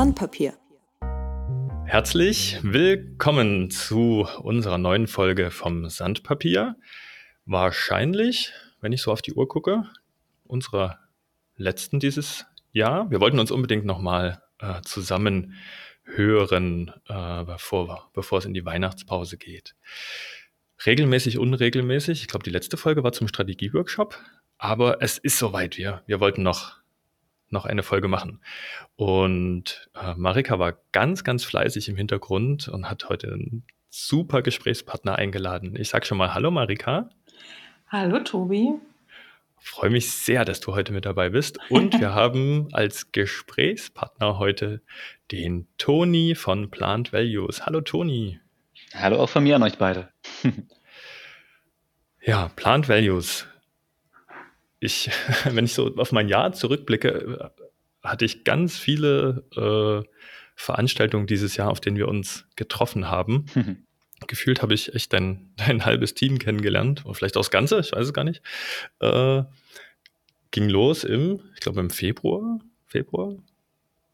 Sandpapier. 0.00 0.54
Herzlich 1.84 2.58
willkommen 2.62 3.70
zu 3.70 4.26
unserer 4.42 4.78
neuen 4.78 5.06
Folge 5.06 5.50
vom 5.50 5.90
Sandpapier. 5.90 6.76
Wahrscheinlich, 7.44 8.50
wenn 8.80 8.92
ich 8.92 9.02
so 9.02 9.12
auf 9.12 9.20
die 9.20 9.34
Uhr 9.34 9.46
gucke, 9.46 9.82
unserer 10.46 11.00
letzten 11.56 12.00
dieses 12.00 12.46
Jahr. 12.72 13.10
Wir 13.10 13.20
wollten 13.20 13.38
uns 13.38 13.50
unbedingt 13.50 13.84
nochmal 13.84 14.42
äh, 14.58 14.80
zusammen 14.86 15.52
hören, 16.04 16.94
äh, 17.06 17.44
bevor, 17.44 18.08
bevor 18.14 18.38
es 18.38 18.46
in 18.46 18.54
die 18.54 18.64
Weihnachtspause 18.64 19.36
geht. 19.36 19.74
Regelmäßig, 20.86 21.36
unregelmäßig. 21.36 22.22
Ich 22.22 22.28
glaube, 22.28 22.44
die 22.44 22.48
letzte 22.48 22.78
Folge 22.78 23.04
war 23.04 23.12
zum 23.12 23.28
Strategieworkshop, 23.28 24.18
aber 24.56 25.02
es 25.02 25.18
ist 25.18 25.36
soweit. 25.36 25.76
Wir, 25.76 26.02
wir 26.06 26.20
wollten 26.20 26.42
noch, 26.42 26.79
noch 27.50 27.66
eine 27.66 27.82
Folge 27.82 28.08
machen. 28.08 28.40
Und 28.96 29.90
äh, 29.94 30.14
Marika 30.16 30.58
war 30.58 30.78
ganz, 30.92 31.24
ganz 31.24 31.44
fleißig 31.44 31.88
im 31.88 31.96
Hintergrund 31.96 32.68
und 32.68 32.88
hat 32.88 33.08
heute 33.08 33.32
einen 33.32 33.64
super 33.90 34.42
Gesprächspartner 34.42 35.16
eingeladen. 35.16 35.76
Ich 35.76 35.88
sage 35.88 36.06
schon 36.06 36.18
mal 36.18 36.32
Hallo 36.32 36.50
Marika. 36.50 37.10
Hallo 37.88 38.20
Tobi. 38.20 38.74
Freue 39.58 39.90
mich 39.90 40.10
sehr, 40.10 40.44
dass 40.44 40.60
du 40.60 40.74
heute 40.74 40.92
mit 40.92 41.04
dabei 41.04 41.28
bist. 41.30 41.58
Und 41.68 42.00
wir 42.00 42.14
haben 42.14 42.68
als 42.72 43.12
Gesprächspartner 43.12 44.38
heute 44.38 44.80
den 45.30 45.66
Toni 45.76 46.34
von 46.34 46.70
Plant 46.70 47.12
Values. 47.12 47.66
Hallo 47.66 47.80
Toni. 47.80 48.40
Hallo 48.94 49.20
auch 49.20 49.28
von 49.28 49.42
mir 49.42 49.56
an 49.56 49.62
euch 49.62 49.76
beide. 49.76 50.08
ja, 52.22 52.48
Plant 52.56 52.88
Values. 52.88 53.46
Ich, 54.80 55.10
wenn 55.44 55.64
ich 55.64 55.74
so 55.74 55.94
auf 55.96 56.12
mein 56.12 56.28
Jahr 56.28 56.52
zurückblicke, 56.52 57.52
hatte 58.02 58.24
ich 58.24 58.44
ganz 58.44 58.78
viele 58.78 59.44
äh, 59.54 60.08
Veranstaltungen 60.56 61.26
dieses 61.26 61.56
Jahr, 61.56 61.70
auf 61.70 61.80
denen 61.80 61.96
wir 61.96 62.08
uns 62.08 62.46
getroffen 62.56 63.08
haben. 63.08 63.46
Gefühlt 64.26 64.60
habe 64.60 64.74
ich 64.74 64.94
echt 64.94 65.12
dein, 65.12 65.52
dein 65.56 65.84
halbes 65.84 66.14
Team 66.14 66.38
kennengelernt, 66.38 67.04
oder 67.04 67.14
vielleicht 67.14 67.36
auch 67.36 67.42
das 67.42 67.50
Ganze, 67.50 67.80
ich 67.80 67.92
weiß 67.92 68.06
es 68.06 68.12
gar 68.12 68.24
nicht. 68.24 68.42
Äh, 69.00 69.44
ging 70.50 70.68
los 70.68 71.04
im, 71.04 71.40
ich 71.54 71.60
glaube 71.60 71.80
im 71.80 71.90
Februar, 71.90 72.58
Februar, 72.86 73.36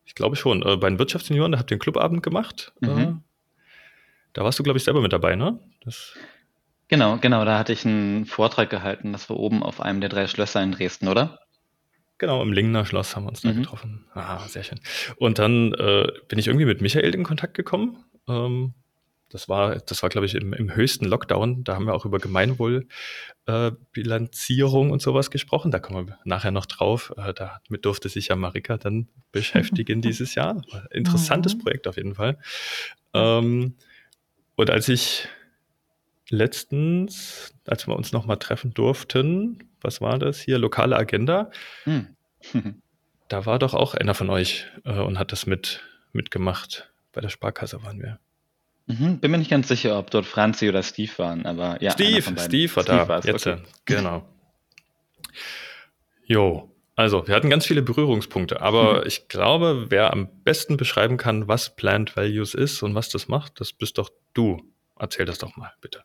ich 0.04 0.14
glaube 0.14 0.36
schon, 0.36 0.62
äh, 0.62 0.76
bei 0.76 0.88
den 0.88 0.98
Wirtschaftssenioren, 0.98 1.52
da 1.52 1.58
habt 1.58 1.70
ihr 1.70 1.74
einen 1.74 1.80
Clubabend 1.80 2.22
gemacht. 2.22 2.72
Mhm. 2.80 2.98
Äh, 2.98 3.14
da 4.34 4.44
warst 4.44 4.58
du, 4.58 4.62
glaube 4.62 4.76
ich, 4.76 4.84
selber 4.84 5.00
mit 5.00 5.12
dabei, 5.12 5.34
ne? 5.34 5.58
Das 5.82 6.14
genau, 6.88 7.18
genau, 7.18 7.44
da 7.44 7.58
hatte 7.58 7.72
ich 7.72 7.84
einen 7.84 8.26
Vortrag 8.26 8.70
gehalten. 8.70 9.12
Das 9.12 9.30
war 9.30 9.36
oben 9.36 9.62
auf 9.62 9.80
einem 9.80 10.00
der 10.00 10.10
drei 10.10 10.26
Schlösser 10.26 10.62
in 10.62 10.72
Dresden, 10.72 11.08
oder? 11.08 11.38
Genau, 12.18 12.42
im 12.42 12.52
Lingner 12.52 12.86
Schloss 12.86 13.14
haben 13.14 13.24
wir 13.24 13.28
uns 13.28 13.42
da 13.42 13.52
mhm. 13.52 13.62
getroffen. 13.62 14.06
Ah, 14.14 14.46
sehr 14.48 14.62
schön. 14.62 14.80
Und 15.16 15.38
dann 15.38 15.74
äh, 15.74 16.06
bin 16.28 16.38
ich 16.38 16.46
irgendwie 16.46 16.64
mit 16.64 16.80
Michael 16.80 17.14
in 17.14 17.24
Kontakt 17.24 17.52
gekommen. 17.54 18.04
Ähm, 18.26 18.72
das 19.28 19.48
war, 19.48 19.76
das 19.76 20.02
war, 20.02 20.08
glaube 20.08 20.26
ich, 20.26 20.34
im, 20.34 20.52
im 20.52 20.74
höchsten 20.74 21.04
Lockdown. 21.04 21.62
Da 21.64 21.74
haben 21.74 21.86
wir 21.86 21.94
auch 21.94 22.04
über 22.06 22.18
Gemeinwohlbilanzierung 22.18 24.88
äh, 24.88 24.92
und 24.92 25.02
sowas 25.02 25.30
gesprochen. 25.30 25.70
Da 25.70 25.78
kommen 25.78 26.08
wir 26.08 26.18
nachher 26.24 26.52
noch 26.52 26.66
drauf. 26.66 27.12
Äh, 27.16 27.34
damit 27.34 27.84
durfte 27.84 28.08
sich 28.08 28.28
ja 28.28 28.36
Marika 28.36 28.78
dann 28.78 29.08
beschäftigen 29.32 30.00
dieses 30.00 30.34
Jahr. 30.36 30.62
Interessantes 30.90 31.56
mhm. 31.56 31.58
Projekt 31.58 31.88
auf 31.88 31.96
jeden 31.96 32.14
Fall. 32.14 32.38
Ähm, 33.12 33.74
und 34.54 34.70
als 34.70 34.88
ich 34.88 35.28
letztens, 36.30 37.54
als 37.66 37.86
wir 37.86 37.96
uns 37.96 38.12
nochmal 38.12 38.38
treffen 38.38 38.74
durften, 38.74 39.70
was 39.80 40.00
war 40.00 40.18
das 40.18 40.40
hier? 40.40 40.58
Lokale 40.58 40.96
Agenda. 40.96 41.50
Mhm. 41.84 42.16
da 43.28 43.46
war 43.46 43.58
doch 43.58 43.74
auch 43.74 43.94
einer 43.94 44.14
von 44.14 44.30
euch 44.30 44.66
äh, 44.84 44.98
und 44.98 45.18
hat 45.18 45.32
das 45.32 45.46
mit, 45.46 45.82
mitgemacht. 46.12 46.90
Bei 47.12 47.20
der 47.20 47.28
Sparkasse 47.28 47.82
waren 47.82 48.00
wir. 48.00 48.18
Mhm, 48.86 49.18
bin 49.18 49.30
mir 49.30 49.38
nicht 49.38 49.50
ganz 49.50 49.68
sicher, 49.68 49.98
ob 49.98 50.10
dort 50.10 50.26
Franzi 50.26 50.68
oder 50.68 50.82
Steve 50.82 51.10
waren, 51.16 51.44
aber 51.44 51.82
ja. 51.82 51.90
Steve, 51.90 52.22
Steve 52.38 52.76
war 52.76 52.82
Steve 52.84 53.04
da. 53.06 53.20
Jetzt, 53.20 53.46
okay. 53.46 53.62
genau. 53.84 54.28
Jo, 56.24 56.72
also 56.94 57.26
wir 57.26 57.34
hatten 57.34 57.50
ganz 57.50 57.66
viele 57.66 57.82
Berührungspunkte, 57.82 58.60
aber 58.60 59.00
mhm. 59.00 59.06
ich 59.06 59.28
glaube, 59.28 59.86
wer 59.90 60.12
am 60.12 60.28
besten 60.44 60.76
beschreiben 60.76 61.16
kann, 61.16 61.48
was 61.48 61.74
Plant 61.74 62.16
Values 62.16 62.54
ist 62.54 62.82
und 62.82 62.94
was 62.94 63.08
das 63.08 63.28
macht, 63.28 63.60
das 63.60 63.72
bist 63.72 63.98
doch 63.98 64.10
du. 64.34 64.62
Erzähl 64.98 65.26
das 65.26 65.38
doch 65.38 65.56
mal, 65.56 65.72
bitte. 65.80 66.04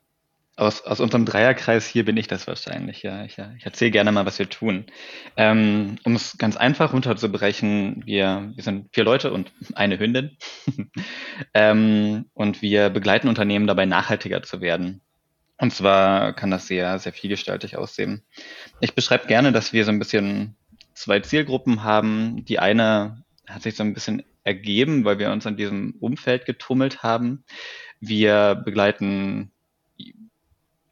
Aus, 0.61 0.83
aus 0.83 0.99
unserem 0.99 1.25
Dreierkreis 1.25 1.87
hier 1.87 2.05
bin 2.05 2.17
ich 2.17 2.27
das 2.27 2.45
wahrscheinlich, 2.45 3.01
ja. 3.01 3.25
Ich, 3.25 3.39
ich 3.57 3.65
erzähle 3.65 3.89
gerne 3.89 4.11
mal, 4.11 4.27
was 4.27 4.37
wir 4.37 4.47
tun. 4.47 4.85
Ähm, 5.35 5.95
um 6.03 6.13
es 6.13 6.37
ganz 6.37 6.55
einfach 6.55 6.93
runterzubrechen, 6.93 8.03
wir, 8.05 8.51
wir 8.53 8.63
sind 8.63 8.87
vier 8.93 9.03
Leute 9.03 9.33
und 9.33 9.51
eine 9.73 9.97
Hündin. 9.97 10.37
ähm, 11.55 12.25
und 12.35 12.61
wir 12.61 12.91
begleiten 12.91 13.27
Unternehmen 13.27 13.65
dabei, 13.65 13.87
nachhaltiger 13.87 14.43
zu 14.43 14.61
werden. 14.61 15.01
Und 15.57 15.73
zwar 15.73 16.33
kann 16.33 16.51
das 16.51 16.67
sehr, 16.67 16.99
sehr 16.99 17.13
vielgestaltig 17.13 17.75
aussehen. 17.75 18.21
Ich 18.81 18.93
beschreibe 18.93 19.25
gerne, 19.25 19.51
dass 19.51 19.73
wir 19.73 19.83
so 19.83 19.89
ein 19.89 19.97
bisschen 19.97 20.57
zwei 20.93 21.21
Zielgruppen 21.21 21.83
haben. 21.83 22.45
Die 22.45 22.59
eine 22.59 23.23
hat 23.47 23.63
sich 23.63 23.75
so 23.75 23.81
ein 23.81 23.95
bisschen 23.95 24.21
ergeben, 24.43 25.05
weil 25.05 25.17
wir 25.17 25.31
uns 25.31 25.47
an 25.47 25.57
diesem 25.57 25.95
Umfeld 25.99 26.45
getummelt 26.45 27.01
haben. 27.01 27.45
Wir 27.99 28.53
begleiten 28.53 29.51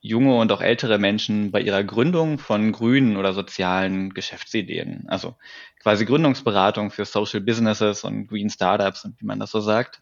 junge 0.02 0.36
und 0.36 0.52
auch 0.52 0.62
ältere 0.62 0.98
Menschen 0.98 1.52
bei 1.52 1.62
ihrer 1.62 1.84
Gründung 1.84 2.40
von 2.40 2.72
grünen 2.72 3.18
oder 3.18 3.34
sozialen 3.34 4.14
Geschäftsideen. 4.14 5.06
Also 5.08 5.36
quasi 5.82 6.06
Gründungsberatung 6.06 6.92
für 6.92 7.06
Social 7.06 7.42
Businesses 7.42 8.04
und 8.04 8.28
Green 8.28 8.50
Startups 8.50 9.06
und 9.06 9.20
wie 9.20 9.26
man 9.26 9.40
das 9.40 9.52
so 9.52 9.60
sagt. 9.60 10.02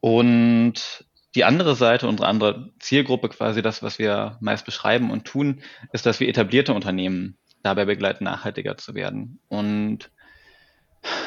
Und 0.00 1.04
die 1.34 1.44
andere 1.44 1.76
Seite, 1.76 2.08
unsere 2.08 2.28
andere 2.28 2.72
Zielgruppe, 2.80 3.28
quasi 3.28 3.62
das, 3.62 3.82
was 3.82 3.98
wir 3.98 4.36
meist 4.40 4.64
beschreiben 4.64 5.10
und 5.10 5.24
tun, 5.24 5.62
ist, 5.92 6.06
dass 6.06 6.20
wir 6.20 6.28
etablierte 6.28 6.74
Unternehmen 6.74 7.38
dabei 7.62 7.84
begleiten, 7.84 8.24
nachhaltiger 8.24 8.76
zu 8.76 8.94
werden. 8.94 9.40
Und 9.48 10.10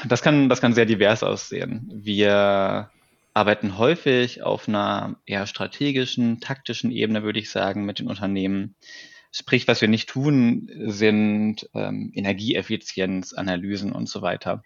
das 0.05 0.21
kann, 0.21 0.49
das 0.49 0.61
kann 0.61 0.73
sehr 0.73 0.85
divers 0.85 1.23
aussehen. 1.23 1.89
Wir 1.93 2.91
arbeiten 3.33 3.77
häufig 3.77 4.43
auf 4.43 4.67
einer 4.67 5.15
eher 5.25 5.47
strategischen, 5.47 6.39
taktischen 6.39 6.91
Ebene, 6.91 7.23
würde 7.23 7.39
ich 7.39 7.49
sagen, 7.49 7.85
mit 7.85 7.99
den 7.99 8.07
Unternehmen. 8.07 8.75
Sprich, 9.31 9.67
was 9.67 9.81
wir 9.81 9.87
nicht 9.87 10.09
tun, 10.09 10.69
sind 10.85 11.67
ähm, 11.73 12.11
Energieeffizienzanalysen 12.13 13.91
und 13.91 14.07
so 14.07 14.21
weiter. 14.21 14.61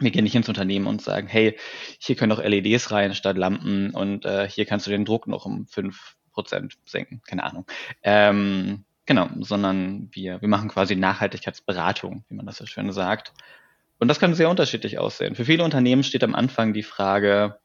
Wir 0.00 0.10
gehen 0.10 0.24
nicht 0.24 0.34
ins 0.34 0.48
Unternehmen 0.48 0.86
und 0.86 1.02
sagen, 1.02 1.28
hey, 1.28 1.56
hier 1.98 2.16
können 2.16 2.32
auch 2.32 2.42
LEDs 2.42 2.90
rein 2.90 3.14
statt 3.14 3.36
Lampen 3.36 3.90
und 3.90 4.24
äh, 4.24 4.48
hier 4.48 4.64
kannst 4.66 4.86
du 4.86 4.90
den 4.90 5.04
Druck 5.04 5.28
noch 5.28 5.46
um 5.46 5.66
fünf 5.66 6.16
Prozent 6.32 6.78
senken. 6.86 7.20
Keine 7.24 7.44
Ahnung. 7.44 7.66
Ähm, 8.02 8.84
genau, 9.06 9.28
sondern 9.40 10.08
wir, 10.12 10.40
wir 10.40 10.48
machen 10.48 10.70
quasi 10.70 10.96
Nachhaltigkeitsberatung, 10.96 12.24
wie 12.28 12.34
man 12.34 12.46
das 12.46 12.56
so 12.56 12.66
schön 12.66 12.90
sagt. 12.92 13.32
Und 13.98 14.08
das 14.08 14.18
kann 14.18 14.34
sehr 14.34 14.48
unterschiedlich 14.48 14.98
aussehen. 14.98 15.36
Für 15.36 15.44
viele 15.44 15.62
Unternehmen 15.62 16.02
steht 16.02 16.24
am 16.24 16.34
Anfang 16.34 16.72
die 16.72 16.82
Frage, 16.82 17.60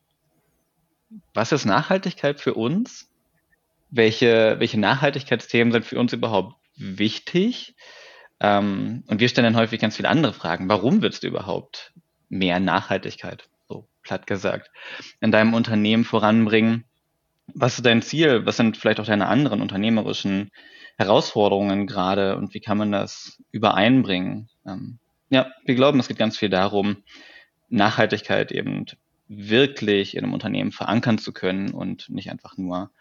was 1.34 1.52
ist 1.52 1.66
Nachhaltigkeit 1.66 2.40
für 2.40 2.54
uns? 2.54 3.10
Welche, 3.90 4.56
welche 4.60 4.80
Nachhaltigkeitsthemen 4.80 5.72
sind 5.72 5.86
für 5.86 6.00
uns 6.00 6.14
überhaupt 6.14 6.56
wichtig? 6.76 7.76
Ähm, 8.40 9.04
und 9.08 9.20
wir 9.20 9.30
stellen 9.30 9.54
dann 9.54 9.62
häufig 9.62 9.80
ganz 9.80 9.96
viele 9.96 10.10
andere 10.10 10.34
Fragen. 10.34 10.70
Warum 10.70 11.02
willst 11.02 11.24
du 11.24 11.28
überhaupt 11.28 11.94
mehr 12.30 12.60
Nachhaltigkeit, 12.60 13.48
so 13.68 13.88
platt 14.02 14.28
gesagt, 14.28 14.72
in 15.22 15.32
deinem 15.32 15.54
Unternehmen 15.54 16.04
voranbringen? 16.04 16.84
Was 17.54 17.78
ist 17.78 17.86
dein 17.86 18.02
Ziel? 18.02 18.46
Was 18.46 18.58
sind 18.58 18.78
vielleicht 18.78 19.00
auch 19.00 19.06
deine 19.06 19.28
anderen 19.28 19.62
unternehmerischen 19.62 20.52
Herausforderungen 20.98 21.88
gerade 21.88 22.38
und 22.38 22.54
wie 22.54 22.60
kann 22.60 22.78
man 22.78 22.92
das 22.92 23.42
übereinbringen? 23.52 24.50
Ähm, 24.66 25.00
ja, 25.30 25.52
wir 25.66 25.76
glauben, 25.76 26.00
es 26.00 26.08
geht 26.08 26.18
ganz 26.18 26.38
viel 26.38 26.50
darum, 26.50 26.98
Nachhaltigkeit 27.70 28.52
eben 28.52 28.86
wirklich 29.28 30.16
in 30.16 30.24
einem 30.24 30.34
Unternehmen 30.34 30.72
verankern 30.72 31.18
zu 31.18 31.34
können 31.34 31.72
und 31.72 32.10
nicht 32.10 32.30
einfach 32.30 32.58
nur 32.58 32.92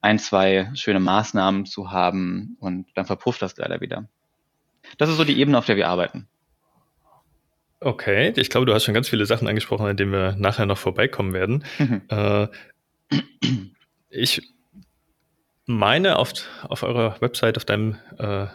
ein, 0.00 0.18
zwei 0.18 0.70
schöne 0.74 1.00
Maßnahmen 1.00 1.64
zu 1.64 1.90
haben 1.90 2.56
und 2.60 2.86
dann 2.94 3.06
verpufft 3.06 3.40
das 3.42 3.56
leider 3.56 3.80
wieder. 3.80 4.08
Das 4.98 5.08
ist 5.08 5.16
so 5.16 5.24
die 5.24 5.38
Ebene, 5.38 5.58
auf 5.58 5.66
der 5.66 5.76
wir 5.76 5.88
arbeiten. 5.88 6.28
Okay, 7.80 8.32
ich 8.36 8.50
glaube, 8.50 8.66
du 8.66 8.74
hast 8.74 8.84
schon 8.84 8.94
ganz 8.94 9.08
viele 9.08 9.26
Sachen 9.26 9.48
angesprochen, 9.48 9.86
an 9.86 9.96
denen 9.96 10.12
wir 10.12 10.36
nachher 10.36 10.66
noch 10.66 10.78
vorbeikommen 10.78 11.32
werden. 11.32 11.64
Mhm. 11.78 12.02
Äh, 12.08 12.48
ich 14.08 14.42
meine, 15.66 16.18
auf, 16.18 16.32
auf 16.62 16.82
eurer 16.82 17.20
Website, 17.20 17.56
auf 17.56 17.64
deinem 17.64 17.96
äh, 18.18 18.46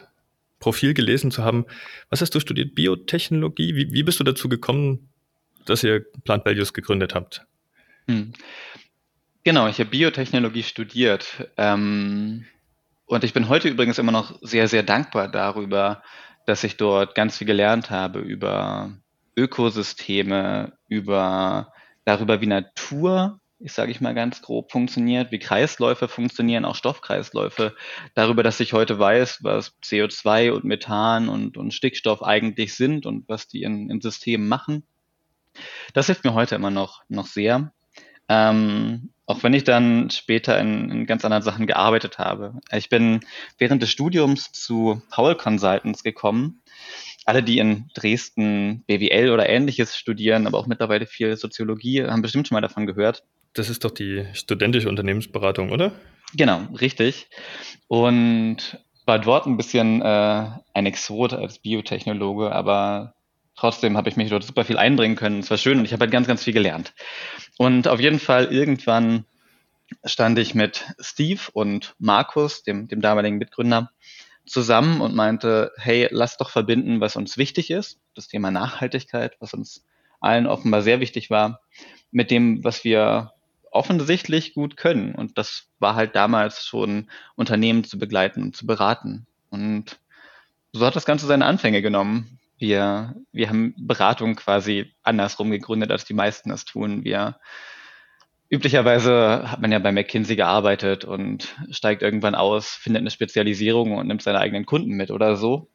Profil 0.59 0.93
gelesen 0.93 1.31
zu 1.31 1.43
haben, 1.43 1.65
was 2.09 2.21
hast 2.21 2.35
du 2.35 2.39
studiert? 2.39 2.75
Biotechnologie? 2.75 3.75
Wie, 3.75 3.91
wie 3.91 4.03
bist 4.03 4.19
du 4.19 4.23
dazu 4.23 4.49
gekommen, 4.49 5.09
dass 5.69 5.83
ihr 5.83 6.05
Plant 6.23 6.45
Values 6.45 6.73
gegründet 6.73 7.15
habt. 7.15 7.45
Hm. 8.07 8.33
Genau, 9.43 9.67
ich 9.67 9.79
habe 9.79 9.89
Biotechnologie 9.89 10.63
studiert. 10.63 11.49
Ähm, 11.57 12.45
und 13.05 13.23
ich 13.23 13.33
bin 13.33 13.47
heute 13.47 13.69
übrigens 13.69 13.97
immer 13.97 14.11
noch 14.11 14.37
sehr, 14.41 14.67
sehr 14.67 14.83
dankbar 14.83 15.29
darüber, 15.29 16.03
dass 16.45 16.63
ich 16.63 16.75
dort 16.75 17.15
ganz 17.15 17.37
viel 17.37 17.47
gelernt 17.47 17.89
habe 17.89 18.19
über 18.19 18.91
Ökosysteme, 19.37 20.73
über 20.89 21.71
darüber, 22.03 22.41
wie 22.41 22.47
Natur, 22.47 23.39
ich 23.59 23.71
sage 23.71 23.91
ich 23.91 24.01
mal 24.01 24.13
ganz 24.13 24.41
grob, 24.41 24.71
funktioniert, 24.71 25.31
wie 25.31 25.39
Kreisläufe 25.39 26.07
funktionieren, 26.07 26.65
auch 26.65 26.75
Stoffkreisläufe, 26.75 27.75
darüber, 28.15 28.43
dass 28.43 28.59
ich 28.59 28.73
heute 28.73 28.99
weiß, 28.99 29.39
was 29.43 29.77
CO2 29.81 30.51
und 30.51 30.63
Methan 30.63 31.29
und, 31.29 31.57
und 31.57 31.73
Stickstoff 31.73 32.23
eigentlich 32.23 32.75
sind 32.75 33.05
und 33.05 33.27
was 33.29 33.47
die 33.47 33.63
in, 33.63 33.89
in 33.89 34.01
Systemen 34.01 34.47
machen. 34.47 34.83
Das 35.93 36.07
hilft 36.07 36.23
mir 36.23 36.33
heute 36.33 36.55
immer 36.55 36.71
noch, 36.71 37.03
noch 37.09 37.27
sehr. 37.27 37.71
Ähm, 38.29 39.09
auch 39.25 39.43
wenn 39.43 39.53
ich 39.53 39.63
dann 39.63 40.09
später 40.09 40.59
in, 40.59 40.89
in, 40.89 41.05
ganz 41.05 41.25
anderen 41.25 41.43
Sachen 41.43 41.67
gearbeitet 41.67 42.17
habe. 42.17 42.59
Ich 42.71 42.89
bin 42.89 43.19
während 43.57 43.81
des 43.81 43.89
Studiums 43.89 44.51
zu 44.51 45.01
Paul 45.09 45.35
Consultants 45.35 46.03
gekommen. 46.03 46.61
Alle, 47.25 47.43
die 47.43 47.59
in 47.59 47.89
Dresden 47.93 48.83
BWL 48.87 49.31
oder 49.31 49.49
ähnliches 49.49 49.97
studieren, 49.97 50.47
aber 50.47 50.57
auch 50.57 50.67
mittlerweile 50.67 51.05
viel 51.05 51.35
Soziologie, 51.35 52.05
haben 52.05 52.21
bestimmt 52.21 52.47
schon 52.47 52.55
mal 52.55 52.61
davon 52.61 52.85
gehört. 52.85 53.23
Das 53.53 53.69
ist 53.69 53.83
doch 53.83 53.91
die 53.91 54.25
studentische 54.33 54.87
Unternehmensberatung, 54.87 55.71
oder? 55.71 55.91
Genau, 56.33 56.61
richtig. 56.79 57.27
Und 57.87 58.79
war 59.05 59.19
dort 59.19 59.45
ein 59.45 59.57
bisschen 59.57 60.01
äh, 60.01 60.45
ein 60.73 60.85
Exot 60.85 61.33
als 61.33 61.59
Biotechnologe, 61.59 62.51
aber 62.51 63.15
trotzdem 63.57 63.97
habe 63.97 64.07
ich 64.07 64.15
mich 64.15 64.29
dort 64.29 64.43
super 64.43 64.63
viel 64.63 64.77
einbringen 64.77 65.15
können. 65.17 65.39
Es 65.39 65.49
war 65.49 65.57
schön 65.57 65.79
und 65.79 65.85
ich 65.85 65.93
habe 65.93 66.01
halt 66.01 66.11
ganz, 66.11 66.27
ganz 66.27 66.43
viel 66.43 66.53
gelernt. 66.53 66.93
Und 67.57 67.87
auf 67.87 67.99
jeden 67.99 68.19
Fall 68.19 68.45
irgendwann 68.45 69.25
stand 70.05 70.39
ich 70.39 70.55
mit 70.55 70.85
Steve 70.99 71.41
und 71.53 71.95
Markus, 71.99 72.63
dem, 72.63 72.87
dem 72.87 73.01
damaligen 73.01 73.37
Mitgründer, 73.37 73.91
zusammen 74.45 75.01
und 75.01 75.13
meinte, 75.13 75.71
hey, 75.77 76.07
lass 76.11 76.37
doch 76.37 76.49
verbinden, 76.49 77.01
was 77.01 77.15
uns 77.15 77.37
wichtig 77.37 77.69
ist, 77.69 77.99
das 78.15 78.27
Thema 78.27 78.49
Nachhaltigkeit, 78.51 79.35
was 79.39 79.53
uns 79.53 79.85
allen 80.19 80.47
offenbar 80.47 80.81
sehr 80.81 80.99
wichtig 80.99 81.29
war, 81.29 81.61
mit 82.11 82.31
dem, 82.31 82.63
was 82.63 82.83
wir 82.83 83.33
offensichtlich 83.71 84.53
gut 84.53 84.77
können. 84.77 85.13
Und 85.13 85.37
das 85.37 85.67
war 85.79 85.95
halt 85.95 86.15
damals 86.15 86.65
schon 86.65 87.09
Unternehmen 87.35 87.83
zu 87.83 87.99
begleiten 87.99 88.41
und 88.41 88.55
zu 88.55 88.65
beraten. 88.65 89.27
Und 89.49 89.99
so 90.71 90.85
hat 90.85 90.95
das 90.95 91.05
Ganze 91.05 91.27
seine 91.27 91.45
Anfänge 91.45 91.81
genommen. 91.81 92.39
Wir, 92.57 93.15
wir 93.31 93.49
haben 93.49 93.75
Beratung 93.77 94.35
quasi 94.35 94.93
andersrum 95.03 95.51
gegründet, 95.51 95.91
als 95.91 96.05
die 96.05 96.13
meisten 96.13 96.49
das 96.49 96.65
tun. 96.65 97.03
Wir 97.03 97.37
üblicherweise 98.49 99.51
hat 99.51 99.61
man 99.61 99.71
ja 99.71 99.79
bei 99.79 99.91
McKinsey 99.91 100.35
gearbeitet 100.35 101.05
und 101.05 101.55
steigt 101.69 102.01
irgendwann 102.01 102.35
aus, 102.35 102.69
findet 102.69 103.01
eine 103.01 103.11
Spezialisierung 103.11 103.95
und 103.97 104.07
nimmt 104.07 104.21
seine 104.21 104.39
eigenen 104.39 104.65
Kunden 104.65 104.91
mit 104.91 105.11
oder 105.11 105.35
so. 105.35 105.69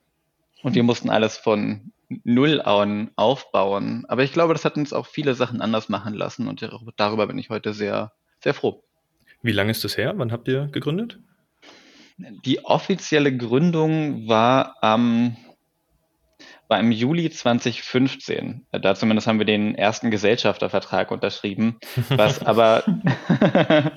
Und 0.63 0.75
wir 0.75 0.83
mussten 0.83 1.11
alles 1.11 1.37
von 1.37 1.93
Null 2.25 2.61
an 2.61 3.11
aufbauen. 3.17 4.05
Aber 4.09 4.23
ich 4.23 4.33
glaube, 4.33 4.53
das 4.53 4.65
hat 4.65 4.77
uns 4.77 4.93
auch 4.93 5.07
viele 5.07 5.35
Sachen 5.35 5.61
anders 5.61 5.89
machen 5.89 6.15
lassen 6.15 6.49
und 6.49 6.69
darüber 6.97 7.27
bin 7.27 7.39
ich 7.39 7.51
heute 7.51 7.75
sehr, 7.75 8.13
sehr 8.41 8.55
froh. 8.55 8.85
Wie 9.43 9.53
lange 9.53 9.71
ist 9.71 9.85
das 9.85 9.97
her? 9.97 10.15
Wann 10.17 10.31
habt 10.31 10.49
ihr 10.49 10.69
gegründet? 10.69 11.19
Die 12.45 12.65
offizielle 12.65 13.37
Gründung 13.37 14.29
war 14.29 14.77
am 14.83 15.37
war 16.73 16.81
im 16.81 16.91
Juli 16.91 17.29
2015. 17.29 18.67
Da 18.73 18.95
zumindest 18.95 19.27
haben 19.27 19.39
wir 19.39 19.45
den 19.45 19.75
ersten 19.75 20.11
Gesellschaftervertrag 20.11 21.11
unterschrieben, 21.11 21.79
was 22.09 22.43
aber, 22.47 22.83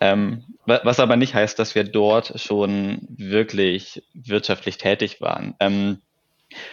ähm, 0.00 0.44
was 0.64 0.98
aber 0.98 1.16
nicht 1.16 1.34
heißt, 1.34 1.58
dass 1.58 1.74
wir 1.74 1.84
dort 1.84 2.40
schon 2.40 3.06
wirklich 3.10 4.02
wirtschaftlich 4.14 4.78
tätig 4.78 5.20
waren. 5.20 5.54
Ähm, 5.60 5.98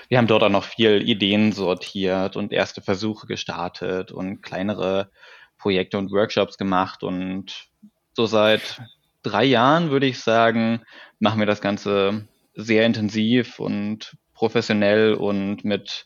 wir 0.07 0.17
haben 0.17 0.27
dort 0.27 0.43
auch 0.43 0.49
noch 0.49 0.63
viel 0.63 1.01
Ideen 1.05 1.51
sortiert 1.51 2.37
und 2.37 2.53
erste 2.53 2.81
Versuche 2.81 3.27
gestartet 3.27 4.13
und 4.13 4.41
kleinere 4.41 5.11
Projekte 5.57 5.97
und 5.97 6.13
Workshops 6.13 6.57
gemacht 6.57 7.03
und 7.03 7.67
so 8.13 8.27
seit 8.27 8.81
drei 9.23 9.43
Jahren 9.43 9.91
würde 9.91 10.05
ich 10.05 10.21
sagen, 10.21 10.83
machen 11.19 11.39
wir 11.39 11.47
das 11.47 11.59
Ganze 11.59 12.29
sehr 12.55 12.85
intensiv 12.85 13.59
und 13.59 14.15
professionell 14.37 15.15
und 15.15 15.65
mit 15.65 16.05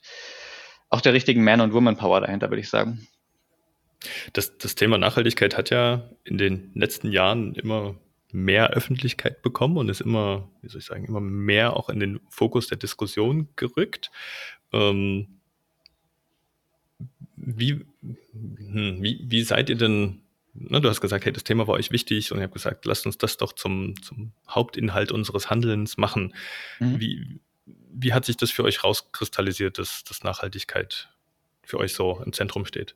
auch 0.90 1.02
der 1.02 1.14
richtigen 1.14 1.44
Man- 1.44 1.62
und 1.62 1.74
Woman-Power 1.74 2.22
dahinter, 2.22 2.50
würde 2.50 2.62
ich 2.62 2.70
sagen. 2.70 3.08
Das, 4.34 4.58
das 4.58 4.76
Thema 4.76 4.98
Nachhaltigkeit 4.98 5.58
hat 5.58 5.70
ja 5.70 6.10
in 6.24 6.38
den 6.38 6.72
letzten 6.74 7.12
Jahren 7.12 7.54
immer 7.56 7.96
mehr 8.32 8.70
Öffentlichkeit 8.72 9.42
bekommen 9.42 9.78
und 9.78 9.90
ist 9.90 10.00
immer, 10.00 10.50
wie 10.62 10.70
soll 10.70 10.80
ich 10.80 10.86
sagen, 10.86 11.06
immer 11.06 11.20
mehr 11.20 11.76
auch 11.76 11.90
in 11.90 12.00
den 12.00 12.22
Fokus 12.30 12.68
der 12.68 12.78
Diskussion 12.78 13.50
gerückt. 13.58 14.12
Ähm, 14.72 15.28
wie, 17.36 17.86
hm, 18.02 19.04
wie, 19.04 19.26
wie 19.28 19.44
seid 19.44 19.70
ihr 19.70 19.76
denn, 19.76 20.22
ne, 20.54 20.80
du 20.80 20.88
hast 20.88 21.02
gesagt, 21.02 21.26
hey, 21.26 21.34
das 21.34 21.44
Thema 21.44 21.68
war 21.68 21.76
euch 21.76 21.92
wichtig 21.92 22.32
und 22.32 22.38
ich 22.38 22.44
habe 22.44 22.54
gesagt, 22.54 22.86
lasst 22.86 23.06
uns 23.06 23.18
das 23.18 23.36
doch 23.36 23.52
zum, 23.52 24.02
zum 24.02 24.32
Hauptinhalt 24.50 25.12
unseres 25.12 25.50
Handelns 25.50 25.98
machen. 25.98 26.34
Mhm. 26.80 27.00
Wie, 27.02 27.40
wie 27.94 28.14
hat 28.14 28.26
sich 28.26 28.38
das 28.38 28.52
für 28.52 28.64
euch 28.64 28.84
rauskristallisiert, 28.84 29.78
dass, 29.78 30.04
dass 30.04 30.24
Nachhaltigkeit 30.24 31.10
für 31.64 31.78
euch 31.78 31.94
so 31.94 32.22
im 32.26 32.34
Zentrum 32.34 32.66
steht? 32.66 32.96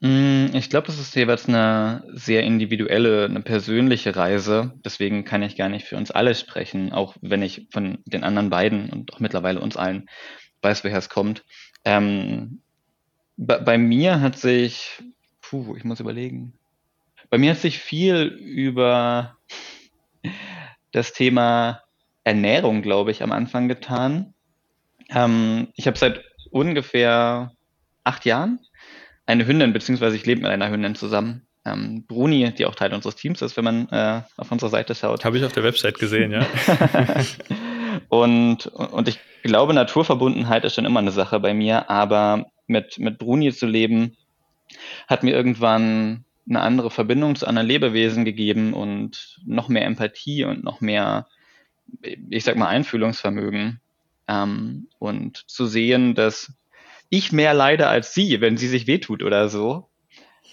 Mm, 0.00 0.46
ich 0.54 0.70
glaube, 0.70 0.86
das 0.86 0.98
ist 0.98 1.14
jeweils 1.14 1.46
eine 1.46 2.04
sehr 2.12 2.42
individuelle, 2.42 3.26
eine 3.26 3.42
persönliche 3.42 4.16
Reise. 4.16 4.72
Deswegen 4.84 5.24
kann 5.24 5.42
ich 5.42 5.56
gar 5.56 5.68
nicht 5.68 5.86
für 5.86 5.96
uns 5.96 6.10
alle 6.10 6.34
sprechen, 6.34 6.92
auch 6.92 7.16
wenn 7.20 7.42
ich 7.42 7.68
von 7.70 7.98
den 8.06 8.24
anderen 8.24 8.50
beiden 8.50 8.90
und 8.90 9.12
auch 9.12 9.20
mittlerweile 9.20 9.60
uns 9.60 9.76
allen 9.76 10.08
weiß, 10.62 10.84
woher 10.84 10.98
es 10.98 11.10
kommt. 11.10 11.44
Ähm, 11.84 12.62
bei, 13.36 13.58
bei 13.58 13.78
mir 13.78 14.20
hat 14.20 14.38
sich, 14.38 15.02
puh, 15.42 15.76
ich 15.76 15.84
muss 15.84 16.00
überlegen. 16.00 16.54
Bei 17.28 17.38
mir 17.38 17.52
hat 17.52 17.58
sich 17.58 17.78
viel 17.78 18.22
über 18.24 19.36
das 20.92 21.12
Thema 21.12 21.82
Ernährung, 22.30 22.80
glaube 22.82 23.10
ich, 23.10 23.24
am 23.24 23.32
Anfang 23.32 23.66
getan. 23.66 24.34
Ähm, 25.08 25.66
ich 25.74 25.88
habe 25.88 25.98
seit 25.98 26.22
ungefähr 26.52 27.50
acht 28.04 28.24
Jahren 28.24 28.60
eine 29.26 29.46
Hündin, 29.46 29.72
beziehungsweise 29.72 30.14
ich 30.14 30.26
lebe 30.26 30.42
mit 30.42 30.50
einer 30.50 30.70
Hündin 30.70 30.94
zusammen. 30.94 31.42
Ähm, 31.64 32.04
Bruni, 32.06 32.52
die 32.54 32.66
auch 32.66 32.76
Teil 32.76 32.94
unseres 32.94 33.16
Teams 33.16 33.42
ist, 33.42 33.56
wenn 33.56 33.64
man 33.64 33.88
äh, 33.88 34.22
auf 34.36 34.52
unserer 34.52 34.70
Seite 34.70 34.94
schaut. 34.94 35.24
Habe 35.24 35.38
ich 35.38 35.44
auf 35.44 35.52
der 35.52 35.64
Website 35.64 35.98
gesehen, 35.98 36.30
ja. 36.30 36.46
und, 38.08 38.66
und 38.68 39.08
ich 39.08 39.18
glaube, 39.42 39.74
Naturverbundenheit 39.74 40.64
ist 40.64 40.76
schon 40.76 40.84
immer 40.84 41.00
eine 41.00 41.10
Sache 41.10 41.40
bei 41.40 41.52
mir, 41.52 41.90
aber 41.90 42.46
mit, 42.68 43.00
mit 43.00 43.18
Bruni 43.18 43.52
zu 43.52 43.66
leben, 43.66 44.16
hat 45.08 45.24
mir 45.24 45.32
irgendwann 45.32 46.24
eine 46.48 46.60
andere 46.60 46.90
Verbindung 46.90 47.34
zu 47.34 47.48
anderen 47.48 47.66
Lebewesen 47.66 48.24
gegeben 48.24 48.72
und 48.72 49.40
noch 49.44 49.68
mehr 49.68 49.84
Empathie 49.84 50.44
und 50.44 50.62
noch 50.62 50.80
mehr 50.80 51.26
ich 52.02 52.44
sag 52.44 52.56
mal, 52.56 52.68
Einfühlungsvermögen 52.68 53.80
ähm, 54.28 54.88
und 54.98 55.44
zu 55.48 55.66
sehen, 55.66 56.14
dass 56.14 56.52
ich 57.08 57.32
mehr 57.32 57.54
leide 57.54 57.88
als 57.88 58.14
sie, 58.14 58.40
wenn 58.40 58.56
sie 58.56 58.68
sich 58.68 58.86
wehtut 58.86 59.22
oder 59.22 59.48
so, 59.48 59.90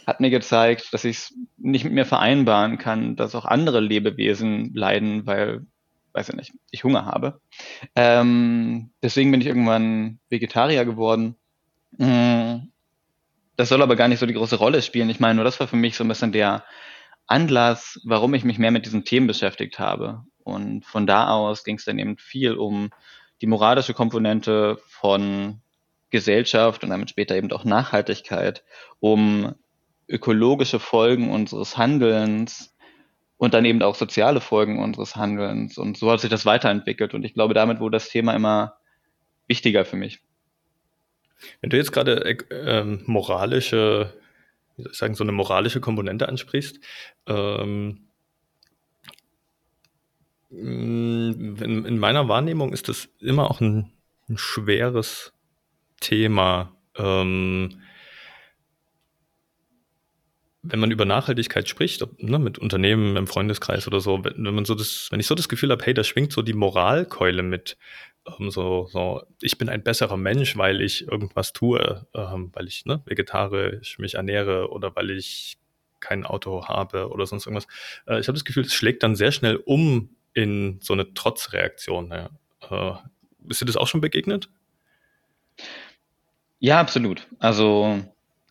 hat 0.07 0.19
mir 0.21 0.29
gezeigt, 0.29 0.93
dass 0.93 1.03
ich 1.03 1.17
es 1.17 1.33
nicht 1.57 1.83
mit 1.83 1.93
mir 1.93 2.05
vereinbaren 2.05 2.77
kann, 2.77 3.15
dass 3.15 3.35
auch 3.35 3.45
andere 3.45 3.81
Lebewesen 3.81 4.73
leiden, 4.73 5.25
weil, 5.27 5.65
weiß 6.13 6.29
ich 6.29 6.35
nicht, 6.35 6.53
ich 6.71 6.83
Hunger 6.83 7.05
habe. 7.05 7.41
Ähm, 7.95 8.89
deswegen 9.03 9.31
bin 9.31 9.41
ich 9.41 9.47
irgendwann 9.47 10.19
Vegetarier 10.29 10.85
geworden. 10.85 11.35
Mm, 11.97 12.69
das 13.57 13.69
soll 13.69 13.81
aber 13.81 13.95
gar 13.95 14.07
nicht 14.07 14.19
so 14.19 14.25
die 14.25 14.33
große 14.33 14.55
Rolle 14.55 14.81
spielen. 14.81 15.09
Ich 15.09 15.19
meine, 15.19 15.35
nur 15.35 15.43
das 15.43 15.59
war 15.59 15.67
für 15.67 15.75
mich 15.75 15.97
so 15.97 16.03
ein 16.03 16.07
bisschen 16.07 16.31
der 16.31 16.63
Anlass, 17.27 17.99
warum 18.05 18.33
ich 18.33 18.45
mich 18.45 18.57
mehr 18.57 18.71
mit 18.71 18.85
diesen 18.85 19.03
Themen 19.03 19.27
beschäftigt 19.27 19.77
habe. 19.77 20.23
Und 20.47 20.85
von 20.85 21.05
da 21.05 21.27
aus 21.29 21.63
ging 21.63 21.75
es 21.75 21.85
dann 21.85 21.99
eben 21.99 22.17
viel 22.17 22.53
um 22.53 22.89
die 23.41 23.47
moralische 23.47 23.93
Komponente 23.93 24.79
von 24.87 25.61
Gesellschaft 26.09 26.83
und 26.83 26.89
damit 26.89 27.09
später 27.09 27.35
eben 27.35 27.51
auch 27.51 27.65
Nachhaltigkeit, 27.65 28.63
um 28.99 29.55
ökologische 30.07 30.79
Folgen 30.79 31.31
unseres 31.31 31.77
Handelns 31.77 32.75
und 33.37 33.53
dann 33.53 33.65
eben 33.65 33.83
auch 33.83 33.95
soziale 33.95 34.41
Folgen 34.41 34.81
unseres 34.81 35.15
Handelns. 35.15 35.77
Und 35.77 35.97
so 35.97 36.11
hat 36.11 36.21
sich 36.21 36.29
das 36.29 36.45
weiterentwickelt. 36.45 37.13
Und 37.13 37.23
ich 37.23 37.33
glaube, 37.33 37.53
damit 37.53 37.79
wurde 37.79 37.97
das 37.97 38.09
Thema 38.09 38.33
immer 38.33 38.77
wichtiger 39.47 39.85
für 39.85 39.97
mich. 39.97 40.21
Wenn 41.61 41.69
du 41.69 41.77
jetzt 41.77 41.91
gerade 41.91 42.25
äh, 42.25 42.37
ähm, 42.51 43.03
moralische, 43.05 44.13
wie 44.75 44.83
soll 44.83 44.91
ich 44.91 44.97
sagen, 44.97 45.13
so 45.13 45.23
eine 45.23 45.33
moralische 45.33 45.81
Komponente 45.81 46.27
ansprichst, 46.27 46.79
ähm, 47.27 48.06
in, 50.49 51.57
in, 51.85 51.99
meiner 51.99 52.27
Wahrnehmung 52.29 52.73
ist 52.73 52.87
das 52.87 53.09
immer 53.19 53.49
auch 53.49 53.61
ein, 53.61 53.91
ein 54.29 54.37
schweres 54.37 55.33
Thema. 55.99 56.75
Ähm, 56.95 57.81
wenn 60.63 60.79
man 60.79 60.91
über 60.91 61.05
Nachhaltigkeit 61.05 61.67
spricht, 61.69 62.01
ob, 62.01 62.21
ne, 62.21 62.39
mit 62.39 62.59
Unternehmen 62.59 63.15
im 63.15 63.27
Freundeskreis 63.27 63.87
oder 63.87 63.99
so, 63.99 64.23
wenn, 64.23 64.45
wenn 64.45 64.55
man 64.55 64.65
so 64.65 64.75
das, 64.75 65.07
wenn 65.11 65.19
ich 65.19 65.27
so 65.27 65.35
das 65.35 65.49
Gefühl 65.49 65.71
habe, 65.71 65.83
hey, 65.83 65.93
da 65.93 66.03
schwingt 66.03 66.31
so 66.31 66.41
die 66.41 66.53
Moralkeule 66.53 67.43
mit, 67.43 67.77
ähm, 68.25 68.49
so, 68.49 68.87
so, 68.87 69.23
ich 69.41 69.57
bin 69.57 69.69
ein 69.69 69.83
besserer 69.83 70.17
Mensch, 70.17 70.57
weil 70.57 70.81
ich 70.81 71.07
irgendwas 71.07 71.53
tue, 71.53 72.05
ähm, 72.13 72.51
weil 72.53 72.67
ich 72.67 72.85
ne, 72.85 73.01
vegetarisch 73.05 73.99
mich 73.99 74.15
ernähre 74.15 74.69
oder 74.71 74.95
weil 74.95 75.11
ich 75.11 75.57
kein 75.99 76.25
Auto 76.25 76.67
habe 76.67 77.09
oder 77.09 77.25
sonst 77.25 77.47
irgendwas. 77.47 77.67
Äh, 78.05 78.19
ich 78.19 78.27
habe 78.27 78.37
das 78.37 78.45
Gefühl, 78.45 78.63
es 78.63 78.73
schlägt 78.73 79.03
dann 79.03 79.15
sehr 79.15 79.31
schnell 79.31 79.57
um 79.57 80.09
in 80.37 80.79
so 80.83 80.93
eine 80.93 81.15
Trotzreaktion. 81.15 82.11
Ja. 82.11 82.29
Äh, 82.69 82.97
ist 83.49 83.59
dir 83.59 83.65
das 83.65 83.75
auch 83.75 83.87
schon 83.87 84.01
begegnet? 84.01 84.49
Ja, 86.59 86.79
absolut. 86.79 87.27
Also 87.39 88.03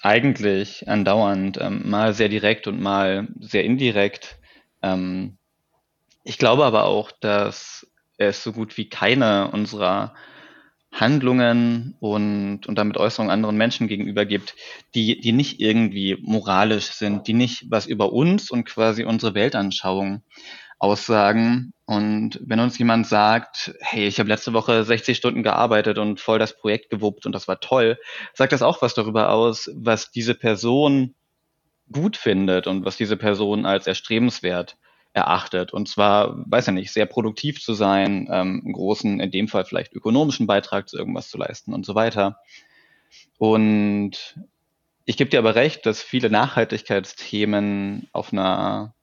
eigentlich 0.02 0.88
andauernd, 0.88 1.58
ähm, 1.60 1.88
mal 1.88 2.12
sehr 2.12 2.28
direkt 2.28 2.66
und 2.66 2.80
mal 2.80 3.28
sehr 3.38 3.62
indirekt. 3.64 4.36
Ähm, 4.82 5.38
ich 6.24 6.38
glaube 6.38 6.64
aber 6.64 6.86
auch, 6.86 7.12
dass 7.12 7.86
es 8.18 8.42
so 8.42 8.52
gut 8.52 8.76
wie 8.76 8.88
keine 8.88 9.52
unserer 9.52 10.12
Handlungen 10.90 11.94
und, 12.00 12.66
und 12.66 12.74
damit 12.76 12.96
Äußerungen 12.96 13.30
anderen 13.30 13.56
Menschen 13.56 13.86
gegenüber 13.86 14.24
gibt, 14.24 14.56
die, 14.94 15.20
die 15.20 15.32
nicht 15.32 15.60
irgendwie 15.60 16.16
moralisch 16.20 16.86
sind, 16.86 17.28
die 17.28 17.34
nicht 17.34 17.66
was 17.70 17.86
über 17.86 18.12
uns 18.12 18.50
und 18.50 18.64
quasi 18.64 19.04
unsere 19.04 19.34
Weltanschauung 19.34 20.22
aussagen. 20.78 21.72
Und 21.86 22.40
wenn 22.44 22.60
uns 22.60 22.78
jemand 22.78 23.06
sagt, 23.06 23.74
hey, 23.80 24.06
ich 24.06 24.18
habe 24.18 24.28
letzte 24.28 24.52
Woche 24.52 24.84
60 24.84 25.16
Stunden 25.16 25.42
gearbeitet 25.42 25.98
und 25.98 26.20
voll 26.20 26.38
das 26.38 26.56
Projekt 26.56 26.90
gewuppt 26.90 27.26
und 27.26 27.32
das 27.32 27.48
war 27.48 27.60
toll, 27.60 27.98
sagt 28.34 28.52
das 28.52 28.62
auch 28.62 28.82
was 28.82 28.94
darüber 28.94 29.30
aus, 29.30 29.70
was 29.74 30.10
diese 30.10 30.34
Person 30.34 31.14
gut 31.92 32.16
findet 32.16 32.66
und 32.66 32.84
was 32.84 32.96
diese 32.96 33.16
Person 33.16 33.64
als 33.64 33.86
erstrebenswert 33.86 34.76
erachtet. 35.12 35.72
Und 35.72 35.88
zwar, 35.88 36.36
weiß 36.50 36.66
ja 36.66 36.72
nicht, 36.72 36.92
sehr 36.92 37.06
produktiv 37.06 37.62
zu 37.62 37.72
sein, 37.72 38.28
ähm, 38.30 38.62
einen 38.64 38.72
großen, 38.72 39.20
in 39.20 39.30
dem 39.30 39.48
Fall 39.48 39.64
vielleicht 39.64 39.94
ökonomischen 39.94 40.46
Beitrag 40.46 40.88
zu 40.88 40.98
irgendwas 40.98 41.30
zu 41.30 41.38
leisten 41.38 41.72
und 41.72 41.86
so 41.86 41.94
weiter. 41.94 42.38
Und 43.38 44.36
ich 45.06 45.16
gebe 45.16 45.30
dir 45.30 45.38
aber 45.38 45.54
recht, 45.54 45.86
dass 45.86 46.02
viele 46.02 46.28
Nachhaltigkeitsthemen 46.28 48.08
auf 48.12 48.32
einer 48.32 48.95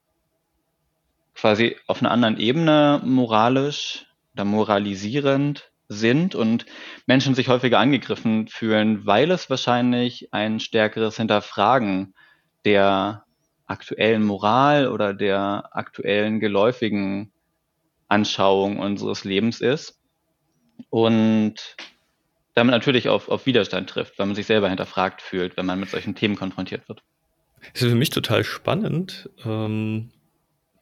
quasi 1.35 1.75
auf 1.87 2.01
einer 2.01 2.11
anderen 2.11 2.37
Ebene 2.37 3.01
moralisch 3.03 4.05
oder 4.33 4.45
moralisierend 4.45 5.71
sind 5.89 6.35
und 6.35 6.65
Menschen 7.05 7.35
sich 7.35 7.47
häufiger 7.49 7.79
angegriffen 7.79 8.47
fühlen, 8.47 9.05
weil 9.05 9.31
es 9.31 9.49
wahrscheinlich 9.49 10.33
ein 10.33 10.59
stärkeres 10.59 11.17
Hinterfragen 11.17 12.13
der 12.65 13.25
aktuellen 13.65 14.23
Moral 14.23 14.87
oder 14.87 15.13
der 15.13 15.69
aktuellen 15.71 16.39
geläufigen 16.39 17.31
Anschauung 18.07 18.79
unseres 18.79 19.23
Lebens 19.23 19.61
ist 19.61 19.99
und 20.89 21.75
damit 22.53 22.71
natürlich 22.71 23.09
auf, 23.09 23.29
auf 23.29 23.45
Widerstand 23.45 23.89
trifft, 23.89 24.19
weil 24.19 24.27
man 24.27 24.35
sich 24.35 24.45
selber 24.45 24.69
hinterfragt 24.69 25.21
fühlt, 25.21 25.57
wenn 25.57 25.65
man 25.65 25.79
mit 25.79 25.89
solchen 25.89 26.15
Themen 26.15 26.35
konfrontiert 26.35 26.87
wird. 26.87 27.01
Es 27.73 27.81
ist 27.81 27.89
für 27.89 27.95
mich 27.95 28.09
total 28.09 28.43
spannend, 28.43 29.29
ähm, 29.45 30.11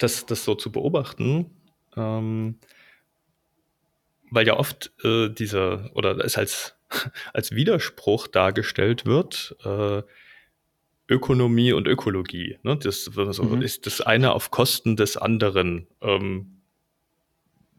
das, 0.04 0.26
das 0.26 0.44
so 0.44 0.56
zu 0.56 0.72
beobachten, 0.72 1.52
ähm, 1.96 2.60
weil 4.30 4.48
ja 4.48 4.58
oft 4.58 4.92
äh, 5.04 5.30
dieser, 5.30 5.90
oder 5.96 6.18
es 6.24 6.38
als, 6.38 6.76
als 7.34 7.52
Widerspruch 7.52 8.28
dargestellt 8.28 9.06
wird, 9.06 9.56
äh, 9.64 10.04
Ökonomie 11.10 11.74
und 11.74 11.88
Ökologie. 11.88 12.58
Ne? 12.64 12.78
Das 12.78 13.04
so, 13.04 13.44
mhm. 13.44 13.62
ist 13.62 13.86
das 13.86 14.00
eine 14.00 14.34
auf 14.34 14.50
Kosten 14.50 14.96
des 14.96 15.18
anderen. 15.18 15.88
Ähm, 16.02 16.62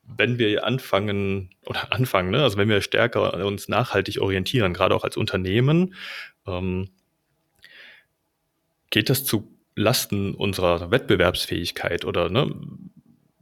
wenn 0.04 0.38
wir 0.38 0.64
anfangen 0.64 1.50
oder 1.64 1.92
anfangen, 1.92 2.30
ne? 2.30 2.42
also 2.42 2.58
wenn 2.58 2.68
wir 2.68 2.82
stärker 2.82 3.44
uns 3.46 3.68
nachhaltig 3.68 4.20
orientieren, 4.20 4.74
gerade 4.74 4.94
auch 4.94 5.04
als 5.04 5.16
Unternehmen, 5.16 5.94
ähm, 6.46 6.90
geht 8.90 9.08
das 9.08 9.24
zu 9.24 9.51
Lasten 9.74 10.34
unserer 10.34 10.90
Wettbewerbsfähigkeit 10.90 12.04
oder 12.04 12.28
ne, 12.28 12.54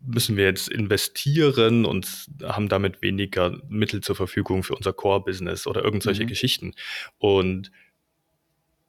müssen 0.01 0.37
wir 0.37 0.45
jetzt 0.45 0.69
investieren 0.69 1.85
und 1.85 2.27
haben 2.43 2.69
damit 2.69 3.03
weniger 3.03 3.61
Mittel 3.69 4.01
zur 4.01 4.17
Verfügung 4.17 4.63
für 4.63 4.75
unser 4.75 4.93
Core-Business 4.93 5.67
oder 5.67 5.85
irgendwelche 5.85 6.25
mhm. 6.25 6.29
Geschichten. 6.29 6.75
Und 7.19 7.71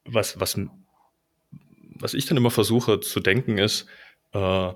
was, 0.05 0.39
was 0.39 0.57
was 2.01 2.13
ich 2.13 2.25
dann 2.25 2.38
immer 2.38 2.51
versuche 2.51 3.00
zu 3.00 3.19
denken 3.19 3.57
ist, 3.57 3.86
äh, 4.33 4.74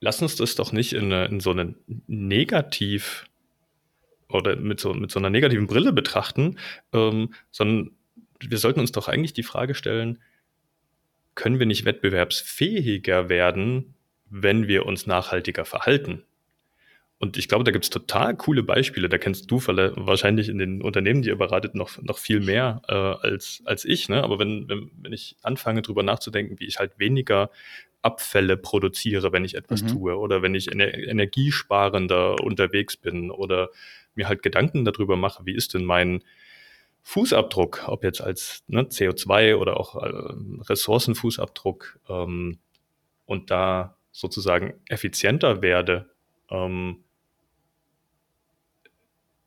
lass 0.00 0.22
uns 0.22 0.36
das 0.36 0.54
doch 0.54 0.72
nicht 0.72 0.92
in, 0.92 1.10
in 1.12 1.40
so 1.40 1.50
einen 1.50 1.76
Negativ 2.06 3.26
oder 4.28 4.56
mit 4.56 4.80
so, 4.80 4.94
mit 4.94 5.10
so 5.10 5.18
einer 5.18 5.30
negativen 5.30 5.66
Brille 5.66 5.92
betrachten, 5.92 6.58
ähm, 6.92 7.34
sondern 7.50 7.90
wir 8.40 8.58
sollten 8.58 8.80
uns 8.80 8.92
doch 8.92 9.08
eigentlich 9.08 9.32
die 9.32 9.42
Frage 9.42 9.74
stellen, 9.74 10.18
können 11.34 11.58
wir 11.58 11.66
nicht 11.66 11.84
wettbewerbsfähiger 11.84 13.28
werden, 13.28 13.94
wenn 14.30 14.68
wir 14.68 14.86
uns 14.86 15.06
nachhaltiger 15.06 15.64
verhalten? 15.64 16.24
Und 17.18 17.38
ich 17.38 17.48
glaube, 17.48 17.64
da 17.64 17.70
gibt 17.70 17.84
es 17.84 17.90
total 17.90 18.36
coole 18.36 18.62
Beispiele. 18.62 19.08
Da 19.08 19.18
kennst 19.18 19.50
du 19.50 19.56
wahrscheinlich 19.66 20.48
in 20.48 20.58
den 20.58 20.82
Unternehmen, 20.82 21.22
die 21.22 21.28
ihr 21.28 21.38
beratet, 21.38 21.74
noch, 21.74 22.02
noch 22.02 22.18
viel 22.18 22.40
mehr 22.40 22.82
äh, 22.88 22.92
als, 22.92 23.62
als 23.64 23.84
ich. 23.84 24.08
Ne? 24.08 24.22
Aber 24.22 24.38
wenn, 24.38 24.68
wenn, 24.68 24.90
wenn 25.00 25.12
ich 25.12 25.36
anfange, 25.42 25.80
drüber 25.80 26.02
nachzudenken, 26.02 26.58
wie 26.58 26.66
ich 26.66 26.78
halt 26.78 26.98
weniger 26.98 27.50
Abfälle 28.02 28.56
produziere, 28.56 29.32
wenn 29.32 29.44
ich 29.44 29.54
etwas 29.54 29.82
mhm. 29.84 29.88
tue, 29.88 30.18
oder 30.18 30.42
wenn 30.42 30.54
ich 30.54 30.70
ener 30.70 30.92
energiesparender 30.92 32.42
unterwegs 32.42 32.96
bin, 32.96 33.30
oder 33.30 33.70
mir 34.14 34.28
halt 34.28 34.42
Gedanken 34.42 34.84
darüber 34.84 35.16
mache, 35.16 35.46
wie 35.46 35.54
ist 35.54 35.72
denn 35.72 35.84
mein 35.84 36.22
Fußabdruck, 37.04 37.84
ob 37.86 38.02
jetzt 38.02 38.20
als 38.20 38.64
ne, 38.66 38.82
CO2 38.82 39.56
oder 39.56 39.78
auch 39.78 40.02
äh, 40.02 40.10
Ressourcenfußabdruck, 40.68 42.00
ähm, 42.08 42.58
und 43.26 43.50
da 43.50 43.96
sozusagen 44.12 44.74
effizienter 44.88 45.62
werde, 45.62 46.10
ähm, 46.50 47.04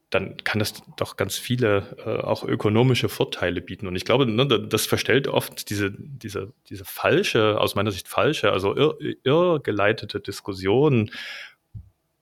dann 0.10 0.38
kann 0.38 0.60
das 0.60 0.82
doch 0.96 1.18
ganz 1.18 1.38
viele 1.38 1.98
äh, 2.06 2.24
auch 2.24 2.44
ökonomische 2.44 3.10
Vorteile 3.10 3.62
bieten. 3.62 3.88
Und 3.88 3.96
ich 3.98 4.06
glaube, 4.06 4.26
ne, 4.26 4.48
das 4.48 4.86
verstellt 4.86 5.28
oft 5.28 5.70
diese, 5.70 5.92
diese, 5.92 6.54
diese 6.70 6.86
falsche, 6.86 7.60
aus 7.60 7.76
meiner 7.76 7.92
Sicht 7.92 8.08
falsche, 8.08 8.52
also 8.52 8.76
irr, 8.76 8.98
irrgeleitete 9.24 10.22
Diskussion, 10.22 11.12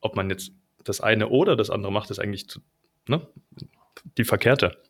ob 0.01 0.15
man 0.15 0.29
jetzt 0.29 0.51
das 0.83 0.99
eine 0.99 1.29
oder 1.29 1.55
das 1.55 1.69
andere 1.69 1.91
macht, 1.91 2.09
ist 2.09 2.19
eigentlich 2.19 2.49
zu, 2.49 2.59
ne, 3.07 3.27
die 4.17 4.23
verkehrte. 4.23 4.81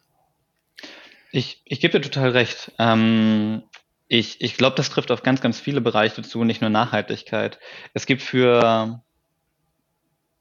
Ich, 1.36 1.62
ich 1.65 1.82
gebe 1.82 2.00
dir 2.00 2.01
total 2.01 2.30
recht. 2.30 2.72
Ähm, 2.80 3.63
ich 4.08 4.39
ich 4.39 4.56
glaube, 4.56 4.77
das 4.77 4.89
trifft 4.89 5.12
auf 5.12 5.22
ganz, 5.22 5.42
ganz 5.42 5.60
viele 5.60 5.82
Bereiche 5.82 6.22
zu, 6.22 6.46
nicht 6.46 6.62
nur 6.62 6.70
Nachhaltigkeit. 6.70 7.60
Es 7.94 8.06
gibt 8.06 8.22
für 8.22 9.04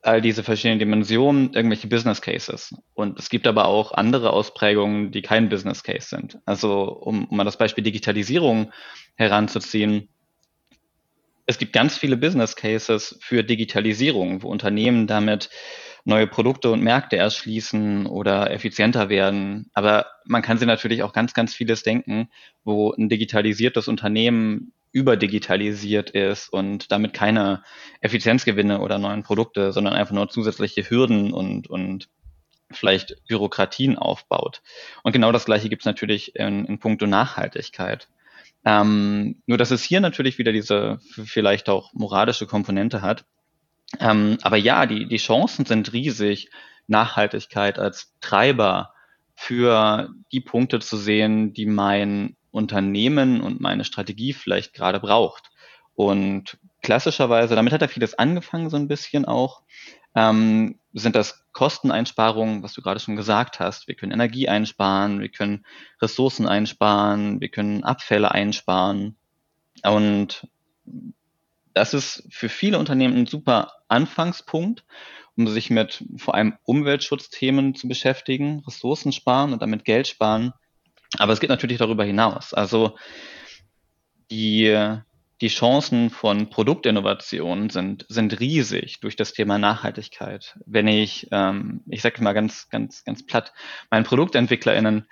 all 0.02 0.20
diese 0.20 0.44
verschiedenen 0.44 0.78
Dimensionen 0.78 1.52
irgendwelche 1.52 1.88
Business 1.88 2.22
Cases. 2.22 2.76
Und 2.94 3.18
es 3.18 3.28
gibt 3.28 3.48
aber 3.48 3.64
auch 3.64 3.90
andere 3.90 4.32
Ausprägungen, 4.32 5.10
die 5.10 5.22
kein 5.22 5.48
Business 5.48 5.82
Case 5.82 6.06
sind. 6.10 6.38
Also 6.44 6.84
um, 6.84 7.24
um 7.24 7.38
mal 7.38 7.42
das 7.42 7.58
Beispiel 7.58 7.82
Digitalisierung 7.82 8.72
heranzuziehen. 9.16 10.08
Es 11.46 11.58
gibt 11.58 11.72
ganz 11.72 11.98
viele 11.98 12.16
Business 12.16 12.54
Cases 12.54 13.18
für 13.20 13.42
Digitalisierung, 13.42 14.44
wo 14.44 14.48
Unternehmen 14.48 15.08
damit 15.08 15.50
neue 16.04 16.26
Produkte 16.26 16.70
und 16.70 16.82
Märkte 16.82 17.16
erschließen 17.16 18.06
oder 18.06 18.50
effizienter 18.50 19.08
werden. 19.08 19.70
Aber 19.72 20.06
man 20.26 20.42
kann 20.42 20.58
sich 20.58 20.66
natürlich 20.66 21.02
auch 21.02 21.12
ganz, 21.12 21.34
ganz 21.34 21.54
vieles 21.54 21.82
denken, 21.82 22.28
wo 22.62 22.92
ein 22.92 23.08
digitalisiertes 23.08 23.88
Unternehmen 23.88 24.72
überdigitalisiert 24.92 26.10
ist 26.10 26.48
und 26.52 26.92
damit 26.92 27.14
keine 27.14 27.64
Effizienzgewinne 28.00 28.80
oder 28.80 28.98
neuen 28.98 29.24
Produkte, 29.24 29.72
sondern 29.72 29.94
einfach 29.94 30.14
nur 30.14 30.28
zusätzliche 30.28 30.88
Hürden 30.88 31.32
und, 31.32 31.68
und 31.68 32.08
vielleicht 32.70 33.16
Bürokratien 33.26 33.98
aufbaut. 33.98 34.62
Und 35.02 35.12
genau 35.12 35.32
das 35.32 35.46
Gleiche 35.46 35.68
gibt 35.68 35.82
es 35.82 35.86
natürlich 35.86 36.36
in, 36.36 36.64
in 36.66 36.78
puncto 36.78 37.06
Nachhaltigkeit. 37.06 38.08
Ähm, 38.64 39.42
nur 39.46 39.58
dass 39.58 39.70
es 39.70 39.82
hier 39.82 40.00
natürlich 40.00 40.38
wieder 40.38 40.52
diese 40.52 40.98
vielleicht 41.24 41.68
auch 41.68 41.92
moralische 41.92 42.46
Komponente 42.46 43.02
hat. 43.02 43.24
Ähm, 44.00 44.38
aber 44.42 44.56
ja, 44.56 44.86
die, 44.86 45.06
die 45.06 45.16
Chancen 45.16 45.64
sind 45.64 45.92
riesig, 45.92 46.50
Nachhaltigkeit 46.86 47.78
als 47.78 48.12
Treiber 48.20 48.92
für 49.34 50.10
die 50.32 50.40
Punkte 50.40 50.80
zu 50.80 50.96
sehen, 50.96 51.52
die 51.52 51.66
mein 51.66 52.36
Unternehmen 52.50 53.40
und 53.40 53.60
meine 53.60 53.84
Strategie 53.84 54.32
vielleicht 54.32 54.74
gerade 54.74 55.00
braucht. 55.00 55.50
Und 55.94 56.58
klassischerweise, 56.82 57.54
damit 57.54 57.72
hat 57.72 57.82
er 57.82 57.88
vieles 57.88 58.14
angefangen, 58.14 58.70
so 58.70 58.76
ein 58.76 58.88
bisschen 58.88 59.24
auch. 59.24 59.62
ähm, 60.14 60.78
sind 60.92 61.16
das 61.16 61.44
Kosteneinsparungen, 61.52 62.62
was 62.62 62.72
du 62.72 62.82
gerade 62.82 63.00
schon 63.00 63.16
gesagt 63.16 63.58
hast. 63.58 63.88
Wir 63.88 63.96
können 63.96 64.12
Energie 64.12 64.48
einsparen, 64.48 65.20
wir 65.20 65.28
können 65.28 65.64
Ressourcen 66.00 66.46
einsparen, 66.46 67.40
wir 67.40 67.48
können 67.48 67.82
Abfälle 67.82 68.30
einsparen. 68.30 69.16
Und 69.82 70.46
das 71.74 71.94
ist 71.94 72.24
für 72.30 72.48
viele 72.48 72.78
Unternehmen 72.78 73.16
ein 73.16 73.26
super 73.26 73.72
Anfangspunkt, 73.88 74.84
um 75.36 75.48
sich 75.48 75.70
mit 75.70 76.04
vor 76.16 76.34
allem 76.34 76.56
Umweltschutzthemen 76.64 77.74
zu 77.74 77.88
beschäftigen, 77.88 78.62
Ressourcen 78.66 79.12
sparen 79.12 79.52
und 79.52 79.60
damit 79.60 79.84
Geld 79.84 80.06
sparen. 80.06 80.52
Aber 81.18 81.32
es 81.32 81.40
geht 81.40 81.50
natürlich 81.50 81.78
darüber 81.78 82.04
hinaus. 82.04 82.54
Also 82.54 82.96
die 84.30 85.02
die 85.40 85.48
Chancen 85.48 86.10
von 86.10 86.48
Produktinnovationen 86.48 87.68
sind, 87.68 88.06
sind 88.08 88.40
riesig 88.40 89.00
durch 89.00 89.16
das 89.16 89.32
Thema 89.32 89.58
Nachhaltigkeit. 89.58 90.56
Wenn 90.64 90.86
ich, 90.86 91.28
ähm, 91.32 91.82
ich 91.88 92.02
sage 92.02 92.22
mal 92.22 92.32
ganz, 92.32 92.68
ganz, 92.70 93.04
ganz 93.04 93.26
platt, 93.26 93.52
meinen 93.90 94.04
ProduktentwicklerInnen 94.04 95.06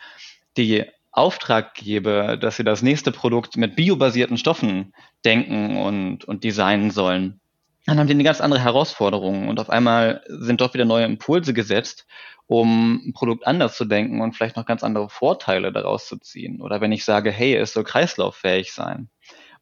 die 0.57 0.85
Auftrag 1.13 1.75
gebe, 1.75 2.39
dass 2.41 2.57
sie 2.57 2.65
das 2.65 2.83
nächste 2.83 3.13
Produkt 3.13 3.57
mit 3.57 3.77
biobasierten 3.77 4.39
Stoffen 4.39 4.93
denken 5.25 5.77
und, 5.77 6.25
und 6.25 6.43
designen 6.43 6.91
sollen, 6.91 7.41
dann 7.87 7.99
haben 7.99 8.07
die 8.07 8.15
eine 8.15 8.25
ganz 8.25 8.41
andere 8.41 8.63
Herausforderung 8.63 9.49
und 9.49 9.61
auf 9.61 9.69
einmal 9.69 10.23
sind 10.29 10.61
dort 10.61 10.75
wieder 10.75 10.85
neue 10.85 11.05
Impulse 11.05 11.53
gesetzt, 11.53 12.07
um 12.47 13.03
ein 13.07 13.13
Produkt 13.13 13.47
anders 13.47 13.77
zu 13.77 13.85
denken 13.85 14.21
und 14.21 14.35
vielleicht 14.35 14.57
noch 14.57 14.67
ganz 14.67 14.85
andere 14.85 15.09
Vorteile 15.09 15.73
daraus 15.73 16.07
zu 16.07 16.17
ziehen. 16.19 16.61
Oder 16.61 16.81
wenn 16.81 16.93
ich 16.93 17.05
sage, 17.05 17.31
hey, 17.31 17.57
es 17.57 17.73
soll 17.73 17.85
kreislauffähig 17.85 18.73
sein, 18.73 19.09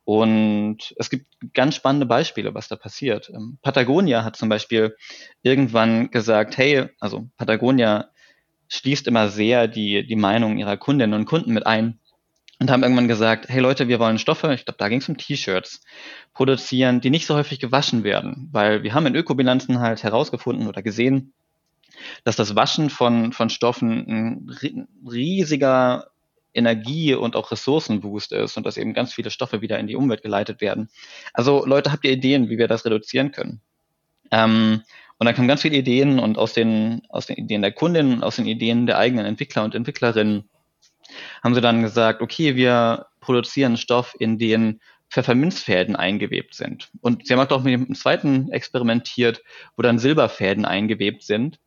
und 0.04 0.92
es 0.96 1.08
gibt 1.10 1.26
ganz 1.54 1.76
spannende 1.76 2.06
Beispiele, 2.06 2.52
was 2.52 2.66
da 2.66 2.74
passiert. 2.74 3.30
Ähm, 3.32 3.58
Patagonia 3.62 4.24
hat 4.24 4.34
zum 4.34 4.48
Beispiel 4.48 4.96
irgendwann 5.42 6.10
gesagt, 6.10 6.56
hey, 6.56 6.88
also 6.98 7.28
Patagonia 7.36 8.10
schließt 8.70 9.06
immer 9.08 9.28
sehr 9.28 9.68
die, 9.68 10.06
die 10.06 10.16
Meinung 10.16 10.56
ihrer 10.56 10.78
Kundinnen 10.78 11.18
und 11.18 11.26
Kunden 11.26 11.52
mit 11.52 11.66
ein 11.66 11.98
und 12.60 12.70
haben 12.70 12.82
irgendwann 12.82 13.08
gesagt, 13.08 13.48
hey 13.48 13.60
Leute, 13.60 13.88
wir 13.88 13.98
wollen 13.98 14.18
Stoffe, 14.18 14.54
ich 14.54 14.64
glaube, 14.64 14.78
da 14.78 14.88
ging 14.88 15.00
es 15.00 15.08
um 15.08 15.18
T-Shirts, 15.18 15.82
produzieren, 16.32 17.00
die 17.00 17.10
nicht 17.10 17.26
so 17.26 17.34
häufig 17.34 17.58
gewaschen 17.58 18.04
werden, 18.04 18.48
weil 18.52 18.82
wir 18.82 18.94
haben 18.94 19.06
in 19.06 19.16
Ökobilanzen 19.16 19.80
halt 19.80 20.04
herausgefunden 20.04 20.68
oder 20.68 20.82
gesehen, 20.82 21.32
dass 22.24 22.36
das 22.36 22.54
Waschen 22.54 22.90
von, 22.90 23.32
von 23.32 23.50
Stoffen 23.50 24.06
ein 24.08 24.88
riesiger 25.10 26.06
Energie- 26.54 27.14
und 27.14 27.36
auch 27.36 27.50
Ressourcenboost 27.50 28.32
ist 28.32 28.56
und 28.56 28.64
dass 28.66 28.76
eben 28.76 28.94
ganz 28.94 29.12
viele 29.12 29.30
Stoffe 29.30 29.60
wieder 29.60 29.78
in 29.78 29.86
die 29.86 29.96
Umwelt 29.96 30.22
geleitet 30.22 30.60
werden. 30.60 30.88
Also 31.32 31.66
Leute, 31.66 31.92
habt 31.92 32.04
ihr 32.04 32.12
Ideen, 32.12 32.48
wie 32.48 32.58
wir 32.58 32.68
das 32.68 32.84
reduzieren 32.84 33.32
können? 33.32 33.60
Ähm, 34.30 34.82
und 35.20 35.26
dann 35.26 35.34
kamen 35.34 35.48
ganz 35.48 35.60
viele 35.60 35.76
Ideen 35.76 36.18
und 36.18 36.38
aus 36.38 36.54
den, 36.54 37.02
aus 37.10 37.26
den 37.26 37.36
Ideen 37.36 37.60
der 37.60 37.72
Kundinnen, 37.72 38.22
aus 38.22 38.36
den 38.36 38.46
Ideen 38.46 38.86
der 38.86 38.96
eigenen 38.96 39.26
Entwickler 39.26 39.64
und 39.64 39.74
Entwicklerinnen 39.74 40.48
haben 41.44 41.54
sie 41.54 41.60
dann 41.60 41.82
gesagt, 41.82 42.22
okay, 42.22 42.56
wir 42.56 43.06
produzieren 43.20 43.76
Stoff, 43.76 44.16
in 44.18 44.38
den 44.38 44.80
Pfefferminzfäden 45.10 45.94
eingewebt 45.94 46.54
sind. 46.54 46.90
Und 47.02 47.26
sie 47.26 47.34
haben 47.34 47.46
auch 47.50 47.62
mit 47.62 47.74
dem 47.74 47.94
zweiten 47.94 48.50
experimentiert, 48.50 49.42
wo 49.76 49.82
dann 49.82 49.98
Silberfäden 49.98 50.64
eingewebt 50.64 51.22
sind. 51.22 51.58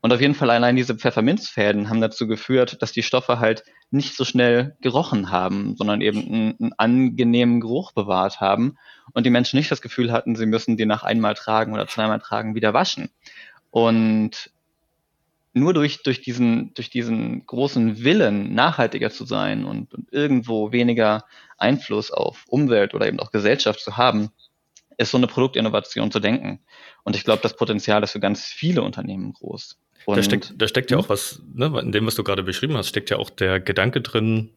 Und 0.00 0.12
auf 0.12 0.20
jeden 0.20 0.34
Fall 0.34 0.50
allein 0.50 0.76
diese 0.76 0.94
Pfefferminzfäden 0.94 1.88
haben 1.88 2.00
dazu 2.00 2.28
geführt, 2.28 2.80
dass 2.82 2.92
die 2.92 3.02
Stoffe 3.02 3.40
halt 3.40 3.64
nicht 3.90 4.14
so 4.14 4.24
schnell 4.24 4.76
gerochen 4.80 5.30
haben, 5.30 5.76
sondern 5.76 6.00
eben 6.02 6.20
einen, 6.20 6.56
einen, 6.60 6.72
angenehmen 6.76 7.60
Geruch 7.60 7.92
bewahrt 7.92 8.40
haben 8.40 8.76
und 9.12 9.26
die 9.26 9.30
Menschen 9.30 9.56
nicht 9.56 9.72
das 9.72 9.82
Gefühl 9.82 10.12
hatten, 10.12 10.36
sie 10.36 10.46
müssen 10.46 10.76
die 10.76 10.86
nach 10.86 11.02
einmal 11.02 11.34
tragen 11.34 11.72
oder 11.72 11.88
zweimal 11.88 12.20
tragen 12.20 12.54
wieder 12.54 12.74
waschen. 12.74 13.10
Und 13.70 14.52
nur 15.52 15.74
durch, 15.74 16.02
durch, 16.04 16.20
diesen, 16.20 16.72
durch 16.74 16.90
diesen 16.90 17.44
großen 17.46 18.04
Willen, 18.04 18.54
nachhaltiger 18.54 19.10
zu 19.10 19.24
sein 19.24 19.64
und, 19.64 19.94
und 19.94 20.12
irgendwo 20.12 20.70
weniger 20.70 21.24
Einfluss 21.56 22.12
auf 22.12 22.44
Umwelt 22.46 22.94
oder 22.94 23.08
eben 23.08 23.18
auch 23.18 23.32
Gesellschaft 23.32 23.80
zu 23.80 23.96
haben, 23.96 24.30
ist 24.96 25.10
so 25.10 25.16
eine 25.16 25.26
Produktinnovation 25.26 26.12
zu 26.12 26.20
denken. 26.20 26.60
Und 27.04 27.16
ich 27.16 27.24
glaube, 27.24 27.42
das 27.42 27.56
Potenzial 27.56 28.02
ist 28.02 28.12
für 28.12 28.20
ganz 28.20 28.44
viele 28.44 28.82
Unternehmen 28.82 29.32
groß. 29.32 29.78
Und 30.06 30.16
da 30.16 30.22
steckt, 30.22 30.54
da 30.56 30.68
steckt 30.68 30.90
ja 30.90 30.98
hm? 30.98 31.04
auch 31.04 31.08
was, 31.08 31.42
ne, 31.54 31.66
in 31.80 31.92
dem, 31.92 32.06
was 32.06 32.14
du 32.14 32.24
gerade 32.24 32.42
beschrieben 32.42 32.76
hast, 32.76 32.88
steckt 32.88 33.10
ja 33.10 33.18
auch 33.18 33.30
der 33.30 33.60
Gedanke 33.60 34.00
drin, 34.00 34.50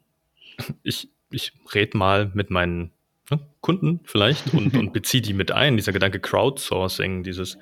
ich, 0.84 1.10
ich 1.32 1.54
rede 1.74 1.98
mal 1.98 2.32
mit 2.34 2.50
meinen 2.50 2.92
ne, 3.30 3.40
Kunden 3.62 4.00
vielleicht 4.04 4.54
und, 4.54 4.74
und 4.78 4.94
beziehe 4.94 5.22
die 5.22 5.34
mit 5.34 5.52
ein. 5.52 5.78
Dieser 5.78 5.94
Gedanke 5.94 6.20
Crowdsourcing, 6.20 7.24
dieses, 7.24 7.58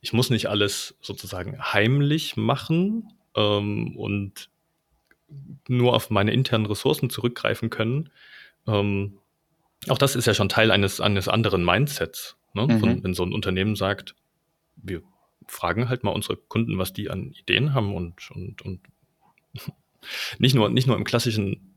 ich 0.00 0.12
muss 0.12 0.30
nicht 0.30 0.48
alles 0.48 0.96
sozusagen 1.00 1.58
heimlich 1.60 2.36
machen 2.36 3.12
ähm, 3.36 3.96
und 3.96 4.50
nur 5.68 5.94
auf 5.94 6.10
meine 6.10 6.32
internen 6.32 6.66
Ressourcen 6.66 7.10
zurückgreifen 7.10 7.70
können. 7.70 8.10
Ähm, 8.66 9.18
auch 9.88 9.98
das 9.98 10.16
ist 10.16 10.26
ja 10.26 10.34
schon 10.34 10.48
Teil 10.48 10.70
eines, 10.70 11.00
eines 11.00 11.28
anderen 11.28 11.64
Mindsets. 11.64 12.36
Ne? 12.54 12.66
Mhm. 12.66 12.80
Von, 12.80 13.04
wenn 13.04 13.14
so 13.14 13.24
ein 13.24 13.32
Unternehmen 13.32 13.76
sagt, 13.76 14.14
wir 14.76 15.02
fragen 15.48 15.88
halt 15.88 16.04
mal 16.04 16.10
unsere 16.10 16.36
Kunden, 16.36 16.78
was 16.78 16.92
die 16.92 17.10
an 17.10 17.32
Ideen 17.32 17.74
haben 17.74 17.94
und, 17.94 18.30
und, 18.30 18.62
und 18.62 18.80
nicht, 20.38 20.54
nur, 20.54 20.68
nicht 20.68 20.86
nur 20.86 20.96
im 20.96 21.04
klassischen 21.04 21.74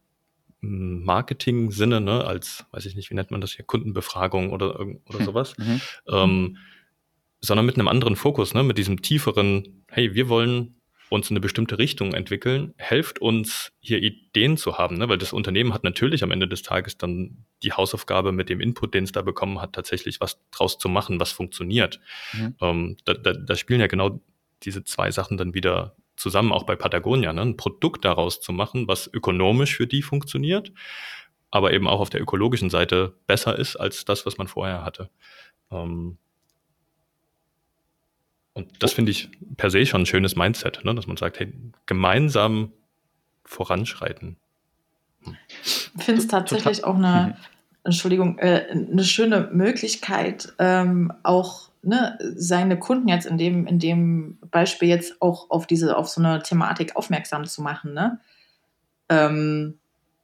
Marketing-Sinne, 0.62 2.02
ne, 2.02 2.24
als, 2.24 2.66
weiß 2.72 2.86
ich 2.86 2.96
nicht, 2.96 3.10
wie 3.10 3.16
nennt 3.16 3.32
man 3.32 3.42
das 3.42 3.54
hier, 3.54 3.66
Kundenbefragung 3.66 4.52
oder, 4.52 4.80
oder 4.80 5.20
hm. 5.20 5.26
sowas, 5.26 5.58
mhm. 5.58 5.82
ähm, 6.08 6.58
sondern 7.40 7.66
mit 7.66 7.76
einem 7.76 7.88
anderen 7.88 8.16
Fokus, 8.16 8.54
ne, 8.54 8.62
mit 8.62 8.78
diesem 8.78 9.02
tieferen, 9.02 9.84
hey, 9.90 10.14
wir 10.14 10.30
wollen 10.30 10.76
uns 11.12 11.30
in 11.30 11.36
eine 11.36 11.42
bestimmte 11.42 11.78
Richtung 11.78 12.14
entwickeln, 12.14 12.74
hilft 12.78 13.20
uns 13.20 13.74
hier 13.82 14.02
Ideen 14.02 14.56
zu 14.56 14.78
haben, 14.78 14.98
ne? 14.98 15.10
weil 15.10 15.18
das 15.18 15.34
Unternehmen 15.34 15.74
hat 15.74 15.84
natürlich 15.84 16.24
am 16.24 16.32
Ende 16.32 16.48
des 16.48 16.62
Tages 16.64 16.98
dann 16.98 17.44
die 17.64 17.74
Hausaufgabe 17.74 18.32
mit 18.32 18.48
dem 18.48 18.62
Input, 18.62 18.94
den 18.94 19.04
es 19.04 19.12
da 19.12 19.22
bekommen 19.22 19.60
hat, 19.60 19.74
tatsächlich 19.74 20.22
was 20.22 20.40
draus 20.52 20.78
zu 20.78 20.88
machen, 20.88 21.20
was 21.20 21.34
funktioniert. 21.34 22.00
Mhm. 22.32 22.56
Ähm, 22.62 22.98
da, 23.04 23.14
da, 23.14 23.34
da 23.34 23.56
spielen 23.58 23.82
ja 23.82 23.88
genau 23.88 24.22
diese 24.64 24.86
zwei 24.86 25.12
Sachen 25.12 25.36
dann 25.36 25.54
wieder 25.54 25.98
zusammen, 26.16 26.54
auch 26.54 26.64
bei 26.64 26.78
Patagonia, 26.78 27.34
ne? 27.34 27.42
ein 27.42 27.58
Produkt 27.58 28.06
daraus 28.06 28.40
zu 28.40 28.54
machen, 28.54 28.88
was 28.88 29.10
ökonomisch 29.14 29.76
für 29.76 29.88
die 29.88 30.04
funktioniert, 30.04 30.72
aber 31.50 31.74
eben 31.74 31.90
auch 31.90 32.00
auf 32.00 32.10
der 32.10 32.22
ökologischen 32.22 32.70
Seite 32.70 33.18
besser 33.28 33.60
ist 33.60 33.76
als 33.76 34.06
das, 34.06 34.26
was 34.26 34.38
man 34.38 34.48
vorher 34.48 34.86
hatte. 34.86 35.10
Ähm, 35.72 36.18
und 38.54 38.84
das 38.84 38.94
finde 38.94 39.12
ich 39.12 39.30
per 39.58 39.70
se 39.70 39.86
schon 39.86 40.02
ein 40.02 40.06
schönes 40.06 40.36
Mindset, 40.36 40.84
ne? 40.84 40.94
dass 40.94 41.08
man 41.08 41.18
sagt, 41.18 41.40
hey, 41.40 41.54
gemeinsam 41.86 42.72
voranschreiten. 43.46 44.38
Ich 45.64 46.04
finde 46.04 46.22
es 46.22 46.28
tatsächlich 46.28 46.80
Total. 46.80 46.92
auch 46.92 46.98
eine, 46.98 47.28
mhm. 47.28 47.34
Entschuldigung, 47.84 48.38
äh, 48.40 48.68
eine 48.72 49.04
schöne 49.04 49.50
Möglichkeit, 49.52 50.54
ähm, 50.60 51.14
auch 51.24 51.70
ne, 51.84 52.18
seine 52.36 52.78
Kunden 52.78 53.08
jetzt 53.08 53.26
in 53.26 53.38
dem, 53.38 53.68
in 53.68 53.80
dem 53.80 54.38
Beispiel 54.52 54.90
jetzt 54.90 55.22
auch 55.22 55.50
auf 55.50 55.68
diese, 55.68 55.98
auf 55.98 56.10
so 56.10 56.22
eine 56.22 56.42
Thematik 56.44 56.96
aufmerksam 56.96 57.46
zu 57.46 57.62
machen, 57.62 57.94
ne? 57.94 58.20
Ähm, 59.10 59.78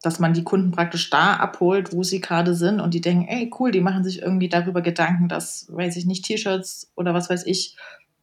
dass 0.04 0.20
man 0.20 0.34
die 0.34 0.44
Kunden 0.44 0.72
praktisch 0.72 1.10
da 1.10 1.34
abholt, 1.34 1.92
wo 1.92 2.04
sie 2.04 2.22
gerade 2.22 2.54
sind 2.54 2.80
und 2.80 2.94
die 2.94 3.02
denken, 3.02 3.28
ey, 3.28 3.52
cool, 3.60 3.72
die 3.72 3.82
machen 3.82 4.04
sich 4.04 4.22
irgendwie 4.22 4.48
darüber 4.48 4.82
Gedanken, 4.82 5.28
dass, 5.28 5.68
weiß 5.72 5.98
ich 5.98 6.06
nicht, 6.06 6.24
T-Shirts 6.24 6.92
oder 6.96 7.16
was 7.16 7.30
weiß 7.32 7.46
ich, 7.48 7.76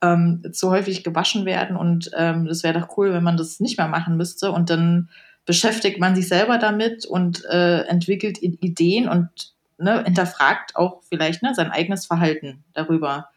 ähm, 0.05 0.43
zu 0.53 0.71
häufig 0.71 1.03
gewaschen 1.03 1.47
werden 1.47 1.77
und 1.77 2.11
ähm, 2.15 2.47
wäre 2.47 2.81
doch 2.81 2.97
cool, 2.97 3.13
wenn 3.13 3.23
man 3.23 3.37
das 3.37 3.61
nicht 3.61 3.79
mehr 3.79 3.89
machen 3.89 4.17
müsste 4.17 4.53
und 4.53 4.69
dann 4.69 5.09
beschäftigt 5.47 5.99
man 5.99 6.15
sich 6.15 6.29
selber 6.29 6.59
damit 6.59 7.07
und 7.07 7.45
äh, 7.47 7.83
entwickelt 7.83 8.43
Ideen 8.43 9.09
und 9.09 9.53
ne, 9.79 10.05
hinterfragt 10.05 10.77
auch 10.77 11.03
vielleicht 11.09 11.43
ne, 11.43 11.55
sein 11.55 11.71
eigenes 11.71 12.07
Verhalten 12.07 12.65
darüber. 12.75 13.29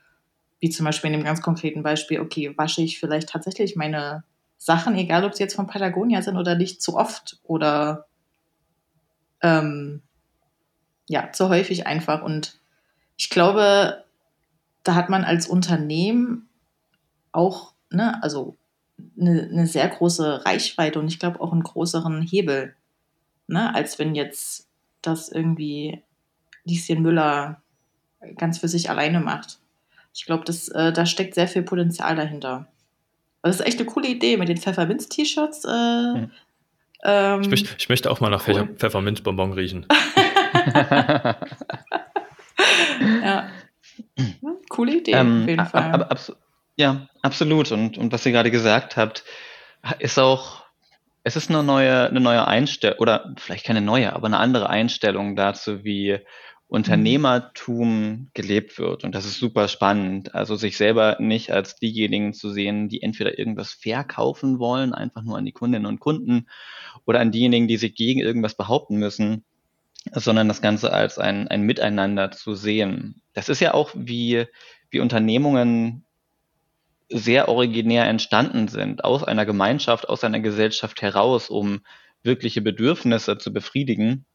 Wie 0.60 0.70
zum 0.70 0.86
Beispiel 0.86 1.12
in 1.12 1.20
dem 1.20 1.26
ganz 1.26 1.42
konkreten 1.42 1.84
Beispiel, 1.84 2.20
okay, 2.20 2.54
wasche 2.58 2.82
ich 2.82 3.00
vielleicht 3.00 3.30
tatsächlich 3.30 3.76
meine 3.76 4.24
Sachen, 4.58 4.96
egal 4.96 5.24
ob 5.24 5.36
sie 5.36 5.44
jetzt 5.44 5.56
von 5.56 5.68
Patagonia 5.68 6.22
sind 6.22 6.38
oder 6.38 6.56
nicht, 6.56 6.82
zu 6.82 6.98
oft 6.98 7.40
oder 7.44 8.08
ähm, 9.42 10.02
ja, 11.08 11.32
zu 11.32 11.50
häufig 11.50 11.86
einfach. 11.86 12.24
Und 12.24 12.60
ich 13.18 13.30
glaube, 13.30 14.04
da 14.84 14.96
hat 14.96 15.10
man 15.10 15.24
als 15.24 15.48
Unternehmen 15.48 16.47
auch, 17.38 17.74
ne, 17.90 18.22
also 18.22 18.58
eine, 19.20 19.44
eine 19.44 19.68
sehr 19.68 19.88
große 19.88 20.46
Reichweite 20.46 21.00
und 21.00 21.08
ich 21.08 21.20
glaube 21.20 21.40
auch 21.40 21.54
einen 21.54 21.64
größeren 21.64 22.22
Hebel, 22.22 22.76
ne, 23.48 23.74
als 23.74 24.00
wenn 24.00 24.16
jetzt 24.16 24.68
das 25.02 25.30
irgendwie 25.30 26.02
Lieschen 26.66 27.02
Müller 27.02 27.62
ganz 28.38 28.58
für 28.58 28.68
sich 28.68 28.90
alleine 28.90 29.20
macht. 29.20 29.60
Ich 30.14 30.26
glaube, 30.26 30.52
äh, 30.74 30.92
da 30.92 31.06
steckt 31.06 31.36
sehr 31.36 31.48
viel 31.48 31.62
Potenzial 31.62 32.16
dahinter. 32.16 32.68
das 33.44 33.60
ist 33.60 33.66
echt 33.66 33.80
eine 33.80 33.88
coole 33.88 34.08
Idee 34.08 34.38
mit 34.38 34.50
den 34.50 34.58
Pfefferminz-T-Shirts. 34.58 35.66
Äh, 35.66 35.70
hm. 35.70 36.32
ähm, 37.04 37.42
ich, 37.42 37.50
möchte, 37.50 37.76
ich, 37.78 37.90
möchte 37.90 38.10
auch 38.10 38.20
mal 38.20 38.32
nach 38.32 38.48
cool. 38.48 38.68
Pfefferminzbonbon 38.76 39.54
riechen. 39.54 39.86
ja. 43.24 43.50
Coole 44.70 44.98
Idee, 44.98 45.12
ähm, 45.12 45.44
auf 45.44 45.50
jeden 45.50 45.66
Fall. 45.66 45.92
Ab, 45.92 46.12
ab, 46.12 46.38
Ja, 46.78 47.08
absolut. 47.24 47.72
Und, 47.72 47.98
und 47.98 48.12
was 48.14 48.26
ihr 48.26 48.32
gerade 48.32 48.52
gesagt 48.52 48.98
habt, 48.98 49.24
ist 50.00 50.20
auch, 50.20 50.64
es 51.24 51.36
ist 51.36 51.50
eine 51.50 51.64
neue, 51.64 52.08
eine 52.08 52.20
neue 52.20 52.48
Einstellung, 52.48 53.00
oder 53.00 53.34
vielleicht 53.38 53.66
keine 53.66 53.82
neue, 53.82 54.14
aber 54.14 54.28
eine 54.28 54.38
andere 54.38 54.70
Einstellung 54.70 55.36
dazu, 55.36 55.84
wie 55.84 56.20
Unternehmertum 56.68 58.30
gelebt 58.36 58.78
wird. 58.78 59.04
Und 59.04 59.16
das 59.16 59.26
ist 59.26 59.40
super 59.40 59.68
spannend. 59.70 60.36
Also 60.36 60.56
sich 60.56 60.78
selber 60.78 61.18
nicht 61.20 61.52
als 61.52 61.78
diejenigen 61.78 62.34
zu 62.34 62.52
sehen, 62.52 62.90
die 62.90 63.02
entweder 63.02 63.40
irgendwas 63.40 63.72
verkaufen 63.72 64.60
wollen, 64.60 64.94
einfach 64.94 65.24
nur 65.24 65.38
an 65.38 65.46
die 65.46 65.54
Kundinnen 65.54 65.88
und 65.88 66.00
Kunden, 66.00 66.48
oder 67.06 67.20
an 67.22 67.32
diejenigen, 67.32 67.68
die 67.68 67.78
sich 67.78 67.96
gegen 67.96 68.20
irgendwas 68.20 68.56
behaupten 68.56 68.98
müssen, 68.98 69.46
sondern 70.14 70.48
das 70.48 70.62
Ganze 70.62 70.94
als 70.94 71.18
ein, 71.18 71.48
ein 71.48 71.64
Miteinander 71.64 72.32
zu 72.32 72.54
sehen. 72.54 73.24
Das 73.34 73.50
ist 73.50 73.62
ja 73.62 73.74
auch 73.74 73.92
wie, 73.96 74.46
wie 74.92 75.00
Unternehmungen 75.00 76.04
sehr 77.10 77.48
originär 77.48 78.06
entstanden 78.08 78.68
sind, 78.68 79.04
aus 79.04 79.24
einer 79.24 79.46
Gemeinschaft, 79.46 80.10
aus 80.10 80.24
einer 80.24 80.40
Gesellschaft 80.40 81.02
heraus, 81.02 81.50
um 81.50 81.82
wirkliche 82.24 82.62
Bedürfnisse 82.62 83.38
zu 83.38 83.54
befriedigen 83.54 84.26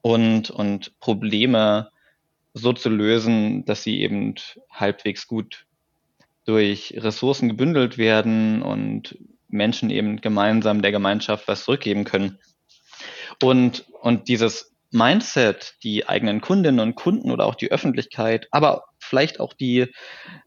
und, 0.00 0.50
und 0.50 0.98
Probleme 1.00 1.90
so 2.54 2.72
zu 2.72 2.88
lösen, 2.88 3.64
dass 3.66 3.82
sie 3.82 4.00
eben 4.00 4.34
halbwegs 4.70 5.26
gut 5.26 5.66
durch 6.46 6.94
Ressourcen 6.96 7.48
gebündelt 7.48 7.98
werden 7.98 8.62
und 8.62 9.18
Menschen 9.48 9.90
eben 9.90 10.20
gemeinsam 10.20 10.80
der 10.80 10.92
Gemeinschaft 10.92 11.48
was 11.48 11.64
zurückgeben 11.64 12.04
können. 12.04 12.38
Und, 13.42 13.84
und 14.00 14.28
dieses 14.28 14.75
Mindset, 14.90 15.74
die 15.82 16.08
eigenen 16.08 16.40
Kundinnen 16.40 16.80
und 16.80 16.94
Kunden 16.94 17.30
oder 17.30 17.46
auch 17.46 17.54
die 17.54 17.70
Öffentlichkeit, 17.70 18.48
aber 18.50 18.84
vielleicht 18.98 19.40
auch 19.40 19.52
die 19.52 19.92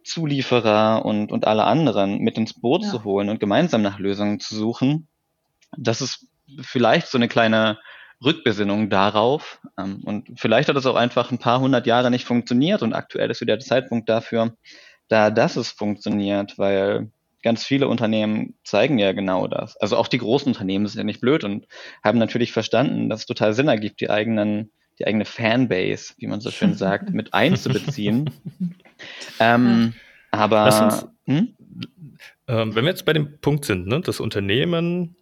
Zulieferer 0.04 1.06
und, 1.06 1.32
und 1.32 1.46
alle 1.46 1.66
anderen 1.66 2.20
mit 2.20 2.38
ins 2.38 2.60
Boot 2.60 2.84
ja. 2.84 2.90
zu 2.90 3.04
holen 3.04 3.30
und 3.30 3.40
gemeinsam 3.40 3.82
nach 3.82 4.00
Lösungen 4.00 4.40
zu 4.40 4.56
suchen, 4.56 5.08
das 5.78 6.02
ist 6.02 6.28
vielleicht 6.62 7.08
so 7.08 7.18
eine 7.18 7.28
kleine 7.28 7.80
Rückbesinnung 8.24 8.90
darauf. 8.90 9.62
Ähm, 9.78 10.02
und 10.04 10.40
vielleicht 10.40 10.70
hat 10.70 10.76
es 10.76 10.86
auch 10.86 10.96
einfach 10.96 11.32
ein 11.32 11.38
paar 11.38 11.60
hundert 11.60 11.88
Jahre 11.88 12.12
nicht 12.12 12.26
funktioniert 12.26 12.82
und 12.82 12.94
aktuell 12.94 13.30
ist 13.30 13.42
wieder 13.42 13.58
der 13.58 13.66
Zeitpunkt 13.66 14.10
dafür, 14.10 14.56
da 15.08 15.30
dass 15.32 15.56
es 15.56 15.72
funktioniert, 15.72 16.58
weil 16.58 17.12
ganz 17.42 17.66
viele 17.66 17.88
Unternehmen 17.88 18.56
zeigen 18.64 19.00
ja 19.00 19.12
genau 19.14 19.48
das. 19.48 19.78
Also 19.78 19.98
auch 19.98 20.08
die 20.08 20.18
großen 20.18 20.52
Unternehmen 20.52 20.88
sind 20.88 21.00
ja 21.00 21.04
nicht 21.04 21.22
blöd 21.22 21.44
und 21.44 21.68
haben 22.04 22.20
natürlich 22.20 22.52
verstanden, 22.52 23.10
dass 23.10 23.22
es 23.22 23.26
total 23.26 23.54
Sinn 23.54 23.68
ergibt, 23.68 24.02
die 24.02 24.10
eigenen, 24.10 24.72
die 25.00 25.08
eigene 25.08 25.26
Fanbase, 25.26 26.14
wie 26.18 26.28
man 26.28 26.42
so 26.42 26.52
schön 26.52 26.76
sagt, 26.76 27.12
mit 27.12 27.34
einzubeziehen. 27.34 28.30
ähm, 29.40 29.94
aber 30.32 30.84
uns, 30.84 31.08
hm? 31.26 31.56
ähm, 32.48 32.76
wenn 32.76 32.84
wir 32.84 32.92
jetzt 32.92 33.06
bei 33.06 33.14
dem 33.14 33.40
Punkt 33.40 33.66
sind, 33.66 33.88
ne, 33.88 34.02
das 34.02 34.20
Unternehmen 34.20 35.16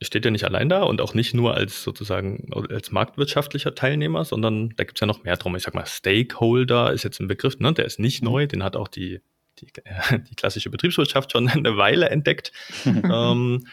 steht 0.00 0.24
ja 0.24 0.30
nicht 0.30 0.44
allein 0.44 0.68
da 0.68 0.82
und 0.82 1.00
auch 1.00 1.14
nicht 1.14 1.34
nur 1.34 1.54
als 1.54 1.82
sozusagen 1.82 2.50
als 2.52 2.92
marktwirtschaftlicher 2.92 3.74
Teilnehmer, 3.74 4.24
sondern 4.24 4.70
da 4.76 4.84
gibt 4.84 4.98
es 4.98 5.00
ja 5.00 5.06
noch 5.06 5.24
mehr 5.24 5.36
drum. 5.36 5.56
Ich 5.56 5.64
sag 5.64 5.74
mal, 5.74 5.86
Stakeholder 5.86 6.92
ist 6.92 7.02
jetzt 7.02 7.20
ein 7.20 7.26
Begriff, 7.26 7.58
ne? 7.58 7.72
der 7.72 7.84
ist 7.84 7.98
nicht 7.98 8.22
mhm. 8.22 8.30
neu, 8.30 8.46
den 8.46 8.62
hat 8.62 8.76
auch 8.76 8.88
die 8.88 9.20
die, 9.60 9.66
die 10.30 10.34
klassische 10.34 10.70
Betriebswirtschaft 10.70 11.32
schon 11.32 11.48
eine 11.48 11.76
Weile 11.76 12.10
entdeckt. 12.10 12.52
ähm, 12.84 13.66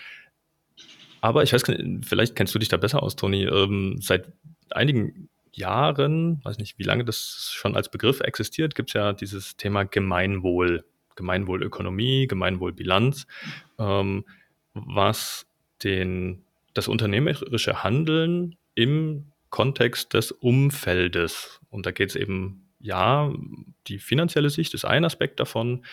aber 1.21 1.43
ich 1.43 1.53
weiß, 1.53 1.63
vielleicht 2.03 2.35
kennst 2.35 2.53
du 2.53 2.59
dich 2.59 2.69
da 2.69 2.77
besser 2.77 3.01
aus, 3.01 3.15
Toni. 3.15 3.45
Ähm, 3.45 3.97
seit 3.99 4.31
einigen 4.69 5.29
Jahren, 5.51 6.39
weiß 6.43 6.57
nicht, 6.57 6.77
wie 6.77 6.83
lange 6.83 7.05
das 7.05 7.51
schon 7.53 7.75
als 7.75 7.89
Begriff 7.89 8.19
existiert, 8.19 8.75
gibt 8.75 8.89
es 8.89 8.93
ja 8.93 9.13
dieses 9.13 9.57
Thema 9.57 9.85
Gemeinwohl, 9.85 10.83
Gemeinwohlökonomie, 11.15 12.27
Gemeinwohlbilanz, 12.27 13.25
ähm, 13.79 14.25
was 14.73 15.47
den, 15.83 16.43
das 16.73 16.87
unternehmerische 16.87 17.83
Handeln 17.83 18.57
im 18.75 19.31
Kontext 19.49 20.13
des 20.13 20.31
Umfeldes, 20.31 21.61
und 21.69 21.85
da 21.85 21.91
geht 21.91 22.09
es 22.09 22.15
eben 22.15 22.64
ja, 22.85 23.33
die 23.87 23.99
finanzielle 23.99 24.49
Sicht 24.49 24.73
ist 24.73 24.85
ein 24.85 25.05
Aspekt 25.05 25.39
davon. 25.39 25.85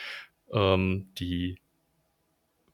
Ähm, 0.52 1.08
die 1.18 1.56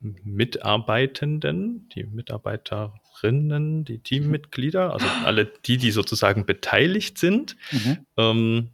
Mitarbeitenden, 0.01 1.89
die 1.91 2.05
Mitarbeiterinnen, 2.05 3.85
die 3.85 3.99
Teammitglieder, 3.99 4.93
also 4.93 5.07
alle 5.25 5.47
die, 5.47 5.77
die 5.77 5.91
sozusagen 5.91 6.47
beteiligt 6.47 7.19
sind, 7.19 7.57
mhm. 7.73 8.07
ähm, 8.17 8.71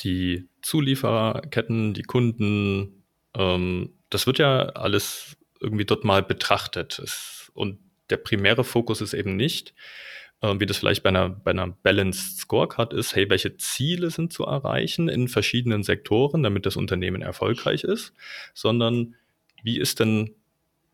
die 0.00 0.48
Zuliefererketten, 0.62 1.94
die 1.94 2.02
Kunden, 2.02 3.04
ähm, 3.34 3.92
das 4.10 4.26
wird 4.26 4.38
ja 4.38 4.66
alles 4.70 5.36
irgendwie 5.60 5.84
dort 5.84 6.04
mal 6.04 6.22
betrachtet. 6.22 6.98
Es, 6.98 7.50
und 7.54 7.78
der 8.10 8.16
primäre 8.16 8.64
Fokus 8.64 9.00
ist 9.00 9.14
eben 9.14 9.36
nicht, 9.36 9.74
wie 10.42 10.66
das 10.66 10.78
vielleicht 10.78 11.02
bei 11.02 11.08
einer, 11.08 11.28
bei 11.28 11.50
einer 11.50 11.68
Balanced 11.68 12.38
Scorecard 12.38 12.92
ist, 12.92 13.16
hey, 13.16 13.28
welche 13.28 13.56
Ziele 13.56 14.10
sind 14.10 14.32
zu 14.32 14.44
erreichen 14.44 15.08
in 15.08 15.28
verschiedenen 15.28 15.82
Sektoren, 15.82 16.42
damit 16.42 16.66
das 16.66 16.76
Unternehmen 16.76 17.22
erfolgreich 17.22 17.84
ist, 17.84 18.12
sondern 18.54 19.14
wie 19.62 19.78
ist 19.78 20.00
denn, 20.00 20.34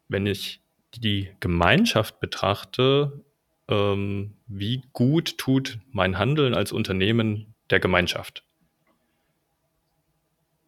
wenn 0.09 0.27
ich 0.27 0.61
die 0.95 1.29
Gemeinschaft 1.41 2.21
betrachte, 2.21 3.25
ähm, 3.69 4.35
wie 4.47 4.83
gut 4.93 5.37
tut 5.39 5.79
mein 5.91 6.19
Handeln 6.19 6.55
als 6.55 6.73
Unternehmen 6.73 7.55
der 7.71 7.81
Gemeinschaft? 7.81 8.45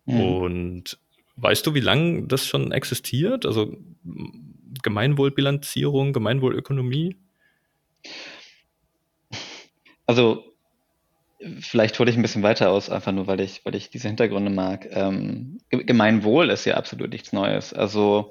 Mhm. 0.04 0.20
Und 0.20 0.98
weißt 1.36 1.66
du, 1.66 1.74
wie 1.74 1.80
lange 1.80 2.26
das 2.26 2.46
schon 2.46 2.72
existiert? 2.72 3.46
Also 3.46 3.76
Gemeinwohlbilanzierung, 4.82 6.12
Gemeinwohlökonomie? 6.12 7.16
Also 10.06 10.44
vielleicht 11.60 11.98
hole 11.98 12.10
ich 12.10 12.16
ein 12.16 12.22
bisschen 12.22 12.42
weiter 12.42 12.70
aus, 12.70 12.90
einfach 12.90 13.12
nur, 13.12 13.26
weil 13.26 13.40
ich, 13.40 13.64
weil 13.64 13.74
ich 13.74 13.90
diese 13.90 14.08
Hintergründe 14.08 14.50
mag. 14.50 14.88
Ähm, 14.90 15.58
Gemeinwohl 15.70 16.50
ist 16.50 16.64
ja 16.64 16.76
absolut 16.76 17.10
nichts 17.10 17.32
Neues. 17.32 17.72
Also 17.72 18.30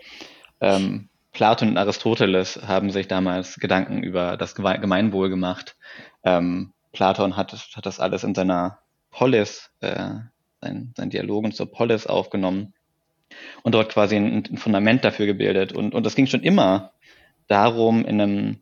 ähm, 0.61 1.09
Platon 1.31 1.69
und 1.69 1.77
Aristoteles 1.77 2.61
haben 2.65 2.89
sich 2.89 3.07
damals 3.07 3.59
Gedanken 3.59 4.01
über 4.01 4.37
das 4.37 4.55
Gemeinwohl 4.55 5.29
gemacht. 5.29 5.75
Ähm, 6.23 6.73
Platon 6.93 7.35
hat, 7.35 7.53
hat 7.75 7.85
das 7.85 7.99
alles 7.99 8.23
in 8.23 8.33
seiner 8.33 8.79
Polis, 9.11 9.69
äh, 9.81 10.13
sein, 10.61 10.93
sein 10.95 11.09
Dialogen 11.09 11.51
zur 11.51 11.71
Polis 11.71 12.07
aufgenommen 12.07 12.73
und 13.63 13.75
dort 13.75 13.89
quasi 13.89 14.15
ein, 14.15 14.45
ein 14.49 14.57
Fundament 14.57 15.03
dafür 15.03 15.25
gebildet. 15.25 15.73
Und, 15.73 15.93
und 15.93 16.05
das 16.05 16.15
ging 16.15 16.27
schon 16.27 16.41
immer 16.41 16.91
darum, 17.47 18.05
in 18.05 18.21
einem 18.21 18.61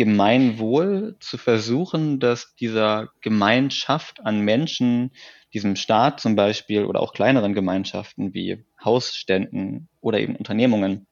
Gemeinwohl 0.00 1.16
zu 1.20 1.36
versuchen, 1.36 2.20
dass 2.20 2.54
dieser 2.54 3.10
Gemeinschaft 3.20 4.24
an 4.24 4.40
Menschen, 4.40 5.10
diesem 5.52 5.76
Staat 5.76 6.20
zum 6.20 6.36
Beispiel 6.36 6.86
oder 6.86 7.00
auch 7.00 7.12
kleineren 7.12 7.52
Gemeinschaften 7.52 8.32
wie 8.32 8.64
Hausständen 8.82 9.90
oder 10.00 10.18
eben 10.18 10.36
Unternehmungen, 10.36 11.06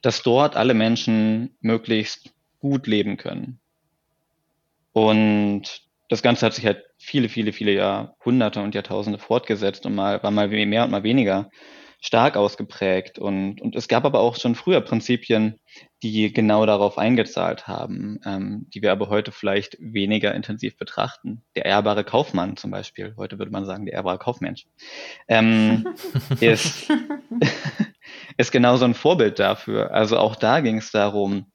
dass 0.00 0.22
dort 0.22 0.54
alle 0.54 0.74
Menschen 0.74 1.56
möglichst 1.60 2.32
gut 2.60 2.86
leben 2.86 3.16
können. 3.16 3.58
Und 4.92 5.82
das 6.08 6.22
Ganze 6.22 6.46
hat 6.46 6.54
sich 6.54 6.66
halt 6.66 6.84
viele, 6.98 7.28
viele, 7.28 7.52
viele 7.52 7.72
Jahrhunderte 7.72 8.62
und 8.62 8.76
Jahrtausende 8.76 9.18
fortgesetzt 9.18 9.86
und 9.86 9.96
mal 9.96 10.22
war 10.22 10.30
mal 10.30 10.46
mehr 10.46 10.84
und 10.84 10.92
mal 10.92 11.02
weniger 11.02 11.50
stark 12.02 12.36
ausgeprägt. 12.36 13.20
Und, 13.20 13.62
und 13.62 13.76
es 13.76 13.86
gab 13.86 14.04
aber 14.04 14.18
auch 14.18 14.36
schon 14.36 14.56
früher 14.56 14.80
Prinzipien, 14.80 15.60
die 16.02 16.32
genau 16.32 16.66
darauf 16.66 16.98
eingezahlt 16.98 17.68
haben, 17.68 18.18
ähm, 18.26 18.66
die 18.74 18.82
wir 18.82 18.90
aber 18.90 19.08
heute 19.08 19.30
vielleicht 19.30 19.76
weniger 19.78 20.34
intensiv 20.34 20.76
betrachten. 20.76 21.42
Der 21.54 21.64
ehrbare 21.64 22.02
Kaufmann 22.02 22.56
zum 22.56 22.72
Beispiel, 22.72 23.14
heute 23.16 23.38
würde 23.38 23.52
man 23.52 23.64
sagen, 23.64 23.86
der 23.86 23.94
ehrbare 23.94 24.18
Kaufmensch, 24.18 24.66
ähm, 25.28 25.86
ist, 26.40 26.90
ist 28.36 28.50
genau 28.50 28.76
so 28.76 28.84
ein 28.84 28.94
Vorbild 28.94 29.38
dafür. 29.38 29.92
Also 29.92 30.18
auch 30.18 30.34
da 30.34 30.58
ging 30.58 30.78
es 30.78 30.90
darum, 30.90 31.46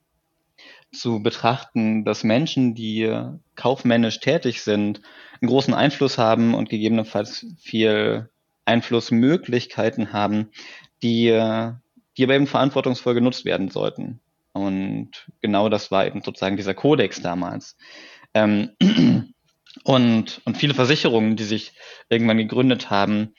zu 0.94 1.22
betrachten, 1.22 2.06
dass 2.06 2.24
Menschen, 2.24 2.74
die 2.74 3.14
kaufmännisch 3.56 4.22
tätig 4.22 4.62
sind, 4.62 5.02
einen 5.42 5.50
großen 5.50 5.74
Einfluss 5.74 6.18
haben 6.18 6.54
und 6.54 6.70
gegebenenfalls 6.70 7.46
viel 7.60 8.30
Einflussmöglichkeiten 8.68 10.14
haben, 10.14 10.50
die, 11.02 11.28
die 12.18 12.24
aber 12.24 12.36
eben 12.36 12.48
verantwortungsvoll 12.48 13.14
genutzt 13.14 13.46
werden 13.46 13.70
sollten. 13.70 14.20
Und 14.54 15.28
genau 15.42 15.70
das 15.70 15.92
war 15.92 16.06
eben 16.08 16.22
sozusagen 16.22 16.58
dieser 16.58 16.74
Kodex 16.74 17.22
damals. 17.22 17.78
Ähm, 18.34 18.72
und, 19.84 20.42
und 20.46 20.58
viele 20.58 20.74
Versicherungen, 20.74 21.36
die 21.36 21.44
sich 21.44 21.74
irgendwann 22.10 22.38
gegründet 22.38 22.90
haben, 22.90 23.34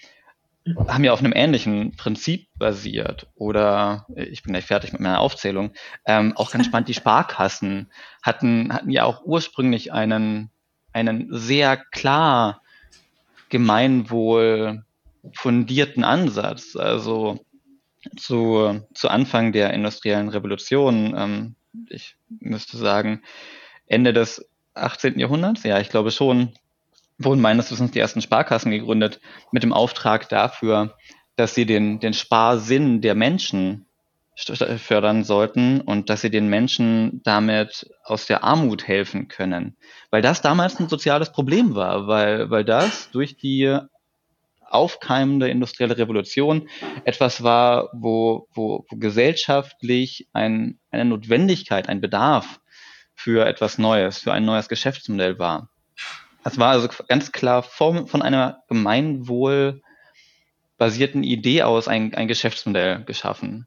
haben 0.86 1.04
ja 1.04 1.12
auf 1.12 1.20
einem 1.20 1.32
ähnlichen 1.34 1.96
Prinzip 1.96 2.48
basiert. 2.56 3.26
Oder 3.34 4.06
ich 4.14 4.42
bin 4.42 4.52
gleich 4.52 4.66
fertig 4.66 4.92
mit 4.92 5.00
meiner 5.00 5.20
Aufzählung. 5.20 5.72
Ähm, 6.04 6.36
auch 6.36 6.50
ganz 6.50 6.66
spannend, 6.66 6.88
die 6.88 6.94
Sparkassen 6.94 7.90
hatten, 8.22 8.72
hatten 8.72 8.90
ja 8.90 9.04
auch 9.04 9.24
ursprünglich 9.24 9.92
einen, 9.92 10.50
einen 10.92 11.28
sehr 11.30 11.76
klar 11.76 12.62
Gemeinwohl 13.48 14.84
fundierten 15.34 16.04
Ansatz. 16.04 16.76
Also 16.76 17.44
zu, 18.16 18.80
zu 18.94 19.08
Anfang 19.08 19.52
der 19.52 19.72
industriellen 19.72 20.28
Revolution, 20.28 21.14
ähm, 21.16 21.54
ich 21.88 22.16
müsste 22.28 22.76
sagen, 22.76 23.22
Ende 23.86 24.12
des 24.12 24.48
18. 24.74 25.18
Jahrhunderts, 25.18 25.64
ja, 25.64 25.80
ich 25.80 25.88
glaube 25.88 26.10
schon, 26.10 26.52
wurden 27.18 27.40
meines 27.40 27.70
Wissens 27.70 27.90
die 27.90 27.98
ersten 27.98 28.22
Sparkassen 28.22 28.70
gegründet 28.70 29.20
mit 29.50 29.62
dem 29.62 29.72
Auftrag 29.72 30.28
dafür, 30.28 30.96
dass 31.36 31.54
sie 31.54 31.66
den, 31.66 32.00
den 32.00 32.14
Sparsinn 32.14 33.00
der 33.00 33.14
Menschen 33.14 33.86
fördern 34.36 35.24
sollten 35.24 35.80
und 35.80 36.10
dass 36.10 36.20
sie 36.20 36.30
den 36.30 36.48
Menschen 36.48 37.22
damit 37.24 37.90
aus 38.04 38.26
der 38.26 38.44
Armut 38.44 38.86
helfen 38.86 39.26
können. 39.26 39.76
Weil 40.10 40.22
das 40.22 40.42
damals 40.42 40.78
ein 40.78 40.88
soziales 40.88 41.32
Problem 41.32 41.74
war, 41.74 42.06
weil, 42.06 42.48
weil 42.48 42.64
das 42.64 43.10
durch 43.10 43.36
die 43.36 43.78
aufkeimende 44.70 45.48
industrielle 45.48 45.96
Revolution 45.96 46.68
etwas 47.04 47.42
war, 47.42 47.88
wo, 47.92 48.48
wo, 48.54 48.84
wo 48.88 48.96
gesellschaftlich 48.96 50.28
ein, 50.32 50.78
eine 50.90 51.06
Notwendigkeit, 51.06 51.88
ein 51.88 52.00
Bedarf 52.00 52.60
für 53.14 53.46
etwas 53.46 53.78
Neues, 53.78 54.18
für 54.18 54.32
ein 54.32 54.44
neues 54.44 54.68
Geschäftsmodell 54.68 55.38
war. 55.38 55.70
Es 56.44 56.58
war 56.58 56.70
also 56.70 56.88
ganz 57.08 57.32
klar 57.32 57.62
von, 57.62 58.06
von 58.06 58.22
einer 58.22 58.62
gemeinwohlbasierten 58.68 61.22
Idee 61.22 61.62
aus 61.62 61.88
ein, 61.88 62.14
ein 62.14 62.28
Geschäftsmodell 62.28 63.04
geschaffen. 63.04 63.66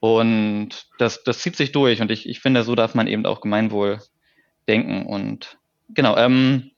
Und 0.00 0.88
das, 0.98 1.22
das 1.22 1.38
zieht 1.38 1.54
sich 1.54 1.70
durch 1.70 2.00
und 2.00 2.10
ich, 2.10 2.28
ich 2.28 2.40
finde, 2.40 2.64
so 2.64 2.74
darf 2.74 2.96
man 2.96 3.06
eben 3.06 3.24
auch 3.24 3.40
Gemeinwohl 3.40 4.00
denken. 4.66 5.06
Und 5.06 5.58
genau, 5.90 6.16
ähm, 6.16 6.71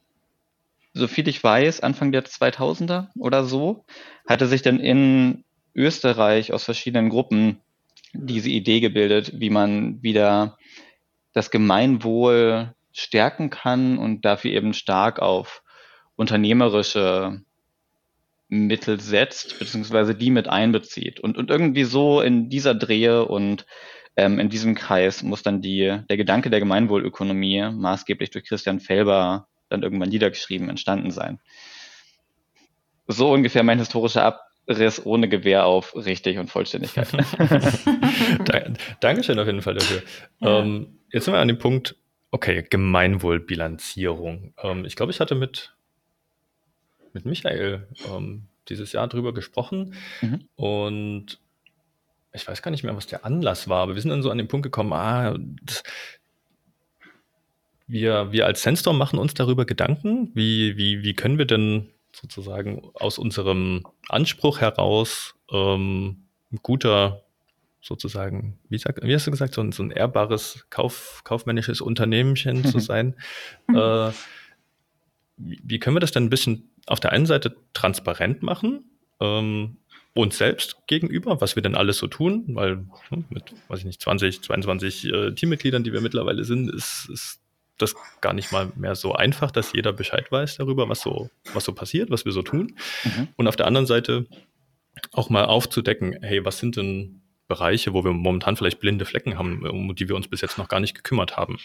so 0.94 1.08
viel 1.08 1.26
ich 1.28 1.42
weiß, 1.42 1.80
Anfang 1.80 2.12
der 2.12 2.24
2000er 2.24 3.08
oder 3.18 3.44
so, 3.44 3.84
hatte 4.26 4.46
sich 4.46 4.62
dann 4.62 4.78
in 4.78 5.44
Österreich 5.74 6.52
aus 6.52 6.64
verschiedenen 6.64 7.10
Gruppen 7.10 7.60
diese 8.12 8.48
Idee 8.48 8.78
gebildet, 8.80 9.32
wie 9.34 9.50
man 9.50 10.02
wieder 10.02 10.56
das 11.32 11.50
Gemeinwohl 11.50 12.74
stärken 12.92 13.50
kann 13.50 13.98
und 13.98 14.24
dafür 14.24 14.52
eben 14.52 14.72
stark 14.72 15.18
auf 15.18 15.64
unternehmerische 16.14 17.42
Mittel 18.48 19.00
setzt, 19.00 19.58
beziehungsweise 19.58 20.14
die 20.14 20.30
mit 20.30 20.46
einbezieht. 20.46 21.18
Und, 21.18 21.36
und 21.36 21.50
irgendwie 21.50 21.82
so 21.82 22.20
in 22.20 22.48
dieser 22.50 22.74
Drehe 22.74 23.24
und 23.24 23.66
ähm, 24.16 24.38
in 24.38 24.48
diesem 24.48 24.76
Kreis 24.76 25.24
muss 25.24 25.42
dann 25.42 25.60
die, 25.60 25.98
der 26.08 26.16
Gedanke 26.16 26.50
der 26.50 26.60
Gemeinwohlökonomie, 26.60 27.68
maßgeblich 27.72 28.30
durch 28.30 28.44
Christian 28.44 28.78
Felber 28.78 29.48
dann 29.74 29.82
irgendwann 29.82 30.08
niedergeschrieben, 30.08 30.68
entstanden 30.68 31.10
sein. 31.10 31.40
So 33.06 33.32
ungefähr 33.32 33.62
mein 33.62 33.78
historischer 33.78 34.24
Abriss 34.66 35.04
ohne 35.04 35.28
Gewehr 35.28 35.66
auf 35.66 35.94
richtig 35.94 36.38
und 36.38 36.48
Vollständigkeit. 36.48 37.08
Dankeschön 39.00 39.38
auf 39.38 39.46
jeden 39.46 39.62
Fall 39.62 39.74
dafür. 39.74 40.02
Ja. 40.40 40.60
Ähm, 40.60 40.98
jetzt 41.10 41.26
sind 41.26 41.34
wir 41.34 41.40
an 41.40 41.48
dem 41.48 41.58
Punkt, 41.58 41.96
okay, 42.30 42.64
Gemeinwohlbilanzierung. 42.68 44.54
Ähm, 44.62 44.84
ich 44.84 44.96
glaube, 44.96 45.12
ich 45.12 45.20
hatte 45.20 45.34
mit 45.34 45.74
mit 47.14 47.24
Michael 47.24 47.88
ähm, 48.10 48.48
dieses 48.68 48.92
Jahr 48.92 49.08
drüber 49.08 49.32
gesprochen 49.32 49.94
mhm. 50.20 50.48
und 50.56 51.38
ich 52.32 52.46
weiß 52.46 52.60
gar 52.62 52.72
nicht 52.72 52.82
mehr, 52.82 52.96
was 52.96 53.06
der 53.06 53.24
Anlass 53.24 53.68
war, 53.68 53.82
aber 53.82 53.94
wir 53.94 54.02
sind 54.02 54.10
dann 54.10 54.22
so 54.22 54.30
an 54.30 54.38
den 54.38 54.48
Punkt 54.48 54.64
gekommen, 54.64 54.92
ah, 54.92 55.36
das, 55.62 55.84
wir, 57.86 58.32
wir 58.32 58.46
als 58.46 58.62
Sandstorm 58.62 58.98
machen 58.98 59.18
uns 59.18 59.34
darüber 59.34 59.64
Gedanken, 59.64 60.30
wie, 60.34 60.76
wie, 60.76 61.02
wie 61.02 61.14
können 61.14 61.38
wir 61.38 61.46
denn 61.46 61.90
sozusagen 62.12 62.82
aus 62.94 63.18
unserem 63.18 63.84
Anspruch 64.08 64.60
heraus 64.60 65.34
ähm, 65.50 66.26
ein 66.52 66.60
guter, 66.62 67.24
sozusagen, 67.80 68.58
wie, 68.68 68.78
sag, 68.78 69.02
wie 69.02 69.14
hast 69.14 69.26
du 69.26 69.30
gesagt, 69.30 69.54
so 69.54 69.60
ein, 69.60 69.72
so 69.72 69.82
ein 69.82 69.90
ehrbares 69.90 70.66
Kauf, 70.70 71.22
kaufmännisches 71.24 71.80
Unternehmchen 71.80 72.64
zu 72.64 72.78
sein. 72.80 73.14
äh, 73.68 74.10
wie, 75.36 75.60
wie 75.64 75.78
können 75.78 75.96
wir 75.96 76.00
das 76.00 76.12
denn 76.12 76.24
ein 76.24 76.30
bisschen 76.30 76.70
auf 76.86 77.00
der 77.00 77.12
einen 77.12 77.26
Seite 77.26 77.56
transparent 77.72 78.42
machen, 78.42 78.84
ähm, 79.20 79.78
uns 80.14 80.38
selbst 80.38 80.86
gegenüber, 80.86 81.40
was 81.40 81.56
wir 81.56 81.62
denn 81.62 81.74
alles 81.74 81.98
so 81.98 82.06
tun, 82.06 82.44
weil 82.48 82.86
hm, 83.08 83.24
mit, 83.30 83.52
weiß 83.68 83.80
ich 83.80 83.84
nicht, 83.84 84.00
20, 84.00 84.42
22 84.42 85.06
äh, 85.06 85.34
Teammitgliedern, 85.34 85.82
die 85.82 85.92
wir 85.92 86.00
mittlerweile 86.00 86.44
sind, 86.44 86.70
ist, 86.70 87.08
ist 87.12 87.40
das 87.78 87.94
gar 88.20 88.32
nicht 88.32 88.52
mal 88.52 88.70
mehr 88.76 88.94
so 88.94 89.14
einfach, 89.14 89.50
dass 89.50 89.72
jeder 89.72 89.92
Bescheid 89.92 90.30
weiß 90.30 90.56
darüber, 90.56 90.88
was 90.88 91.00
so, 91.00 91.30
was 91.52 91.64
so 91.64 91.72
passiert, 91.72 92.10
was 92.10 92.24
wir 92.24 92.32
so 92.32 92.42
tun. 92.42 92.76
Mhm. 93.04 93.28
Und 93.36 93.48
auf 93.48 93.56
der 93.56 93.66
anderen 93.66 93.86
Seite 93.86 94.26
auch 95.12 95.30
mal 95.30 95.44
aufzudecken, 95.44 96.16
hey, 96.22 96.44
was 96.44 96.58
sind 96.58 96.76
denn 96.76 97.22
Bereiche, 97.46 97.92
wo 97.92 98.04
wir 98.04 98.12
momentan 98.12 98.56
vielleicht 98.56 98.80
blinde 98.80 99.04
Flecken 99.04 99.38
haben, 99.38 99.66
um 99.66 99.94
die 99.94 100.08
wir 100.08 100.16
uns 100.16 100.28
bis 100.28 100.40
jetzt 100.40 100.56
noch 100.56 100.68
gar 100.68 100.80
nicht 100.80 100.94
gekümmert 100.94 101.36
haben. 101.36 101.58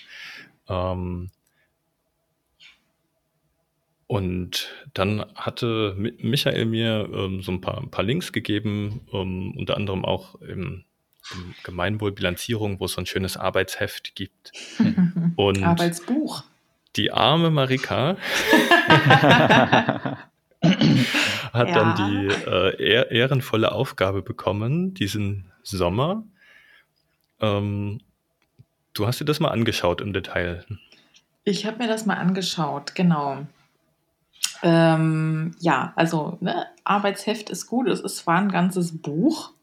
Ähm, 0.68 1.30
und 4.08 4.74
dann 4.96 5.24
hatte 5.36 5.96
Michael 5.96 6.66
mir 6.66 7.08
ähm, 7.14 7.42
so 7.42 7.52
ein 7.52 7.62
paar, 7.62 7.78
ein 7.78 7.92
paar, 7.92 8.04
Links 8.04 8.34
gegeben, 8.34 9.02
ähm, 9.14 9.54
unter 9.56 9.78
anderem 9.78 10.04
auch 10.04 10.36
im, 10.42 10.84
im 10.88 10.89
Gemeinwohlbilanzierung, 11.64 12.80
wo 12.80 12.86
es 12.86 12.94
so 12.94 13.02
ein 13.02 13.06
schönes 13.06 13.38
Arbeitsheft 13.38 14.16
gibt. 14.16 14.52
Und 15.36 15.64
Arbeitsbuch. 15.64 16.44
Die 16.96 17.12
arme 17.12 17.52
Marika 17.52 18.18
hat 20.62 21.68
ja. 21.68 21.74
dann 21.74 21.96
die 21.96 22.28
äh, 22.50 23.16
ehrenvolle 23.16 23.72
Aufgabe 23.72 24.22
bekommen, 24.22 24.94
diesen 24.96 25.46
Sommer. 25.64 26.24
Ähm, 27.40 28.02
du 28.94 29.08
hast 29.08 29.20
dir 29.22 29.26
das 29.26 29.40
mal 29.40 29.50
angeschaut 29.50 30.02
im 30.02 30.14
Detail. 30.14 30.66
Ich 31.44 31.66
habe 31.66 31.78
mir 31.78 31.88
das 31.88 32.06
mal 32.06 32.18
angeschaut, 32.18 32.96
genau. 32.96 33.46
Ähm, 34.62 35.56
ja, 35.60 35.94
also 35.96 36.38
ne, 36.42 36.68
Arbeitsheft 36.84 37.50
ist 37.50 37.68
gut, 37.68 37.88
es 37.88 38.02
ist 38.02 38.18
zwar 38.18 38.40
ein 38.40 38.50
ganzes 38.50 39.02
Buch. 39.02 39.54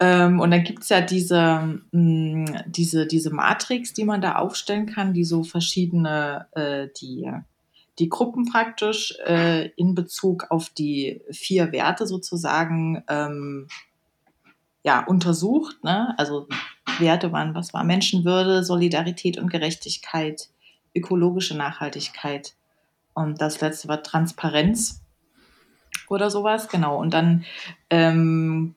Ähm, 0.00 0.40
und 0.40 0.50
dann 0.50 0.64
gibt 0.64 0.82
es 0.82 0.88
ja 0.90 1.00
diese, 1.00 1.80
mh, 1.90 1.92
mm, 1.92 2.46
diese, 2.66 3.06
diese 3.06 3.30
Matrix, 3.30 3.92
die 3.92 4.04
man 4.04 4.20
da 4.20 4.36
aufstellen 4.36 4.86
kann, 4.86 5.12
die 5.12 5.24
so 5.24 5.42
verschiedene, 5.42 6.46
äh, 6.52 6.88
die, 7.00 7.30
die 7.98 8.08
Gruppen 8.08 8.44
praktisch 8.46 9.16
äh, 9.26 9.68
in 9.70 9.94
Bezug 9.94 10.46
auf 10.50 10.68
die 10.70 11.20
vier 11.30 11.72
Werte 11.72 12.06
sozusagen 12.06 13.02
ähm, 13.08 13.66
ja, 14.84 15.04
untersucht. 15.04 15.82
Ne? 15.82 16.14
Also 16.16 16.46
Werte 16.98 17.32
waren, 17.32 17.54
was 17.54 17.74
war 17.74 17.82
Menschenwürde, 17.82 18.62
Solidarität 18.62 19.36
und 19.36 19.50
Gerechtigkeit, 19.50 20.48
ökologische 20.94 21.56
Nachhaltigkeit, 21.56 22.54
und 23.18 23.40
das 23.40 23.60
letzte 23.60 23.88
war 23.88 24.04
Transparenz 24.04 25.02
oder 26.08 26.30
sowas, 26.30 26.68
genau. 26.68 27.00
Und 27.00 27.12
dann 27.14 27.44
ähm, 27.90 28.76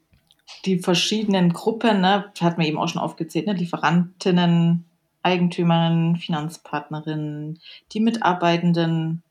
die 0.66 0.80
verschiedenen 0.80 1.54
Gruppen, 1.54 2.02
ne, 2.02 2.32
hat 2.40 2.58
man 2.58 2.68
eben 2.68 2.78
auch 2.78 2.88
schon 2.88 3.02
aufgezählt, 3.02 3.48
ne, 3.48 3.54
Lieferantinnen, 3.54 4.86
Eigentümerinnen, 5.24 6.18
Finanzpartnerinnen, 6.18 7.60
die 7.92 8.00
Mitarbeitenden, 8.00 9.24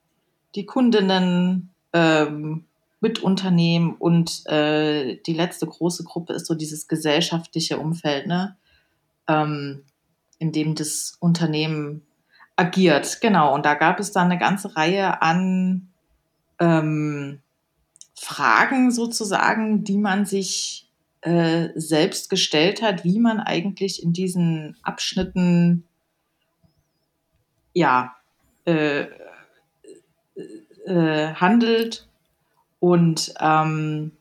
die 0.55 0.67
Kundinnen, 0.67 1.71
ähm, 1.93 2.65
Mitunternehmen 3.01 3.95
und 3.95 4.47
äh, 4.47 5.17
die 5.27 5.33
letzte 5.33 5.67
große 5.67 6.05
Gruppe 6.05 6.35
ist 6.35 6.47
so 6.47 6.55
dieses 6.55 6.87
gesellschaftliche 6.87 7.79
Umfeld, 7.79 8.27
ne, 8.27 8.57
ähm, 9.27 9.85
in 10.39 10.53
dem 10.53 10.75
das 10.75 11.17
Unternehmen 11.19 12.03
agiert, 12.57 13.21
genau. 13.21 13.55
Und 13.55 13.65
da 13.65 13.75
gab 13.75 14.01
es 14.01 14.13
dann 14.13 14.27
eine 14.27 14.39
ganze 14.39 14.77
Reihe 14.77 15.23
an 15.23 15.89
ähm, 16.59 17.41
Fragen 18.15 18.91
sozusagen, 18.91 19.83
die 19.83 19.97
man 19.97 20.27
sich 20.27 20.90
äh, 21.23 21.69
selbst 21.75 22.31
gestellt 22.31 22.83
hat, 22.83 23.05
wie 23.05 23.19
man 23.19 23.41
eigentlich 23.41 24.03
in 24.03 24.13
diesen 24.13 24.77
Abschnitten 24.83 25.85
ja 27.75 28.17
äh, 28.65 29.07
äh, 30.87 31.35
handelt 31.35 32.09
und 32.81 33.35
ähm, 33.39 34.13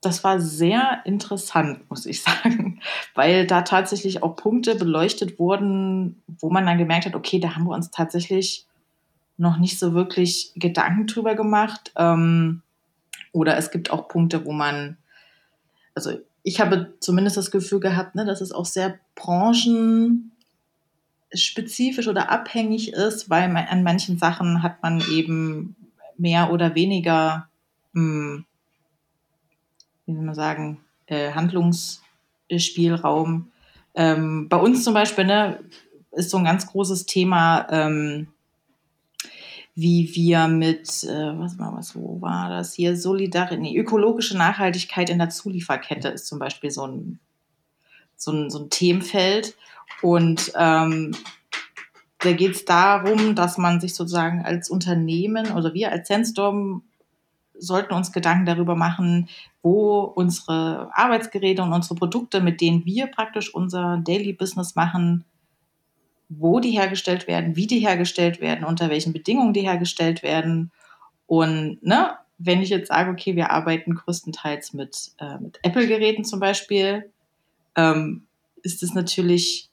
das 0.00 0.22
war 0.22 0.40
sehr 0.40 1.02
interessant, 1.04 1.88
muss 1.90 2.06
ich 2.06 2.22
sagen, 2.22 2.80
weil 3.14 3.46
da 3.46 3.62
tatsächlich 3.62 4.22
auch 4.22 4.36
Punkte 4.36 4.76
beleuchtet 4.76 5.38
wurden, 5.38 6.22
wo 6.26 6.50
man 6.50 6.66
dann 6.66 6.78
gemerkt 6.78 7.06
hat, 7.06 7.14
okay, 7.14 7.40
da 7.40 7.54
haben 7.54 7.64
wir 7.64 7.74
uns 7.74 7.90
tatsächlich 7.90 8.66
noch 9.36 9.58
nicht 9.58 9.78
so 9.78 9.94
wirklich 9.94 10.52
Gedanken 10.56 11.06
drüber 11.06 11.34
gemacht. 11.34 11.92
Ähm, 11.96 12.62
oder 13.32 13.56
es 13.56 13.70
gibt 13.70 13.90
auch 13.90 14.08
Punkte, 14.08 14.44
wo 14.44 14.52
man, 14.52 14.96
also 16.06 16.18
ich 16.42 16.60
habe 16.60 16.94
zumindest 17.00 17.36
das 17.36 17.50
Gefühl 17.50 17.80
gehabt, 17.80 18.14
ne, 18.14 18.24
dass 18.24 18.40
es 18.40 18.52
auch 18.52 18.66
sehr 18.66 18.98
branchenspezifisch 19.14 22.08
oder 22.08 22.30
abhängig 22.30 22.92
ist, 22.92 23.28
weil 23.28 23.48
man, 23.48 23.66
an 23.66 23.82
manchen 23.82 24.18
Sachen 24.18 24.62
hat 24.62 24.82
man 24.82 25.02
eben 25.10 25.76
mehr 26.16 26.52
oder 26.52 26.74
weniger 26.74 27.48
hm, 27.94 28.44
wie 30.08 30.14
soll 30.14 30.24
man 30.24 30.34
sagen, 30.34 30.80
äh, 31.06 31.30
Handlungsspielraum. 31.32 33.52
Ähm, 33.94 34.48
bei 34.48 34.56
uns 34.56 34.82
zum 34.84 34.94
Beispiel 34.94 35.26
ne, 35.26 35.60
ist 36.12 36.30
so 36.30 36.38
ein 36.38 36.44
ganz 36.44 36.66
großes 36.66 37.04
Thema, 37.06 37.66
ähm, 37.70 38.28
wie 39.80 40.10
wir 40.12 40.48
mit, 40.48 41.04
äh, 41.04 41.38
was, 41.38 41.56
war, 41.56 41.72
was 41.76 41.94
wo 41.94 42.20
war 42.20 42.50
das 42.50 42.74
hier, 42.74 42.96
solidare, 42.96 43.56
nee, 43.56 43.78
ökologische 43.78 44.36
Nachhaltigkeit 44.36 45.08
in 45.08 45.18
der 45.18 45.30
Zulieferkette 45.30 46.08
ist 46.08 46.26
zum 46.26 46.40
Beispiel 46.40 46.72
so 46.72 46.84
ein, 46.84 47.20
so 48.16 48.32
ein, 48.32 48.50
so 48.50 48.64
ein 48.64 48.70
Themenfeld. 48.70 49.54
Und 50.02 50.52
ähm, 50.56 51.14
da 52.18 52.32
geht 52.32 52.56
es 52.56 52.64
darum, 52.64 53.36
dass 53.36 53.56
man 53.56 53.80
sich 53.80 53.94
sozusagen 53.94 54.44
als 54.44 54.68
Unternehmen 54.68 55.52
oder 55.52 55.72
wir 55.74 55.92
als 55.92 56.08
Sandstorm 56.08 56.82
sollten 57.56 57.94
uns 57.94 58.10
Gedanken 58.10 58.46
darüber 58.46 58.74
machen, 58.74 59.28
wo 59.62 60.00
unsere 60.00 60.90
Arbeitsgeräte 60.92 61.62
und 61.62 61.72
unsere 61.72 61.94
Produkte, 61.94 62.40
mit 62.40 62.60
denen 62.60 62.84
wir 62.84 63.06
praktisch 63.06 63.54
unser 63.54 63.98
Daily 63.98 64.32
Business 64.32 64.74
machen, 64.74 65.24
wo 66.28 66.60
die 66.60 66.70
hergestellt 66.70 67.26
werden, 67.26 67.56
wie 67.56 67.66
die 67.66 67.80
hergestellt 67.80 68.40
werden, 68.40 68.64
unter 68.64 68.90
welchen 68.90 69.12
Bedingungen 69.12 69.52
die 69.54 69.62
hergestellt 69.62 70.22
werden. 70.22 70.70
Und 71.26 71.82
ne, 71.82 72.16
wenn 72.38 72.62
ich 72.62 72.68
jetzt 72.68 72.88
sage, 72.88 73.10
okay, 73.10 73.34
wir 73.34 73.50
arbeiten 73.50 73.94
größtenteils 73.94 74.74
mit, 74.74 75.12
äh, 75.18 75.38
mit 75.38 75.58
Apple-Geräten 75.62 76.24
zum 76.24 76.40
Beispiel, 76.40 77.10
ähm, 77.76 78.26
ist 78.62 78.82
es 78.82 78.94
natürlich 78.94 79.70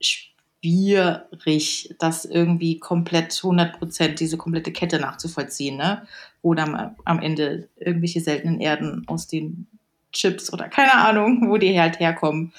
schwierig, 0.00 1.94
das 1.98 2.24
irgendwie 2.24 2.78
komplett 2.78 3.38
100 3.42 3.78
Prozent, 3.78 4.20
diese 4.20 4.38
komplette 4.38 4.72
Kette 4.72 4.98
nachzuvollziehen, 4.98 5.76
ne? 5.76 6.06
wo 6.42 6.54
dann 6.54 6.96
am 7.04 7.20
Ende 7.20 7.68
irgendwelche 7.76 8.20
seltenen 8.20 8.60
Erden 8.60 9.04
aus 9.06 9.26
den 9.26 9.66
Chips 10.14 10.52
oder 10.52 10.68
keine 10.68 10.94
Ahnung, 10.94 11.48
wo 11.48 11.58
die 11.58 11.78
halt 11.78 12.00
herkommen. 12.00 12.52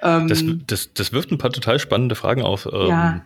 Ähm, 0.00 0.28
das, 0.28 0.44
das, 0.66 0.92
das 0.94 1.12
wirft 1.12 1.32
ein 1.32 1.38
paar 1.38 1.50
total 1.50 1.78
spannende 1.78 2.14
Fragen 2.14 2.42
auf. 2.42 2.66
Ähm, 2.72 2.88
ja. 2.88 3.24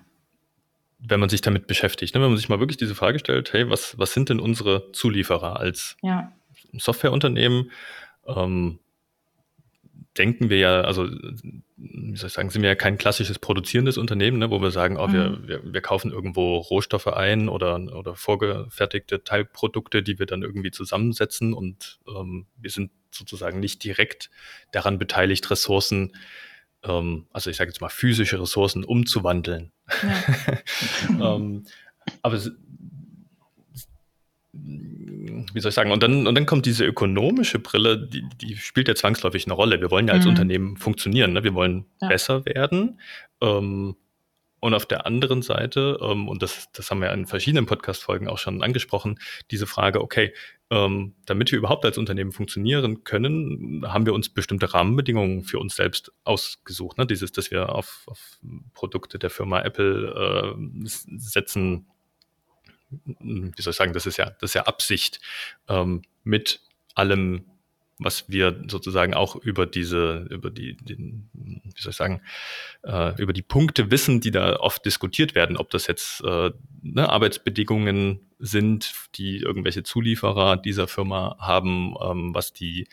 Wenn 0.98 1.20
man 1.20 1.28
sich 1.28 1.40
damit 1.40 1.66
beschäftigt, 1.66 2.14
ne? 2.14 2.22
wenn 2.22 2.30
man 2.30 2.38
sich 2.38 2.48
mal 2.48 2.60
wirklich 2.60 2.76
diese 2.76 2.94
Frage 2.94 3.18
stellt, 3.18 3.52
hey, 3.52 3.68
was, 3.68 3.98
was 3.98 4.12
sind 4.12 4.28
denn 4.28 4.38
unsere 4.40 4.92
Zulieferer 4.92 5.58
als 5.58 5.96
ja. 6.02 6.32
Softwareunternehmen? 6.78 7.70
Ähm, 8.26 8.78
denken 10.16 10.50
wir 10.50 10.58
ja, 10.58 10.80
also 10.82 11.08
wie 11.76 12.16
soll 12.16 12.28
ich 12.28 12.32
sagen, 12.32 12.50
sind 12.50 12.62
wir 12.62 12.68
ja 12.68 12.74
kein 12.74 12.98
klassisches 12.98 13.38
produzierendes 13.38 13.98
Unternehmen, 13.98 14.38
ne, 14.38 14.50
wo 14.50 14.60
wir 14.60 14.70
sagen, 14.70 14.98
oh, 14.98 15.08
mhm. 15.08 15.12
wir, 15.12 15.48
wir, 15.48 15.72
wir 15.72 15.80
kaufen 15.80 16.12
irgendwo 16.12 16.58
Rohstoffe 16.58 17.08
ein 17.08 17.48
oder, 17.48 17.76
oder 17.94 18.14
vorgefertigte 18.14 19.24
Teilprodukte, 19.24 20.02
die 20.02 20.18
wir 20.18 20.26
dann 20.26 20.42
irgendwie 20.42 20.70
zusammensetzen 20.70 21.54
und 21.54 22.00
ähm, 22.06 22.46
wir 22.56 22.70
sind 22.70 22.90
sozusagen 23.14 23.60
nicht 23.60 23.84
direkt 23.84 24.30
daran 24.72 24.98
beteiligt, 24.98 25.50
Ressourcen, 25.50 26.12
ähm, 26.84 27.26
also 27.32 27.50
ich 27.50 27.56
sage 27.56 27.70
jetzt 27.70 27.80
mal 27.80 27.88
physische 27.88 28.40
Ressourcen 28.40 28.84
umzuwandeln. 28.84 29.72
Ja. 30.02 30.62
ähm, 31.36 31.64
aber 32.22 32.38
wie 34.54 35.60
soll 35.60 35.70
ich 35.70 35.74
sagen, 35.74 35.92
und 35.92 36.02
dann, 36.02 36.26
und 36.26 36.34
dann 36.34 36.46
kommt 36.46 36.66
diese 36.66 36.84
ökonomische 36.84 37.58
Brille, 37.58 38.06
die, 38.06 38.22
die 38.40 38.56
spielt 38.56 38.88
ja 38.88 38.94
zwangsläufig 38.94 39.46
eine 39.46 39.54
Rolle. 39.54 39.80
Wir 39.80 39.90
wollen 39.90 40.08
ja 40.08 40.14
als 40.14 40.24
mhm. 40.24 40.30
Unternehmen 40.30 40.76
funktionieren, 40.76 41.32
ne? 41.32 41.42
wir 41.42 41.54
wollen 41.54 41.86
ja. 42.00 42.08
besser 42.08 42.44
werden. 42.44 43.00
Ähm, 43.40 43.96
und 44.62 44.74
auf 44.74 44.86
der 44.86 45.06
anderen 45.06 45.42
Seite, 45.42 45.98
ähm, 46.00 46.28
und 46.28 46.40
das, 46.40 46.70
das 46.70 46.88
haben 46.88 47.00
wir 47.00 47.12
in 47.12 47.26
verschiedenen 47.26 47.66
Podcast-Folgen 47.66 48.28
auch 48.28 48.38
schon 48.38 48.62
angesprochen, 48.62 49.18
diese 49.50 49.66
Frage, 49.66 50.00
okay, 50.00 50.32
ähm, 50.70 51.16
damit 51.26 51.50
wir 51.50 51.58
überhaupt 51.58 51.84
als 51.84 51.98
Unternehmen 51.98 52.30
funktionieren 52.30 53.02
können, 53.02 53.84
haben 53.88 54.06
wir 54.06 54.14
uns 54.14 54.28
bestimmte 54.28 54.72
Rahmenbedingungen 54.72 55.42
für 55.42 55.58
uns 55.58 55.74
selbst 55.74 56.12
ausgesucht. 56.22 56.96
Ne? 56.96 57.06
Dieses, 57.06 57.32
dass 57.32 57.50
wir 57.50 57.74
auf, 57.74 58.04
auf 58.06 58.38
Produkte 58.72 59.18
der 59.18 59.30
Firma 59.30 59.62
Apple 59.62 60.54
äh, 60.56 60.86
setzen, 60.86 61.86
wie 62.88 63.62
soll 63.62 63.72
ich 63.72 63.76
sagen, 63.76 63.94
das 63.94 64.06
ist 64.06 64.16
ja, 64.16 64.30
das 64.30 64.50
ist 64.50 64.54
ja 64.54 64.62
Absicht 64.62 65.18
ähm, 65.68 66.02
mit 66.22 66.60
allem, 66.94 67.46
was 68.04 68.28
wir 68.28 68.62
sozusagen 68.68 69.14
auch 69.14 69.36
über 69.36 69.66
diese, 69.66 70.26
über 70.30 70.50
die, 70.50 70.76
den, 70.76 71.28
wie 71.32 71.80
soll 71.80 71.90
ich 71.90 71.96
sagen, 71.96 72.22
äh, 72.82 73.20
über 73.20 73.32
die 73.32 73.42
Punkte 73.42 73.90
wissen, 73.90 74.20
die 74.20 74.30
da 74.30 74.56
oft 74.56 74.84
diskutiert 74.84 75.34
werden, 75.34 75.56
ob 75.56 75.70
das 75.70 75.86
jetzt 75.86 76.22
äh, 76.24 76.50
ne, 76.82 77.08
Arbeitsbedingungen 77.08 78.20
sind, 78.38 78.92
die 79.14 79.38
irgendwelche 79.38 79.82
Zulieferer 79.82 80.56
dieser 80.56 80.88
Firma 80.88 81.36
haben, 81.38 81.94
ähm, 82.02 82.34
was 82.34 82.52
die 82.52 82.88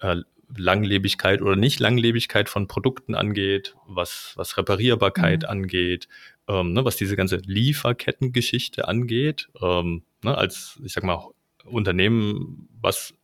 äh, 0.00 0.16
Langlebigkeit 0.56 1.42
oder 1.42 1.56
nicht 1.56 1.80
Langlebigkeit 1.80 2.48
von 2.48 2.66
Produkten 2.66 3.14
angeht, 3.14 3.76
was, 3.86 4.32
was 4.36 4.56
Reparierbarkeit 4.56 5.42
mhm. 5.42 5.48
angeht, 5.48 6.08
ähm, 6.48 6.72
ne, 6.72 6.84
was 6.84 6.96
diese 6.96 7.16
ganze 7.16 7.36
Lieferkettengeschichte 7.36 8.88
angeht, 8.88 9.48
ähm, 9.62 10.02
ne, 10.22 10.36
als, 10.36 10.80
ich 10.84 10.92
sag 10.92 11.04
mal, 11.04 11.30
Unternehmen, 11.64 12.68
was 12.80 13.14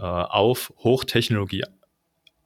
auf 0.00 0.72
Hochtechnologie 0.78 1.64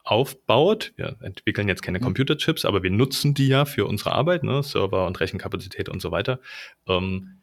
aufbaut. 0.02 0.92
Wir 0.96 1.16
entwickeln 1.20 1.68
jetzt 1.68 1.82
keine 1.82 1.98
mhm. 1.98 2.04
Computerchips, 2.04 2.64
aber 2.64 2.82
wir 2.82 2.90
nutzen 2.90 3.34
die 3.34 3.48
ja 3.48 3.64
für 3.64 3.86
unsere 3.86 4.12
Arbeit, 4.12 4.44
ne, 4.44 4.62
Server 4.62 5.06
und 5.06 5.18
Rechenkapazität 5.20 5.88
und 5.88 6.00
so 6.00 6.12
weiter. 6.12 6.40
Ähm, 6.86 7.38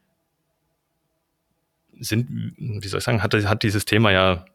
sind, 2.00 2.28
wie 2.58 2.88
soll 2.88 3.00
ich 3.00 3.04
sagen, 3.04 3.22
hat, 3.22 3.34
hat 3.34 3.63
dieses 3.63 3.86
Thema 3.86 4.12
ja 4.12 4.46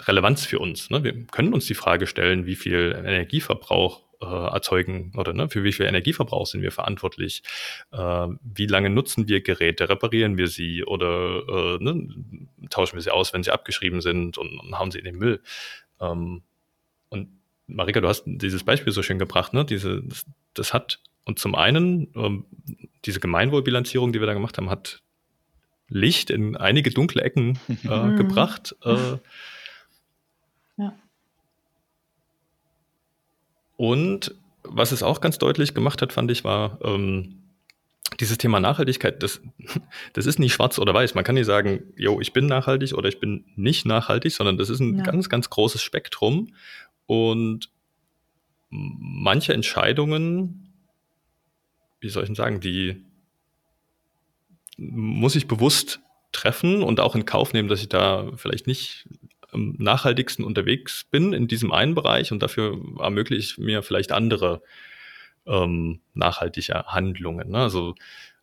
Relevanz 0.00 0.46
für 0.46 0.58
uns. 0.58 0.88
Ne? 0.90 1.04
Wir 1.04 1.26
können 1.26 1.52
uns 1.52 1.66
die 1.66 1.74
Frage 1.74 2.06
stellen, 2.06 2.46
wie 2.46 2.56
viel 2.56 2.94
Energieverbrauch 3.04 4.02
äh, 4.22 4.24
erzeugen 4.24 5.12
oder 5.16 5.32
ne, 5.32 5.48
für 5.48 5.64
wie 5.64 5.72
viel 5.72 5.86
Energieverbrauch 5.86 6.46
sind 6.46 6.62
wir 6.62 6.72
verantwortlich? 6.72 7.42
Äh, 7.90 8.28
wie 8.42 8.66
lange 8.66 8.90
nutzen 8.90 9.28
wir 9.28 9.42
Geräte? 9.42 9.88
Reparieren 9.88 10.38
wir 10.38 10.48
sie 10.48 10.84
oder 10.84 11.42
äh, 11.48 11.82
ne, 11.82 12.08
tauschen 12.70 12.96
wir 12.96 13.02
sie 13.02 13.10
aus, 13.10 13.32
wenn 13.32 13.42
sie 13.42 13.50
abgeschrieben 13.50 14.00
sind 14.00 14.38
und, 14.38 14.58
und 14.58 14.78
hauen 14.78 14.90
sie 14.90 14.98
in 14.98 15.04
den 15.04 15.18
Müll? 15.18 15.40
Ähm, 16.00 16.42
und 17.08 17.28
Marika, 17.66 18.00
du 18.00 18.08
hast 18.08 18.24
dieses 18.26 18.64
Beispiel 18.64 18.92
so 18.92 19.02
schön 19.02 19.18
gebracht, 19.18 19.52
ne? 19.52 19.64
Diese, 19.64 20.02
das, 20.02 20.26
das 20.54 20.74
hat, 20.74 21.00
und 21.24 21.38
zum 21.38 21.54
einen, 21.54 22.08
ähm, 22.14 22.44
diese 23.04 23.20
Gemeinwohlbilanzierung, 23.20 24.12
die 24.12 24.20
wir 24.20 24.26
da 24.26 24.34
gemacht 24.34 24.58
haben, 24.58 24.70
hat 24.70 25.02
Licht 25.88 26.30
in 26.30 26.56
einige 26.56 26.90
dunkle 26.90 27.22
Ecken 27.22 27.58
äh, 27.68 27.76
gebracht. 28.16 28.76
Äh, 28.84 29.18
Und 33.82 34.36
was 34.62 34.92
es 34.92 35.02
auch 35.02 35.20
ganz 35.20 35.38
deutlich 35.38 35.74
gemacht 35.74 36.02
hat, 36.02 36.12
fand 36.12 36.30
ich, 36.30 36.44
war 36.44 36.78
ähm, 36.84 37.42
dieses 38.20 38.38
Thema 38.38 38.60
Nachhaltigkeit. 38.60 39.20
Das, 39.24 39.40
das 40.12 40.26
ist 40.26 40.38
nicht 40.38 40.52
schwarz 40.52 40.78
oder 40.78 40.94
weiß. 40.94 41.16
Man 41.16 41.24
kann 41.24 41.34
nicht 41.34 41.46
sagen, 41.46 41.82
yo, 41.96 42.20
ich 42.20 42.32
bin 42.32 42.46
nachhaltig 42.46 42.94
oder 42.94 43.08
ich 43.08 43.18
bin 43.18 43.44
nicht 43.56 43.84
nachhaltig, 43.84 44.34
sondern 44.34 44.56
das 44.56 44.70
ist 44.70 44.78
ein 44.78 44.98
ja. 44.98 45.02
ganz, 45.02 45.28
ganz 45.28 45.50
großes 45.50 45.82
Spektrum. 45.82 46.54
Und 47.06 47.70
manche 48.70 49.52
Entscheidungen, 49.52 50.72
wie 51.98 52.08
soll 52.08 52.22
ich 52.22 52.28
denn 52.28 52.36
sagen, 52.36 52.60
die 52.60 53.04
muss 54.76 55.34
ich 55.34 55.48
bewusst 55.48 55.98
treffen 56.30 56.84
und 56.84 57.00
auch 57.00 57.16
in 57.16 57.24
Kauf 57.24 57.52
nehmen, 57.52 57.68
dass 57.68 57.80
ich 57.80 57.88
da 57.88 58.30
vielleicht 58.36 58.68
nicht 58.68 59.08
am 59.52 59.74
nachhaltigsten 59.78 60.44
unterwegs 60.44 61.04
bin 61.10 61.32
in 61.32 61.46
diesem 61.46 61.72
einen 61.72 61.94
Bereich 61.94 62.32
und 62.32 62.42
dafür 62.42 62.78
ermögliche 62.98 63.42
ich 63.42 63.58
mir 63.58 63.82
vielleicht 63.82 64.12
andere 64.12 64.62
ähm, 65.46 66.00
nachhaltige 66.14 66.84
Handlungen. 66.86 67.50
Ne? 67.50 67.58
Also 67.58 67.94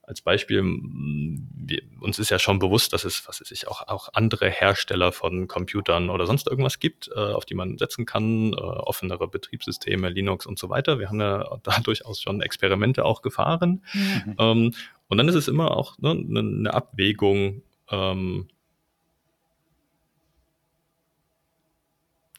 als 0.10 0.22
Beispiel, 0.22 0.64
wir, 0.64 1.82
uns 2.00 2.18
ist 2.18 2.32
ja 2.32 2.40
schon 2.40 2.58
bewusst, 2.58 2.94
dass 2.94 3.06
es, 3.06 3.28
was 3.28 3.42
weiß 3.42 3.52
ich, 3.52 3.68
auch, 3.68 3.88
auch 3.88 4.10
andere 4.14 4.50
Hersteller 4.50 5.12
von 5.12 5.48
Computern 5.48 6.10
oder 6.10 6.26
sonst 6.26 6.48
irgendwas 6.48 6.80
gibt, 6.80 7.12
äh, 7.16 7.20
auf 7.20 7.46
die 7.46 7.54
man 7.54 7.78
setzen 7.78 8.08
kann, 8.08 8.54
äh, 8.54 8.56
offenere 8.56 9.28
Betriebssysteme, 9.28 10.10
Linux 10.10 10.48
und 10.48 10.58
so 10.58 10.70
weiter. 10.70 10.98
Wir 10.98 11.10
haben 11.10 11.22
ja 11.22 11.60
da 11.62 11.80
durchaus 11.84 12.22
schon 12.22 12.42
Experimente 12.42 13.06
auch 13.06 13.22
gefahren. 13.22 13.84
Mhm. 13.94 14.36
Ähm, 14.40 14.74
und 15.10 15.18
dann 15.20 15.28
ist 15.28 15.36
es 15.36 15.48
immer 15.48 15.78
auch 15.78 16.00
ne, 16.00 16.10
eine 16.10 16.74
Abwägung, 16.74 17.62
ähm, 17.92 18.48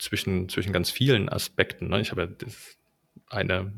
zwischen, 0.01 0.48
zwischen 0.48 0.72
ganz 0.72 0.90
vielen 0.90 1.28
Aspekten. 1.28 1.88
Ne? 1.88 2.01
Ich 2.01 2.11
habe 2.11 2.22
ja 2.22 2.26
das 2.26 2.76
eine 3.28 3.72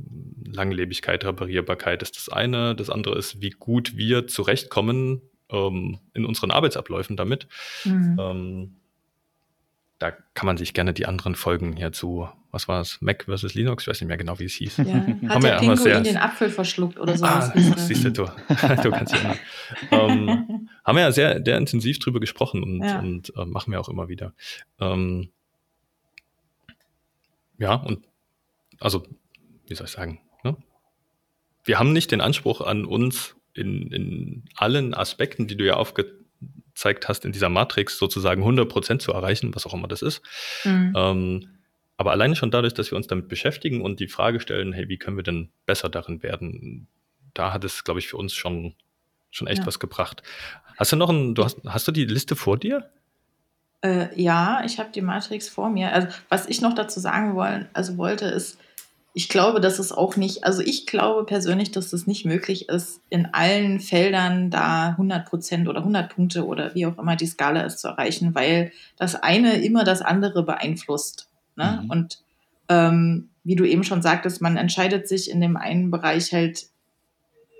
Langlebigkeit, 0.45 1.25
Reparierbarkeit 1.25 2.03
ist 2.03 2.17
das 2.17 2.29
eine. 2.29 2.75
Das 2.75 2.89
andere 2.89 3.19
ist, 3.19 3.43
wie 3.43 3.51
gut 3.51 3.97
wir 3.97 4.27
zurechtkommen 4.27 5.21
ähm, 5.51 5.99
in 6.15 6.25
unseren 6.25 6.51
Arbeitsabläufen 6.51 7.17
damit. 7.17 7.49
Mhm. 7.85 8.17
Ähm, 8.19 8.77
da 9.99 10.11
kann 10.11 10.47
man 10.47 10.57
sich 10.57 10.75
gerne 10.75 10.95
die 10.95 11.07
anderen 11.07 11.35
Folgen 11.35 11.77
hierzu 11.77 12.29
was 12.53 12.69
war 12.69 12.83
es, 12.83 13.01
Mac 13.01 13.25
versus 13.25 13.55
Linux, 13.55 13.85
ich 13.85 13.89
weiß 13.89 14.01
nicht 14.03 14.09
mehr 14.09 14.19
genau, 14.19 14.39
wie 14.39 14.45
es 14.45 14.53
hieß. 14.53 14.77
Ja. 14.77 14.85
Hat 15.31 15.43
der 15.43 15.57
Pinguin 15.57 15.77
sehr, 15.79 16.01
den 16.03 16.19
Apfel 16.19 16.51
verschluckt 16.51 17.01
oder 17.01 17.17
sowas? 17.17 17.51
Ah, 17.51 17.77
siehst 17.77 18.05
du, 18.05 18.11
du, 18.13 18.25
du 18.27 18.91
kannst 18.91 19.15
ja 19.15 19.35
ähm, 19.91 20.69
Haben 20.85 20.97
wir 20.97 21.03
ja 21.03 21.13
sehr, 21.13 21.43
sehr 21.43 21.57
intensiv 21.57 21.99
drüber 21.99 22.21
gesprochen 22.21 22.63
und, 22.63 22.83
ja. 22.83 22.99
und 22.99 23.33
äh, 23.37 23.47
machen 23.47 23.73
wir 23.73 23.81
auch 23.81 23.89
immer 23.89 24.09
wieder. 24.09 24.35
Ähm, 24.79 25.31
ja, 27.63 27.75
und 27.75 28.05
also, 28.81 29.05
wie 29.69 29.75
soll 29.77 29.87
ich 29.87 29.93
sagen, 29.93 30.21
ne? 30.43 30.57
wir 31.65 31.79
haben 31.79 31.93
nicht 31.93 32.11
den 32.11 32.21
Anspruch 32.21 32.61
an 32.61 32.85
uns 32.85 33.37
in, 33.55 33.93
in 33.93 34.45
allen 34.57 34.95
Aspekten, 34.95 35.47
die 35.47 35.57
du 35.57 35.65
ja 35.65 35.75
aufgezeigt 35.75 37.09
hast, 37.09 37.25
in 37.25 37.31
dieser 37.31 37.49
Matrix 37.49 37.99
sozusagen 37.99 38.43
100% 38.43 38.99
zu 38.99 39.13
erreichen, 39.13 39.55
was 39.55 39.65
auch 39.65 39.75
immer 39.75 39.87
das 39.87 40.03
ist. 40.03 40.23
Mhm. 40.65 40.93
Ähm, 40.97 41.49
aber 41.97 42.11
alleine 42.11 42.35
schon 42.35 42.51
dadurch, 42.51 42.75
dass 42.75 42.91
wir 42.91 42.97
uns 42.97 43.07
damit 43.07 43.29
beschäftigen 43.29 43.81
und 43.81 44.01
die 44.01 44.09
Frage 44.09 44.41
stellen, 44.41 44.73
hey, 44.73 44.89
wie 44.89 44.99
können 44.99 45.17
wir 45.17 45.23
denn 45.23 45.51
besser 45.65 45.89
darin 45.89 46.25
werden, 46.25 46.89
da 47.33 47.53
hat 47.53 47.63
es, 47.63 47.85
glaube 47.85 48.01
ich, 48.01 48.09
für 48.09 48.17
uns 48.17 48.35
schon, 48.35 48.75
schon 49.31 49.47
echt 49.47 49.61
ja. 49.61 49.67
was 49.67 49.79
gebracht. 49.79 50.25
Hast 50.77 50.91
du 50.91 50.97
noch 50.97 51.11
ein, 51.11 51.37
du 51.37 51.45
hast, 51.45 51.61
hast 51.65 51.87
du 51.87 51.93
die 51.93 52.07
Liste 52.07 52.35
vor 52.35 52.59
dir? 52.59 52.91
Äh, 53.83 54.21
ja, 54.21 54.63
ich 54.65 54.79
habe 54.79 54.91
die 54.95 55.03
Matrix 55.03 55.49
vor 55.49 55.69
mir. 55.69 55.93
Also, 55.93 56.09
was 56.29 56.47
ich 56.49 56.61
noch 56.61 56.75
dazu 56.75 57.01
sagen 57.01 57.35
wollen, 57.35 57.69
also 57.73 57.99
wollte, 57.99 58.27
ist, 58.27 58.59
ich 59.15 59.29
glaube, 59.29 59.61
dass 59.61 59.79
es 59.79 59.93
auch 59.93 60.17
nicht, 60.17 60.45
also 60.45 60.63
ich 60.63 60.87
glaube 60.87 61.25
persönlich, 61.25 61.71
dass 61.71 61.93
es 61.93 62.07
nicht 62.07 62.25
möglich 62.25 62.69
ist, 62.69 63.01
in 63.11 63.27
allen 63.27 63.81
Feldern 63.81 64.51
da 64.51 64.91
100 64.91 65.29
Prozent 65.29 65.69
oder 65.69 65.81
100 65.81 66.15
Punkte 66.15 66.47
oder 66.47 66.75
wie 66.75 66.87
auch 66.87 66.97
immer 66.97 67.17
die 67.17 67.27
Skala 67.27 67.63
ist 67.63 67.79
zu 67.79 67.89
erreichen, 67.89 68.35
weil 68.35 68.73
das 68.97 69.17
eine 69.17 69.63
immer 69.63 69.85
das 69.85 70.01
andere 70.01 70.45
beeinflusst. 70.45 71.29
Ne? 71.57 71.81
Mhm. 71.83 71.91
Und 71.91 72.23
ähm, 72.69 73.29
wie 73.45 73.57
du 73.57 73.65
eben 73.65 73.85
schon 73.85 74.01
sagtest, 74.01 74.41
man 74.41 74.57
entscheidet 74.57 75.09
sich 75.09 75.31
in 75.31 75.41
dem 75.41 75.57
einen 75.57 75.91
Bereich 75.91 76.33
halt 76.33 76.67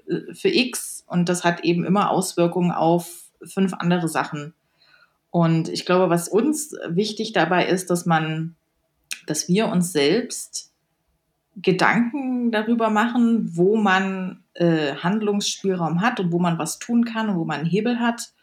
äh, 0.09 0.33
für 0.33 0.49
X 0.49 1.05
und 1.07 1.29
das 1.29 1.45
hat 1.45 1.65
eben 1.65 1.85
immer 1.85 2.11
Auswirkungen 2.11 2.71
auf 2.71 3.25
fünf 3.45 3.75
andere 3.75 4.09
Sachen. 4.09 4.55
Und 5.33 5.71
ich 5.71 5.87
glaube, 5.87 6.11
was 6.11 6.29
uns 6.29 6.77
wichtig 6.89 7.33
dabei 7.33 7.67
ist, 7.67 7.89
dass 7.89 8.05
man, 8.05 8.55
dass 9.27 9.49
wir 9.49 9.69
uns 9.69 9.91
selbst 9.91 10.71
Gedanken 11.57 12.53
darüber 12.53 12.91
machen, 12.91 13.57
wo 13.57 13.77
man 13.77 14.45
äh, 14.53 14.95
Handlungsspielraum 14.95 16.03
hat 16.03 16.21
und 16.21 16.33
wo 16.33 16.39
man 16.39 16.59
was 16.59 16.79
tun 16.79 17.07
kann 17.07 17.31
und 17.31 17.37
wo 17.37 17.47
man 17.47 17.61
einen 17.61 17.71
Hebel 17.71 17.99
hat 17.99 18.35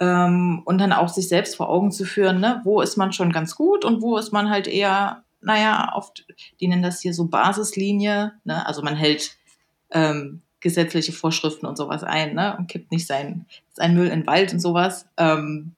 ähm, 0.00 0.60
und 0.66 0.78
dann 0.78 0.92
auch 0.92 1.08
sich 1.08 1.28
selbst 1.28 1.56
vor 1.56 1.70
Augen 1.70 1.92
zu 1.92 2.04
führen, 2.04 2.40
ne, 2.40 2.60
wo 2.62 2.82
ist 2.82 2.98
man 2.98 3.14
schon 3.14 3.32
ganz 3.32 3.54
gut 3.54 3.86
und 3.86 4.02
wo 4.02 4.18
ist 4.18 4.30
man 4.30 4.50
halt 4.50 4.66
eher, 4.66 5.24
naja, 5.40 5.92
oft, 5.94 6.26
die 6.60 6.68
nennen 6.68 6.82
das 6.82 7.00
hier 7.00 7.14
so 7.14 7.24
Basislinie, 7.24 8.34
ne, 8.44 8.66
also 8.66 8.82
man 8.82 8.96
hält 8.96 9.34
ähm, 9.92 10.42
gesetzliche 10.60 11.12
Vorschriften 11.12 11.64
und 11.64 11.76
sowas 11.76 12.04
ein, 12.04 12.34
ne, 12.34 12.54
und 12.58 12.66
kippt 12.68 12.92
nicht 12.92 13.06
sein, 13.06 13.46
sein 13.72 13.94
Müll 13.94 14.08
in 14.08 14.20
den 14.20 14.26
Wald 14.26 14.52
und 14.52 14.60
sowas. 14.60 15.06
Ähm, 15.16 15.72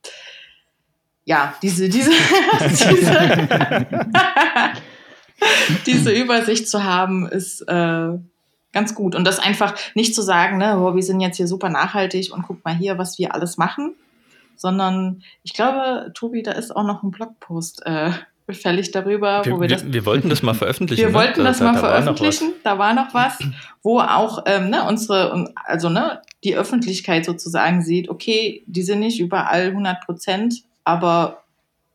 ja, 1.31 1.55
diese, 1.63 1.89
diese, 1.89 2.11
diese, 2.61 3.31
diese 5.87 6.11
Übersicht 6.11 6.69
zu 6.69 6.83
haben, 6.83 7.29
ist 7.29 7.61
äh, 7.69 8.09
ganz 8.73 8.97
gut. 8.97 9.15
Und 9.15 9.25
das 9.25 9.39
einfach 9.39 9.77
nicht 9.95 10.13
zu 10.13 10.23
sagen, 10.23 10.59
ne, 10.59 10.77
oh, 10.77 10.97
wir 10.97 11.05
sind 11.05 11.21
jetzt 11.21 11.37
hier 11.37 11.47
super 11.47 11.69
nachhaltig 11.69 12.33
und 12.33 12.43
guck 12.43 12.65
mal 12.65 12.75
hier, 12.75 12.99
was 12.99 13.17
wir 13.21 13.33
alles 13.33 13.59
machen, 13.59 13.95
sondern 14.57 15.23
ich 15.45 15.55
glaube, 15.55 16.11
Tobi, 16.15 16.43
da 16.43 16.51
ist 16.51 16.75
auch 16.75 16.83
noch 16.83 17.05
ein 17.05 17.13
Blogpost 17.13 17.87
äh, 17.87 18.11
fällig 18.49 18.91
darüber, 18.91 19.45
wir, 19.45 19.53
wo 19.53 19.61
wir, 19.61 19.69
wir 19.69 19.77
das. 19.77 19.93
Wir 19.93 20.05
wollten 20.07 20.31
das 20.31 20.43
mal 20.43 20.55
veröffentlichen. 20.55 21.01
Wir 21.01 21.11
ne? 21.11 21.15
wollten 21.15 21.45
das 21.45 21.59
da, 21.59 21.67
mal 21.67 21.75
da 21.75 21.79
veröffentlichen. 21.79 22.55
War 22.65 22.75
da 22.75 22.79
war 22.81 22.93
noch 22.93 23.15
was, 23.15 23.39
wo 23.85 24.01
auch 24.01 24.43
ähm, 24.47 24.69
ne, 24.69 24.85
unsere, 24.89 25.53
also 25.65 25.91
ne, 25.91 26.23
die 26.43 26.57
Öffentlichkeit 26.57 27.25
sozusagen 27.25 27.83
sieht, 27.83 28.09
okay, 28.09 28.65
die 28.67 28.83
sind 28.83 28.99
nicht 28.99 29.21
überall 29.21 29.67
100 29.69 30.05
Prozent, 30.05 30.65
aber 30.91 31.45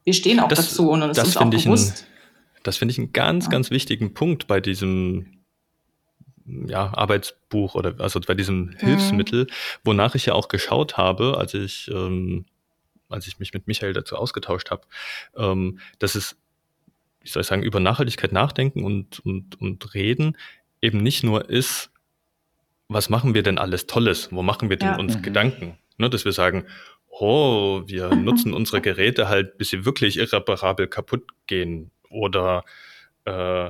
wir 0.04 0.14
stehen 0.14 0.39
auch 0.39 0.48
das, 0.48 0.70
dazu 0.70 0.89
und 0.89 1.04
uns 1.04 1.18
ist 1.18 1.38
auch 1.38 1.50
bewusst. 1.50 2.04
Ein, 2.04 2.62
das 2.64 2.78
finde 2.78 2.91
ich 2.93 2.98
einen 2.98 3.14
ganz, 3.14 3.46
ja. 3.46 3.52
ganz 3.52 3.72
wichtigen 3.72 4.14
Punkt 4.14 4.48
bei 4.48 4.60
diesem 4.60 5.43
ja, 6.46 6.93
Arbeitsbuch 6.96 7.76
oder 7.76 7.96
also 8.00 8.20
bei 8.20 8.36
diesem 8.36 8.66
mhm. 8.66 8.78
Hilfsmittel, 8.78 9.48
wonach 9.84 10.16
ich 10.16 10.28
ja 10.28 10.34
auch 10.34 10.48
geschaut 10.48 10.98
habe, 10.98 11.38
als 11.38 11.54
ich 11.54 11.89
ähm, 11.91 12.46
als 13.10 13.28
ich 13.28 13.39
mich 13.39 13.54
mit 13.54 13.68
Michael 13.68 13.93
dazu 13.93 14.16
ausgetauscht 14.16 14.72
habe, 14.72 14.84
ähm, 15.36 15.80
dass 16.00 16.16
es, 16.16 16.38
wie 17.22 17.30
soll 17.30 17.41
ich 17.41 17.48
sagen, 17.48 17.64
über 17.64 17.80
Nachhaltigkeit 17.80 18.32
nachdenken 18.32 18.84
und, 18.84 19.20
und, 19.20 19.60
und 19.62 19.93
reden 19.93 20.38
eben 20.82 21.02
nicht 21.02 21.24
nur 21.24 21.50
ist, 21.50 21.91
was 22.88 23.10
machen 23.10 23.34
wir 23.34 23.43
denn 23.43 23.58
alles 23.58 23.88
Tolles? 23.88 24.32
Wo 24.32 24.43
machen 24.43 24.70
wir 24.70 24.78
denn 24.78 24.89
ja. 24.89 24.98
uns 24.98 25.18
mhm. 25.18 25.22
Gedanken? 25.24 25.78
Ne, 25.98 26.10
dass 26.10 26.26
wir 26.26 26.34
sagen, 26.34 26.66
oh, 27.20 27.84
wir 27.86 28.09
nutzen 28.16 28.53
unsere 28.53 28.82
Geräte 28.82 29.30
halt, 29.30 29.57
bis 29.57 29.70
sie 29.70 29.86
wirklich 29.86 30.18
irreparabel 30.18 30.88
kaputt 30.88 31.24
gehen. 31.47 31.91
Oder 32.09 32.63
äh, 33.26 33.70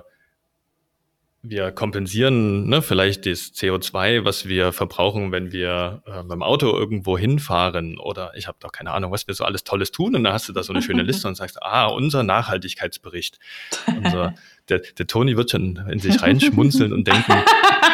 wir 1.49 1.71
kompensieren 1.71 2.67
ne, 2.67 2.81
vielleicht 2.81 3.25
das 3.25 3.53
CO2, 3.53 4.25
was 4.25 4.47
wir 4.47 4.71
verbrauchen, 4.71 5.31
wenn 5.31 5.51
wir 5.51 6.01
äh, 6.05 6.23
beim 6.23 6.41
Auto 6.41 6.75
irgendwo 6.75 7.17
hinfahren 7.17 7.99
oder 7.99 8.31
ich 8.35 8.47
habe 8.47 8.57
doch 8.59 8.71
keine 8.71 8.91
Ahnung, 8.91 9.11
was 9.11 9.27
wir 9.27 9.33
so 9.35 9.43
alles 9.43 9.63
Tolles 9.63 9.91
tun 9.91 10.15
und 10.15 10.23
dann 10.23 10.33
hast 10.33 10.49
du 10.49 10.53
da 10.53 10.63
so 10.63 10.73
eine 10.73 10.81
schöne 10.81 11.03
Liste 11.03 11.27
und 11.27 11.35
sagst, 11.35 11.61
ah, 11.61 11.85
unser 11.87 12.23
Nachhaltigkeitsbericht. 12.23 13.39
Unser, 13.87 14.33
der, 14.69 14.79
der 14.79 15.07
Toni 15.07 15.37
wird 15.37 15.51
schon 15.51 15.77
in 15.89 15.99
sich 15.99 16.21
reinschmunzeln 16.21 16.91
und 16.91 17.07
denken, 17.07 17.33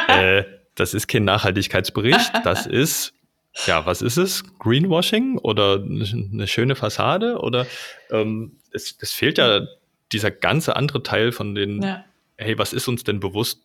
äh, 0.07 0.43
das 0.75 0.93
ist 0.93 1.07
kein 1.07 1.25
Nachhaltigkeitsbericht, 1.25 2.31
das 2.43 2.65
ist 2.65 3.13
ja, 3.65 3.85
was 3.85 4.01
ist 4.01 4.17
es? 4.17 4.43
Greenwashing 4.59 5.37
oder 5.37 5.75
eine 5.75 6.47
schöne 6.47 6.75
Fassade 6.75 7.37
oder 7.39 7.67
ähm, 8.09 8.57
es, 8.71 8.95
es 8.99 9.11
fehlt 9.11 9.37
ja 9.37 9.67
dieser 10.11 10.31
ganze 10.31 10.75
andere 10.75 11.03
Teil 11.03 11.31
von 11.31 11.55
den 11.55 11.81
ja 11.81 12.05
hey, 12.41 12.57
was 12.57 12.73
ist 12.73 12.87
uns 12.87 13.03
denn 13.03 13.19
bewusst, 13.19 13.61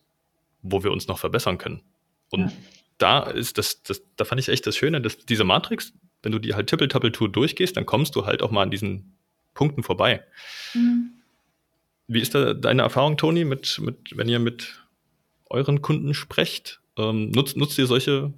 wo 0.61 0.83
wir 0.83 0.91
uns 0.91 1.07
noch 1.07 1.19
verbessern 1.19 1.57
können? 1.57 1.81
Und 2.29 2.41
ja. 2.41 2.51
da 2.97 3.23
ist 3.23 3.57
das, 3.57 3.81
das, 3.83 4.01
da 4.15 4.25
fand 4.25 4.39
ich 4.39 4.49
echt 4.49 4.67
das 4.67 4.77
Schöne, 4.77 5.01
dass 5.01 5.17
diese 5.17 5.43
Matrix, 5.43 5.93
wenn 6.23 6.31
du 6.31 6.39
die 6.39 6.53
halt 6.53 6.67
Tippel-Tappel-Tour 6.67 7.29
durchgehst, 7.29 7.75
dann 7.75 7.85
kommst 7.85 8.15
du 8.15 8.25
halt 8.25 8.41
auch 8.41 8.51
mal 8.51 8.63
an 8.63 8.71
diesen 8.71 9.17
Punkten 9.53 9.83
vorbei. 9.83 10.23
Mhm. 10.73 11.11
Wie 12.07 12.21
ist 12.21 12.35
da 12.35 12.53
deine 12.53 12.83
Erfahrung, 12.83 13.17
Toni, 13.17 13.43
mit, 13.43 13.79
mit, 13.79 14.15
wenn 14.15 14.29
ihr 14.29 14.39
mit 14.39 14.81
euren 15.49 15.81
Kunden 15.81 16.13
sprecht? 16.13 16.79
Ähm, 16.97 17.31
nutzt, 17.31 17.57
nutzt 17.57 17.77
ihr 17.77 17.87
solche 17.87 18.33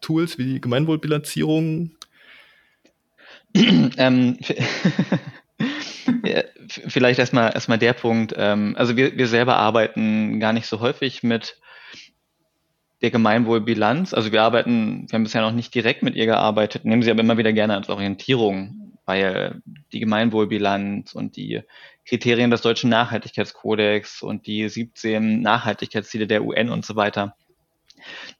Tools 0.00 0.38
wie 0.38 0.60
Gemeinwohlbilanzierung? 0.60 1.92
ähm, 3.54 4.38
Vielleicht 6.68 7.18
erstmal 7.18 7.52
erstmal 7.52 7.78
der 7.78 7.92
Punkt. 7.92 8.34
Ähm, 8.36 8.74
also 8.76 8.96
wir, 8.96 9.16
wir 9.16 9.28
selber 9.28 9.56
arbeiten 9.56 10.40
gar 10.40 10.52
nicht 10.52 10.66
so 10.66 10.80
häufig 10.80 11.22
mit 11.22 11.58
der 13.02 13.10
Gemeinwohlbilanz. 13.10 14.14
Also 14.14 14.32
wir 14.32 14.42
arbeiten, 14.42 15.06
wir 15.08 15.14
haben 15.14 15.24
bisher 15.24 15.42
noch 15.42 15.52
nicht 15.52 15.74
direkt 15.74 16.02
mit 16.02 16.14
ihr 16.14 16.26
gearbeitet, 16.26 16.84
nehmen 16.84 17.02
sie 17.02 17.10
aber 17.10 17.20
immer 17.20 17.38
wieder 17.38 17.52
gerne 17.52 17.74
als 17.74 17.88
Orientierung, 17.88 18.98
weil 19.04 19.60
die 19.92 20.00
Gemeinwohlbilanz 20.00 21.14
und 21.14 21.36
die 21.36 21.62
Kriterien 22.06 22.50
des 22.50 22.62
deutschen 22.62 22.90
Nachhaltigkeitskodex 22.90 24.22
und 24.22 24.46
die 24.46 24.68
17 24.68 25.40
Nachhaltigkeitsziele 25.40 26.26
der 26.26 26.44
UN 26.44 26.70
und 26.70 26.84
so 26.84 26.96
weiter, 26.96 27.36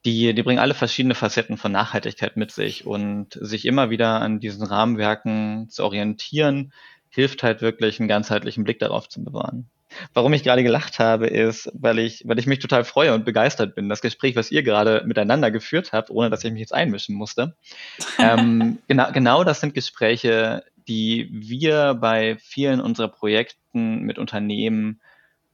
die, 0.05 0.33
die 0.33 0.43
bringen 0.43 0.59
alle 0.59 0.73
verschiedene 0.73 1.15
Facetten 1.15 1.57
von 1.57 1.71
Nachhaltigkeit 1.71 2.37
mit 2.37 2.51
sich 2.51 2.85
und 2.85 3.37
sich 3.41 3.65
immer 3.65 3.89
wieder 3.89 4.21
an 4.21 4.39
diesen 4.39 4.65
Rahmenwerken 4.65 5.69
zu 5.69 5.83
orientieren, 5.83 6.73
hilft 7.09 7.43
halt 7.43 7.61
wirklich, 7.61 7.99
einen 7.99 8.09
ganzheitlichen 8.09 8.63
Blick 8.63 8.79
darauf 8.79 9.09
zu 9.09 9.23
bewahren. 9.23 9.69
Warum 10.13 10.33
ich 10.33 10.43
gerade 10.43 10.63
gelacht 10.63 10.99
habe, 10.99 11.27
ist, 11.27 11.71
weil 11.73 11.99
ich, 11.99 12.23
weil 12.25 12.39
ich 12.39 12.45
mich 12.45 12.59
total 12.59 12.83
freue 12.83 13.13
und 13.13 13.25
begeistert 13.25 13.73
bin. 13.73 13.89
Das 13.89 14.01
Gespräch, 14.01 14.35
was 14.35 14.51
ihr 14.51 14.61
gerade 14.61 15.03
miteinander 15.05 15.49
geführt 15.49 15.93
habt, 15.93 16.09
ohne 16.09 16.29
dass 16.29 16.43
ich 16.43 16.51
mich 16.51 16.59
jetzt 16.59 16.73
einmischen 16.73 17.15
musste. 17.15 17.55
ähm, 18.19 18.79
genau, 18.87 19.11
genau 19.11 19.43
das 19.43 19.61
sind 19.61 19.73
Gespräche, 19.73 20.63
die 20.87 21.29
wir 21.31 21.95
bei 21.95 22.37
vielen 22.39 22.81
unserer 22.81 23.07
Projekten 23.07 24.01
mit 24.01 24.19
Unternehmen 24.19 25.01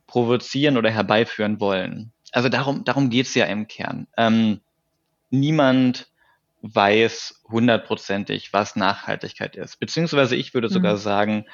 provozieren 0.08 0.78
oder 0.78 0.90
herbeiführen 0.90 1.60
wollen. 1.60 2.12
Also 2.34 2.50
darum, 2.50 2.84
darum 2.84 3.10
geht's 3.10 3.36
ja 3.36 3.46
im 3.46 3.68
Kern. 3.68 4.08
Ähm, 4.18 4.60
niemand 5.30 6.08
weiß 6.64 7.44
hundertprozentig, 7.50 8.52
was 8.54 8.76
Nachhaltigkeit 8.76 9.56
ist. 9.56 9.80
Beziehungsweise 9.80 10.36
ich 10.36 10.54
würde 10.54 10.70
sogar 10.70 10.94
mhm. 10.94 11.00
sagen, 11.00 11.46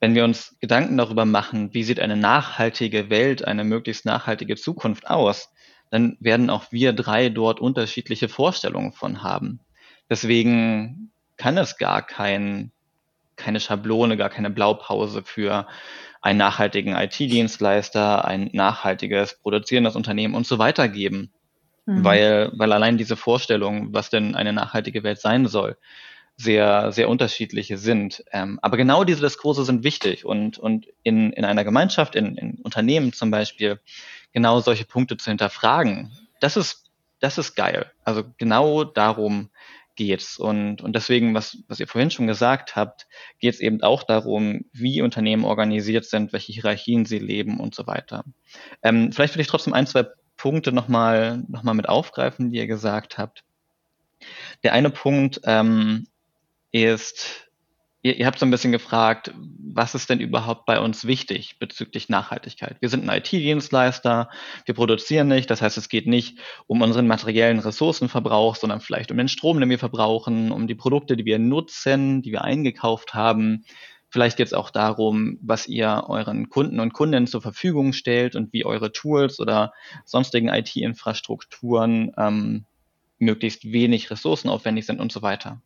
wenn 0.00 0.14
wir 0.14 0.24
uns 0.24 0.56
Gedanken 0.60 0.96
darüber 0.96 1.24
machen, 1.24 1.72
wie 1.72 1.84
sieht 1.84 2.00
eine 2.00 2.16
nachhaltige 2.16 3.10
Welt, 3.10 3.46
eine 3.46 3.64
möglichst 3.64 4.06
nachhaltige 4.06 4.56
Zukunft 4.56 5.08
aus, 5.08 5.52
dann 5.90 6.16
werden 6.20 6.50
auch 6.50 6.72
wir 6.72 6.92
drei 6.92 7.28
dort 7.28 7.60
unterschiedliche 7.60 8.28
Vorstellungen 8.28 8.92
von 8.92 9.22
haben. 9.22 9.60
Deswegen 10.08 11.12
kann 11.36 11.58
es 11.58 11.76
gar 11.76 12.04
kein, 12.04 12.72
keine 13.36 13.60
Schablone, 13.60 14.16
gar 14.16 14.30
keine 14.30 14.50
Blaupause 14.50 15.22
für 15.22 15.66
einen 16.20 16.38
nachhaltigen 16.38 16.94
IT-Dienstleister, 16.94 18.24
ein 18.24 18.50
nachhaltiges 18.52 19.38
produzierendes 19.40 19.96
Unternehmen 19.96 20.34
und 20.34 20.46
so 20.46 20.58
weiter 20.58 20.88
geben. 20.88 21.30
Mhm. 21.86 22.04
Weil, 22.04 22.50
weil 22.54 22.72
allein 22.72 22.98
diese 22.98 23.16
Vorstellung, 23.16 23.92
was 23.92 24.10
denn 24.10 24.34
eine 24.34 24.52
nachhaltige 24.52 25.02
Welt 25.02 25.20
sein 25.20 25.46
soll, 25.46 25.76
sehr, 26.36 26.90
sehr 26.92 27.08
unterschiedliche 27.08 27.76
sind. 27.76 28.24
Ähm, 28.32 28.58
aber 28.62 28.76
genau 28.76 29.04
diese 29.04 29.20
Diskurse 29.20 29.64
sind 29.64 29.84
wichtig 29.84 30.24
und, 30.24 30.58
und 30.58 30.86
in, 31.02 31.32
in 31.32 31.44
einer 31.44 31.64
Gemeinschaft, 31.64 32.14
in, 32.14 32.36
in 32.36 32.54
Unternehmen 32.62 33.12
zum 33.12 33.30
Beispiel, 33.30 33.78
genau 34.32 34.60
solche 34.60 34.84
Punkte 34.84 35.16
zu 35.16 35.30
hinterfragen. 35.30 36.12
Das 36.40 36.56
ist, 36.56 36.90
das 37.18 37.36
ist 37.36 37.56
geil. 37.56 37.90
Also 38.04 38.24
genau 38.38 38.84
darum 38.84 39.50
geht's. 40.00 40.38
Und, 40.38 40.80
und 40.80 40.96
deswegen, 40.96 41.34
was, 41.34 41.58
was 41.68 41.78
ihr 41.78 41.86
vorhin 41.86 42.10
schon 42.10 42.26
gesagt 42.26 42.74
habt, 42.74 43.06
geht 43.38 43.52
es 43.52 43.60
eben 43.60 43.82
auch 43.82 44.02
darum, 44.02 44.64
wie 44.72 45.02
Unternehmen 45.02 45.44
organisiert 45.44 46.06
sind, 46.06 46.32
welche 46.32 46.52
Hierarchien 46.52 47.04
sie 47.04 47.18
leben 47.18 47.60
und 47.60 47.74
so 47.74 47.86
weiter. 47.86 48.24
Ähm, 48.82 49.12
vielleicht 49.12 49.34
will 49.34 49.42
ich 49.42 49.46
trotzdem 49.46 49.74
ein, 49.74 49.86
zwei 49.86 50.06
Punkte 50.38 50.72
nochmal 50.72 51.44
noch 51.48 51.64
mal 51.64 51.74
mit 51.74 51.86
aufgreifen, 51.86 52.50
die 52.50 52.56
ihr 52.56 52.66
gesagt 52.66 53.18
habt. 53.18 53.44
Der 54.62 54.72
eine 54.72 54.88
Punkt 54.88 55.42
ähm, 55.44 56.06
ist, 56.72 57.49
ihr, 58.02 58.16
ihr 58.16 58.26
habt 58.26 58.38
so 58.38 58.46
ein 58.46 58.50
bisschen 58.50 58.72
gefragt, 58.72 59.32
was 59.36 59.94
ist 59.94 60.10
denn 60.10 60.20
überhaupt 60.20 60.66
bei 60.66 60.80
uns 60.80 61.06
wichtig 61.06 61.58
bezüglich 61.58 62.08
Nachhaltigkeit? 62.08 62.76
Wir 62.80 62.88
sind 62.88 63.08
ein 63.08 63.18
IT-Dienstleister, 63.18 64.30
wir 64.64 64.74
produzieren 64.74 65.28
nicht, 65.28 65.50
das 65.50 65.62
heißt, 65.62 65.78
es 65.78 65.88
geht 65.88 66.06
nicht 66.06 66.38
um 66.66 66.82
unseren 66.82 67.06
materiellen 67.06 67.58
Ressourcenverbrauch, 67.58 68.56
sondern 68.56 68.80
vielleicht 68.80 69.10
um 69.10 69.18
den 69.18 69.28
Strom, 69.28 69.60
den 69.60 69.70
wir 69.70 69.78
verbrauchen, 69.78 70.50
um 70.50 70.66
die 70.66 70.74
Produkte, 70.74 71.16
die 71.16 71.24
wir 71.24 71.38
nutzen, 71.38 72.22
die 72.22 72.32
wir 72.32 72.42
eingekauft 72.42 73.14
haben. 73.14 73.64
Vielleicht 74.08 74.38
geht 74.38 74.48
es 74.48 74.54
auch 74.54 74.70
darum, 74.70 75.38
was 75.40 75.68
ihr 75.68 76.04
euren 76.08 76.48
Kunden 76.48 76.80
und 76.80 76.92
Kundinnen 76.92 77.28
zur 77.28 77.42
Verfügung 77.42 77.92
stellt 77.92 78.34
und 78.34 78.52
wie 78.52 78.64
eure 78.64 78.90
Tools 78.90 79.38
oder 79.38 79.72
sonstigen 80.04 80.48
IT-Infrastrukturen 80.48 82.12
ähm, 82.16 82.64
möglichst 83.18 83.70
wenig 83.70 84.10
ressourcenaufwendig 84.10 84.86
sind 84.86 84.98
und 84.98 85.12
so 85.12 85.22
weiter. 85.22 85.62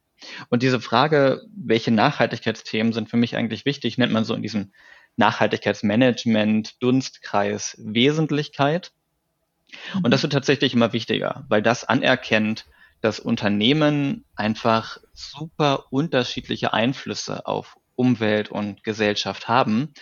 Und 0.48 0.62
diese 0.62 0.80
Frage, 0.80 1.42
welche 1.54 1.90
Nachhaltigkeitsthemen 1.90 2.92
sind 2.92 3.10
für 3.10 3.16
mich 3.16 3.36
eigentlich 3.36 3.64
wichtig, 3.64 3.98
nennt 3.98 4.12
man 4.12 4.24
so 4.24 4.34
in 4.34 4.42
diesem 4.42 4.72
Nachhaltigkeitsmanagement 5.16 6.82
Dunstkreis 6.82 7.76
Wesentlichkeit. 7.78 8.92
Und 10.02 10.10
das 10.10 10.22
wird 10.22 10.32
tatsächlich 10.32 10.74
immer 10.74 10.92
wichtiger, 10.92 11.44
weil 11.48 11.62
das 11.62 11.84
anerkennt, 11.84 12.66
dass 13.00 13.20
Unternehmen 13.20 14.24
einfach 14.34 14.98
super 15.12 15.86
unterschiedliche 15.90 16.72
Einflüsse 16.72 17.46
auf 17.46 17.76
Umwelt 17.96 18.50
und 18.50 18.82
Gesellschaft 18.82 19.48
haben 19.48 19.92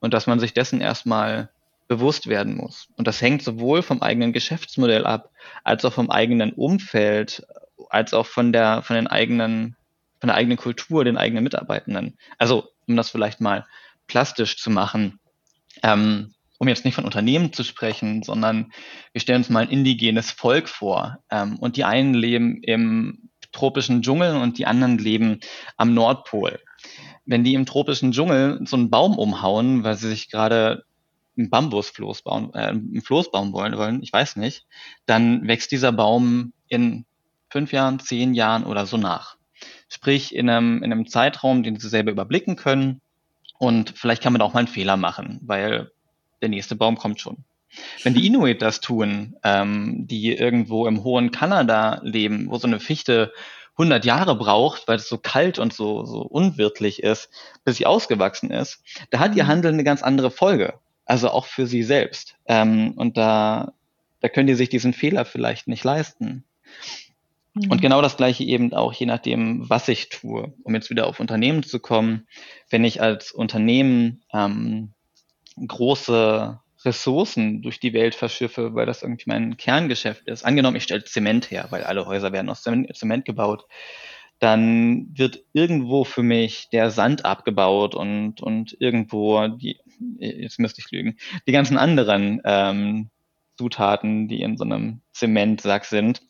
und 0.00 0.14
dass 0.14 0.26
man 0.26 0.40
sich 0.40 0.54
dessen 0.54 0.80
erstmal 0.80 1.50
bewusst 1.88 2.26
werden 2.26 2.56
muss. 2.56 2.88
Und 2.96 3.06
das 3.06 3.20
hängt 3.20 3.42
sowohl 3.42 3.82
vom 3.82 4.00
eigenen 4.00 4.32
Geschäftsmodell 4.32 5.04
ab, 5.04 5.30
als 5.64 5.84
auch 5.84 5.92
vom 5.92 6.10
eigenen 6.10 6.52
Umfeld, 6.52 7.44
als 7.92 8.14
auch 8.14 8.26
von 8.26 8.52
der, 8.52 8.82
von 8.82 8.96
den 8.96 9.06
eigenen, 9.06 9.76
von 10.18 10.28
der 10.28 10.36
eigenen 10.36 10.56
Kultur, 10.56 11.04
den 11.04 11.18
eigenen 11.18 11.44
Mitarbeitenden. 11.44 12.16
Also, 12.38 12.68
um 12.88 12.96
das 12.96 13.10
vielleicht 13.10 13.40
mal 13.40 13.66
plastisch 14.06 14.56
zu 14.56 14.70
machen, 14.70 15.20
ähm, 15.82 16.34
um 16.58 16.68
jetzt 16.68 16.84
nicht 16.84 16.94
von 16.94 17.04
Unternehmen 17.04 17.52
zu 17.52 17.64
sprechen, 17.64 18.22
sondern 18.22 18.72
wir 19.12 19.20
stellen 19.20 19.38
uns 19.38 19.50
mal 19.50 19.64
ein 19.64 19.70
indigenes 19.70 20.30
Volk 20.30 20.68
vor. 20.68 21.18
Ähm, 21.30 21.58
und 21.58 21.76
die 21.76 21.84
einen 21.84 22.14
leben 22.14 22.62
im 22.62 23.28
tropischen 23.52 24.00
Dschungel 24.00 24.36
und 24.36 24.58
die 24.58 24.66
anderen 24.66 24.96
leben 24.96 25.40
am 25.76 25.92
Nordpol. 25.92 26.60
Wenn 27.26 27.44
die 27.44 27.54
im 27.54 27.66
tropischen 27.66 28.12
Dschungel 28.12 28.60
so 28.64 28.76
einen 28.76 28.90
Baum 28.90 29.18
umhauen, 29.18 29.84
weil 29.84 29.96
sie 29.96 30.08
sich 30.08 30.30
gerade 30.30 30.84
ein 31.36 31.50
Bambusfloß 31.50 32.22
bauen, 32.22 32.54
äh, 32.54 32.70
ein 32.70 33.02
Floß 33.02 33.30
bauen 33.30 33.52
wollen, 33.52 33.76
wollen, 33.76 34.02
ich 34.02 34.12
weiß 34.12 34.36
nicht, 34.36 34.64
dann 35.04 35.46
wächst 35.46 35.72
dieser 35.72 35.92
Baum 35.92 36.52
in 36.68 37.04
fünf 37.52 37.72
Jahren, 37.72 38.00
zehn 38.00 38.34
Jahren 38.34 38.64
oder 38.64 38.86
so 38.86 38.96
nach. 38.96 39.36
Sprich, 39.88 40.34
in 40.34 40.48
einem, 40.48 40.82
in 40.82 40.90
einem 40.90 41.06
Zeitraum, 41.06 41.62
den 41.62 41.78
sie 41.78 41.88
selber 41.88 42.10
überblicken 42.10 42.56
können. 42.56 43.00
Und 43.58 43.92
vielleicht 43.96 44.22
kann 44.22 44.32
man 44.32 44.42
auch 44.42 44.54
mal 44.54 44.60
einen 44.60 44.68
Fehler 44.68 44.96
machen, 44.96 45.38
weil 45.42 45.92
der 46.40 46.48
nächste 46.48 46.74
Baum 46.74 46.96
kommt 46.96 47.20
schon. 47.20 47.44
Wenn 48.02 48.14
die 48.14 48.26
Inuit 48.26 48.60
das 48.60 48.80
tun, 48.80 49.36
ähm, 49.44 50.06
die 50.06 50.34
irgendwo 50.34 50.86
im 50.86 51.04
hohen 51.04 51.30
Kanada 51.30 52.00
leben, 52.02 52.50
wo 52.50 52.58
so 52.58 52.66
eine 52.66 52.80
Fichte 52.80 53.32
100 53.72 54.04
Jahre 54.04 54.36
braucht, 54.36 54.88
weil 54.88 54.96
es 54.96 55.08
so 55.08 55.18
kalt 55.18 55.58
und 55.58 55.72
so, 55.72 56.04
so 56.04 56.22
unwirtlich 56.22 57.02
ist, 57.02 57.30
bis 57.64 57.76
sie 57.76 57.86
ausgewachsen 57.86 58.50
ist, 58.50 58.82
da 59.10 59.18
hat 59.18 59.34
ihr 59.36 59.44
mhm. 59.44 59.48
Handeln 59.48 59.74
eine 59.74 59.84
ganz 59.84 60.02
andere 60.02 60.30
Folge. 60.30 60.74
Also 61.04 61.30
auch 61.30 61.46
für 61.46 61.66
sie 61.66 61.82
selbst. 61.82 62.36
Ähm, 62.46 62.92
und 62.96 63.16
da, 63.16 63.72
da 64.20 64.28
können 64.28 64.46
die 64.46 64.54
sich 64.54 64.68
diesen 64.68 64.92
Fehler 64.92 65.24
vielleicht 65.24 65.68
nicht 65.68 65.84
leisten. 65.84 66.44
Und 67.54 67.70
mhm. 67.70 67.80
genau 67.80 68.00
das 68.00 68.16
gleiche 68.16 68.44
eben 68.44 68.72
auch, 68.72 68.92
je 68.92 69.06
nachdem, 69.06 69.68
was 69.68 69.88
ich 69.88 70.08
tue. 70.08 70.54
Um 70.62 70.74
jetzt 70.74 70.88
wieder 70.90 71.06
auf 71.06 71.20
Unternehmen 71.20 71.62
zu 71.62 71.80
kommen, 71.80 72.26
wenn 72.70 72.84
ich 72.84 73.02
als 73.02 73.32
Unternehmen 73.32 74.22
ähm, 74.32 74.92
große 75.66 76.60
Ressourcen 76.84 77.62
durch 77.62 77.78
die 77.78 77.92
Welt 77.92 78.14
verschiffe, 78.14 78.74
weil 78.74 78.86
das 78.86 79.02
irgendwie 79.02 79.24
mein 79.26 79.56
Kerngeschäft 79.56 80.26
ist. 80.26 80.44
Angenommen, 80.44 80.76
ich 80.76 80.84
stelle 80.84 81.04
Zement 81.04 81.50
her, 81.50 81.66
weil 81.70 81.84
alle 81.84 82.06
Häuser 82.06 82.32
werden 82.32 82.48
aus 82.48 82.62
Zement 82.62 83.24
gebaut, 83.24 83.66
dann 84.38 85.06
wird 85.14 85.44
irgendwo 85.52 86.04
für 86.04 86.24
mich 86.24 86.68
der 86.70 86.90
Sand 86.90 87.24
abgebaut 87.24 87.94
und, 87.94 88.40
und 88.40 88.76
irgendwo 88.80 89.46
die, 89.46 89.78
jetzt 90.18 90.58
müsste 90.58 90.80
ich 90.80 90.90
lügen, 90.90 91.16
die 91.46 91.52
ganzen 91.52 91.78
anderen 91.78 92.40
ähm, 92.44 93.10
Zutaten, 93.56 94.26
die 94.26 94.40
in 94.40 94.56
so 94.56 94.64
einem 94.64 95.02
Zementsack 95.12 95.84
sind, 95.84 96.22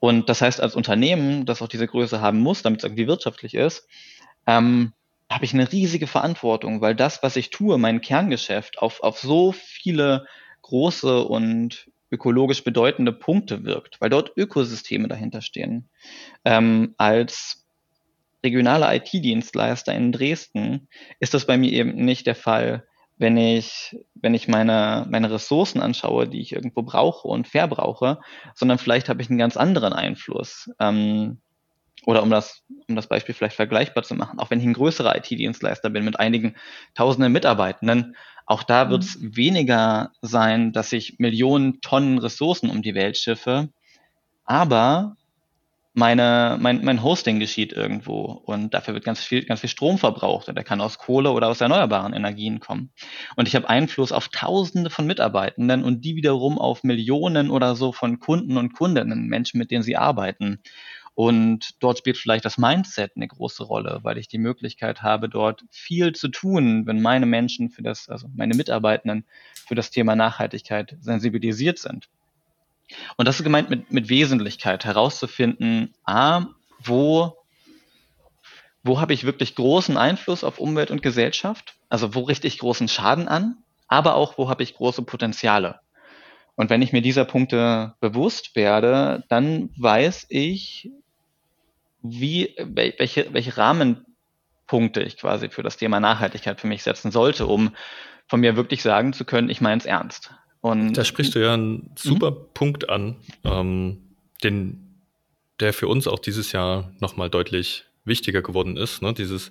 und 0.00 0.28
das 0.28 0.40
heißt, 0.40 0.60
als 0.60 0.74
Unternehmen, 0.74 1.46
das 1.46 1.62
auch 1.62 1.68
diese 1.68 1.86
Größe 1.86 2.20
haben 2.20 2.40
muss, 2.40 2.62
damit 2.62 2.80
es 2.80 2.84
irgendwie 2.84 3.06
wirtschaftlich 3.06 3.54
ist, 3.54 3.88
ähm, 4.46 4.92
habe 5.30 5.44
ich 5.44 5.52
eine 5.52 5.70
riesige 5.70 6.06
Verantwortung, 6.06 6.80
weil 6.80 6.94
das, 6.94 7.22
was 7.22 7.36
ich 7.36 7.50
tue, 7.50 7.78
mein 7.78 8.00
Kerngeschäft, 8.00 8.78
auf, 8.78 9.02
auf 9.02 9.18
so 9.18 9.52
viele 9.52 10.26
große 10.62 11.22
und 11.24 11.90
ökologisch 12.10 12.64
bedeutende 12.64 13.12
Punkte 13.12 13.64
wirkt, 13.64 14.00
weil 14.00 14.08
dort 14.08 14.32
Ökosysteme 14.36 15.08
dahinter 15.08 15.42
stehen. 15.42 15.90
Ähm, 16.44 16.94
als 16.96 17.66
regionaler 18.42 18.94
IT-Dienstleister 18.94 19.94
in 19.94 20.12
Dresden 20.12 20.88
ist 21.20 21.34
das 21.34 21.46
bei 21.46 21.58
mir 21.58 21.72
eben 21.72 21.96
nicht 22.04 22.26
der 22.26 22.34
Fall, 22.34 22.86
wenn 23.18 23.36
ich, 23.36 23.96
wenn 24.14 24.34
ich 24.34 24.48
meine, 24.48 25.06
meine 25.10 25.30
Ressourcen 25.30 25.80
anschaue, 25.80 26.28
die 26.28 26.40
ich 26.40 26.52
irgendwo 26.52 26.82
brauche 26.82 27.26
und 27.28 27.48
verbrauche, 27.48 28.20
sondern 28.54 28.78
vielleicht 28.78 29.08
habe 29.08 29.20
ich 29.20 29.28
einen 29.28 29.38
ganz 29.38 29.56
anderen 29.56 29.92
Einfluss. 29.92 30.70
Ähm, 30.78 31.40
oder 32.06 32.22
um 32.22 32.30
das, 32.30 32.62
um 32.88 32.94
das 32.94 33.08
Beispiel 33.08 33.34
vielleicht 33.34 33.56
vergleichbar 33.56 34.04
zu 34.04 34.14
machen, 34.14 34.38
auch 34.38 34.50
wenn 34.50 34.60
ich 34.60 34.66
ein 34.66 34.72
größerer 34.72 35.16
IT-Dienstleister 35.16 35.90
bin 35.90 36.04
mit 36.04 36.18
einigen 36.18 36.54
tausenden 36.94 37.32
Mitarbeitenden, 37.32 38.16
auch 38.46 38.62
da 38.62 38.86
mhm. 38.86 38.90
wird 38.90 39.02
es 39.02 39.18
weniger 39.20 40.12
sein, 40.22 40.72
dass 40.72 40.92
ich 40.92 41.18
Millionen 41.18 41.80
Tonnen 41.80 42.18
Ressourcen 42.18 42.70
um 42.70 42.82
die 42.82 42.94
Welt 42.94 43.18
schiffe, 43.18 43.68
aber 44.44 45.16
meine, 45.98 46.56
mein, 46.60 46.84
mein 46.84 47.02
Hosting 47.02 47.40
geschieht 47.40 47.72
irgendwo 47.72 48.22
und 48.22 48.72
dafür 48.72 48.94
wird 48.94 49.04
ganz 49.04 49.20
viel, 49.20 49.44
ganz 49.44 49.60
viel 49.60 49.68
Strom 49.68 49.98
verbraucht 49.98 50.48
und 50.48 50.54
der 50.54 50.64
kann 50.64 50.80
aus 50.80 50.98
Kohle 50.98 51.32
oder 51.32 51.48
aus 51.48 51.60
erneuerbaren 51.60 52.14
Energien 52.14 52.60
kommen. 52.60 52.92
Und 53.36 53.48
ich 53.48 53.56
habe 53.56 53.68
Einfluss 53.68 54.12
auf 54.12 54.28
Tausende 54.28 54.90
von 54.90 55.06
Mitarbeitenden 55.06 55.84
und 55.84 56.04
die 56.04 56.14
wiederum 56.14 56.58
auf 56.58 56.84
Millionen 56.84 57.50
oder 57.50 57.74
so 57.74 57.92
von 57.92 58.20
Kunden 58.20 58.56
und 58.56 58.72
Kundinnen, 58.72 59.26
Menschen, 59.26 59.58
mit 59.58 59.70
denen 59.70 59.82
sie 59.82 59.96
arbeiten. 59.96 60.60
Und 61.14 61.82
dort 61.82 61.98
spielt 61.98 62.16
vielleicht 62.16 62.44
das 62.44 62.58
Mindset 62.58 63.12
eine 63.16 63.26
große 63.26 63.64
Rolle, 63.64 63.98
weil 64.02 64.18
ich 64.18 64.28
die 64.28 64.38
Möglichkeit 64.38 65.02
habe, 65.02 65.28
dort 65.28 65.64
viel 65.68 66.14
zu 66.14 66.28
tun, 66.28 66.86
wenn 66.86 67.02
meine 67.02 67.26
Menschen 67.26 67.70
für 67.70 67.82
das, 67.82 68.08
also 68.08 68.28
meine 68.36 68.54
Mitarbeitenden 68.54 69.24
für 69.66 69.74
das 69.74 69.90
Thema 69.90 70.14
Nachhaltigkeit 70.14 70.96
sensibilisiert 71.00 71.80
sind. 71.80 72.08
Und 73.16 73.28
das 73.28 73.38
ist 73.38 73.44
gemeint 73.44 73.70
mit, 73.70 73.92
mit 73.92 74.08
Wesentlichkeit, 74.08 74.84
herauszufinden, 74.84 75.94
a, 76.04 76.46
wo, 76.80 77.36
wo 78.82 79.00
habe 79.00 79.12
ich 79.12 79.24
wirklich 79.24 79.54
großen 79.54 79.96
Einfluss 79.96 80.44
auf 80.44 80.58
Umwelt 80.58 80.90
und 80.90 81.02
Gesellschaft? 81.02 81.74
Also 81.88 82.14
wo 82.14 82.22
richte 82.22 82.46
ich 82.46 82.58
großen 82.58 82.88
Schaden 82.88 83.28
an? 83.28 83.58
Aber 83.88 84.14
auch, 84.14 84.38
wo 84.38 84.48
habe 84.48 84.62
ich 84.62 84.74
große 84.74 85.02
Potenziale? 85.02 85.80
Und 86.56 86.70
wenn 86.70 86.82
ich 86.82 86.92
mir 86.92 87.02
dieser 87.02 87.24
Punkte 87.24 87.94
bewusst 88.00 88.56
werde, 88.56 89.24
dann 89.28 89.70
weiß 89.76 90.26
ich, 90.28 90.90
wie, 92.02 92.54
welche, 92.58 93.32
welche 93.32 93.56
Rahmenpunkte 93.56 95.02
ich 95.02 95.16
quasi 95.16 95.50
für 95.50 95.62
das 95.62 95.76
Thema 95.76 96.00
Nachhaltigkeit 96.00 96.60
für 96.60 96.66
mich 96.66 96.82
setzen 96.82 97.10
sollte, 97.10 97.46
um 97.46 97.74
von 98.26 98.40
mir 98.40 98.56
wirklich 98.56 98.82
sagen 98.82 99.12
zu 99.12 99.24
können, 99.24 99.50
ich 99.50 99.60
meine 99.60 99.78
es 99.78 99.86
ernst. 99.86 100.34
Und 100.60 100.94
da 100.94 101.04
sprichst 101.04 101.34
du 101.34 101.40
ja 101.40 101.54
einen 101.54 101.90
super 101.96 102.32
mhm. 102.32 102.36
Punkt 102.54 102.88
an, 102.88 103.16
ähm, 103.44 103.98
den, 104.42 104.94
der 105.60 105.72
für 105.72 105.88
uns 105.88 106.06
auch 106.06 106.18
dieses 106.18 106.52
Jahr 106.52 106.92
nochmal 107.00 107.30
deutlich 107.30 107.84
wichtiger 108.04 108.42
geworden 108.42 108.76
ist. 108.76 109.02
Ne? 109.02 109.14
Dieses, 109.14 109.50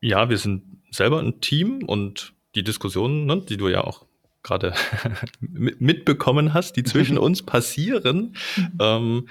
ja, 0.00 0.28
wir 0.28 0.38
sind 0.38 0.62
selber 0.90 1.20
ein 1.20 1.40
Team 1.40 1.82
und 1.84 2.32
die 2.54 2.62
Diskussionen, 2.62 3.24
ne, 3.26 3.40
die 3.40 3.56
du 3.56 3.68
ja 3.68 3.82
auch 3.82 4.04
gerade 4.42 4.74
mitbekommen 5.40 6.54
hast, 6.54 6.76
die 6.76 6.84
zwischen 6.84 7.18
uns 7.26 7.42
passieren. 7.42 8.36
Mhm. 8.56 8.78
Ähm, 8.80 9.28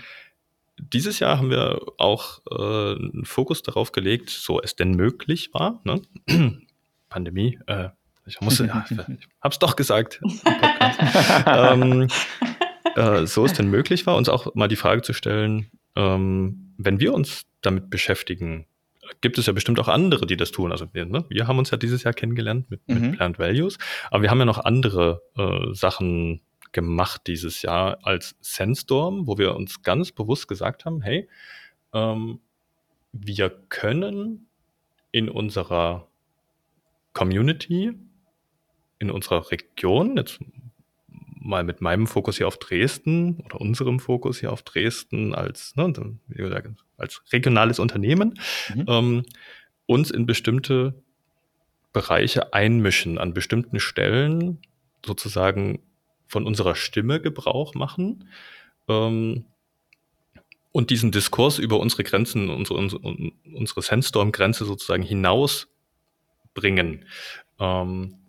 dieses 0.77 1.19
Jahr 1.19 1.37
haben 1.37 1.49
wir 1.51 1.79
auch 1.97 2.41
äh, 2.49 2.95
einen 2.95 3.25
Fokus 3.25 3.61
darauf 3.61 3.91
gelegt, 3.91 4.29
so 4.29 4.59
es 4.61 4.75
denn 4.75 4.95
möglich 4.95 5.53
war. 5.53 5.81
Ne? 5.83 6.01
Pandemie, 7.09 7.59
äh, 7.67 7.89
ich 8.31 8.41
musste, 8.41 8.65
ja, 8.65 8.85
ich 8.89 9.27
hab's 9.41 9.59
doch 9.59 9.75
gesagt. 9.75 10.21
ähm, 11.45 12.07
äh, 12.95 13.25
so 13.25 13.45
es 13.45 13.53
denn 13.53 13.69
möglich 13.69 14.05
war, 14.05 14.15
uns 14.15 14.29
auch 14.29 14.55
mal 14.55 14.67
die 14.67 14.75
Frage 14.75 15.01
zu 15.01 15.13
stellen, 15.13 15.69
ähm, 15.95 16.73
wenn 16.77 16.99
wir 16.99 17.13
uns 17.13 17.45
damit 17.61 17.89
beschäftigen, 17.89 18.65
gibt 19.19 19.37
es 19.37 19.45
ja 19.45 19.53
bestimmt 19.53 19.79
auch 19.79 19.89
andere, 19.89 20.25
die 20.25 20.37
das 20.37 20.51
tun. 20.51 20.71
Also 20.71 20.87
wir, 20.93 21.05
ne, 21.05 21.25
wir 21.29 21.47
haben 21.47 21.59
uns 21.59 21.71
ja 21.71 21.77
dieses 21.77 22.03
Jahr 22.03 22.13
kennengelernt 22.13 22.69
mit, 22.71 22.87
mhm. 22.87 23.01
mit 23.01 23.17
Plant 23.17 23.39
Values, 23.39 23.77
aber 24.09 24.23
wir 24.23 24.31
haben 24.31 24.39
ja 24.39 24.45
noch 24.45 24.63
andere 24.63 25.21
äh, 25.37 25.73
Sachen 25.73 26.41
gemacht 26.71 27.23
dieses 27.27 27.61
Jahr 27.61 27.99
als 28.03 28.35
Sandstorm, 28.39 29.27
wo 29.27 29.37
wir 29.37 29.55
uns 29.55 29.83
ganz 29.83 30.11
bewusst 30.13 30.47
gesagt 30.47 30.85
haben, 30.85 31.01
hey, 31.01 31.27
ähm, 31.93 32.39
wir 33.11 33.49
können 33.67 34.47
in 35.11 35.27
unserer 35.27 36.07
Community, 37.13 37.91
in 39.01 39.11
unserer 39.11 39.51
Region, 39.51 40.15
jetzt 40.15 40.39
mal 41.41 41.63
mit 41.63 41.81
meinem 41.81 42.05
Fokus 42.05 42.37
hier 42.37 42.47
auf 42.47 42.57
Dresden 42.57 43.41
oder 43.43 43.59
unserem 43.59 43.99
Fokus 43.99 44.39
hier 44.39 44.53
auf 44.53 44.61
Dresden 44.61 45.33
als, 45.33 45.75
ne, 45.75 45.91
als 46.97 47.23
regionales 47.33 47.79
Unternehmen, 47.79 48.39
mhm. 48.73 48.85
ähm, 48.87 49.23
uns 49.87 50.11
in 50.11 50.27
bestimmte 50.27 50.93
Bereiche 51.93 52.53
einmischen, 52.53 53.17
an 53.17 53.33
bestimmten 53.33 53.79
Stellen 53.79 54.59
sozusagen 55.03 55.79
von 56.27 56.45
unserer 56.45 56.75
Stimme 56.75 57.19
Gebrauch 57.19 57.73
machen 57.73 58.29
ähm, 58.87 59.45
und 60.71 60.91
diesen 60.91 61.11
Diskurs 61.11 61.57
über 61.57 61.79
unsere 61.79 62.03
Grenzen, 62.03 62.51
unsere, 62.51 62.77
unsere, 62.77 63.01
unsere 63.51 63.81
Sandstorm-Grenze 63.81 64.63
sozusagen 64.63 65.03
hinausbringen. 65.03 67.05
Ähm, 67.59 68.20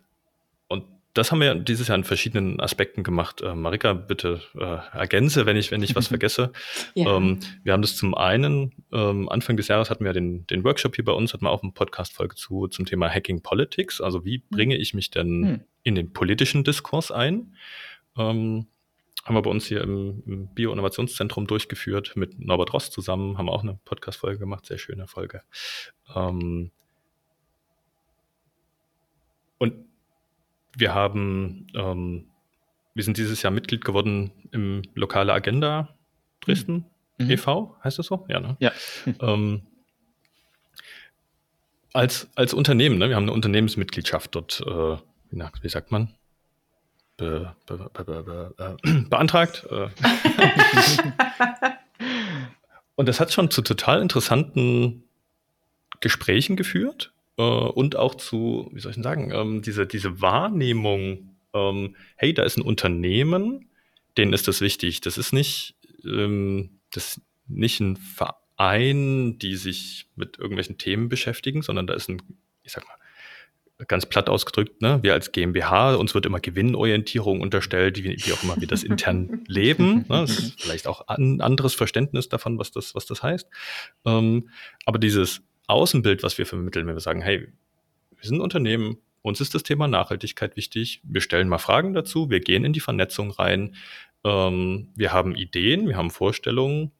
das 1.15 1.31
haben 1.31 1.41
wir 1.41 1.55
dieses 1.55 1.89
Jahr 1.89 1.99
in 1.99 2.05
verschiedenen 2.05 2.59
Aspekten 2.61 3.03
gemacht. 3.03 3.43
Äh, 3.43 3.55
Marika, 3.55 3.93
bitte 3.93 4.41
äh, 4.55 4.79
ergänze, 4.97 5.45
wenn 5.45 5.57
ich, 5.57 5.71
wenn 5.71 5.83
ich 5.83 5.95
was 5.95 6.07
vergesse. 6.09 6.53
Ja. 6.95 7.17
Ähm, 7.17 7.41
wir 7.63 7.75
haben 7.75 7.83
das 7.83 7.97
zum 7.97 8.15
einen, 8.15 8.73
ähm, 8.93 9.29
Anfang 9.29 9.57
des 9.57 9.69
Jahres 9.69 9.91
hatten 9.91 10.05
wir 10.05 10.13
den, 10.13 10.47
den 10.47 10.65
Workshop 10.65 10.95
hier 10.95 11.05
bei 11.05 11.13
uns, 11.13 11.33
hatten 11.33 11.45
wir 11.45 11.51
auch 11.51 11.63
eine 11.63 11.73
Podcast-Folge 11.73 12.35
zu, 12.35 12.67
zum 12.69 12.87
Thema 12.87 13.11
Hacking 13.11 13.43
Politics. 13.43 14.01
Also 14.01 14.25
wie 14.25 14.37
hm. 14.37 14.43
bringe 14.51 14.77
ich 14.77 14.95
mich 14.95 15.11
denn 15.11 15.47
hm. 15.47 15.61
in 15.83 15.95
den 15.95 16.13
politischen 16.13 16.65
Diskurs 16.65 17.11
ein? 17.11 17.57
Ähm, 18.17 18.67
haben 19.25 19.35
wir 19.37 19.43
bei 19.43 19.51
uns 19.51 19.67
hier 19.67 19.83
im, 19.83 20.23
im 20.27 20.55
Bio-Innovationszentrum 20.55 21.47
durchgeführt 21.47 22.17
mit 22.17 22.41
Norbert 22.41 22.73
Ross 22.73 22.91
zusammen, 22.91 23.39
haben 23.39 23.49
auch 23.49 23.63
eine 23.63 23.79
Podcast-Folge 23.85 24.39
gemacht, 24.39 24.67
sehr 24.67 24.79
schöne 24.79 25.07
Folge. 25.07 25.43
Ähm, 26.15 26.73
und 29.59 29.92
wir 30.77 30.95
haben, 30.95 31.67
ähm, 31.75 32.27
wir 32.95 33.05
sind 33.05 33.17
dieses 33.17 33.43
Jahr 33.43 33.53
Mitglied 33.53 33.85
geworden 33.85 34.33
im 34.53 34.83
Lokale 34.95 35.33
Agenda 35.33 35.89
Dresden 36.41 36.87
mhm. 37.19 37.31
e.V., 37.31 37.77
heißt 37.85 37.99
das 37.99 38.07
so? 38.07 38.27
Ja, 38.29 38.41
ne? 38.41 38.57
Ja. 38.61 38.73
Ähm, 39.21 39.63
als, 41.93 42.29
als 42.37 42.55
Unternehmen, 42.55 42.99
ne? 42.99 43.09
wir 43.11 43.17
haben 43.17 43.25
eine 43.25 43.33
Unternehmensmitgliedschaft 43.33 44.35
dort, 44.35 44.63
äh, 44.67 44.97
wie 45.31 45.69
sagt 45.69 45.93
man? 45.93 46.15
be, 47.17 47.55
be, 47.67 47.91
be, 48.05 48.55
äh, 48.59 49.01
beantragt. 49.09 49.67
Äh. 49.71 49.89
und 52.97 53.09
das 53.09 53.21
hat 53.21 53.33
schon 53.33 53.51
zu 53.51 53.63
total 53.63 54.03
interessanten 54.03 55.05
Gesprächen 56.01 56.57
geführt 56.57 57.13
äh, 57.37 57.43
und 57.43 57.97
auch 57.97 58.15
zu, 58.15 58.71
wie 58.73 58.81
soll 58.81 58.91
ich 58.91 58.97
denn 58.97 59.03
sagen, 59.03 59.31
ähm, 59.33 59.63
diese, 59.63 59.87
diese 59.87 60.21
Wahrnehmung, 60.21 61.37
ähm, 61.55 61.97
hey, 62.17 62.35
da 62.35 62.43
ist 62.43 62.57
ein 62.57 62.63
Unternehmen, 62.63 63.71
denen 64.17 64.33
ist 64.33 64.49
das 64.49 64.61
wichtig. 64.61 65.01
Das 65.01 65.19
ist 65.19 65.33
nicht, 65.33 65.77
ähm, 66.05 66.81
das 66.91 67.21
nicht 67.47 67.81
ein 67.81 67.97
Verein, 67.97 69.39
die 69.39 69.57
sich 69.57 70.07
mit 70.17 70.39
irgendwelchen 70.39 70.79
Themen 70.79 71.09
beschäftigen, 71.09 71.63
sondern 71.63 71.87
da 71.87 71.95
ist 71.95 72.09
ein, 72.09 72.23
ich 72.63 72.73
sag 72.73 72.87
mal, 72.87 72.97
ganz 73.89 74.07
platt 74.07 74.29
ausgedrückt, 74.29 74.81
ne, 74.81 75.01
wir 75.03 75.13
als 75.13 75.33
GmbH, 75.33 75.95
uns 75.95 76.15
wird 76.15 76.27
immer 76.27 76.41
Gewinnorientierung 76.41 77.41
unterstellt, 77.41 78.03
wie, 78.03 78.17
wie 78.25 78.33
auch 78.33 78.43
immer 78.43 78.61
wir 78.61 78.69
das 78.69 78.83
intern 78.85 79.45
leben. 79.49 80.05
Ne, 80.09 80.21
das 80.21 80.39
ist 80.39 80.63
vielleicht 80.63 80.87
auch 80.87 81.09
ein 81.09 81.41
anderes 81.41 81.75
Verständnis 81.75 82.29
davon, 82.29 82.59
was 82.59 82.71
das, 82.71 82.95
was 82.95 83.07
das 83.07 83.23
heißt. 83.23 83.49
Ähm, 84.05 84.51
aber 84.85 84.99
dieses 84.99 85.43
Außenbild, 85.73 86.23
was 86.23 86.39
wir 86.39 86.47
vermitteln, 86.47 86.87
wenn 86.87 86.97
wir 86.97 87.01
sagen, 87.01 87.23
hey, 87.23 87.41
wir 87.41 88.29
sind 88.29 88.39
ein 88.39 88.43
Unternehmen, 88.43 88.99
uns 89.23 89.41
ist 89.41 89.55
das 89.55 89.63
Thema 89.63 89.89
Nachhaltigkeit 89.89 90.57
wichtig, 90.57 91.01
wir 91.05 91.21
stellen 91.21 91.49
mal 91.49 91.59
Fragen 91.59 91.95
dazu, 91.95 92.31
wir 92.31 92.41
gehen 92.41 92.65
in 92.65 92.73
die 92.73 92.81
Vernetzung 92.81 93.31
rein, 93.31 93.77
ähm, 94.25 94.89
wir 94.95 95.13
haben 95.13 95.35
Ideen, 95.35 95.89
wir 95.89 95.97
haben 95.97 96.11
Vorstellungen 96.11 96.93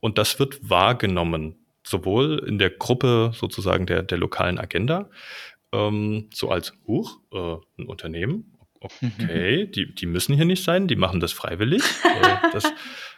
und 0.00 0.18
das 0.18 0.38
wird 0.38 0.68
wahrgenommen 0.68 1.56
sowohl 1.84 2.44
in 2.46 2.58
der 2.58 2.70
Gruppe 2.70 3.30
sozusagen 3.34 3.86
der, 3.86 4.02
der 4.02 4.18
lokalen 4.18 4.58
Agenda, 4.58 5.08
ähm, 5.72 6.28
so 6.32 6.50
als, 6.50 6.72
huch, 6.86 7.20
äh, 7.32 7.56
ein 7.78 7.86
Unternehmen, 7.86 8.52
okay, 8.80 9.66
die, 9.66 9.94
die 9.94 10.06
müssen 10.06 10.34
hier 10.34 10.44
nicht 10.44 10.62
sein, 10.62 10.86
die 10.88 10.96
machen 10.96 11.20
das 11.20 11.32
freiwillig. 11.32 11.82
äh, 12.04 12.36
das 12.52 12.72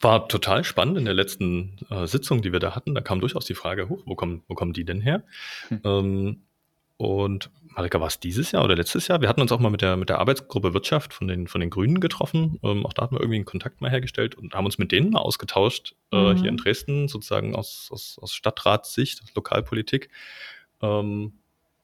war 0.00 0.28
total 0.28 0.64
spannend 0.64 0.98
in 0.98 1.04
der 1.04 1.14
letzten 1.14 1.76
äh, 1.90 2.06
Sitzung, 2.06 2.42
die 2.42 2.52
wir 2.52 2.60
da 2.60 2.74
hatten. 2.74 2.94
Da 2.94 3.00
kam 3.00 3.20
durchaus 3.20 3.44
die 3.44 3.54
Frage, 3.54 3.88
huch, 3.88 4.02
wo 4.06 4.14
kommen, 4.14 4.42
wo 4.48 4.54
kommen 4.54 4.72
die 4.72 4.84
denn 4.84 5.00
her? 5.00 5.24
Hm. 5.68 5.80
Ähm, 5.84 6.42
und 6.96 7.50
Marika, 7.74 7.98
war 8.00 8.06
es 8.06 8.20
dieses 8.20 8.52
Jahr 8.52 8.64
oder 8.64 8.76
letztes 8.76 9.08
Jahr? 9.08 9.20
Wir 9.20 9.28
hatten 9.28 9.40
uns 9.40 9.50
auch 9.50 9.58
mal 9.58 9.70
mit 9.70 9.82
der, 9.82 9.96
mit 9.96 10.08
der 10.08 10.20
Arbeitsgruppe 10.20 10.74
Wirtschaft 10.74 11.12
von 11.12 11.26
den, 11.26 11.48
von 11.48 11.60
den 11.60 11.70
Grünen 11.70 11.98
getroffen. 11.98 12.58
Ähm, 12.62 12.86
auch 12.86 12.92
da 12.92 13.02
hatten 13.02 13.16
wir 13.16 13.20
irgendwie 13.20 13.36
einen 13.36 13.44
Kontakt 13.44 13.80
mal 13.80 13.90
hergestellt 13.90 14.36
und 14.36 14.54
haben 14.54 14.64
uns 14.64 14.78
mit 14.78 14.92
denen 14.92 15.10
mal 15.10 15.20
ausgetauscht, 15.20 15.96
äh, 16.12 16.32
mhm. 16.32 16.36
hier 16.36 16.50
in 16.50 16.56
Dresden, 16.56 17.08
sozusagen 17.08 17.56
aus, 17.56 17.88
aus, 17.90 18.18
aus 18.20 18.32
Stadtratssicht, 18.32 19.22
aus 19.22 19.34
Lokalpolitik. 19.34 20.08
Ähm, 20.82 21.32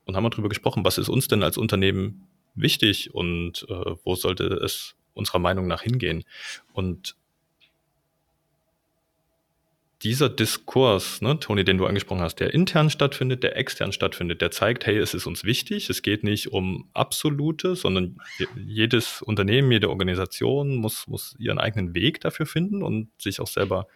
und 0.07 0.17
haben 0.17 0.23
mal 0.23 0.31
darüber 0.31 0.49
gesprochen, 0.49 0.85
was 0.85 0.97
ist 0.97 1.09
uns 1.09 1.29
denn 1.29 1.43
als 1.43 1.59
Unternehmen 1.59 2.29
wichtig 2.55 3.13
und 3.13 3.67
äh, 3.69 3.95
wo 4.05 4.15
sollte 4.15 4.45
es 4.45 4.95
unserer 5.15 5.39
Meinung 5.39 5.67
nach 5.67 5.83
hingehen. 5.83 6.25
Und 6.73 7.17
dieser 10.03 10.31
Diskurs, 10.31 11.21
ne, 11.21 11.39
Toni, 11.39 11.63
den 11.63 11.77
du 11.77 11.85
angesprochen 11.85 12.23
hast, 12.23 12.37
der 12.37 12.55
intern 12.55 12.89
stattfindet, 12.89 13.43
der 13.43 13.57
extern 13.57 13.93
stattfindet, 13.93 14.41
der 14.41 14.51
zeigt, 14.51 14.87
hey, 14.87 14.97
es 14.97 15.13
ist 15.13 15.27
uns 15.27 15.45
wichtig, 15.45 15.91
es 15.91 16.01
geht 16.01 16.25
nicht 16.25 16.53
um 16.53 16.89
absolute, 16.95 17.77
sondern 17.77 18.17
jedes 18.57 19.21
Unternehmen, 19.21 19.71
jede 19.71 19.91
Organisation 19.91 20.77
muss, 20.77 21.07
muss 21.07 21.37
ihren 21.39 21.59
eigenen 21.59 21.95
Weg 21.95 22.21
dafür 22.21 22.47
finden 22.47 22.83
und 22.83 23.09
sich 23.21 23.41
auch 23.41 23.47
selber 23.47 23.89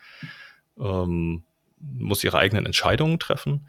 ähm, 0.79 1.45
muss 1.81 2.23
ihre 2.23 2.39
eigenen 2.39 2.67
Entscheidungen 2.67 3.19
treffen. 3.19 3.69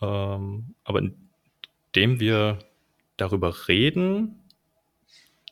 Ähm, 0.00 0.74
aber 0.84 1.02
indem 1.92 2.18
wir 2.18 2.58
darüber 3.16 3.68
reden, 3.68 4.40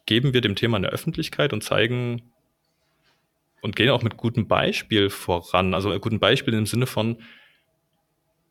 geben 0.06 0.32
wir 0.32 0.40
dem 0.40 0.56
Thema 0.56 0.78
eine 0.78 0.88
Öffentlichkeit 0.88 1.52
und 1.52 1.62
zeigen, 1.62 2.31
und 3.62 3.76
gehen 3.76 3.88
auch 3.88 4.02
mit 4.02 4.18
gutem 4.18 4.46
Beispiel 4.46 5.08
voran. 5.08 5.72
Also 5.72 5.98
gutem 6.00 6.20
Beispiel 6.20 6.52
im 6.52 6.66
Sinne 6.66 6.86
von, 6.86 7.22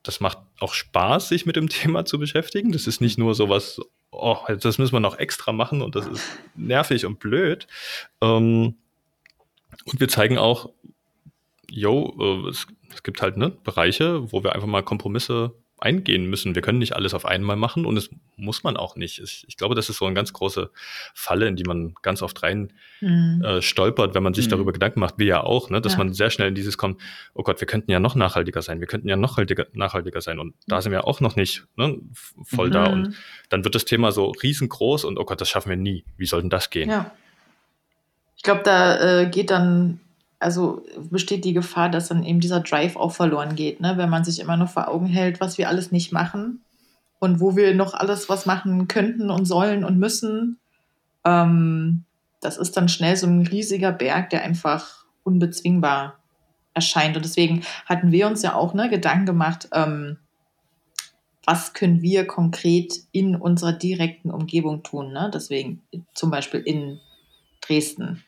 das 0.03 0.20
macht 0.20 0.39
auch 0.59 0.74
Spaß, 0.74 1.30
sich 1.30 1.45
mit 1.45 1.57
dem 1.57 1.70
Thema 1.70 2.05
zu 2.05 2.18
beschäftigen. 2.18 2.72
Das 2.72 2.88
ist 2.88 3.01
nicht 3.01 3.20
nur 3.20 3.36
sowas, 3.36 3.80
oh, 4.09 4.38
das 4.47 4.80
müssen 4.80 4.93
wir 4.93 4.99
noch 4.99 5.20
extra 5.20 5.51
machen 5.51 5.82
und 5.82 5.95
das 5.95 6.07
ist 6.07 6.26
nervig 6.55 7.05
und 7.05 7.20
blöd. 7.20 7.68
Ähm, 8.22 8.78
und 9.86 9.99
wir 9.99 10.07
zeigen 10.07 10.38
auch, 10.38 10.70
yo, 11.70 12.16
äh, 12.20 12.49
es, 12.49 12.66
es, 12.93 13.03
gibt 13.03 13.22
halt 13.22 13.38
ne, 13.38 13.49
Bereiche, 13.49 14.32
wo 14.32 14.43
wir 14.43 14.55
einfach 14.55 14.68
mal 14.68 14.82
Kompromisse 14.84 15.53
eingehen 15.82 16.25
müssen. 16.25 16.55
Wir 16.55 16.61
können 16.61 16.79
nicht 16.79 16.95
alles 16.95 17.13
auf 17.13 17.25
einmal 17.25 17.55
machen 17.55 17.86
und 17.86 17.97
es 17.97 18.09
muss 18.38 18.63
man 18.63 18.77
auch 18.77 18.95
nicht. 18.95 19.19
Ich, 19.19 19.45
ich 19.47 19.57
glaube, 19.57 19.75
das 19.75 19.89
ist 19.89 19.97
so 19.97 20.05
eine 20.05 20.13
ganz 20.13 20.32
große 20.32 20.69
Falle, 21.13 21.47
in 21.47 21.55
die 21.55 21.63
man 21.63 21.95
ganz 22.01 22.21
oft 22.21 22.41
rein 22.43 22.71
mhm. 23.01 23.43
äh, 23.43 23.61
stolpert, 23.61 24.13
wenn 24.13 24.23
man 24.23 24.34
sich 24.34 24.45
mhm. 24.45 24.51
darüber 24.51 24.73
Gedanken 24.73 24.99
macht, 24.99 25.15
wie 25.17 25.25
ja 25.25 25.41
auch, 25.41 25.69
ne, 25.69 25.82
dass 25.82 25.93
ja. 25.93 25.97
man 25.97 26.13
sehr 26.13 26.29
schnell 26.29 26.49
in 26.49 26.55
dieses 26.55 26.77
kommt, 26.77 27.01
oh 27.34 27.43
Gott, 27.43 27.59
wir 27.59 27.67
könnten 27.67 27.91
ja 27.91 27.99
noch 27.99 28.15
nachhaltiger 28.15 28.61
sein, 28.61 28.79
wir 28.79 28.88
könnten 28.88 29.09
ja 29.09 29.15
noch 29.15 29.38
nachhaltiger 29.73 30.21
sein 30.21 30.39
und 30.39 30.53
da 30.67 30.82
sind 30.82 30.91
wir 30.91 31.07
auch 31.07 31.19
noch 31.19 31.36
nicht 31.36 31.65
ne, 31.75 31.97
voll 32.43 32.67
mhm. 32.67 32.73
da 32.73 32.86
und 32.86 33.15
dann 33.49 33.63
wird 33.63 33.75
das 33.75 33.86
Thema 33.86 34.11
so 34.11 34.29
riesengroß 34.29 35.05
und 35.05 35.17
oh 35.17 35.25
Gott, 35.25 35.41
das 35.41 35.49
schaffen 35.49 35.69
wir 35.69 35.77
nie. 35.77 36.05
Wie 36.17 36.25
soll 36.25 36.41
denn 36.41 36.49
das 36.49 36.69
gehen? 36.69 36.89
Ja. 36.89 37.11
Ich 38.38 38.43
glaube, 38.43 38.61
da 38.63 39.21
äh, 39.21 39.29
geht 39.29 39.51
dann 39.51 39.99
also 40.41 40.83
besteht 41.09 41.45
die 41.45 41.53
Gefahr, 41.53 41.89
dass 41.89 42.07
dann 42.07 42.23
eben 42.23 42.39
dieser 42.39 42.61
Drive 42.61 42.95
auch 42.95 43.11
verloren 43.11 43.55
geht, 43.55 43.79
ne? 43.79 43.93
wenn 43.97 44.09
man 44.09 44.23
sich 44.23 44.39
immer 44.39 44.57
nur 44.57 44.67
vor 44.67 44.87
Augen 44.87 45.05
hält, 45.05 45.39
was 45.39 45.57
wir 45.57 45.69
alles 45.69 45.91
nicht 45.91 46.11
machen 46.11 46.61
und 47.19 47.39
wo 47.39 47.55
wir 47.55 47.75
noch 47.75 47.93
alles 47.93 48.27
was 48.27 48.45
machen 48.45 48.87
könnten 48.87 49.29
und 49.29 49.45
sollen 49.45 49.83
und 49.83 49.99
müssen. 49.99 50.57
Ähm, 51.23 52.05
das 52.41 52.57
ist 52.57 52.75
dann 52.75 52.89
schnell 52.89 53.15
so 53.15 53.27
ein 53.27 53.45
riesiger 53.45 53.91
Berg, 53.91 54.31
der 54.31 54.43
einfach 54.43 55.05
unbezwingbar 55.23 56.17
erscheint. 56.73 57.15
Und 57.15 57.23
deswegen 57.23 57.63
hatten 57.85 58.11
wir 58.11 58.25
uns 58.25 58.41
ja 58.41 58.55
auch 58.55 58.73
ne, 58.73 58.89
Gedanken 58.89 59.27
gemacht, 59.27 59.69
ähm, 59.73 60.17
was 61.45 61.73
können 61.73 62.01
wir 62.01 62.25
konkret 62.25 62.93
in 63.11 63.35
unserer 63.35 63.73
direkten 63.73 64.31
Umgebung 64.31 64.81
tun. 64.81 65.11
Ne? 65.13 65.29
Deswegen 65.31 65.81
zum 66.13 66.31
Beispiel 66.31 66.61
in 66.61 66.99
Dresden 67.61 68.23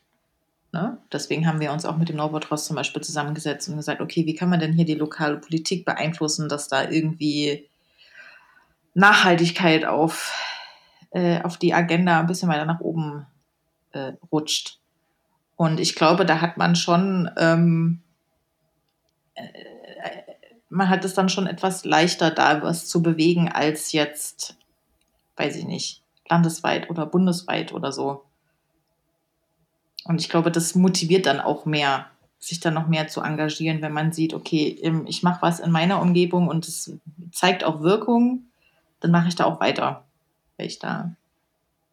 Ne? 0.74 0.98
Deswegen 1.12 1.46
haben 1.46 1.60
wir 1.60 1.72
uns 1.72 1.86
auch 1.86 1.98
mit 1.98 2.10
dem 2.10 2.16
Norbotros 2.16 2.66
zum 2.66 2.76
Beispiel 2.76 3.04
zusammengesetzt 3.04 3.70
und 3.70 3.78
gesagt, 3.78 4.02
okay, 4.02 4.26
wie 4.26 4.34
kann 4.34 4.50
man 4.50 4.60
denn 4.60 4.74
hier 4.74 4.86
die 4.86 4.96
lokale 4.96 5.38
Politik 5.38 5.86
beeinflussen, 5.86 6.50
dass 6.50 6.68
da 6.68 6.90
irgendwie 6.90 7.70
Nachhaltigkeit 8.96 9.86
auf, 9.86 10.34
äh, 11.12 11.44
auf 11.44 11.58
die 11.58 11.76
Agenda 11.76 12.20
ein 12.20 12.26
bisschen 12.26 12.50
weiter 12.50 12.66
nach 12.66 12.80
oben 12.80 13.28
äh, 13.92 14.14
rutscht. 14.32 14.80
Und 15.56 15.80
ich 15.80 15.94
glaube, 15.94 16.26
da 16.26 16.42
hat 16.42 16.58
man 16.58 16.76
schon, 16.76 17.30
ähm, 17.38 18.02
äh, 19.36 19.44
man 20.70 20.90
hat 20.90 21.06
es 21.06 21.14
dann 21.14 21.30
schon 21.30 21.46
etwas 21.46 21.86
leichter, 21.86 22.32
da 22.32 22.64
was 22.64 22.88
zu 22.88 23.04
bewegen, 23.04 23.48
als 23.48 23.92
jetzt, 23.92 24.58
weiß 25.38 25.56
ich 25.56 25.66
nicht, 25.66 26.02
landesweit 26.28 26.90
oder 26.90 27.06
bundesweit 27.06 27.74
oder 27.74 27.92
so. 27.92 28.24
Und 30.06 30.22
ich 30.22 30.30
glaube, 30.30 30.52
das 30.52 30.76
motiviert 30.76 31.26
dann 31.26 31.40
auch 31.40 31.66
mehr, 31.66 32.08
sich 32.40 32.60
dann 32.60 32.74
noch 32.74 32.88
mehr 32.88 33.08
zu 33.08 33.22
engagieren, 33.22 33.82
wenn 33.82 33.94
man 33.94 34.12
sieht, 34.12 34.34
okay, 34.34 34.78
ähm, 34.82 35.06
ich 35.08 35.24
mache 35.24 35.42
was 35.42 35.60
in 35.60 35.72
meiner 35.72 36.02
Umgebung 36.02 36.48
und 36.48 36.68
es 36.68 36.92
zeigt 37.32 37.64
auch 37.64 37.82
Wirkung, 37.82 38.46
dann 39.00 39.12
mache 39.12 39.28
ich 39.28 39.36
da 39.36 39.46
auch 39.46 39.60
weiter, 39.60 40.06
weil 40.58 40.68
ich 40.68 40.80
da 40.80 41.16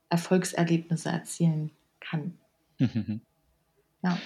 Erfolgserlebnisse 0.08 1.08
erzielen 1.10 1.70
kann. 2.00 2.38
Ja. 4.02 4.16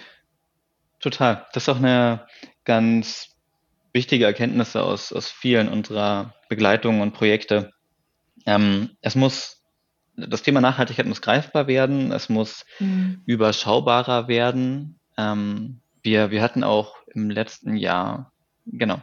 Total. 1.01 1.47
Das 1.53 1.65
ist 1.65 1.69
auch 1.69 1.79
eine 1.79 2.29
ganz 2.65 3.35
wichtige 3.93 4.25
Erkenntnis 4.25 4.77
aus, 4.77 5.13
aus 5.13 5.29
vielen 5.29 5.69
unserer 5.69 6.33
Begleitungen 6.49 7.01
und 7.01 7.13
Projekte. 7.13 7.73
Ähm, 8.47 8.97
es 9.01 9.17
muss 9.17 9.64
das 10.17 10.43
Thema 10.43 10.61
Nachhaltigkeit 10.61 11.07
muss 11.07 11.23
greifbar 11.23 11.67
werden, 11.67 12.13
es 12.13 12.29
muss 12.29 12.65
mhm. 12.79 13.23
überschaubarer 13.27 14.29
werden. 14.29 14.99
Ähm, 15.17 15.81
wir, 16.03 16.31
wir 16.31 16.43
hatten 16.43 16.65
auch 16.65 16.97
im 17.07 17.31
letzten 17.31 17.77
Jahr, 17.77 18.33
genau, 18.67 19.01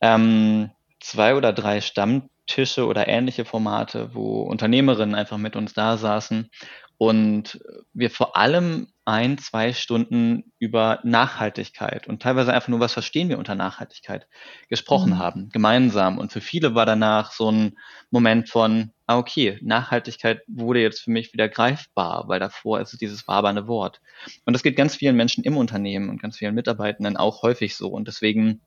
ähm, 0.00 0.70
zwei 1.00 1.34
oder 1.34 1.52
drei 1.52 1.80
Stammtische 1.80 2.86
oder 2.86 3.08
ähnliche 3.08 3.44
Formate, 3.44 4.14
wo 4.14 4.42
Unternehmerinnen 4.42 5.14
einfach 5.14 5.38
mit 5.38 5.56
uns 5.56 5.74
da 5.74 5.96
saßen 5.96 6.50
und 6.98 7.60
wir 7.92 8.10
vor 8.10 8.36
allem 8.36 8.88
ein, 9.06 9.38
zwei 9.38 9.72
Stunden 9.72 10.52
über 10.58 10.98
Nachhaltigkeit 11.04 12.08
und 12.08 12.20
teilweise 12.20 12.52
einfach 12.52 12.68
nur, 12.68 12.80
was 12.80 12.92
verstehen 12.92 13.28
wir 13.28 13.38
unter 13.38 13.54
Nachhaltigkeit, 13.54 14.26
gesprochen 14.68 15.10
mhm. 15.10 15.18
haben, 15.18 15.48
gemeinsam. 15.50 16.18
Und 16.18 16.32
für 16.32 16.40
viele 16.40 16.74
war 16.74 16.86
danach 16.86 17.30
so 17.30 17.50
ein 17.50 17.78
Moment 18.10 18.48
von, 18.48 18.90
ah, 19.06 19.16
okay, 19.16 19.58
Nachhaltigkeit 19.62 20.42
wurde 20.48 20.80
jetzt 20.80 21.02
für 21.02 21.12
mich 21.12 21.32
wieder 21.32 21.48
greifbar, 21.48 22.24
weil 22.26 22.40
davor 22.40 22.80
ist 22.80 22.92
es 22.92 22.98
dieses 22.98 23.28
wabernde 23.28 23.68
Wort. 23.68 24.00
Und 24.44 24.54
das 24.54 24.64
geht 24.64 24.76
ganz 24.76 24.96
vielen 24.96 25.16
Menschen 25.16 25.44
im 25.44 25.56
Unternehmen 25.56 26.10
und 26.10 26.20
ganz 26.20 26.36
vielen 26.38 26.56
Mitarbeitenden 26.56 27.16
auch 27.16 27.42
häufig 27.42 27.76
so. 27.76 27.88
Und 27.88 28.08
deswegen 28.08 28.60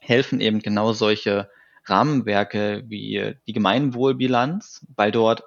helfen 0.00 0.40
eben 0.40 0.58
genau 0.58 0.92
solche 0.92 1.48
Rahmenwerke 1.86 2.82
wie 2.88 3.36
die 3.46 3.52
Gemeinwohlbilanz, 3.52 4.84
weil 4.96 5.12
dort 5.12 5.44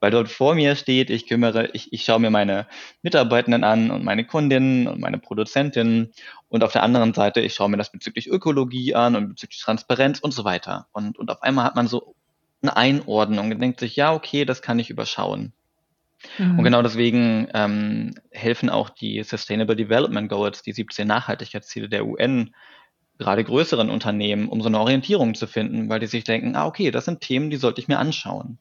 weil 0.00 0.10
dort 0.10 0.28
vor 0.28 0.54
mir 0.54 0.74
steht, 0.76 1.10
ich 1.10 1.26
kümmere, 1.26 1.68
ich, 1.74 1.92
ich 1.92 2.04
schaue 2.04 2.20
mir 2.20 2.30
meine 2.30 2.66
Mitarbeitenden 3.02 3.62
an 3.64 3.90
und 3.90 4.02
meine 4.02 4.24
Kundinnen 4.24 4.88
und 4.88 4.98
meine 4.98 5.18
Produzentinnen 5.18 6.12
und 6.48 6.64
auf 6.64 6.72
der 6.72 6.82
anderen 6.82 7.12
Seite, 7.12 7.40
ich 7.40 7.54
schaue 7.54 7.68
mir 7.68 7.76
das 7.76 7.92
bezüglich 7.92 8.28
Ökologie 8.28 8.94
an 8.94 9.14
und 9.14 9.28
bezüglich 9.28 9.60
Transparenz 9.60 10.18
und 10.18 10.32
so 10.32 10.44
weiter. 10.44 10.88
Und, 10.92 11.18
und 11.18 11.30
auf 11.30 11.42
einmal 11.42 11.66
hat 11.66 11.76
man 11.76 11.86
so 11.86 12.14
eine 12.62 12.76
Einordnung 12.76 13.52
und 13.52 13.60
denkt 13.60 13.80
sich, 13.80 13.94
ja, 13.96 14.12
okay, 14.12 14.44
das 14.44 14.62
kann 14.62 14.78
ich 14.78 14.90
überschauen. 14.90 15.52
Mhm. 16.38 16.58
Und 16.58 16.64
genau 16.64 16.82
deswegen 16.82 17.48
ähm, 17.52 18.14
helfen 18.30 18.70
auch 18.70 18.88
die 18.88 19.22
Sustainable 19.22 19.76
Development 19.76 20.28
Goals, 20.28 20.62
die 20.62 20.72
17 20.72 21.06
Nachhaltigkeitsziele 21.06 21.88
der 21.88 22.06
UN, 22.06 22.54
gerade 23.18 23.44
größeren 23.44 23.90
Unternehmen, 23.90 24.48
um 24.48 24.62
so 24.62 24.68
eine 24.68 24.80
Orientierung 24.80 25.34
zu 25.34 25.46
finden, 25.46 25.90
weil 25.90 26.00
die 26.00 26.06
sich 26.06 26.24
denken, 26.24 26.56
ah, 26.56 26.66
okay, 26.66 26.90
das 26.90 27.04
sind 27.04 27.20
Themen, 27.20 27.50
die 27.50 27.58
sollte 27.58 27.80
ich 27.80 27.88
mir 27.88 27.98
anschauen 27.98 28.58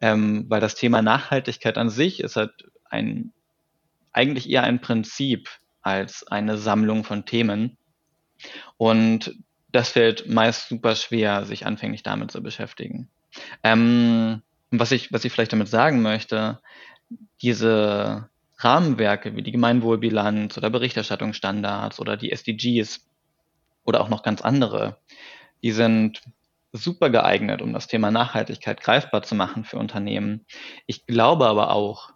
ähm, 0.00 0.46
weil 0.48 0.60
das 0.60 0.74
Thema 0.74 1.02
Nachhaltigkeit 1.02 1.78
an 1.78 1.90
sich 1.90 2.20
ist 2.20 2.36
halt 2.36 2.70
ein, 2.88 3.32
eigentlich 4.12 4.48
eher 4.48 4.64
ein 4.64 4.80
Prinzip 4.80 5.48
als 5.82 6.26
eine 6.26 6.58
Sammlung 6.58 7.04
von 7.04 7.24
Themen. 7.24 7.76
Und 8.76 9.36
das 9.72 9.90
fällt 9.90 10.28
meist 10.28 10.68
super 10.68 10.96
schwer, 10.96 11.44
sich 11.44 11.66
anfänglich 11.66 12.02
damit 12.02 12.30
zu 12.30 12.42
beschäftigen. 12.42 13.08
Ähm, 13.62 14.42
was 14.70 14.92
ich, 14.92 15.12
was 15.12 15.24
ich 15.24 15.32
vielleicht 15.32 15.52
damit 15.52 15.68
sagen 15.68 16.02
möchte, 16.02 16.60
diese 17.42 18.28
Rahmenwerke 18.58 19.36
wie 19.36 19.42
die 19.42 19.52
Gemeinwohlbilanz 19.52 20.56
oder 20.58 20.70
Berichterstattungsstandards 20.70 21.98
oder 21.98 22.16
die 22.16 22.30
SDGs 22.30 23.06
oder 23.84 24.00
auch 24.00 24.08
noch 24.08 24.22
ganz 24.22 24.42
andere, 24.42 24.98
die 25.62 25.72
sind 25.72 26.22
super 26.72 27.10
geeignet, 27.10 27.62
um 27.62 27.72
das 27.72 27.86
Thema 27.86 28.10
Nachhaltigkeit 28.10 28.80
greifbar 28.80 29.22
zu 29.22 29.34
machen 29.34 29.64
für 29.64 29.78
Unternehmen. 29.78 30.46
Ich 30.86 31.06
glaube 31.06 31.46
aber 31.46 31.70
auch, 31.70 32.12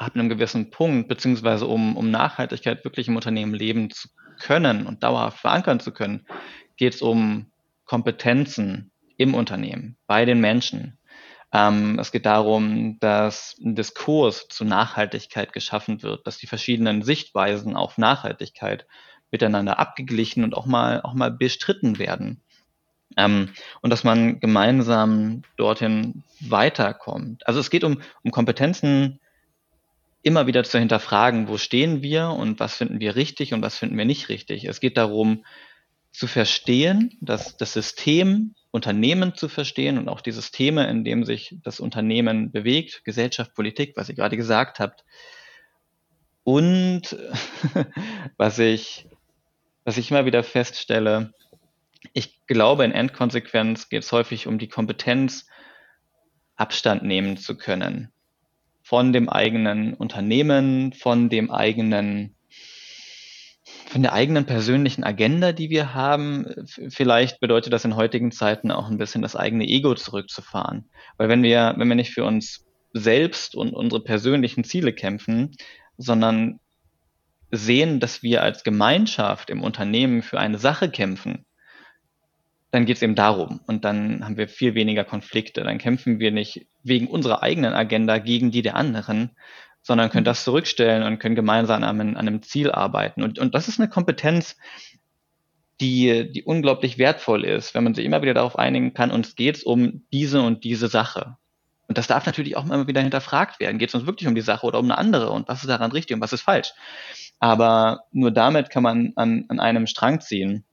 ab 0.00 0.14
einem 0.14 0.30
gewissen 0.30 0.70
Punkt, 0.70 1.08
beziehungsweise 1.08 1.66
um, 1.66 1.96
um 1.96 2.10
Nachhaltigkeit 2.10 2.84
wirklich 2.84 3.08
im 3.08 3.16
Unternehmen 3.16 3.52
leben 3.52 3.90
zu 3.90 4.08
können 4.38 4.86
und 4.86 5.02
dauerhaft 5.02 5.38
verankern 5.38 5.78
zu 5.78 5.92
können, 5.92 6.26
geht 6.76 6.94
es 6.94 7.02
um 7.02 7.52
Kompetenzen 7.84 8.90
im 9.18 9.34
Unternehmen, 9.34 9.98
bei 10.06 10.24
den 10.24 10.40
Menschen. 10.40 10.98
Ähm, 11.52 11.98
es 11.98 12.12
geht 12.12 12.24
darum, 12.24 12.98
dass 13.00 13.56
ein 13.62 13.74
Diskurs 13.74 14.48
zu 14.48 14.64
Nachhaltigkeit 14.64 15.52
geschaffen 15.52 16.02
wird, 16.02 16.26
dass 16.26 16.38
die 16.38 16.46
verschiedenen 16.46 17.02
Sichtweisen 17.02 17.76
auf 17.76 17.98
Nachhaltigkeit 17.98 18.86
miteinander 19.30 19.78
abgeglichen 19.78 20.44
und 20.44 20.54
auch 20.56 20.66
mal, 20.66 21.02
auch 21.02 21.14
mal 21.14 21.30
bestritten 21.30 21.98
werden. 21.98 22.42
Ähm, 23.16 23.50
und 23.80 23.90
dass 23.90 24.04
man 24.04 24.40
gemeinsam 24.40 25.42
dorthin 25.56 26.22
weiterkommt. 26.40 27.46
Also 27.46 27.60
es 27.60 27.70
geht 27.70 27.84
um, 27.84 28.00
um 28.22 28.30
Kompetenzen 28.30 29.20
immer 30.22 30.46
wieder 30.46 30.64
zu 30.64 30.78
hinterfragen, 30.78 31.48
wo 31.48 31.56
stehen 31.56 32.02
wir 32.02 32.28
und 32.28 32.60
was 32.60 32.76
finden 32.76 33.00
wir 33.00 33.16
richtig 33.16 33.54
und 33.54 33.62
was 33.62 33.78
finden 33.78 33.96
wir 33.96 34.04
nicht 34.04 34.28
richtig. 34.28 34.64
Es 34.64 34.80
geht 34.80 34.96
darum 34.96 35.44
zu 36.12 36.26
verstehen, 36.26 37.16
dass 37.20 37.56
das 37.56 37.72
System 37.72 38.54
Unternehmen 38.72 39.34
zu 39.34 39.48
verstehen 39.48 39.98
und 39.98 40.08
auch 40.08 40.20
die 40.20 40.32
Systeme, 40.32 40.88
in 40.88 41.04
dem 41.04 41.24
sich 41.24 41.56
das 41.64 41.80
Unternehmen 41.80 42.52
bewegt, 42.52 43.02
Gesellschaft, 43.04 43.54
Politik, 43.54 43.96
was 43.96 44.08
ihr 44.08 44.14
gerade 44.14 44.36
gesagt 44.36 44.78
habt. 44.78 45.04
Und 46.44 47.16
was 48.36 48.58
ich, 48.58 49.06
was 49.84 49.96
ich 49.96 50.10
immer 50.10 50.24
wieder 50.24 50.44
feststelle, 50.44 51.32
ich 52.12 52.46
glaube, 52.46 52.84
in 52.84 52.92
Endkonsequenz 52.92 53.88
geht 53.88 54.02
es 54.02 54.12
häufig 54.12 54.46
um 54.46 54.58
die 54.58 54.68
Kompetenz, 54.68 55.46
Abstand 56.56 57.02
nehmen 57.02 57.36
zu 57.36 57.56
können 57.56 58.12
von 58.82 59.12
dem 59.12 59.28
eigenen 59.28 59.94
Unternehmen, 59.94 60.92
von 60.92 61.28
dem 61.28 61.50
eigenen, 61.50 62.34
von 63.86 64.02
der 64.02 64.12
eigenen 64.12 64.46
persönlichen 64.46 65.04
Agenda, 65.04 65.52
die 65.52 65.70
wir 65.70 65.94
haben. 65.94 66.46
Vielleicht 66.88 67.38
bedeutet 67.38 67.72
das 67.72 67.84
in 67.84 67.94
heutigen 67.94 68.32
Zeiten 68.32 68.72
auch 68.72 68.90
ein 68.90 68.98
bisschen 68.98 69.22
das 69.22 69.36
eigene 69.36 69.64
Ego 69.64 69.94
zurückzufahren. 69.94 70.90
Weil 71.18 71.28
wenn 71.28 71.44
wir, 71.44 71.74
wenn 71.76 71.88
wir 71.88 71.94
nicht 71.94 72.12
für 72.12 72.24
uns 72.24 72.66
selbst 72.92 73.54
und 73.54 73.72
unsere 73.72 74.02
persönlichen 74.02 74.64
Ziele 74.64 74.92
kämpfen, 74.92 75.54
sondern 75.96 76.58
sehen, 77.52 78.00
dass 78.00 78.24
wir 78.24 78.42
als 78.42 78.64
Gemeinschaft 78.64 79.50
im 79.50 79.62
Unternehmen 79.62 80.22
für 80.22 80.40
eine 80.40 80.58
Sache 80.58 80.90
kämpfen, 80.90 81.44
dann 82.70 82.86
geht 82.86 82.96
es 82.96 83.02
eben 83.02 83.14
darum. 83.14 83.60
Und 83.66 83.84
dann 83.84 84.24
haben 84.24 84.36
wir 84.36 84.48
viel 84.48 84.74
weniger 84.74 85.04
Konflikte. 85.04 85.62
Dann 85.62 85.78
kämpfen 85.78 86.20
wir 86.20 86.30
nicht 86.30 86.66
wegen 86.82 87.08
unserer 87.08 87.42
eigenen 87.42 87.74
Agenda 87.74 88.18
gegen 88.18 88.50
die 88.50 88.62
der 88.62 88.76
anderen, 88.76 89.30
sondern 89.82 90.10
können 90.10 90.24
das 90.24 90.44
zurückstellen 90.44 91.02
und 91.02 91.18
können 91.18 91.34
gemeinsam 91.34 91.82
an 91.82 92.00
einem, 92.00 92.16
an 92.16 92.28
einem 92.28 92.42
Ziel 92.42 92.70
arbeiten. 92.70 93.22
Und, 93.22 93.38
und 93.38 93.54
das 93.54 93.68
ist 93.68 93.80
eine 93.80 93.88
Kompetenz, 93.88 94.56
die, 95.80 96.30
die 96.30 96.44
unglaublich 96.44 96.98
wertvoll 96.98 97.44
ist, 97.44 97.74
wenn 97.74 97.84
man 97.84 97.94
sich 97.94 98.04
immer 98.04 98.22
wieder 98.22 98.34
darauf 98.34 98.58
einigen 98.58 98.92
kann, 98.92 99.10
uns 99.10 99.34
geht 99.34 99.56
es 99.56 99.62
um 99.64 100.04
diese 100.12 100.42
und 100.42 100.62
diese 100.62 100.88
Sache. 100.88 101.38
Und 101.88 101.98
das 101.98 102.06
darf 102.06 102.26
natürlich 102.26 102.56
auch 102.56 102.64
immer 102.64 102.86
wieder 102.86 103.00
hinterfragt 103.00 103.58
werden. 103.58 103.78
Geht 103.78 103.88
es 103.88 103.94
uns 103.96 104.06
wirklich 104.06 104.28
um 104.28 104.34
die 104.34 104.42
Sache 104.42 104.64
oder 104.64 104.78
um 104.78 104.84
eine 104.84 104.98
andere? 104.98 105.30
Und 105.30 105.48
was 105.48 105.62
ist 105.62 105.68
daran 105.68 105.90
richtig 105.90 106.14
und 106.14 106.20
was 106.20 106.32
ist 106.32 106.42
falsch? 106.42 106.72
Aber 107.40 108.04
nur 108.12 108.30
damit 108.30 108.70
kann 108.70 108.82
man 108.82 109.12
an, 109.16 109.46
an 109.48 109.58
einem 109.58 109.86
Strang 109.88 110.20
ziehen. 110.20 110.64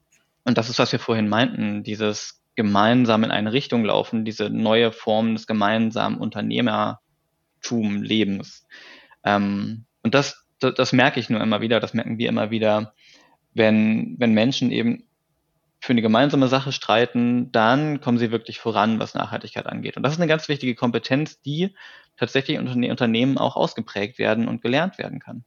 Und 0.48 0.58
das 0.58 0.70
ist, 0.70 0.80
was 0.80 0.93
wir 0.93 1.00
vorhin 1.00 1.28
meinten, 1.28 1.84
dieses 1.84 2.41
gemeinsam 2.56 3.26
in 3.26 3.32
eine 3.32 3.52
Richtung 3.52 3.84
laufen, 3.84 4.24
diese 4.24 4.50
neue 4.50 4.93
Form 4.93 5.36
des 5.36 5.45
gemeinsamen 5.45 6.20
Unternehmertum-Lebens. 6.20 8.66
Ähm, 9.26 9.84
und 10.04 10.16
das, 10.16 10.45
das, 10.60 10.74
das 10.76 10.93
merke 10.93 11.20
ich 11.20 11.30
nur 11.30 11.41
immer 11.41 11.60
wieder, 11.60 11.82
das 11.82 11.93
merken 11.93 12.18
wir 12.18 12.30
immer 12.30 12.50
wieder, 12.50 12.93
wenn, 13.54 14.16
wenn 14.20 14.32
Menschen 14.32 14.72
eben 14.72 15.04
für 15.82 15.91
eine 15.91 16.02
gemeinsame 16.02 16.48
Sache 16.48 16.72
streiten, 16.72 17.52
dann 17.52 18.00
kommen 18.00 18.18
sie 18.18 18.32
wirklich 18.32 18.60
voran, 18.60 19.00
was 19.00 19.16
Nachhaltigkeit 19.16 19.66
angeht. 19.66 19.98
Und 19.98 20.04
das 20.04 20.14
ist 20.14 20.20
eine 20.20 20.30
ganz 20.30 20.48
wichtige 20.48 20.76
Kompetenz, 20.76 21.41
die 21.41 21.76
tatsächlich 22.16 22.58
in 22.58 22.89
Unternehmen 22.89 23.38
auch 23.38 23.58
ausgeprägt 23.58 24.18
werden 24.18 24.48
und 24.48 24.62
gelernt 24.62 24.98
werden 24.98 25.20
kann. 25.20 25.43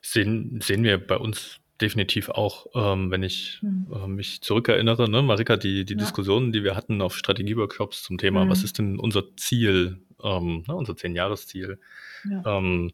Sehen, 0.00 0.60
sehen 0.62 0.84
wir 0.84 1.04
bei 1.04 1.16
uns 1.16 1.60
definitiv 1.80 2.28
auch, 2.28 2.66
ähm, 2.74 3.10
wenn 3.10 3.22
ich 3.22 3.58
mhm. 3.62 3.86
äh, 3.92 4.06
mich 4.06 4.40
zurückerinnere, 4.42 5.08
ne, 5.08 5.22
Marika, 5.22 5.56
die, 5.56 5.84
die 5.84 5.94
ja. 5.94 5.98
Diskussionen, 5.98 6.52
die 6.52 6.62
wir 6.62 6.76
hatten 6.76 7.02
auf 7.02 7.16
Strategieworkshops 7.16 8.02
zum 8.02 8.18
Thema, 8.18 8.44
mhm. 8.44 8.50
was 8.50 8.62
ist 8.62 8.78
denn 8.78 8.98
unser 8.98 9.36
Ziel, 9.36 10.00
ähm, 10.22 10.64
ne, 10.66 10.74
unser 10.74 10.96
Zehn-Jahres-Ziel? 10.96 11.80
Ja. 12.30 12.58
Ähm, 12.58 12.92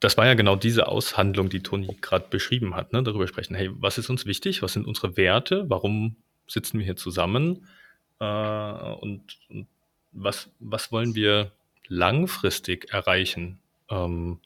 das 0.00 0.16
war 0.16 0.26
ja 0.26 0.34
genau 0.34 0.54
diese 0.54 0.86
Aushandlung, 0.86 1.48
die 1.48 1.60
Toni 1.60 1.96
gerade 2.00 2.26
beschrieben 2.28 2.76
hat, 2.76 2.92
ne? 2.92 3.02
darüber 3.02 3.26
sprechen, 3.26 3.54
hey, 3.54 3.70
was 3.72 3.98
ist 3.98 4.10
uns 4.10 4.26
wichtig, 4.26 4.62
was 4.62 4.74
sind 4.74 4.86
unsere 4.86 5.16
Werte, 5.16 5.64
warum 5.68 6.16
sitzen 6.46 6.78
wir 6.78 6.84
hier 6.84 6.96
zusammen 6.96 7.66
äh, 8.20 8.24
und, 8.24 9.38
und, 9.48 9.66
was, 10.12 10.50
was 10.58 10.92
wollen 10.92 11.14
wir 11.14 11.52
langfristig 11.88 12.92
erreichen? 12.92 13.58
Ähm, 13.90 14.40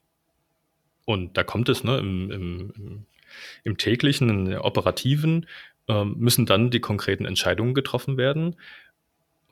und 1.04 1.36
da 1.36 1.44
kommt 1.44 1.68
es 1.68 1.84
ne, 1.84 1.98
im, 1.98 2.30
im, 2.30 3.06
im 3.64 3.76
täglichen, 3.76 4.48
im 4.48 4.60
operativen, 4.60 5.46
äh, 5.88 6.04
müssen 6.04 6.46
dann 6.46 6.70
die 6.70 6.80
konkreten 6.80 7.24
Entscheidungen 7.24 7.74
getroffen 7.74 8.16
werden 8.16 8.56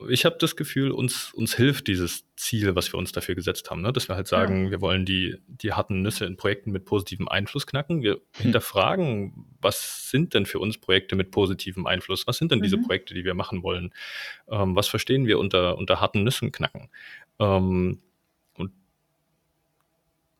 ich 0.09 0.25
habe 0.25 0.37
das 0.39 0.55
Gefühl, 0.55 0.91
uns, 0.91 1.33
uns 1.33 1.55
hilft 1.55 1.87
dieses 1.87 2.25
Ziel, 2.35 2.75
was 2.75 2.91
wir 2.93 2.97
uns 2.97 3.11
dafür 3.11 3.35
gesetzt 3.35 3.69
haben, 3.69 3.81
ne? 3.81 3.93
dass 3.93 4.07
wir 4.07 4.15
halt 4.15 4.27
sagen, 4.27 4.65
ja. 4.65 4.71
wir 4.71 4.81
wollen 4.81 5.05
die, 5.05 5.37
die 5.47 5.73
harten 5.73 6.01
Nüsse 6.01 6.25
in 6.25 6.37
Projekten 6.37 6.71
mit 6.71 6.85
positivem 6.85 7.27
Einfluss 7.27 7.67
knacken. 7.67 8.01
Wir 8.01 8.13
hm. 8.13 8.21
hinterfragen, 8.37 9.45
was 9.61 10.09
sind 10.09 10.33
denn 10.33 10.45
für 10.45 10.59
uns 10.59 10.77
Projekte 10.77 11.15
mit 11.15 11.31
positivem 11.31 11.85
Einfluss? 11.85 12.27
Was 12.27 12.37
sind 12.37 12.51
denn 12.51 12.59
mhm. 12.59 12.63
diese 12.63 12.77
Projekte, 12.77 13.13
die 13.13 13.25
wir 13.25 13.33
machen 13.33 13.63
wollen? 13.63 13.93
Ähm, 14.49 14.75
was 14.75 14.87
verstehen 14.87 15.27
wir 15.27 15.39
unter, 15.39 15.77
unter 15.77 16.01
harten 16.01 16.23
Nüssen 16.23 16.51
knacken? 16.51 16.89
Ähm, 17.39 17.99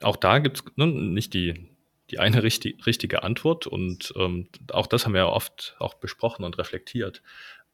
auch 0.04 0.16
da 0.16 0.40
gibt 0.40 0.58
es 0.58 0.64
ne, 0.76 0.88
nicht 0.88 1.34
die, 1.34 1.70
die 2.10 2.20
eine 2.20 2.44
richtig, 2.44 2.86
richtige 2.86 3.24
Antwort 3.24 3.68
und 3.68 4.14
ähm, 4.16 4.48
auch 4.72 4.88
das 4.88 5.06
haben 5.06 5.14
wir 5.14 5.22
ja 5.22 5.28
oft 5.28 5.76
auch 5.80 5.96
besprochen 5.96 6.44
und 6.44 6.58
reflektiert. 6.58 7.22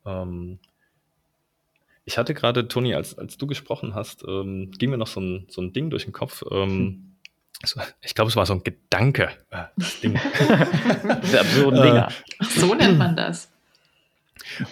Ähm, 0.06 0.60
ich 2.06 2.18
hatte 2.18 2.34
gerade, 2.34 2.68
Toni, 2.68 2.94
als, 2.94 3.18
als 3.18 3.38
du 3.38 3.48
gesprochen 3.48 3.94
hast, 3.94 4.24
ähm, 4.26 4.72
ging 4.72 4.92
mir 4.92 4.98
noch 4.98 5.08
so 5.08 5.20
ein, 5.20 5.46
so 5.50 5.62
ein 5.62 5.74
Ding 5.74 5.90
durch 5.90 6.06
den 6.06 6.14
Kopf. 6.14 6.42
Ähm, 6.50 7.16
hm. 7.62 7.82
ich 8.02 8.16
glaube, 8.16 8.30
es 8.30 8.38
war 8.38 8.46
so 8.46 8.54
ein 8.54 8.64
Gedanke. 8.64 9.30
Äh, 9.50 9.66
Ding. 10.02 10.14
Diese 11.24 11.42
absurden 11.42 11.82
Dinger. 11.82 12.08
Äh, 12.40 12.46
so 12.46 12.74
nennt 12.74 12.98
man 12.98 13.16
das. 13.18 13.52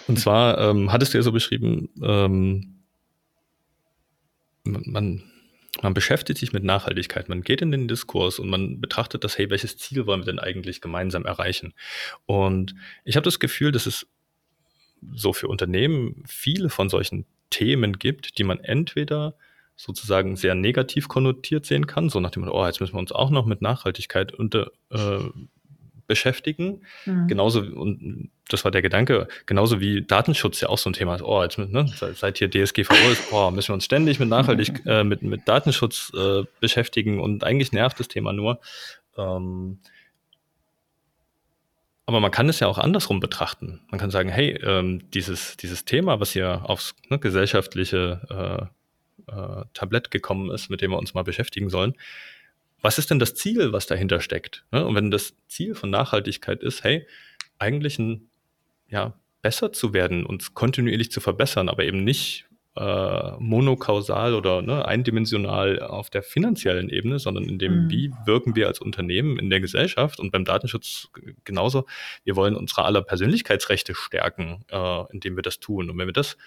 Und 0.07 0.17
zwar 0.17 0.57
ähm, 0.59 0.93
hattest 0.93 1.13
du 1.13 1.17
ja 1.17 1.23
so 1.23 1.33
beschrieben, 1.33 1.89
ähm, 2.01 2.75
man, 4.63 5.23
man 5.81 5.93
beschäftigt 5.93 6.39
sich 6.39 6.53
mit 6.53 6.63
Nachhaltigkeit, 6.63 7.29
man 7.29 7.41
geht 7.41 7.61
in 7.61 7.71
den 7.71 7.87
Diskurs 7.87 8.39
und 8.39 8.49
man 8.49 8.79
betrachtet 8.79 9.23
das, 9.23 9.37
hey, 9.37 9.49
welches 9.49 9.77
Ziel 9.77 10.05
wollen 10.05 10.21
wir 10.21 10.25
denn 10.25 10.39
eigentlich 10.39 10.81
gemeinsam 10.81 11.25
erreichen? 11.25 11.73
Und 12.25 12.75
ich 13.03 13.15
habe 13.15 13.25
das 13.25 13.39
Gefühl, 13.39 13.71
dass 13.71 13.85
es 13.85 14.07
so 15.13 15.33
für 15.33 15.47
Unternehmen 15.47 16.23
viele 16.25 16.69
von 16.69 16.89
solchen 16.89 17.25
Themen 17.49 17.99
gibt, 17.99 18.37
die 18.37 18.43
man 18.43 18.59
entweder 18.59 19.35
sozusagen 19.75 20.35
sehr 20.35 20.55
negativ 20.55 21.07
konnotiert 21.07 21.65
sehen 21.65 21.85
kann, 21.85 22.09
so 22.09 22.19
nach 22.19 22.31
dem 22.31 22.47
oh, 22.47 22.65
jetzt 22.65 22.79
müssen 22.79 22.95
wir 22.95 22.99
uns 22.99 23.11
auch 23.11 23.29
noch 23.29 23.45
mit 23.45 23.61
Nachhaltigkeit 23.61 24.31
unter, 24.33 24.71
äh, 24.89 25.19
beschäftigen. 26.07 26.81
Mhm. 27.05 27.27
Genauso, 27.27 27.61
und 27.61 28.29
das 28.49 28.63
war 28.63 28.71
der 28.71 28.81
Gedanke, 28.81 29.27
genauso 29.45 29.79
wie 29.79 30.01
Datenschutz 30.01 30.61
ja 30.61 30.69
auch 30.69 30.77
so 30.77 30.89
ein 30.89 30.93
Thema 30.93 31.15
ist, 31.15 31.21
oh, 31.21 31.41
jetzt 31.41 31.57
ne, 31.57 31.85
seit 32.13 32.37
hier 32.37 32.49
DSGVO 32.49 33.11
ist, 33.11 33.29
boah, 33.29 33.51
müssen 33.51 33.69
wir 33.69 33.75
uns 33.75 33.85
ständig 33.85 34.19
mit 34.19 34.29
Nachhaltig, 34.29 34.85
äh, 34.85 35.03
mit, 35.03 35.21
mit 35.21 35.47
Datenschutz 35.47 36.11
äh, 36.15 36.43
beschäftigen 36.59 37.19
und 37.19 37.43
eigentlich 37.43 37.71
nervt 37.71 37.99
das 37.99 38.07
Thema 38.07 38.33
nur. 38.33 38.59
Ähm, 39.17 39.79
aber 42.07 42.19
man 42.19 42.31
kann 42.31 42.49
es 42.49 42.59
ja 42.59 42.67
auch 42.67 42.77
andersrum 42.77 43.19
betrachten. 43.19 43.81
Man 43.89 43.99
kann 43.99 44.11
sagen, 44.11 44.29
hey, 44.29 44.51
ähm, 44.63 45.09
dieses, 45.11 45.57
dieses 45.57 45.85
Thema, 45.85 46.19
was 46.19 46.33
hier 46.33 46.69
aufs 46.69 46.95
ne, 47.09 47.17
gesellschaftliche 47.17 48.69
äh, 49.27 49.31
äh, 49.31 49.65
Tablett 49.73 50.11
gekommen 50.11 50.51
ist, 50.51 50.69
mit 50.69 50.81
dem 50.81 50.91
wir 50.91 50.99
uns 50.99 51.15
mal 51.15 51.23
beschäftigen 51.23 51.69
sollen, 51.69 51.95
was 52.85 52.99
ist 52.99 53.09
denn 53.09 53.17
das 53.17 53.33
Ziel, 53.33 53.73
was 53.73 53.87
dahinter 53.87 54.21
steckt? 54.21 54.63
Ne? 54.71 54.85
Und 54.85 54.93
wenn 54.93 55.09
das 55.09 55.33
Ziel 55.47 55.73
von 55.73 55.89
Nachhaltigkeit 55.89 56.61
ist, 56.61 56.83
hey, 56.83 57.07
eigentlich 57.57 57.97
ein, 57.97 58.29
ja, 58.87 59.19
besser 59.41 59.73
zu 59.73 59.91
werden, 59.91 60.23
uns 60.23 60.53
kontinuierlich 60.53 61.11
zu 61.11 61.19
verbessern, 61.19 61.67
aber 61.67 61.83
eben 61.83 62.03
nicht 62.03 62.45
äh, 62.75 63.31
monokausal 63.39 64.35
oder 64.35 64.61
ne, 64.61 64.85
eindimensional 64.85 65.79
auf 65.79 66.11
der 66.11 66.21
finanziellen 66.21 66.89
Ebene, 66.91 67.17
sondern 67.17 67.45
in 67.45 67.57
dem, 67.57 67.85
mhm. 67.85 67.89
wie 67.89 68.11
wirken 68.27 68.55
wir 68.55 68.67
als 68.67 68.79
Unternehmen 68.79 69.39
in 69.39 69.49
der 69.49 69.61
Gesellschaft 69.61 70.19
und 70.19 70.31
beim 70.31 70.45
Datenschutz 70.45 71.09
genauso. 71.43 71.87
Wir 72.23 72.35
wollen 72.35 72.55
unsere 72.55 72.85
aller 72.85 73.01
Persönlichkeitsrechte 73.01 73.95
stärken, 73.95 74.63
äh, 74.69 75.11
indem 75.11 75.35
wir 75.35 75.43
das 75.43 75.59
tun. 75.59 75.89
Und 75.89 75.97
wenn 75.97 76.07
wir 76.07 76.13
das 76.13 76.37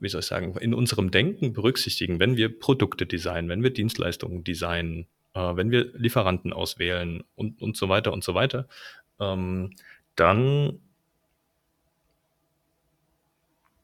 wie 0.00 0.08
soll 0.08 0.20
ich 0.20 0.26
sagen, 0.26 0.56
in 0.58 0.74
unserem 0.74 1.10
Denken 1.10 1.52
berücksichtigen, 1.52 2.20
wenn 2.20 2.36
wir 2.36 2.58
Produkte 2.58 3.06
designen, 3.06 3.48
wenn 3.48 3.62
wir 3.62 3.70
Dienstleistungen 3.70 4.44
designen, 4.44 5.06
äh, 5.34 5.56
wenn 5.56 5.70
wir 5.70 5.92
Lieferanten 5.94 6.52
auswählen 6.52 7.24
und, 7.34 7.60
und 7.60 7.76
so 7.76 7.88
weiter 7.88 8.12
und 8.12 8.24
so 8.24 8.34
weiter, 8.34 8.68
ähm, 9.20 9.74
dann 10.16 10.80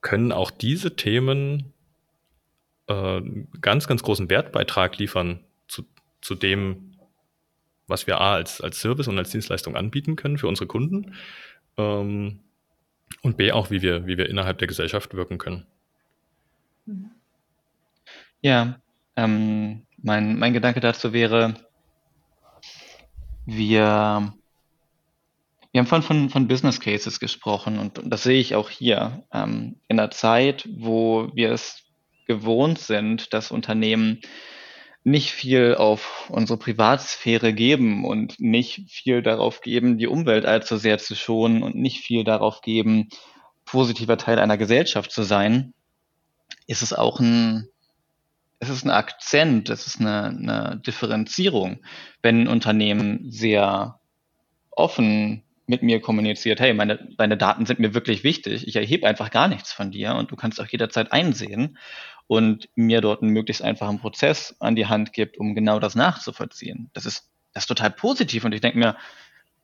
können 0.01 0.33
auch 0.33 0.51
diese 0.51 0.97
Themen 0.97 1.73
äh, 2.89 3.21
ganz, 3.61 3.89
ganz 3.89 4.03
großen 4.03 4.29
Wertbeitrag 4.31 4.99
liefern 4.99 5.41
zu, 5.69 5.85
zu 6.21 6.35
dem, 6.35 6.95
was 7.87 8.07
wir 8.07 8.21
A 8.21 8.35
als, 8.35 8.61
als 8.61 8.81
Service 8.81 9.09
und 9.09 9.19
als 9.19 9.31
Dienstleistung 9.31 9.77
anbieten 9.77 10.17
können 10.17 10.39
für 10.39 10.49
unsere 10.49 10.67
Kunden 10.67 11.15
ähm, 11.77 12.41
und 13.23 13.37
B 13.37 13.53
auch, 13.53 13.71
wie 13.71 13.83
wir, 13.83 14.07
wie 14.07 14.19
wir 14.19 14.29
innerhalb 14.29 14.59
der 14.59 14.69
Gesellschaft 14.69 15.15
wirken 15.15 15.39
können. 15.39 15.67
Ja, 18.43 18.78
ähm, 19.16 19.87
mein, 20.03 20.39
mein 20.39 20.53
Gedanke 20.53 20.80
dazu 20.80 21.12
wäre, 21.12 21.55
wir 23.47 24.35
wir 25.74 25.80
haben 25.80 25.89
vorhin 25.89 26.07
von, 26.07 26.30
von 26.30 26.47
Business 26.47 26.78
Cases 26.78 27.18
gesprochen 27.18 27.80
und, 27.80 28.01
das 28.05 28.22
sehe 28.22 28.39
ich 28.39 28.55
auch 28.55 28.70
hier. 28.70 29.24
Ähm, 29.32 29.80
in 29.89 29.99
einer 29.99 30.12
Zeit, 30.12 30.68
wo 30.72 31.30
wir 31.35 31.51
es 31.51 31.82
gewohnt 32.28 32.78
sind, 32.78 33.32
dass 33.32 33.51
Unternehmen 33.51 34.20
nicht 35.03 35.32
viel 35.32 35.74
auf 35.74 36.30
unsere 36.30 36.61
Privatsphäre 36.61 37.53
geben 37.53 38.05
und 38.05 38.39
nicht 38.39 38.89
viel 38.89 39.20
darauf 39.20 39.62
geben, 39.62 39.99
die 39.99 40.07
Umwelt 40.07 40.47
allzu 40.47 40.76
sehr 40.76 40.99
zu 40.99 41.16
schonen 41.16 41.64
und 41.64 41.74
nicht 41.74 42.05
viel 42.05 42.22
darauf 42.22 42.61
geben, 42.61 43.09
positiver 43.64 44.16
Teil 44.16 44.39
einer 44.39 44.57
Gesellschaft 44.57 45.11
zu 45.11 45.24
sein, 45.24 45.74
ist 46.67 46.83
es 46.83 46.93
auch 46.93 47.21
ein, 47.21 47.69
es 48.59 48.69
ist 48.69 48.85
ein 48.85 48.91
Akzent, 48.91 49.69
es 49.69 49.87
ist 49.87 50.01
eine, 50.01 50.25
eine 50.27 50.83
Differenzierung, 50.87 51.81
wenn 52.23 52.43
ein 52.43 52.49
Unternehmen 52.49 53.31
sehr 53.31 54.01
offen 54.71 55.43
mit 55.67 55.83
mir 55.83 56.01
kommuniziert, 56.01 56.61
hey, 56.61 56.75
meine, 56.75 57.09
deine 57.17 57.37
Daten 57.37 57.67
sind 57.67 57.79
mir 57.79 57.95
wirklich 57.95 58.23
wichtig, 58.23 58.67
ich 58.69 58.77
erhebe 58.77 59.07
einfach 59.07 59.31
gar 59.31 59.49
nichts 59.49 59.73
von 59.73 59.91
dir 59.91 60.15
und 60.15 60.31
du 60.31 60.37
kannst 60.37 60.61
auch 60.61 60.67
jederzeit 60.67 61.12
einsehen 61.12 61.79
und 62.27 62.69
mir 62.75 63.01
dort 63.01 63.23
einen 63.23 63.33
möglichst 63.33 63.62
einfachen 63.62 63.99
Prozess 63.99 64.57
an 64.61 64.77
die 64.77 64.87
Hand 64.87 65.12
gibt, 65.12 65.39
um 65.39 65.55
genau 65.55 65.79
das 65.79 65.95
nachzuvollziehen. 65.95 66.91
Das 66.93 67.07
ist, 67.07 67.31
das 67.53 67.65
ist 67.65 67.69
total 67.69 67.91
positiv 67.91 68.45
und 68.45 68.53
ich 68.53 68.61
denke 68.61 68.79
mir, 68.79 68.97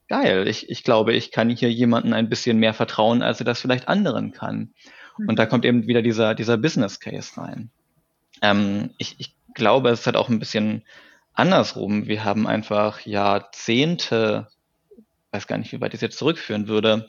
geil, 0.09 0.49
ich, 0.49 0.69
ich 0.69 0.85
glaube, 0.85 1.13
ich 1.13 1.31
kann 1.31 1.51
hier 1.51 1.71
jemanden 1.71 2.13
ein 2.13 2.29
bisschen 2.29 2.59
mehr 2.59 2.75
vertrauen, 2.75 3.23
als 3.23 3.41
er 3.41 3.45
das 3.45 3.61
vielleicht 3.61 3.89
anderen 3.89 4.33
kann. 4.33 4.75
Und 5.17 5.39
da 5.39 5.47
kommt 5.47 5.65
eben 5.65 5.87
wieder 5.87 6.03
dieser, 6.03 6.35
dieser 6.35 6.57
Business 6.57 7.01
Case 7.01 7.41
rein. 7.41 7.71
Ähm, 8.43 8.91
ich, 8.99 9.17
ich 9.19 9.35
glaube, 9.55 9.91
es 9.91 10.01
ist 10.01 10.07
halt 10.07 10.17
auch 10.17 10.29
ein 10.29 10.39
bisschen 10.39 10.85
andersrum. 11.35 12.07
Wir 12.07 12.25
haben 12.25 12.47
einfach 12.47 13.01
Jahrzehnte 13.05 14.49
weiß 15.33 15.47
gar 15.47 15.59
nicht, 15.59 15.73
wie 15.73 15.81
weit 15.81 15.95
ich 15.95 15.99
es 15.99 16.03
jetzt 16.03 16.19
zurückführen 16.19 16.69
würde, 16.69 17.09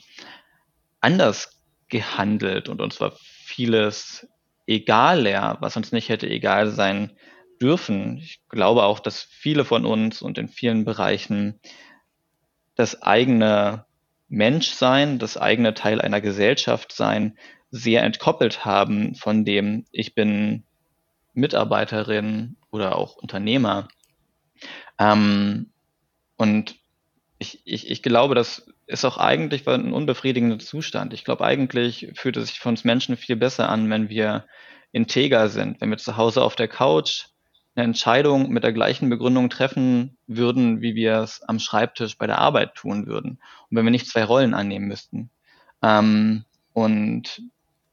anders 1.00 1.62
gehandelt 1.90 2.70
und 2.70 2.82
uns 2.82 3.00
war 3.02 3.14
vieles 3.20 4.28
egaler, 4.68 5.58
was 5.60 5.76
uns 5.76 5.92
nicht 5.92 6.10
hätte 6.10 6.30
egal 6.30 6.70
sein 6.70 7.12
dürfen. 7.62 8.18
Ich 8.18 8.42
glaube 8.50 8.84
auch, 8.84 9.00
dass 9.00 9.22
viele 9.22 9.66
von 9.66 9.86
uns 9.86 10.22
und 10.22 10.38
in 10.38 10.48
vielen 10.48 10.86
Bereichen 10.86 11.60
das 12.76 13.02
eigene 13.02 13.86
Menschsein, 14.30 15.20
das 15.20 15.38
eigene 15.38 15.74
Teil 15.74 16.00
einer 16.00 16.22
Gesellschaft 16.22 16.94
sein, 16.94 17.38
sehr 17.72 18.04
entkoppelt 18.04 18.66
haben 18.66 19.16
von 19.16 19.46
dem, 19.46 19.86
ich 19.92 20.14
bin 20.14 20.64
Mitarbeiterin 21.34 22.58
oder 22.70 22.98
auch 22.98 23.16
Unternehmer. 23.16 23.88
Ähm, 25.00 25.72
und 26.36 26.76
ich, 27.40 27.62
ich, 27.66 27.90
ich 27.90 28.04
glaube, 28.04 28.36
das 28.36 28.68
ist 28.88 29.06
auch 29.06 29.18
eigentlich 29.18 29.68
ein 29.68 29.94
unbefriedigender 29.94 30.60
Zustand. 30.60 31.14
Ich 31.14 31.24
glaube, 31.24 31.46
eigentlich 31.46 32.12
fühlt 32.14 32.38
es 32.38 32.50
sich 32.50 32.60
für 32.60 32.70
uns 32.70 32.84
Menschen 32.84 33.16
viel 33.16 33.38
besser 33.38 33.70
an, 33.70 33.90
wenn 33.90 34.10
wir 34.10 34.46
integer 34.92 35.48
sind, 35.50 35.80
wenn 35.80 35.90
wir 35.90 35.98
zu 35.98 36.18
Hause 36.18 36.44
auf 36.44 36.56
der 36.56 36.68
Couch 36.68 37.28
eine 37.74 37.86
Entscheidung 37.86 38.50
mit 38.50 38.64
der 38.64 38.74
gleichen 38.74 39.10
Begründung 39.10 39.50
treffen 39.50 40.18
würden, 40.28 40.82
wie 40.82 40.94
wir 40.96 41.20
es 41.20 41.42
am 41.44 41.60
Schreibtisch 41.60 42.18
bei 42.18 42.28
der 42.28 42.40
Arbeit 42.40 42.76
tun 42.76 43.08
würden. 43.08 43.40
Und 43.70 43.78
wenn 43.78 43.86
wir 43.86 43.92
nicht 43.92 44.08
zwei 44.08 44.26
Rollen 44.26 44.54
annehmen 44.54 44.88
müssten. 44.88 45.30
Ähm, 45.82 46.44
und 46.74 47.42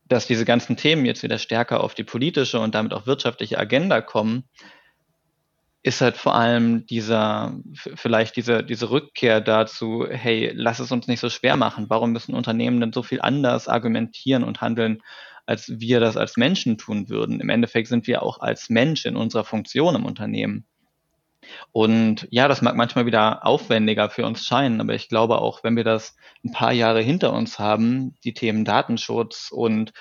dass 0.08 0.26
diese 0.26 0.44
ganzen 0.44 0.76
Themen 0.76 1.04
jetzt 1.04 1.22
wieder 1.22 1.38
stärker 1.38 1.82
auf 1.82 1.94
die 1.94 2.04
politische 2.04 2.60
und 2.60 2.74
damit 2.74 2.92
auch 2.92 3.06
wirtschaftliche 3.06 3.58
Agenda 3.58 4.00
kommen, 4.00 4.44
ist 5.82 6.00
halt 6.00 6.16
vor 6.16 6.34
allem 6.34 6.86
dieser, 6.86 7.54
vielleicht 7.72 8.36
diese, 8.36 8.64
diese 8.64 8.90
Rückkehr 8.90 9.40
dazu, 9.40 10.06
hey, 10.08 10.50
lass 10.54 10.80
es 10.80 10.92
uns 10.92 11.06
nicht 11.06 11.20
so 11.20 11.30
schwer 11.30 11.56
machen. 11.56 11.86
Warum 11.88 12.12
müssen 12.12 12.34
Unternehmen 12.34 12.80
denn 12.80 12.92
so 12.92 13.02
viel 13.02 13.20
anders 13.20 13.68
argumentieren 13.68 14.44
und 14.44 14.60
handeln, 14.60 15.02
als 15.46 15.72
wir 15.80 16.00
das 16.00 16.16
als 16.16 16.36
Menschen 16.36 16.78
tun 16.78 17.08
würden? 17.08 17.40
Im 17.40 17.48
Endeffekt 17.48 17.88
sind 17.88 18.06
wir 18.06 18.22
auch 18.22 18.40
als 18.40 18.68
Mensch 18.68 19.06
in 19.06 19.16
unserer 19.16 19.44
Funktion 19.44 19.94
im 19.94 20.04
Unternehmen. 20.04 20.66
Und 21.72 22.26
ja, 22.30 22.48
das 22.48 22.62
mag 22.62 22.76
manchmal 22.76 23.06
wieder 23.06 23.46
aufwendiger 23.46 24.10
für 24.10 24.26
uns 24.26 24.44
scheinen, 24.46 24.80
aber 24.80 24.94
ich 24.94 25.08
glaube 25.08 25.38
auch, 25.38 25.64
wenn 25.64 25.76
wir 25.76 25.84
das 25.84 26.16
ein 26.44 26.52
paar 26.52 26.72
Jahre 26.72 27.00
hinter 27.00 27.32
uns 27.32 27.58
haben, 27.58 28.14
die 28.24 28.34
Themen 28.34 28.64
Datenschutz 28.64 29.50
und 29.50 29.92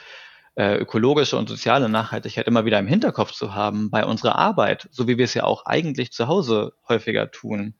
äh, 0.56 0.76
ökologische 0.78 1.38
und 1.38 1.48
soziale 1.48 1.88
Nachhaltigkeit 1.88 2.48
immer 2.48 2.66
wieder 2.66 2.80
im 2.80 2.88
Hinterkopf 2.88 3.32
zu 3.32 3.54
haben 3.54 3.92
bei 3.92 4.06
unserer 4.06 4.38
Arbeit, 4.38 4.88
so 4.92 5.08
wie 5.08 5.18
wir 5.18 5.26
es 5.26 5.36
ja 5.36 5.44
auch 5.44 5.66
eigentlich 5.66 6.12
zu 6.12 6.28
Hause 6.28 6.74
häufiger 6.88 7.30
tun, 7.30 7.76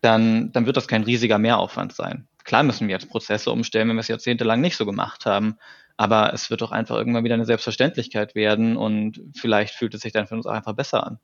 dann, 0.00 0.50
dann 0.52 0.66
wird 0.66 0.76
das 0.76 0.88
kein 0.88 1.02
riesiger 1.02 1.38
Mehraufwand 1.38 1.92
sein. 1.92 2.28
Klar 2.44 2.62
müssen 2.62 2.88
wir 2.88 2.94
jetzt 2.94 3.10
Prozesse 3.10 3.50
umstellen, 3.50 3.88
wenn 3.88 3.96
wir 3.96 4.00
es 4.00 4.08
jahrzehntelang 4.08 4.60
nicht 4.60 4.76
so 4.76 4.86
gemacht 4.86 5.26
haben, 5.26 5.58
aber 5.96 6.32
es 6.32 6.50
wird 6.50 6.60
doch 6.62 6.72
einfach 6.72 6.96
irgendwann 6.96 7.24
wieder 7.24 7.34
eine 7.34 7.46
Selbstverständlichkeit 7.46 8.34
werden 8.34 8.76
und 8.76 9.20
vielleicht 9.36 9.74
fühlt 9.74 9.94
es 9.94 10.00
sich 10.00 10.12
dann 10.12 10.26
für 10.26 10.34
uns 10.34 10.46
auch 10.46 10.52
einfach 10.52 10.74
besser 10.74 11.06
an. 11.06 11.18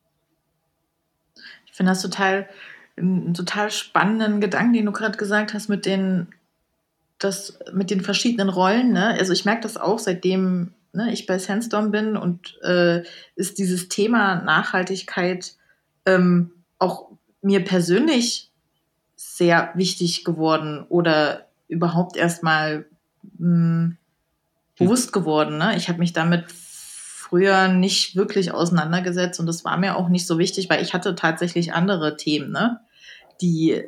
Ich 1.70 1.76
finde 1.76 1.92
das 1.92 2.02
total, 2.02 2.48
einen 2.96 3.34
total 3.34 3.70
spannenden 3.70 4.40
Gedanken, 4.40 4.74
den 4.74 4.86
du 4.86 4.92
gerade 4.92 5.16
gesagt 5.16 5.54
hast 5.54 5.68
mit 5.68 5.86
den, 5.86 6.28
das, 7.18 7.58
mit 7.72 7.90
den 7.90 8.00
verschiedenen 8.00 8.48
Rollen. 8.48 8.92
Ne? 8.92 9.08
Also 9.18 9.32
ich 9.32 9.44
merke 9.44 9.62
das 9.62 9.76
auch, 9.76 9.98
seitdem 9.98 10.72
ne, 10.92 11.12
ich 11.12 11.26
bei 11.26 11.38
Sandstorm 11.38 11.90
bin 11.90 12.16
und 12.16 12.58
äh, 12.62 13.02
ist 13.36 13.58
dieses 13.58 13.88
Thema 13.88 14.36
Nachhaltigkeit 14.42 15.54
ähm, 16.06 16.50
auch 16.78 17.08
mir 17.42 17.64
persönlich 17.64 18.50
sehr 19.16 19.70
wichtig 19.74 20.24
geworden 20.24 20.84
oder 20.88 21.46
überhaupt 21.68 22.16
erstmal 22.16 22.86
hm, 23.38 23.96
bewusst 24.78 25.12
geworden. 25.12 25.58
Ne? 25.58 25.76
Ich 25.76 25.88
habe 25.88 25.98
mich 25.98 26.12
damit 26.12 26.46
früher 27.30 27.68
nicht 27.68 28.16
wirklich 28.16 28.52
auseinandergesetzt 28.52 29.38
und 29.38 29.46
das 29.46 29.64
war 29.64 29.76
mir 29.78 29.96
auch 29.96 30.08
nicht 30.08 30.26
so 30.26 30.38
wichtig, 30.38 30.68
weil 30.68 30.82
ich 30.82 30.92
hatte 30.92 31.14
tatsächlich 31.14 31.72
andere 31.72 32.16
Themen, 32.16 32.50
ne? 32.50 32.80
die 33.40 33.84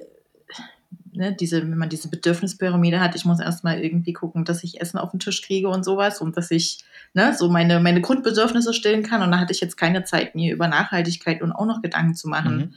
ne, 1.13 1.35
diese, 1.39 1.61
wenn 1.61 1.77
man 1.77 1.89
diese 1.89 2.09
Bedürfnispyramide 2.09 3.01
hat, 3.01 3.17
ich 3.17 3.25
muss 3.25 3.41
erstmal 3.41 3.81
irgendwie 3.81 4.13
gucken, 4.13 4.45
dass 4.45 4.63
ich 4.63 4.81
Essen 4.81 4.99
auf 4.99 5.11
den 5.11 5.19
Tisch 5.21 5.43
kriege 5.43 5.69
und 5.69 5.85
sowas 5.85 6.21
und 6.21 6.37
dass 6.37 6.53
ich 6.53 6.85
ne, 7.15 7.35
so 7.37 7.51
meine, 7.51 7.81
meine 7.81 8.01
Grundbedürfnisse 8.01 8.73
stillen 8.73 9.03
kann. 9.03 9.23
Und 9.23 9.33
da 9.33 9.39
hatte 9.39 9.53
ich 9.53 9.61
jetzt 9.61 9.77
keine 9.77 10.05
Zeit, 10.05 10.35
mir 10.35 10.55
über 10.55 10.69
Nachhaltigkeit 10.69 11.43
und 11.43 11.53
auch 11.53 11.67
noch 11.67 11.83
Gedanken 11.83 12.15
zu 12.15 12.29
machen. 12.29 12.57
Mhm. 12.57 12.75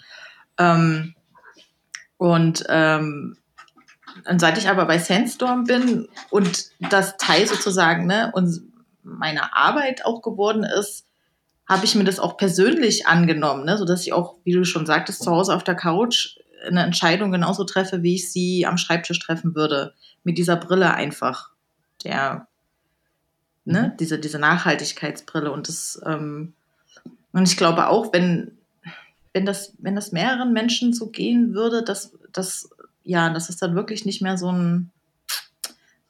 Ähm, 0.57 1.15
und 2.17 2.63
ähm, 2.69 3.37
und 4.29 4.39
seit 4.39 4.57
ich 4.57 4.69
aber 4.69 4.85
bei 4.85 4.97
Sandstorm 4.97 5.65
bin 5.65 6.07
und 6.29 6.67
das 6.79 7.17
Teil 7.17 7.45
sozusagen 7.47 8.07
ne, 8.07 8.31
und 8.33 8.61
meiner 9.05 9.55
Arbeit 9.55 10.03
auch 10.05 10.21
geworden 10.21 10.63
ist, 10.63 11.05
habe 11.67 11.85
ich 11.85 11.95
mir 11.95 12.03
das 12.03 12.19
auch 12.19 12.37
persönlich 12.37 13.07
angenommen, 13.07 13.65
ne, 13.65 13.77
sodass 13.77 14.01
ich 14.01 14.13
auch, 14.13 14.35
wie 14.43 14.51
du 14.51 14.65
schon 14.65 14.85
sagtest, 14.85 15.23
zu 15.23 15.31
Hause 15.31 15.55
auf 15.55 15.63
der 15.63 15.75
Couch 15.75 16.37
eine 16.67 16.83
Entscheidung 16.83 17.31
genauso 17.31 17.63
treffe, 17.63 18.03
wie 18.03 18.15
ich 18.15 18.31
sie 18.31 18.65
am 18.65 18.77
Schreibtisch 18.77 19.19
treffen 19.19 19.55
würde. 19.55 19.93
Mit 20.23 20.37
dieser 20.37 20.55
Brille 20.55 20.93
einfach. 20.93 21.51
Der, 22.03 22.47
ne, 23.65 23.91
mhm. 23.93 23.97
diese, 23.97 24.19
diese 24.19 24.39
Nachhaltigkeitsbrille. 24.39 25.51
Und 25.51 25.67
das, 25.67 26.01
ähm, 26.05 26.53
und 27.31 27.47
ich 27.47 27.57
glaube 27.57 27.87
auch, 27.87 28.13
wenn, 28.13 28.57
wenn 29.33 29.45
das, 29.45 29.73
wenn 29.79 29.95
das 29.95 30.11
mehreren 30.11 30.53
Menschen 30.53 30.93
so 30.93 31.07
gehen 31.07 31.53
würde, 31.53 31.83
dass, 31.83 32.13
dass, 32.31 32.69
ja, 33.03 33.29
dass 33.29 33.49
es 33.49 33.57
dann 33.57 33.75
wirklich 33.75 34.05
nicht 34.05 34.21
mehr 34.21 34.37
so 34.37 34.51
ein, 34.51 34.91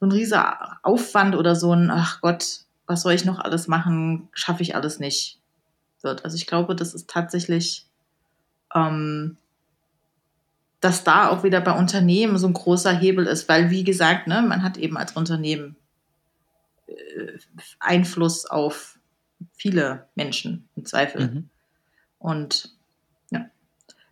so 0.00 0.06
ein 0.06 0.12
riesiger 0.12 0.78
Aufwand 0.82 1.34
oder 1.34 1.56
so 1.56 1.72
ein, 1.72 1.90
ach 1.90 2.20
Gott, 2.20 2.65
was 2.86 3.02
soll 3.02 3.12
ich 3.12 3.24
noch 3.24 3.38
alles 3.38 3.68
machen, 3.68 4.28
schaffe 4.32 4.62
ich 4.62 4.74
alles 4.74 4.98
nicht 4.98 5.40
wird. 6.02 6.24
Also 6.24 6.36
ich 6.36 6.46
glaube, 6.46 6.76
das 6.76 6.94
ist 6.94 7.08
tatsächlich 7.08 7.86
ähm, 8.74 9.36
dass 10.80 11.04
da 11.04 11.28
auch 11.28 11.42
wieder 11.42 11.60
bei 11.60 11.72
Unternehmen 11.72 12.38
so 12.38 12.46
ein 12.46 12.52
großer 12.52 12.92
Hebel 12.92 13.26
ist, 13.26 13.48
weil 13.48 13.70
wie 13.70 13.84
gesagt, 13.84 14.26
ne, 14.26 14.42
man 14.42 14.62
hat 14.62 14.76
eben 14.76 14.96
als 14.96 15.12
Unternehmen 15.12 15.76
äh, 16.86 17.38
Einfluss 17.80 18.46
auf 18.46 18.98
viele 19.52 20.06
Menschen 20.14 20.68
im 20.76 20.84
Zweifel. 20.84 21.28
Mhm. 21.28 21.50
Und 22.18 22.74
ja, 23.30 23.50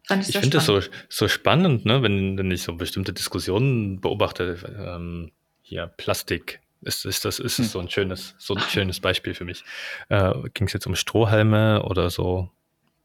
fand 0.06 0.22
ich, 0.22 0.30
ich 0.30 0.38
finde 0.38 0.56
das 0.56 0.66
so, 0.66 0.80
so 1.08 1.28
spannend, 1.28 1.84
ne, 1.84 2.02
wenn, 2.02 2.38
wenn 2.38 2.50
ich 2.50 2.62
so 2.62 2.74
bestimmte 2.74 3.12
Diskussionen 3.12 4.00
beobachte, 4.00 4.58
ähm, 4.76 5.32
hier 5.62 5.86
Plastik. 5.86 6.60
Ist, 6.84 7.04
ist 7.04 7.24
das 7.24 7.38
ist 7.38 7.58
hm. 7.58 7.64
so 7.64 7.80
ein 7.80 7.90
schönes 7.90 8.34
so 8.38 8.54
ein 8.54 8.60
schönes 8.60 9.00
Beispiel 9.00 9.34
für 9.34 9.44
mich. 9.44 9.64
Äh, 10.08 10.32
Ging 10.54 10.66
es 10.66 10.72
jetzt 10.72 10.86
um 10.86 10.94
Strohhalme 10.94 11.82
oder 11.82 12.10
so 12.10 12.50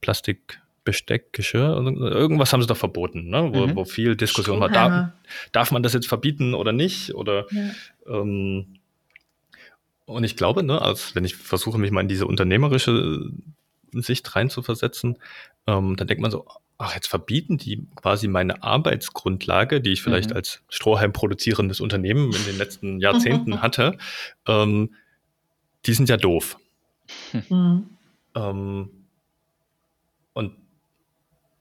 Plastik 0.01 0.61
Besteck, 0.89 1.33
Geschirr, 1.33 1.77
irgendwas 1.99 2.51
haben 2.51 2.61
sie 2.61 2.67
doch 2.67 2.77
verboten, 2.77 3.29
ne? 3.29 3.49
wo, 3.53 3.67
mhm. 3.67 3.75
wo 3.75 3.85
viel 3.85 4.15
Diskussion 4.15 4.59
war. 4.59 4.69
Darf, 4.69 5.09
darf 5.51 5.71
man 5.71 5.83
das 5.83 5.93
jetzt 5.93 6.07
verbieten 6.07 6.55
oder 6.55 6.71
nicht? 6.71 7.13
Oder 7.13 7.45
ja. 7.51 7.69
ähm, 8.07 8.79
und 10.05 10.23
ich 10.23 10.35
glaube, 10.35 10.63
ne, 10.63 10.81
als 10.81 11.13
wenn 11.13 11.25
ich 11.25 11.35
versuche, 11.35 11.77
mich 11.77 11.91
mal 11.91 12.01
in 12.01 12.07
diese 12.07 12.25
unternehmerische 12.25 13.29
Sicht 13.91 14.35
reinzuversetzen, 14.35 15.19
ähm, 15.67 15.95
dann 15.95 16.07
denkt 16.07 16.21
man 16.21 16.31
so, 16.31 16.47
ach, 16.79 16.95
jetzt 16.95 17.07
verbieten 17.07 17.57
die 17.57 17.85
quasi 17.95 18.27
meine 18.27 18.63
Arbeitsgrundlage, 18.63 19.81
die 19.81 19.91
ich 19.91 20.01
vielleicht 20.01 20.31
mhm. 20.31 20.37
als 20.37 20.63
Strohhalm 20.69 21.11
produzierendes 21.11 21.81
Unternehmen 21.81 22.33
in 22.33 22.45
den 22.45 22.57
letzten 22.57 22.99
Jahrzehnten 23.01 23.61
hatte, 23.61 23.97
ähm, 24.47 24.95
die 25.85 25.93
sind 25.93 26.09
ja 26.09 26.17
doof. 26.17 26.57
Mhm. 27.33 27.89
Ähm, 28.33 28.89
und 30.33 30.55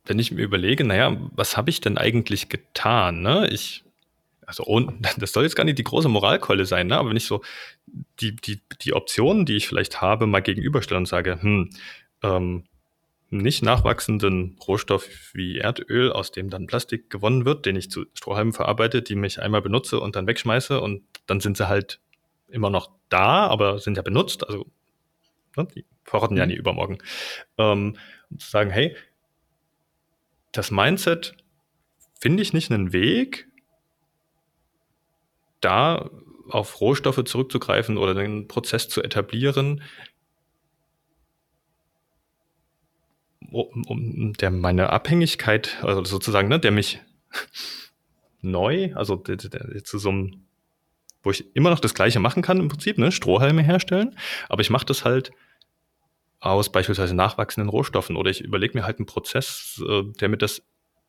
wenn 0.04 0.18
ich 0.20 0.30
mir 0.30 0.42
überlege, 0.42 0.84
naja, 0.84 1.16
was 1.32 1.56
habe 1.56 1.70
ich 1.70 1.80
denn 1.80 1.98
eigentlich 1.98 2.48
getan? 2.48 3.20
Ne? 3.20 3.48
Ich, 3.50 3.84
also 4.46 4.64
das 5.18 5.32
soll 5.32 5.42
jetzt 5.42 5.56
gar 5.56 5.64
nicht 5.64 5.78
die 5.78 5.84
große 5.84 6.08
Moralkeule 6.08 6.64
sein, 6.64 6.86
ne? 6.86 6.96
aber 6.96 7.10
wenn 7.10 7.16
ich 7.16 7.26
so 7.26 7.42
die, 8.20 8.36
die, 8.36 8.60
die 8.82 8.92
Optionen, 8.92 9.46
die 9.46 9.56
ich 9.56 9.66
vielleicht 9.66 10.00
habe, 10.00 10.28
mal 10.28 10.42
gegenüberstelle 10.42 10.98
und 10.98 11.06
sage, 11.06 11.42
hm, 11.42 11.70
ähm, 12.22 12.64
nicht 13.30 13.62
nachwachsenden 13.62 14.56
Rohstoff 14.66 15.06
wie 15.34 15.58
Erdöl, 15.58 16.12
aus 16.12 16.30
dem 16.30 16.48
dann 16.48 16.66
Plastik 16.66 17.10
gewonnen 17.10 17.44
wird, 17.44 17.66
den 17.66 17.76
ich 17.76 17.90
zu 17.90 18.06
Strohhalmen 18.14 18.52
verarbeite, 18.52 19.02
die 19.02 19.16
mich 19.16 19.40
einmal 19.40 19.60
benutze 19.60 20.00
und 20.00 20.16
dann 20.16 20.26
wegschmeiße 20.26 20.80
und 20.80 21.02
dann 21.26 21.40
sind 21.40 21.56
sie 21.56 21.68
halt 21.68 22.00
immer 22.48 22.70
noch 22.70 22.90
da, 23.10 23.46
aber 23.46 23.78
sind 23.78 23.96
ja 23.96 24.02
benutzt, 24.02 24.46
also 24.46 24.66
ne, 25.56 25.66
die 25.74 25.84
verrotten 26.04 26.36
mhm. 26.36 26.40
ja 26.40 26.46
nie 26.46 26.54
übermorgen. 26.54 26.98
Ähm, 27.58 27.96
und 28.30 28.40
zu 28.40 28.50
sagen, 28.50 28.70
hey, 28.70 28.96
das 30.52 30.70
Mindset 30.70 31.36
finde 32.18 32.42
ich 32.42 32.52
nicht 32.52 32.70
einen 32.70 32.92
Weg, 32.92 33.48
da 35.60 36.10
auf 36.48 36.80
Rohstoffe 36.80 37.22
zurückzugreifen 37.24 37.98
oder 37.98 38.14
den 38.14 38.48
Prozess 38.48 38.88
zu 38.88 39.02
etablieren, 39.02 39.82
um, 43.50 43.84
um 43.86 44.32
der 44.34 44.50
meine 44.50 44.90
Abhängigkeit, 44.90 45.78
also 45.82 46.04
sozusagen, 46.04 46.48
ne, 46.48 46.58
der 46.58 46.70
mich 46.70 47.00
neu, 48.40 48.94
also 48.94 49.16
der, 49.16 49.36
der, 49.36 49.84
zu 49.84 49.98
so 49.98 50.10
einem, 50.10 50.44
wo 51.22 51.30
ich 51.30 51.44
immer 51.54 51.70
noch 51.70 51.80
das 51.80 51.94
Gleiche 51.94 52.20
machen 52.20 52.42
kann 52.42 52.60
im 52.60 52.68
Prinzip, 52.68 52.98
ne, 52.98 53.12
Strohhalme 53.12 53.62
herstellen, 53.62 54.16
aber 54.48 54.60
ich 54.60 54.70
mache 54.70 54.86
das 54.86 55.04
halt 55.04 55.32
aus 56.40 56.70
beispielsweise 56.70 57.14
nachwachsenden 57.14 57.68
Rohstoffen 57.68 58.16
oder 58.16 58.30
ich 58.30 58.40
überlege 58.40 58.78
mir 58.78 58.84
halt 58.84 58.98
einen 58.98 59.06
Prozess, 59.06 59.82
äh, 59.86 60.04
der 60.20 60.28
mir 60.28 60.36
das 60.36 60.62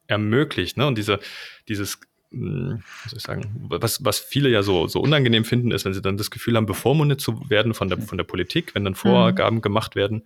ermöglicht. 0.07 0.77
Ne? 0.77 0.87
Und 0.87 0.97
diese, 0.97 1.19
dieses, 1.67 1.99
hm, 2.31 2.83
was 3.03 3.11
soll 3.11 3.17
ich 3.17 3.23
sagen, 3.23 3.67
was, 3.69 4.03
was 4.03 4.19
viele 4.19 4.49
ja 4.49 4.63
so, 4.63 4.87
so 4.87 4.99
unangenehm 4.99 5.45
finden, 5.45 5.71
ist, 5.71 5.85
wenn 5.85 5.93
sie 5.93 6.01
dann 6.01 6.17
das 6.17 6.31
Gefühl 6.31 6.55
haben, 6.55 6.65
bevormundet 6.65 7.21
zu 7.21 7.49
werden 7.49 7.73
von 7.73 7.89
der, 7.89 7.99
von 7.99 8.17
der 8.17 8.25
Politik, 8.25 8.73
wenn 8.73 8.83
dann 8.83 8.95
Vorgaben 8.95 9.57
mhm. 9.57 9.61
gemacht 9.61 9.95
werden. 9.95 10.23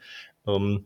Ähm, 0.48 0.86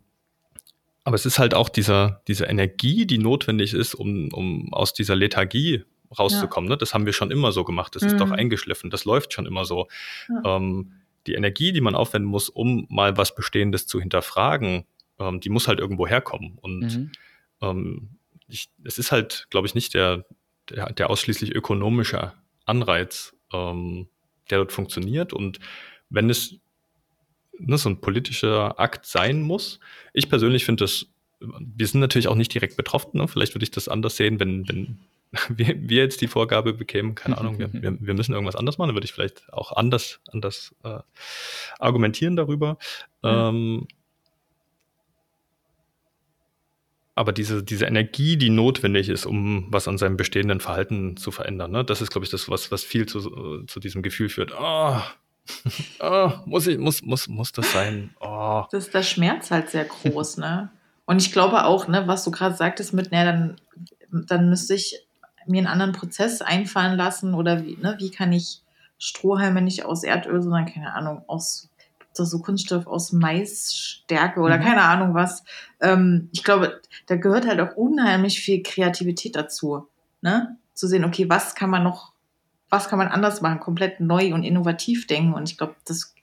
aber 1.08 1.16
es 1.16 1.26
ist 1.26 1.40
halt 1.40 1.54
auch 1.54 1.70
dieser, 1.70 2.22
diese 2.28 2.48
Energie, 2.48 3.08
die 3.08 3.18
notwendig 3.18 3.74
ist, 3.74 3.96
um, 3.96 4.28
um 4.34 4.74
aus 4.74 4.92
dieser 4.92 5.16
Lethargie 5.16 5.86
rauszukommen. 6.20 6.70
Ja. 6.70 6.76
Ne? 6.76 6.78
Das 6.78 6.94
haben 6.94 7.06
wir 7.06 7.14
schon 7.14 7.32
immer 7.32 7.54
so 7.54 7.64
gemacht. 7.64 7.96
Das 7.96 8.04
mhm. 8.04 8.10
ist 8.10 8.20
doch 8.20 8.28
mhm. 8.28 8.34
eingeschliffen. 8.34 8.90
Das 8.90 9.06
läuft 9.06 9.32
schon 9.32 9.46
immer 9.46 9.64
so. 9.64 9.88
Ja. 10.28 10.58
Ähm, 10.58 10.92
die 11.26 11.36
Energie, 11.36 11.72
die 11.72 11.80
man 11.80 11.96
aufwenden 11.96 12.30
muss, 12.30 12.50
um 12.50 12.88
mal 12.90 13.16
was 13.16 13.34
Bestehendes 13.36 13.88
zu 13.88 14.02
hinterfragen, 14.02 14.84
ähm, 15.18 15.40
die 15.40 15.48
muss 15.48 15.70
halt 15.70 15.80
irgendwo 15.80 16.08
herkommen. 16.08 16.58
Und 16.60 16.98
mhm. 16.98 17.12
ähm, 17.62 18.10
ich, 18.50 18.70
es 18.84 18.98
ist 18.98 19.14
halt, 19.14 19.48
glaube 19.50 19.66
ich, 19.66 19.76
nicht 19.76 19.94
der, 19.94 20.26
der, 20.70 20.92
der, 20.92 21.10
ausschließlich 21.10 21.56
ökonomische 21.56 22.34
Anreiz, 22.66 23.34
ähm, 23.54 24.10
der 24.50 24.58
dort 24.58 24.74
funktioniert. 24.74 25.32
Und 25.32 25.60
wenn 26.10 26.30
es 26.30 26.60
ne, 27.60 27.78
so 27.78 27.90
ein 27.90 28.02
politischer 28.02 28.80
Akt 28.80 29.06
sein 29.06 29.42
muss, 29.42 29.80
ich 30.14 30.30
persönlich 30.30 30.66
finde 30.66 30.84
das, 30.84 31.08
wir 31.40 31.88
sind 31.88 32.02
natürlich 32.02 32.28
auch 32.28 32.36
nicht 32.36 32.54
direkt 32.54 32.78
betroffen. 32.78 33.18
Ne? 33.18 33.28
Vielleicht 33.28 33.54
würde 33.54 33.64
ich 33.64 33.72
das 33.72 33.88
anders 33.88 34.16
sehen, 34.16 34.40
wenn, 34.40 34.68
wenn 34.68 35.00
wir, 35.50 35.76
wir 35.78 36.04
jetzt 36.04 36.22
die 36.22 36.28
Vorgabe 36.28 36.74
bekämen, 36.74 37.16
keine 37.16 37.38
Ahnung, 37.38 37.60
wir, 37.60 37.72
wir, 37.74 37.98
wir, 38.00 38.14
müssen 38.14 38.34
irgendwas 38.34 38.56
anders 38.56 38.78
machen, 38.78 38.90
dann 38.90 38.96
würde 38.96 39.06
ich 39.06 39.14
vielleicht 39.14 39.52
auch 39.54 39.72
anders, 39.76 40.20
anders 40.32 40.76
äh, 40.84 41.00
argumentieren 41.80 42.36
darüber. 42.36 42.78
Mhm. 43.22 43.30
Ähm, 43.30 43.88
aber 47.14 47.34
diese, 47.34 47.64
diese 47.64 47.86
Energie, 47.86 48.38
die 48.38 48.52
notwendig 48.52 49.10
ist, 49.10 49.26
um 49.26 49.66
was 49.70 49.88
an 49.88 49.98
seinem 49.98 50.18
bestehenden 50.18 50.60
Verhalten 50.60 51.18
zu 51.18 51.32
verändern, 51.32 51.72
ne? 51.72 51.84
das 51.84 52.00
ist, 52.00 52.12
glaube 52.12 52.26
ich, 52.26 52.32
das, 52.32 52.48
was, 52.48 52.72
was 52.72 52.84
viel 52.84 53.08
zu, 53.08 53.64
zu 53.66 53.80
diesem 53.80 54.04
Gefühl 54.04 54.30
führt. 54.30 54.54
Oh, 54.58 55.02
oh, 56.00 56.32
muss, 56.46 56.68
ich, 56.68 56.78
muss, 56.78 57.02
muss, 57.02 57.28
muss 57.28 57.52
das 57.52 57.72
sein? 57.72 58.16
Oh. 58.20 58.64
Das 58.72 58.86
ist 58.86 58.94
der 58.94 59.04
Schmerz 59.04 59.52
halt 59.52 59.70
sehr 59.70 59.86
groß, 59.86 60.38
ne? 60.38 60.72
Und 61.06 61.22
ich 61.22 61.32
glaube 61.32 61.64
auch, 61.66 61.88
ne, 61.88 62.08
was 62.08 62.24
du 62.24 62.32
gerade 62.32 62.56
sagtest 62.56 62.94
mit, 62.94 63.12
ne, 63.12 63.24
dann, 63.26 64.26
dann 64.28 64.50
müsste 64.50 64.74
ich 64.74 65.08
mir 65.46 65.60
einen 65.60 65.68
anderen 65.68 65.94
Prozess 65.94 66.42
einfallen 66.42 66.98
lassen 66.98 67.34
oder 67.34 67.66
wie, 67.66 67.78
ne, 67.78 67.96
wie 68.00 68.12
kann 68.12 68.34
ich 68.34 68.62
Strohhalme 69.00 69.62
nicht 69.62 69.86
aus 69.86 70.04
Erdöl, 70.04 70.42
sondern 70.42 70.66
keine 70.66 70.94
Ahnung, 70.94 71.24
aus 71.28 71.70
so 72.14 72.40
Kunststoff 72.40 72.88
aus 72.88 73.12
Maisstärke 73.12 74.40
oder 74.40 74.58
mhm. 74.58 74.64
keine 74.64 74.82
Ahnung 74.82 75.14
was. 75.14 75.44
Ähm, 75.80 76.30
ich 76.32 76.44
glaube, 76.44 76.82
da 77.06 77.16
gehört 77.16 77.48
halt 77.48 77.60
auch 77.60 77.76
unheimlich 77.76 78.40
viel 78.40 78.64
Kreativität 78.64 79.36
dazu, 79.36 79.88
ne? 80.22 80.58
Zu 80.74 80.88
sehen, 80.88 81.06
okay, 81.06 81.30
was 81.30 81.56
kann 81.56 81.70
man 81.70 81.84
noch, 81.84 82.14
was 82.70 82.90
kann 82.90 83.00
man 83.00 83.08
anders 83.08 83.42
machen, 83.42 83.60
komplett 83.60 84.00
neu 84.00 84.34
und 84.34 84.44
innovativ 84.44 85.08
denken. 85.08 85.34
Und 85.34 85.50
ich 85.50 85.58
glaube, 85.58 85.76
das 85.86 86.14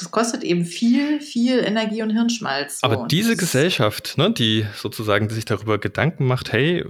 das 0.00 0.10
kostet 0.10 0.42
eben 0.44 0.64
viel, 0.64 1.20
viel 1.20 1.58
Energie 1.58 2.02
und 2.02 2.08
Hirnschmalz. 2.08 2.80
So. 2.80 2.86
Aber 2.86 3.06
diese 3.06 3.36
Gesellschaft, 3.36 4.16
ne, 4.16 4.32
die 4.32 4.64
sozusagen 4.74 5.28
die 5.28 5.34
sich 5.34 5.44
darüber 5.44 5.78
Gedanken 5.78 6.26
macht, 6.26 6.52
hey, 6.52 6.86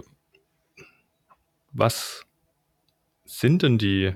was 1.73 2.25
sind 3.25 3.63
denn 3.63 3.79
die, 3.79 4.15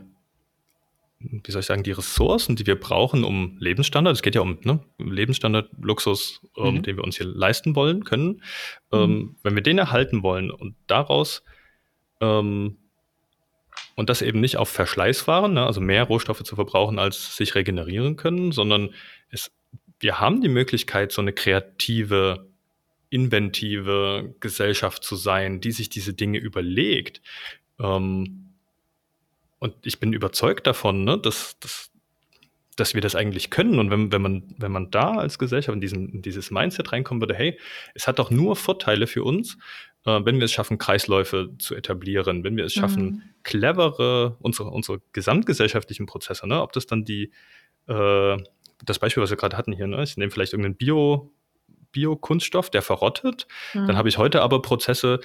wie 1.19 1.51
soll 1.51 1.61
ich 1.61 1.67
sagen, 1.67 1.83
die 1.83 1.91
Ressourcen, 1.91 2.55
die 2.55 2.69
wir 2.69 2.79
brauchen, 2.79 3.25
um 3.25 3.57
Lebensstandard, 3.59 4.15
es 4.15 4.23
geht 4.23 4.37
ja 4.37 4.43
um 4.43 4.59
ne, 4.63 4.79
Lebensstandard, 4.99 5.71
Luxus, 5.81 6.41
ähm, 6.57 6.77
mhm. 6.77 6.83
den 6.83 6.97
wir 6.97 7.03
uns 7.03 7.17
hier 7.17 7.27
leisten 7.27 7.75
wollen 7.75 8.05
können, 8.05 8.43
ähm, 8.93 9.11
mhm. 9.11 9.37
wenn 9.43 9.55
wir 9.57 9.63
den 9.63 9.79
erhalten 9.79 10.23
wollen 10.23 10.53
und 10.53 10.77
daraus 10.87 11.43
ähm, 12.21 12.79
und 13.95 14.11
das 14.11 14.23
eben 14.23 14.41
nicht 14.41 14.57
auf 14.57 14.69
Verschleißwaren, 14.69 15.55
ne, 15.55 15.67
also 15.67 15.81
mehr 15.81 16.05
Rohstoffe 16.05 16.43
zu 16.43 16.57
verbrauchen, 16.57 16.99
als 16.99 17.37
sich 17.37 17.55
regenerieren 17.55 18.17
können, 18.17 18.53
sondern 18.53 18.91
es, 19.31 19.53
wir 20.01 20.21
haben 20.21 20.41
die 20.41 20.49
Möglichkeit, 20.49 21.13
so 21.13 21.23
eine 21.23 21.33
kreative 21.33 22.49
inventive 23.11 24.35
Gesellschaft 24.41 25.05
zu 25.05 25.15
sein, 25.15 25.61
die 25.61 25.71
sich 25.71 25.89
diese 25.89 26.15
Dinge 26.15 26.39
überlegt. 26.39 27.23
Ähm, 27.79 28.55
und 29.61 29.75
ich 29.85 30.01
bin 30.01 30.13
überzeugt 30.13 30.67
davon, 30.67 31.05
ne, 31.05 31.17
dass, 31.17 31.57
dass, 31.61 31.93
dass 32.75 32.95
wir 32.95 33.01
das 33.01 33.15
eigentlich 33.15 33.51
können. 33.51 33.79
Und 33.79 33.91
wenn, 33.91 34.11
wenn, 34.11 34.21
man, 34.21 34.55
wenn 34.59 34.73
man 34.73 34.91
da 34.91 35.13
als 35.13 35.39
Gesellschaft 35.39 35.75
in, 35.75 35.81
diesen, 35.81 36.09
in 36.09 36.23
dieses 36.23 36.51
Mindset 36.51 36.91
reinkommen 36.91 37.23
würde, 37.23 37.37
hey, 37.37 37.59
es 37.95 38.09
hat 38.09 38.19
doch 38.19 38.33
nur 38.33 38.57
Vorteile 38.57 39.07
für 39.07 39.23
uns, 39.23 39.59
äh, 40.05 40.21
wenn 40.25 40.39
wir 40.39 40.45
es 40.45 40.53
schaffen, 40.53 40.79
Kreisläufe 40.79 41.51
zu 41.59 41.75
etablieren, 41.75 42.45
wenn 42.45 42.57
wir 42.57 42.65
es 42.65 42.73
schaffen, 42.73 43.05
mhm. 43.05 43.23
clevere, 43.43 44.37
unsere, 44.41 44.71
unsere 44.71 45.01
gesamtgesellschaftlichen 45.13 46.07
Prozesse, 46.07 46.47
ne, 46.47 46.63
ob 46.63 46.73
das 46.73 46.87
dann 46.87 47.05
die, 47.05 47.33
äh, 47.87 48.37
das 48.85 48.99
Beispiel, 48.99 49.23
was 49.23 49.31
wir 49.31 49.37
gerade 49.37 49.57
hatten 49.57 49.73
hier, 49.73 49.87
ne, 49.87 50.03
ich 50.03 50.17
nehme 50.17 50.31
vielleicht 50.31 50.53
irgendeinen 50.53 50.77
Bio- 50.77 51.31
Biokunststoff, 51.93 52.71
der 52.71 52.83
verrottet. 52.83 53.47
Mhm. 53.73 53.87
Dann 53.87 53.97
habe 53.97 54.09
ich 54.09 54.19
heute 54.19 54.43
aber 54.43 54.61
Prozesse, 54.61 55.21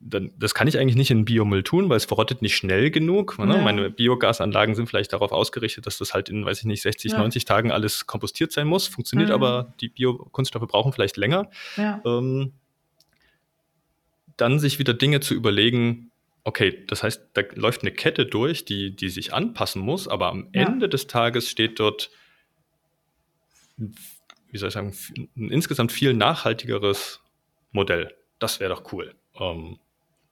dann, 0.00 0.32
das 0.38 0.52
kann 0.52 0.68
ich 0.68 0.78
eigentlich 0.78 0.96
nicht 0.96 1.10
in 1.10 1.24
Biomüll 1.24 1.62
tun, 1.62 1.88
weil 1.88 1.96
es 1.96 2.04
verrottet 2.04 2.42
nicht 2.42 2.56
schnell 2.56 2.90
genug. 2.90 3.38
Ne? 3.38 3.54
Ja. 3.54 3.62
Meine 3.62 3.88
Biogasanlagen 3.88 4.74
sind 4.74 4.86
vielleicht 4.86 5.14
darauf 5.14 5.32
ausgerichtet, 5.32 5.86
dass 5.86 5.96
das 5.96 6.12
halt 6.12 6.28
in, 6.28 6.44
weiß 6.44 6.58
ich 6.58 6.64
nicht, 6.66 6.82
60, 6.82 7.12
ja. 7.12 7.18
90 7.18 7.46
Tagen 7.46 7.72
alles 7.72 8.06
kompostiert 8.06 8.52
sein 8.52 8.66
muss. 8.66 8.86
Funktioniert 8.86 9.30
mhm. 9.30 9.34
aber, 9.34 9.72
die 9.80 9.88
Biokunststoffe 9.88 10.66
brauchen 10.66 10.92
vielleicht 10.92 11.16
länger. 11.16 11.48
Ja. 11.76 12.02
Ähm, 12.04 12.52
dann 14.38 14.58
sich 14.58 14.78
wieder 14.78 14.94
Dinge 14.94 15.20
zu 15.20 15.34
überlegen, 15.34 16.10
okay, 16.44 16.84
das 16.86 17.02
heißt, 17.02 17.30
da 17.34 17.42
läuft 17.54 17.82
eine 17.82 17.92
Kette 17.92 18.24
durch, 18.24 18.64
die, 18.64 18.96
die 18.96 19.10
sich 19.10 19.34
anpassen 19.34 19.82
muss, 19.82 20.08
aber 20.08 20.28
am 20.28 20.48
Ende 20.52 20.88
des 20.88 21.06
Tages 21.06 21.50
steht 21.50 21.78
dort 21.78 22.10
wie 24.50 24.58
soll 24.58 24.68
ich 24.68 24.74
sagen, 24.74 24.94
ein 25.36 25.50
insgesamt 25.50 25.92
viel 25.92 26.14
nachhaltigeres 26.14 27.20
Modell. 27.70 28.14
Das 28.38 28.60
wäre 28.60 28.74
doch 28.74 28.92
cool. 28.92 29.14
Ähm, 29.38 29.78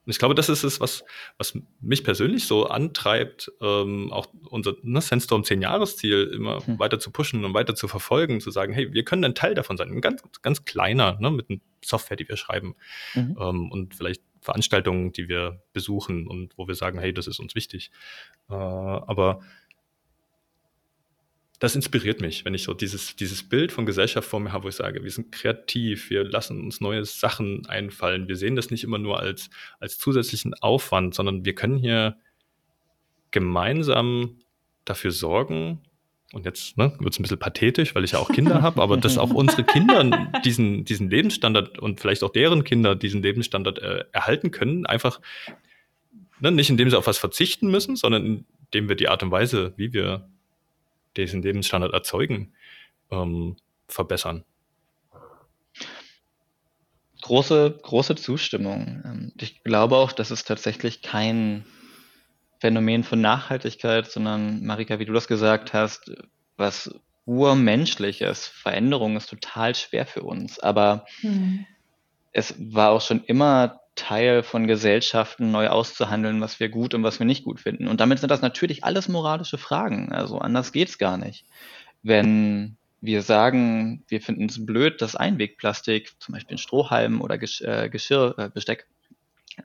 ich 0.07 0.19
glaube, 0.19 0.35
das 0.35 0.49
ist 0.49 0.63
es, 0.63 0.79
was, 0.79 1.03
was 1.37 1.57
mich 1.81 2.03
persönlich 2.03 2.45
so 2.45 2.67
antreibt, 2.67 3.51
ähm, 3.61 4.11
auch 4.11 4.27
unser 4.49 4.75
ne, 4.81 5.01
Sandstorm 5.01 5.41
10-Jahres-Ziel 5.41 6.31
immer 6.33 6.65
hm. 6.65 6.79
weiter 6.79 6.99
zu 6.99 7.11
pushen 7.11 7.43
und 7.43 7.53
weiter 7.53 7.75
zu 7.75 7.87
verfolgen, 7.87 8.39
zu 8.39 8.51
sagen, 8.51 8.73
hey, 8.73 8.93
wir 8.93 9.03
können 9.03 9.25
ein 9.25 9.35
Teil 9.35 9.53
davon 9.53 9.77
sein, 9.77 9.89
ein 9.89 10.01
ganz, 10.01 10.23
ganz 10.41 10.65
kleiner, 10.65 11.17
ne, 11.19 11.31
mit 11.31 11.49
einer 11.49 11.59
Software, 11.83 12.17
die 12.17 12.27
wir 12.27 12.37
schreiben 12.37 12.75
mhm. 13.13 13.37
ähm, 13.39 13.71
und 13.71 13.95
vielleicht 13.95 14.21
Veranstaltungen, 14.41 15.11
die 15.11 15.27
wir 15.27 15.61
besuchen 15.73 16.27
und 16.27 16.57
wo 16.57 16.67
wir 16.67 16.75
sagen, 16.75 16.99
hey, 16.99 17.13
das 17.13 17.27
ist 17.27 17.39
uns 17.39 17.53
wichtig. 17.53 17.91
Äh, 18.49 18.53
aber 18.53 19.41
das 21.59 21.75
inspiriert 21.75 22.21
mich, 22.21 22.45
wenn 22.45 22.53
ich 22.53 22.63
so 22.63 22.73
dieses, 22.73 23.15
dieses 23.15 23.47
Bild 23.47 23.71
von 23.71 23.85
Gesellschaft 23.85 24.27
vor 24.27 24.39
mir 24.39 24.51
habe, 24.51 24.65
wo 24.65 24.69
ich 24.69 24.75
sage, 24.75 25.03
wir 25.03 25.09
sind 25.09 25.31
kreativ, 25.31 26.09
wir 26.09 26.23
lassen 26.23 26.61
uns 26.61 26.81
neue 26.81 27.03
Sachen 27.03 27.65
einfallen. 27.65 28.27
Wir 28.27 28.35
sehen 28.35 28.55
das 28.55 28.69
nicht 28.69 28.83
immer 28.83 28.99
nur 28.99 29.19
als, 29.19 29.49
als 29.79 29.97
zusätzlichen 29.97 30.53
Aufwand, 30.55 31.15
sondern 31.15 31.45
wir 31.45 31.55
können 31.55 31.77
hier 31.77 32.17
gemeinsam 33.31 34.39
dafür 34.85 35.11
sorgen, 35.11 35.81
und 36.33 36.45
jetzt 36.45 36.77
ne, 36.77 36.93
wird 36.99 37.13
es 37.13 37.19
ein 37.19 37.23
bisschen 37.23 37.39
pathetisch, 37.39 37.95
weil 37.95 38.03
ich 38.03 38.11
ja 38.11 38.19
auch 38.19 38.29
Kinder 38.29 38.61
habe, 38.61 38.81
aber 38.81 38.97
dass 38.97 39.17
auch 39.17 39.29
unsere 39.29 39.63
Kinder 39.63 40.29
diesen, 40.43 40.83
diesen 40.83 41.09
Lebensstandard 41.09 41.79
und 41.79 42.01
vielleicht 42.01 42.23
auch 42.23 42.31
deren 42.31 42.63
Kinder 42.63 42.95
diesen 42.95 43.21
Lebensstandard 43.21 43.79
äh, 43.79 44.03
erhalten 44.11 44.51
können, 44.51 44.85
einfach 44.85 45.21
ne, 46.39 46.51
nicht 46.51 46.69
indem 46.69 46.89
sie 46.89 46.97
auf 46.97 47.07
was 47.07 47.17
verzichten 47.17 47.71
müssen, 47.71 47.95
sondern 47.95 48.45
indem 48.65 48.89
wir 48.89 48.95
die 48.95 49.07
Art 49.07 49.23
und 49.23 49.31
Weise, 49.31 49.73
wie 49.77 49.93
wir 49.93 50.29
diesen 51.17 51.41
Lebensstandard 51.41 51.93
erzeugen, 51.93 52.53
ähm, 53.11 53.55
verbessern. 53.87 54.43
Große, 57.21 57.79
große 57.81 58.15
Zustimmung. 58.15 59.03
Ähm, 59.05 59.33
ich 59.39 59.63
glaube 59.63 59.97
auch, 59.97 60.11
dass 60.11 60.31
es 60.31 60.43
tatsächlich 60.43 61.01
kein 61.01 61.65
Phänomen 62.59 63.03
von 63.03 63.21
Nachhaltigkeit, 63.21 64.09
sondern 64.09 64.65
Marika, 64.65 64.99
wie 64.99 65.05
du 65.05 65.13
das 65.13 65.27
gesagt 65.27 65.73
hast, 65.73 66.11
was 66.57 66.93
urmenschliches. 67.25 68.47
Veränderung 68.47 69.17
ist 69.17 69.29
total 69.29 69.75
schwer 69.75 70.05
für 70.05 70.23
uns, 70.23 70.59
aber 70.59 71.05
hm. 71.19 71.65
es 72.31 72.55
war 72.57 72.91
auch 72.91 73.01
schon 73.01 73.23
immer 73.25 73.81
Teil 73.97 74.43
von 74.43 74.67
Gesellschaften 74.67 75.51
neu 75.51 75.67
auszuhandeln, 75.67 76.39
was 76.39 76.61
wir 76.61 76.69
gut 76.69 76.93
und 76.93 77.03
was 77.03 77.19
wir 77.19 77.25
nicht 77.25 77.43
gut 77.43 77.59
finden. 77.59 77.87
Und 77.87 77.99
damit 77.99 78.19
sind 78.19 78.29
das 78.29 78.41
natürlich 78.41 78.85
alles 78.85 79.09
moralische 79.09 79.57
Fragen. 79.57 80.13
Also 80.13 80.39
anders 80.39 80.71
geht's 80.71 80.97
gar 80.97 81.17
nicht. 81.17 81.45
Wenn 82.03 82.77
wir 83.01 83.21
sagen, 83.21 84.05
wir 84.07 84.21
finden 84.21 84.45
es 84.45 84.65
blöd, 84.65 85.01
dass 85.01 85.15
Einwegplastik, 85.15 86.13
zum 86.19 86.33
Beispiel 86.33 86.53
in 86.53 86.57
Strohhalmen 86.57 87.19
oder 87.21 87.37
Gesch 87.37 87.61
äh, 87.61 87.89
Geschirr, 87.89 88.35
äh, 88.37 88.49
Besteck, 88.49 88.87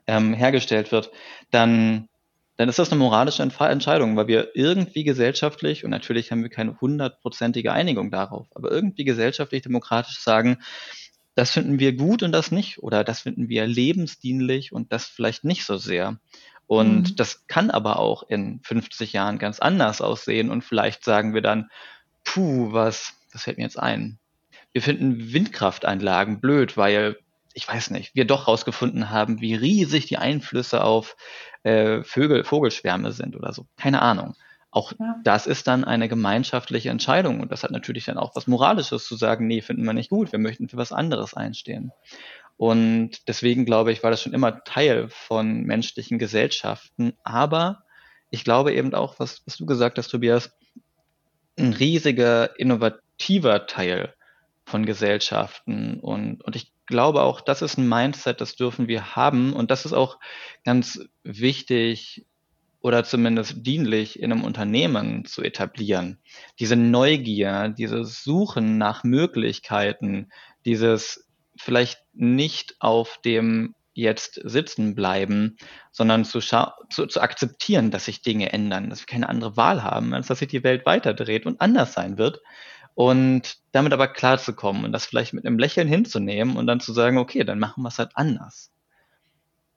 ähm, 0.06 0.34
hergestellt 0.34 0.90
wird, 0.90 1.10
dann 1.50 2.08
dann 2.56 2.68
ist 2.68 2.78
das 2.78 2.92
eine 2.92 2.98
moralische 2.98 3.42
Entscheidung, 3.42 4.16
weil 4.16 4.26
wir 4.26 4.50
irgendwie 4.54 5.04
gesellschaftlich, 5.04 5.84
und 5.84 5.90
natürlich 5.90 6.30
haben 6.30 6.42
wir 6.42 6.50
keine 6.50 6.78
hundertprozentige 6.80 7.72
Einigung 7.72 8.10
darauf, 8.10 8.46
aber 8.54 8.70
irgendwie 8.70 9.04
gesellschaftlich 9.04 9.62
demokratisch 9.62 10.20
sagen, 10.20 10.58
das 11.34 11.52
finden 11.52 11.78
wir 11.78 11.94
gut 11.94 12.22
und 12.22 12.32
das 12.32 12.50
nicht, 12.50 12.82
oder 12.82 13.04
das 13.04 13.20
finden 13.20 13.48
wir 13.48 13.66
lebensdienlich 13.66 14.72
und 14.72 14.92
das 14.92 15.06
vielleicht 15.06 15.44
nicht 15.44 15.64
so 15.64 15.78
sehr. 15.78 16.18
Und 16.66 17.10
mhm. 17.10 17.16
das 17.16 17.46
kann 17.46 17.70
aber 17.70 17.98
auch 17.98 18.22
in 18.28 18.60
50 18.62 19.12
Jahren 19.12 19.38
ganz 19.38 19.58
anders 19.58 20.00
aussehen 20.00 20.50
und 20.50 20.62
vielleicht 20.62 21.04
sagen 21.04 21.34
wir 21.34 21.42
dann, 21.42 21.70
puh, 22.24 22.72
was, 22.72 23.14
was 23.32 23.44
fällt 23.44 23.58
mir 23.58 23.64
jetzt 23.64 23.78
ein? 23.78 24.18
Wir 24.72 24.82
finden 24.82 25.32
Windkraftanlagen 25.32 26.40
blöd, 26.40 26.76
weil, 26.76 27.18
ich 27.52 27.68
weiß 27.68 27.90
nicht, 27.90 28.14
wir 28.14 28.26
doch 28.26 28.46
herausgefunden 28.46 29.10
haben, 29.10 29.40
wie 29.40 29.54
riesig 29.54 30.06
die 30.06 30.16
Einflüsse 30.16 30.82
auf 30.82 31.16
äh, 31.62 32.02
Vögel, 32.02 32.44
Vogelschwärme 32.44 33.12
sind 33.12 33.36
oder 33.36 33.52
so. 33.52 33.66
Keine 33.76 34.00
Ahnung. 34.00 34.34
Auch 34.72 34.92
ja. 34.98 35.20
das 35.22 35.46
ist 35.46 35.68
dann 35.68 35.84
eine 35.84 36.08
gemeinschaftliche 36.08 36.88
Entscheidung 36.88 37.40
und 37.40 37.52
das 37.52 37.62
hat 37.62 37.70
natürlich 37.70 38.06
dann 38.06 38.16
auch 38.16 38.34
was 38.34 38.46
Moralisches 38.46 39.06
zu 39.06 39.16
sagen, 39.16 39.46
nee, 39.46 39.60
finden 39.60 39.84
wir 39.84 39.92
nicht 39.92 40.10
gut, 40.10 40.32
wir 40.32 40.38
möchten 40.38 40.68
für 40.68 40.78
was 40.78 40.92
anderes 40.92 41.34
einstehen. 41.34 41.92
Und 42.56 43.28
deswegen 43.28 43.66
glaube 43.66 43.92
ich, 43.92 44.02
war 44.02 44.10
das 44.10 44.22
schon 44.22 44.32
immer 44.32 44.64
Teil 44.64 45.08
von 45.08 45.62
menschlichen 45.62 46.18
Gesellschaften. 46.18 47.12
Aber 47.22 47.84
ich 48.30 48.44
glaube 48.44 48.72
eben 48.72 48.94
auch, 48.94 49.18
was, 49.18 49.42
was 49.46 49.56
du 49.56 49.66
gesagt 49.66 49.98
hast, 49.98 50.08
Tobias, 50.08 50.56
ein 51.58 51.74
riesiger 51.74 52.58
innovativer 52.58 53.66
Teil 53.66 54.14
von 54.64 54.86
Gesellschaften. 54.86 56.00
Und, 56.00 56.42
und 56.42 56.56
ich 56.56 56.72
glaube 56.86 57.22
auch, 57.22 57.42
das 57.42 57.60
ist 57.60 57.78
ein 57.78 57.88
Mindset, 57.88 58.40
das 58.40 58.56
dürfen 58.56 58.88
wir 58.88 59.16
haben. 59.16 59.52
Und 59.52 59.70
das 59.70 59.84
ist 59.84 59.92
auch 59.92 60.18
ganz 60.64 61.00
wichtig 61.24 62.26
oder 62.82 63.04
zumindest 63.04 63.64
dienlich 63.64 64.18
in 64.18 64.32
einem 64.32 64.44
Unternehmen 64.44 65.24
zu 65.24 65.42
etablieren. 65.42 66.18
Diese 66.58 66.76
Neugier, 66.76 67.68
dieses 67.68 68.24
Suchen 68.24 68.76
nach 68.76 69.04
Möglichkeiten, 69.04 70.30
dieses 70.64 71.28
vielleicht 71.56 72.00
nicht 72.12 72.76
auf 72.80 73.20
dem 73.24 73.74
jetzt 73.94 74.40
sitzen 74.42 74.94
bleiben, 74.94 75.56
sondern 75.92 76.24
zu, 76.24 76.40
zu, 76.40 77.06
zu 77.06 77.20
akzeptieren, 77.20 77.90
dass 77.90 78.06
sich 78.06 78.22
Dinge 78.22 78.52
ändern, 78.52 78.90
dass 78.90 79.00
wir 79.00 79.06
keine 79.06 79.28
andere 79.28 79.56
Wahl 79.56 79.84
haben, 79.84 80.12
als 80.12 80.26
dass 80.26 80.40
sich 80.40 80.48
die 80.48 80.64
Welt 80.64 80.84
weiterdreht 80.84 81.46
und 81.46 81.60
anders 81.60 81.92
sein 81.92 82.18
wird. 82.18 82.40
Und 82.94 83.58
damit 83.70 83.92
aber 83.92 84.08
klarzukommen 84.08 84.84
und 84.84 84.92
das 84.92 85.06
vielleicht 85.06 85.32
mit 85.32 85.46
einem 85.46 85.58
Lächeln 85.58 85.88
hinzunehmen 85.88 86.56
und 86.56 86.66
dann 86.66 86.80
zu 86.80 86.92
sagen, 86.92 87.16
okay, 87.16 87.44
dann 87.44 87.58
machen 87.58 87.82
wir 87.82 87.88
es 87.88 87.98
halt 87.98 88.10
anders. 88.14 88.70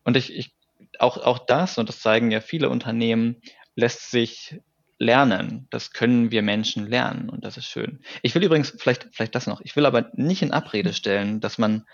Und 0.03 0.17
ich, 0.17 0.35
ich 0.35 0.53
auch, 1.01 1.17
auch 1.17 1.39
das, 1.39 1.77
und 1.77 1.89
das 1.89 1.99
zeigen 1.99 2.31
ja 2.31 2.41
viele 2.41 2.69
Unternehmen, 2.69 3.41
lässt 3.75 4.11
sich 4.11 4.59
lernen. 4.97 5.67
Das 5.69 5.91
können 5.91 6.31
wir 6.31 6.41
Menschen 6.41 6.87
lernen 6.87 7.29
und 7.29 7.43
das 7.43 7.57
ist 7.57 7.65
schön. 7.65 7.99
Ich 8.21 8.33
will 8.35 8.43
übrigens, 8.43 8.75
vielleicht, 8.77 9.07
vielleicht 9.11 9.35
das 9.35 9.47
noch, 9.47 9.61
ich 9.61 9.75
will 9.75 9.85
aber 9.85 10.09
nicht 10.13 10.41
in 10.41 10.51
Abrede 10.51 10.93
stellen, 10.93 11.41
dass 11.41 11.57
man 11.57 11.85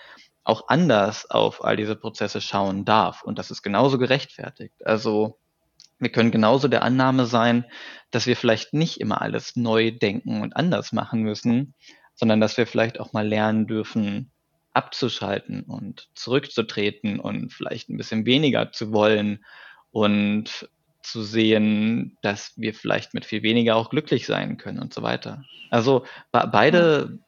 auch 0.43 0.67
anders 0.67 1.29
auf 1.29 1.63
all 1.63 1.77
diese 1.77 1.95
Prozesse 1.95 2.41
schauen 2.41 2.85
darf 2.85 3.23
und 3.23 3.37
das 3.39 3.51
ist 3.51 3.61
genauso 3.61 3.97
gerechtfertigt. 3.97 4.85
Also 4.85 5.39
wir 5.99 6.11
können 6.11 6.31
genauso 6.31 6.67
der 6.67 6.81
Annahme 6.83 7.25
sein, 7.25 7.65
dass 8.09 8.25
wir 8.25 8.35
vielleicht 8.35 8.73
nicht 8.73 8.99
immer 8.99 9.21
alles 9.21 9.55
neu 9.55 9.91
denken 9.91 10.41
und 10.41 10.55
anders 10.55 10.91
machen 10.91 11.21
müssen, 11.21 11.75
sondern 12.15 12.41
dass 12.41 12.57
wir 12.57 12.65
vielleicht 12.65 12.99
auch 12.99 13.13
mal 13.13 13.27
lernen 13.27 13.67
dürfen, 13.67 14.30
abzuschalten 14.73 15.63
und 15.63 16.07
zurückzutreten 16.15 17.19
und 17.19 17.51
vielleicht 17.51 17.89
ein 17.89 17.97
bisschen 17.97 18.25
weniger 18.25 18.71
zu 18.71 18.93
wollen 18.93 19.43
und 19.91 20.69
zu 21.03 21.23
sehen, 21.23 22.17
dass 22.21 22.53
wir 22.57 22.73
vielleicht 22.73 23.13
mit 23.13 23.25
viel 23.25 23.43
weniger 23.43 23.75
auch 23.75 23.89
glücklich 23.89 24.25
sein 24.25 24.57
können 24.57 24.79
und 24.79 24.93
so 24.93 25.01
weiter. 25.01 25.43
Also 25.69 26.05
beide, 26.31 27.19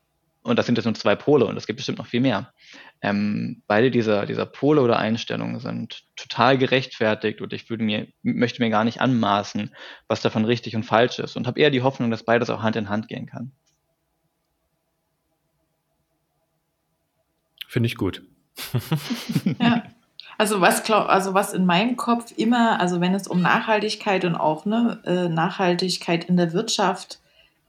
und 0.44 0.58
das 0.58 0.66
sind 0.66 0.78
jetzt 0.78 0.86
nur 0.86 0.94
zwei 0.94 1.16
Pole 1.16 1.46
und 1.46 1.58
es 1.58 1.68
gibt 1.68 1.78
bestimmt 1.78 1.98
noch 1.98 2.08
viel 2.08 2.22
mehr, 2.22 2.54
ähm, 3.02 3.62
beide 3.68 3.92
dieser, 3.92 4.26
dieser 4.26 4.46
Pole 4.46 4.82
oder 4.82 4.98
Einstellungen 4.98 5.60
sind 5.60 6.06
total 6.16 6.58
gerechtfertigt 6.58 7.42
und 7.42 7.52
ich 7.52 7.70
würde 7.70 7.84
mir, 7.84 8.08
möchte 8.22 8.62
mir 8.62 8.70
gar 8.70 8.86
nicht 8.86 9.02
anmaßen, 9.02 9.76
was 10.08 10.22
davon 10.22 10.46
richtig 10.46 10.76
und 10.76 10.84
falsch 10.84 11.20
ist 11.20 11.36
und 11.36 11.46
habe 11.46 11.60
eher 11.60 11.70
die 11.70 11.82
Hoffnung, 11.82 12.12
dass 12.12 12.24
beides 12.24 12.50
auch 12.50 12.62
Hand 12.62 12.78
in 12.78 12.90
Hand 12.90 13.10
gehen 13.10 13.26
kann. 13.26 13.52
Finde 17.74 17.88
ich 17.88 17.98
gut. 17.98 18.22
ja. 19.60 19.82
Also 20.38 20.62
was 20.62 20.84
glaub, 20.84 21.10
also 21.10 21.34
was 21.34 21.54
in 21.54 21.66
meinem 21.66 21.98
Kopf 21.98 22.32
immer, 22.38 22.80
also 22.80 23.02
wenn 23.02 23.16
es 23.16 23.28
um 23.28 23.42
Nachhaltigkeit 23.42 24.26
und 24.26 24.36
auch 24.36 24.66
ne, 24.66 25.02
äh, 25.06 25.28
Nachhaltigkeit 25.28 26.26
in 26.26 26.38
der 26.38 26.54
Wirtschaft 26.54 27.20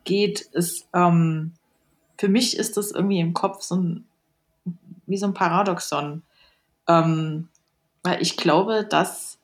geht, 0.05 0.43
ist 0.43 0.87
ähm, 0.93 1.53
für 2.19 2.29
mich 2.29 2.59
ist 2.59 2.77
das 2.77 2.91
irgendwie 2.91 3.21
im 3.21 3.33
Kopf 3.33 3.63
so 3.63 3.77
ein 3.77 4.05
wie 5.07 5.17
so 5.17 5.25
ein 5.25 5.33
Paradoxon. 5.33 6.23
Ähm, 6.87 7.49
weil 8.03 8.21
ich 8.21 8.37
glaube, 8.37 8.87
dass 8.89 9.39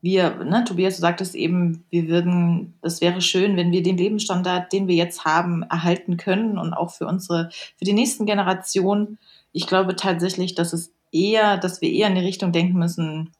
wir, 0.00 0.36
ne, 0.44 0.64
Tobias, 0.64 0.96
du 0.96 1.02
sagtest 1.02 1.34
eben, 1.34 1.84
wir 1.90 2.08
würden, 2.08 2.72
es 2.80 3.02
wäre 3.02 3.20
schön, 3.20 3.58
wenn 3.58 3.70
wir 3.70 3.82
den 3.82 3.98
Lebensstandard, 3.98 4.72
den 4.72 4.88
wir 4.88 4.94
jetzt 4.94 5.26
haben, 5.26 5.62
erhalten 5.64 6.16
können 6.16 6.56
und 6.56 6.72
auch 6.72 6.90
für 6.90 7.06
unsere, 7.06 7.50
für 7.76 7.84
die 7.84 7.92
nächsten 7.92 8.24
Generationen. 8.24 9.18
Ich 9.52 9.66
glaube 9.66 9.96
tatsächlich, 9.96 10.54
dass 10.54 10.72
es 10.72 10.92
eher, 11.12 11.56
dass 11.56 11.80
wir 11.80 11.90
eher 11.90 12.08
in 12.08 12.14
die 12.14 12.20
Richtung 12.20 12.52
denken 12.52 12.78
müssen, 12.78 13.32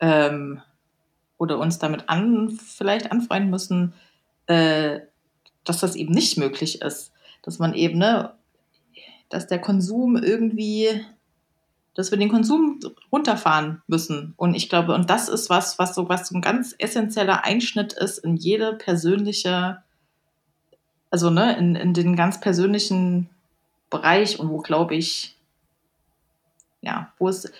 ähm, 0.00 0.60
oder 1.38 1.58
uns 1.58 1.78
damit 1.78 2.08
an, 2.08 2.50
vielleicht 2.50 3.10
anfreunden 3.12 3.50
müssen, 3.50 3.94
äh, 4.46 5.00
dass 5.64 5.80
das 5.80 5.94
eben 5.94 6.12
nicht 6.12 6.36
möglich 6.36 6.82
ist. 6.82 7.12
Dass 7.42 7.58
man 7.58 7.74
eben, 7.74 7.98
ne, 7.98 8.34
dass 9.28 9.46
der 9.46 9.60
Konsum 9.60 10.16
irgendwie, 10.16 11.04
dass 11.94 12.10
wir 12.10 12.18
den 12.18 12.28
Konsum 12.28 12.80
runterfahren 13.12 13.82
müssen. 13.86 14.34
Und 14.36 14.54
ich 14.54 14.68
glaube, 14.68 14.94
und 14.94 15.08
das 15.10 15.28
ist 15.28 15.48
was, 15.48 15.78
was 15.78 15.94
so 15.94 16.08
was 16.08 16.28
so 16.28 16.34
ein 16.34 16.42
ganz 16.42 16.74
essentieller 16.78 17.44
Einschnitt 17.44 17.92
ist 17.92 18.18
in 18.18 18.36
jede 18.36 18.74
persönliche, 18.74 19.82
also 21.10 21.30
ne, 21.30 21.56
in, 21.56 21.76
in 21.76 21.94
den 21.94 22.16
ganz 22.16 22.40
persönlichen 22.40 23.30
Bereich 23.90 24.38
und 24.38 24.50
wo, 24.50 24.58
glaube 24.58 24.94
ich, 24.94 25.38
ja, 26.80 27.12
wo 27.18 27.28
es 27.28 27.50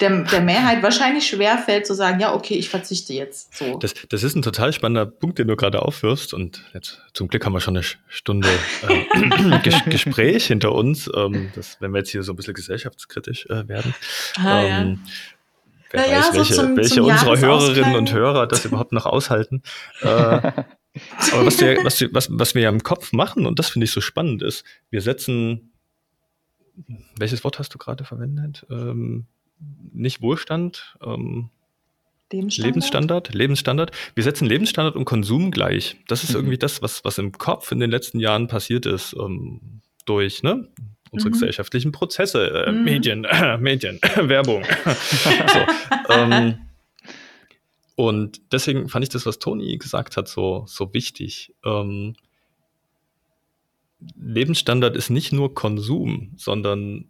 der, 0.00 0.22
der 0.22 0.40
Mehrheit 0.40 0.84
wahrscheinlich 0.84 1.26
schwer 1.26 1.58
fällt 1.58 1.84
zu 1.84 1.94
sagen, 1.94 2.20
ja, 2.20 2.32
okay, 2.32 2.54
ich 2.54 2.68
verzichte 2.68 3.12
jetzt. 3.12 3.56
So. 3.56 3.76
Das, 3.78 3.92
das 4.08 4.22
ist 4.22 4.36
ein 4.36 4.42
total 4.42 4.72
spannender 4.72 5.04
Punkt, 5.04 5.40
den 5.40 5.48
du 5.48 5.56
gerade 5.56 5.82
aufwirfst. 5.82 6.32
Und 6.32 6.64
jetzt 6.72 7.00
zum 7.12 7.26
Glück 7.26 7.44
haben 7.44 7.54
wir 7.54 7.60
schon 7.60 7.76
eine 7.76 7.84
Stunde 8.06 8.48
äh, 8.88 9.58
Ges 9.64 9.84
Gespräch 9.86 10.46
hinter 10.46 10.72
uns. 10.72 11.10
Ähm, 11.12 11.50
das, 11.56 11.78
wenn 11.80 11.90
wir 11.90 11.98
jetzt 11.98 12.10
hier 12.10 12.22
so 12.22 12.32
ein 12.32 12.36
bisschen 12.36 12.54
gesellschaftskritisch 12.54 13.46
äh, 13.46 13.66
werden. 13.66 13.94
Ah, 14.36 14.62
ähm, 14.62 15.00
ja. 15.04 15.12
Wer 15.90 16.06
ja, 16.08 16.18
weiß, 16.18 16.26
ja, 16.28 16.34
welche, 16.34 16.54
so 16.54 16.62
zum, 16.62 16.76
welche 16.76 16.94
zum 16.94 17.04
unserer 17.06 17.38
Hörerinnen 17.38 17.96
und 17.96 18.12
Hörer 18.12 18.46
das 18.46 18.64
überhaupt 18.64 18.92
noch 18.92 19.06
aushalten. 19.06 19.62
äh, 20.02 20.52
aber 21.32 21.46
was 21.46 21.60
wir, 21.60 21.84
was, 21.84 22.00
wir, 22.00 22.12
was, 22.12 22.28
was 22.30 22.54
wir 22.54 22.62
ja 22.62 22.68
im 22.68 22.82
Kopf 22.82 23.12
machen, 23.12 23.46
und 23.46 23.58
das 23.58 23.70
finde 23.70 23.84
ich 23.86 23.90
so 23.90 24.00
spannend, 24.00 24.42
ist, 24.42 24.64
wir 24.90 25.00
setzen 25.00 25.72
welches 27.18 27.44
Wort 27.44 27.58
hast 27.58 27.74
du 27.74 27.78
gerade 27.78 28.04
verwendet? 28.04 28.66
Ähm, 28.70 29.26
nicht 29.92 30.22
Wohlstand, 30.22 30.96
ähm, 31.04 31.50
Lebensstandard? 32.32 32.74
Lebensstandard? 32.74 33.34
Lebensstandard. 33.34 33.90
Wir 34.14 34.24
setzen 34.24 34.46
Lebensstandard 34.46 34.96
und 34.96 35.04
Konsum 35.04 35.50
gleich. 35.50 35.96
Das 36.08 36.24
ist 36.24 36.30
mhm. 36.30 36.36
irgendwie 36.36 36.58
das, 36.58 36.80
was, 36.80 37.04
was 37.04 37.18
im 37.18 37.32
Kopf 37.32 37.70
in 37.72 37.78
den 37.78 37.90
letzten 37.90 38.20
Jahren 38.20 38.48
passiert 38.48 38.86
ist, 38.86 39.14
ähm, 39.18 39.82
durch 40.06 40.42
ne, 40.42 40.66
unsere 41.10 41.28
mhm. 41.28 41.34
gesellschaftlichen 41.34 41.92
Prozesse, 41.92 42.64
äh, 42.66 42.72
mhm. 42.72 42.84
Medien, 42.84 43.24
äh, 43.26 43.58
Medien, 43.58 44.00
Werbung. 44.16 44.64
so, 44.84 46.14
ähm, 46.14 46.54
und 47.96 48.40
deswegen 48.52 48.88
fand 48.88 49.04
ich 49.04 49.08
das, 49.10 49.26
was 49.26 49.38
Toni 49.38 49.76
gesagt 49.78 50.16
hat, 50.16 50.28
so, 50.28 50.64
so 50.66 50.94
wichtig. 50.94 51.54
Ähm, 51.64 52.14
Lebensstandard 54.16 54.96
ist 54.96 55.10
nicht 55.10 55.32
nur 55.32 55.54
Konsum, 55.54 56.32
sondern 56.36 57.06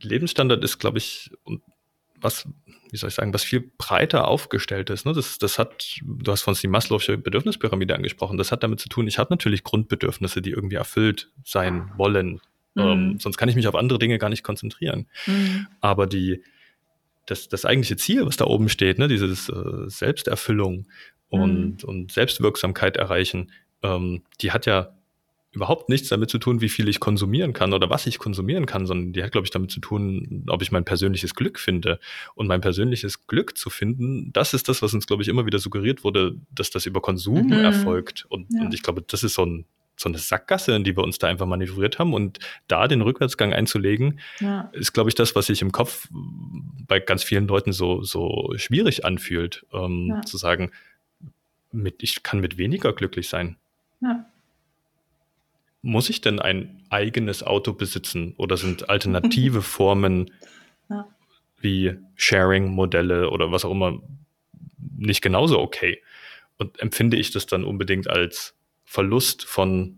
Lebensstandard 0.00 0.64
ist, 0.64 0.78
glaube 0.78 0.98
ich, 0.98 1.30
was, 2.20 2.48
wie 2.90 2.96
soll 2.96 3.08
ich 3.08 3.14
sagen, 3.14 3.32
was 3.34 3.44
viel 3.44 3.70
breiter 3.78 4.28
aufgestellt 4.28 4.90
ist. 4.90 5.06
Ne? 5.06 5.12
Das, 5.12 5.38
das 5.38 5.58
hat, 5.58 6.00
du 6.02 6.32
hast 6.32 6.42
von 6.42 6.52
uns 6.52 6.60
die 6.60 6.68
Maslow'sche 6.68 7.16
Bedürfnispyramide 7.16 7.94
angesprochen. 7.94 8.38
Das 8.38 8.52
hat 8.52 8.62
damit 8.62 8.80
zu 8.80 8.88
tun, 8.88 9.06
ich 9.06 9.18
habe 9.18 9.32
natürlich 9.32 9.64
Grundbedürfnisse, 9.64 10.42
die 10.42 10.50
irgendwie 10.50 10.76
erfüllt 10.76 11.30
sein 11.44 11.90
wollen. 11.96 12.40
Mhm. 12.74 12.82
Ähm, 12.82 13.18
sonst 13.20 13.36
kann 13.36 13.48
ich 13.48 13.56
mich 13.56 13.68
auf 13.68 13.74
andere 13.74 13.98
Dinge 13.98 14.18
gar 14.18 14.30
nicht 14.30 14.42
konzentrieren. 14.42 15.06
Mhm. 15.26 15.66
Aber 15.80 16.06
die, 16.06 16.42
das, 17.30 17.48
das 17.48 17.64
eigentliche 17.64 17.96
Ziel, 17.96 18.26
was 18.26 18.36
da 18.36 18.46
oben 18.46 18.68
steht, 18.68 18.98
ne, 18.98 19.08
dieses 19.08 19.48
äh, 19.48 19.88
Selbsterfüllung 19.88 20.86
und, 21.28 21.82
mhm. 21.82 21.88
und 21.88 22.12
Selbstwirksamkeit 22.12 22.96
erreichen, 22.96 23.52
ähm, 23.82 24.22
die 24.40 24.52
hat 24.52 24.66
ja 24.66 24.94
überhaupt 25.52 25.88
nichts 25.88 26.08
damit 26.08 26.30
zu 26.30 26.38
tun, 26.38 26.60
wie 26.60 26.68
viel 26.68 26.88
ich 26.88 27.00
konsumieren 27.00 27.52
kann 27.52 27.72
oder 27.72 27.90
was 27.90 28.06
ich 28.06 28.18
konsumieren 28.18 28.66
kann, 28.66 28.86
sondern 28.86 29.12
die 29.12 29.22
hat, 29.22 29.32
glaube 29.32 29.46
ich, 29.46 29.50
damit 29.50 29.70
zu 29.70 29.80
tun, 29.80 30.44
ob 30.48 30.62
ich 30.62 30.70
mein 30.70 30.84
persönliches 30.84 31.34
Glück 31.34 31.58
finde. 31.58 31.98
Und 32.34 32.46
mein 32.46 32.60
persönliches 32.60 33.26
Glück 33.26 33.58
zu 33.58 33.68
finden, 33.68 34.32
das 34.32 34.54
ist 34.54 34.68
das, 34.68 34.80
was 34.80 34.94
uns, 34.94 35.06
glaube 35.06 35.22
ich, 35.22 35.28
immer 35.28 35.46
wieder 35.46 35.58
suggeriert 35.58 36.04
wurde, 36.04 36.36
dass 36.54 36.70
das 36.70 36.86
über 36.86 37.00
Konsum 37.00 37.46
mhm. 37.46 37.52
erfolgt. 37.64 38.26
Und, 38.28 38.46
ja. 38.52 38.62
und 38.62 38.74
ich 38.74 38.82
glaube, 38.82 39.02
das 39.02 39.24
ist 39.24 39.34
so, 39.34 39.44
ein, 39.44 39.64
so 40.00 40.08
eine 40.08 40.18
Sackgasse, 40.18 40.74
in 40.74 40.84
die 40.84 40.96
wir 40.96 41.04
uns 41.04 41.18
da 41.18 41.28
einfach 41.28 41.46
manövriert 41.46 41.98
haben. 41.98 42.14
Und 42.14 42.38
da 42.68 42.88
den 42.88 43.02
Rückwärtsgang 43.02 43.52
einzulegen, 43.52 44.20
ja. 44.40 44.70
ist, 44.72 44.92
glaube 44.92 45.10
ich, 45.10 45.14
das, 45.14 45.34
was 45.36 45.46
sich 45.46 45.60
im 45.60 45.72
Kopf 45.72 46.08
bei 46.88 47.00
ganz 47.00 47.22
vielen 47.22 47.46
Leuten 47.46 47.72
so, 47.72 48.02
so 48.02 48.52
schwierig 48.56 49.04
anfühlt, 49.04 49.66
ähm, 49.72 50.06
ja. 50.08 50.22
zu 50.22 50.38
sagen, 50.38 50.70
mit, 51.70 52.02
ich 52.02 52.22
kann 52.22 52.40
mit 52.40 52.56
weniger 52.56 52.92
glücklich 52.92 53.28
sein. 53.28 53.56
Ja 54.00 54.26
muss 55.82 56.10
ich 56.10 56.20
denn 56.20 56.40
ein 56.40 56.82
eigenes 56.90 57.42
Auto 57.42 57.72
besitzen 57.72 58.34
oder 58.36 58.56
sind 58.56 58.90
alternative 58.90 59.62
Formen 59.62 60.30
ja. 60.88 61.08
wie 61.58 61.96
Sharing-Modelle 62.16 63.30
oder 63.30 63.50
was 63.50 63.64
auch 63.64 63.70
immer 63.70 64.00
nicht 64.96 65.22
genauso 65.22 65.58
okay? 65.58 66.02
Und 66.58 66.78
empfinde 66.80 67.16
ich 67.16 67.30
das 67.30 67.46
dann 67.46 67.64
unbedingt 67.64 68.08
als 68.08 68.54
Verlust 68.90 69.44
von 69.44 69.94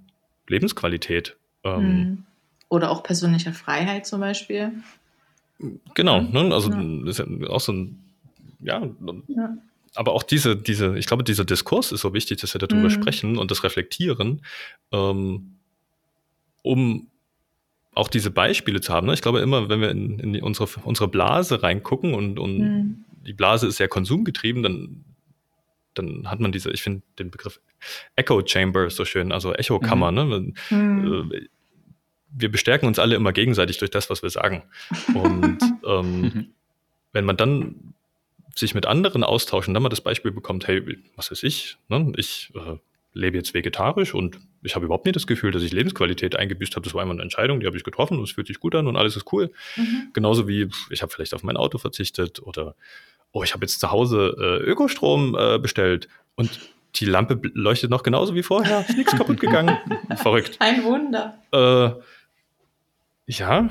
Lebensqualität? 0.48 1.35
Ähm, 1.64 1.81
hm. 1.81 2.24
oder 2.69 2.90
auch 2.90 3.02
persönlicher 3.02 3.55
Freiheit 3.55 4.05
zum 4.06 4.20
Beispiel? 4.20 4.73
Genau, 5.94 6.20
ne? 6.20 6.52
also 6.52 6.70
ja. 6.70 7.09
ist 7.09 7.19
ja 7.19 7.24
auch 7.48 7.60
so 7.60 7.73
ein, 7.73 8.02
ja, 8.60 8.86
ja 9.28 9.56
aber 9.94 10.12
auch 10.12 10.23
diese, 10.23 10.56
diese, 10.56 10.98
ich 10.98 11.06
glaube, 11.06 11.24
dieser 11.24 11.47
Diskurs 11.47 11.90
ist 11.90 12.02
so 12.02 12.12
wichtig, 12.12 12.43
dass 12.43 12.55
wir 12.55 12.59
darüber 12.59 12.89
mhm. 12.89 12.90
sprechen 12.90 13.39
und 13.39 13.51
das 13.51 13.64
reflektieren, 13.64 14.43
ähm, 14.93 15.52
um 16.60 17.06
auch 17.94 18.09
diese 18.09 18.31
Beispiele 18.31 18.82
zu 18.82 18.93
haben. 18.93 19.06
Ne? 19.06 19.14
Ich 19.14 19.23
glaube 19.23 19.40
immer, 19.40 19.70
wenn 19.70 19.81
wir 19.81 19.90
in, 19.90 20.19
in 20.19 20.43
unsere, 20.43 20.69
unsere 20.85 21.09
Blase 21.09 21.62
reingucken 21.62 22.12
und, 22.12 22.39
und 22.39 22.59
mhm. 22.59 23.05
die 23.27 23.32
Blase 23.32 23.69
ist 23.69 23.78
sehr 23.78 23.89
konsumgetrieben, 23.89 24.62
dann, 24.62 25.05
dann 25.94 26.31
hat 26.31 26.40
man 26.40 26.52
diese, 26.52 26.70
ich 26.70 26.82
finde 26.82 27.02
den 27.19 27.31
Begriff 27.31 27.60
Echo 28.16 28.43
Chamber 28.47 28.90
so 28.90 29.05
schön, 29.05 29.32
also 29.32 29.52
Echokammer. 29.52 30.10
Mhm. 30.12 30.16
Ne? 30.16 30.52
Mhm. 30.70 31.32
Äh, 31.32 31.48
wir 32.35 32.51
bestärken 32.51 32.86
uns 32.86 32.98
alle 32.98 33.14
immer 33.14 33.32
gegenseitig 33.32 33.78
durch 33.78 33.90
das, 33.90 34.09
was 34.09 34.23
wir 34.23 34.31
sagen. 34.31 34.62
Und 35.14 35.59
ähm, 35.86 36.20
mhm. 36.20 36.47
wenn 37.12 37.24
man 37.24 37.36
dann 37.36 37.94
sich 38.55 38.74
mit 38.74 38.86
anderen 38.86 39.24
austauscht 39.24 39.69
und 39.69 39.74
dann 39.74 39.82
mal 39.82 39.89
das 39.89 40.01
Beispiel 40.01 40.31
bekommt, 40.31 40.66
hey, 40.66 40.98
was 41.16 41.31
weiß 41.31 41.43
ich, 41.43 41.78
ne? 41.89 42.12
ich 42.16 42.52
äh, 42.55 42.77
lebe 43.14 43.36
jetzt 43.36 43.55
vegetarisch 43.55 44.14
und 44.14 44.39
ich 44.62 44.74
habe 44.74 44.85
überhaupt 44.85 45.06
nicht 45.06 45.16
das 45.16 45.27
Gefühl, 45.27 45.51
dass 45.51 45.62
ich 45.62 45.73
Lebensqualität 45.73 46.36
eingebüßt 46.36 46.77
habe. 46.77 46.85
Das 46.85 46.94
war 46.94 47.02
einfach 47.02 47.14
eine 47.14 47.23
Entscheidung, 47.23 47.60
die 47.60 47.66
habe 47.66 47.77
ich 47.77 47.85
getroffen 47.85 48.19
und 48.19 48.24
es 48.24 48.32
fühlt 48.32 48.47
sich 48.47 48.60
gut 48.60 48.74
an 48.74 48.86
und 48.86 48.97
alles 48.97 49.16
ist 49.16 49.32
cool. 49.32 49.52
Mhm. 49.77 50.10
Genauso 50.12 50.48
wie 50.48 50.69
ich 50.90 51.02
habe 51.02 51.12
vielleicht 51.12 51.35
auf 51.35 51.43
mein 51.43 51.56
Auto 51.56 51.78
verzichtet 51.78 52.43
oder 52.43 52.74
oh, 53.33 53.43
ich 53.43 53.55
habe 53.55 53.65
jetzt 53.65 53.81
zu 53.81 53.91
Hause 53.91 54.35
äh, 54.39 54.71
Ökostrom 54.71 55.37
äh, 55.39 55.59
bestellt 55.59 56.09
und 56.35 56.61
die 56.97 57.07
Lampe 57.07 57.41
leuchtet 57.55 57.91
noch 57.91 58.03
genauso 58.03 58.35
wie 58.35 58.43
vorher. 58.43 58.81
Ist 58.87 58.97
nichts 58.97 59.17
kaputt 59.17 59.41
gegangen. 59.41 59.79
Verrückt. 60.17 60.57
Ein 60.61 60.85
Wunder. 60.85 61.39
Äh, 61.53 61.93
ja. 63.27 63.71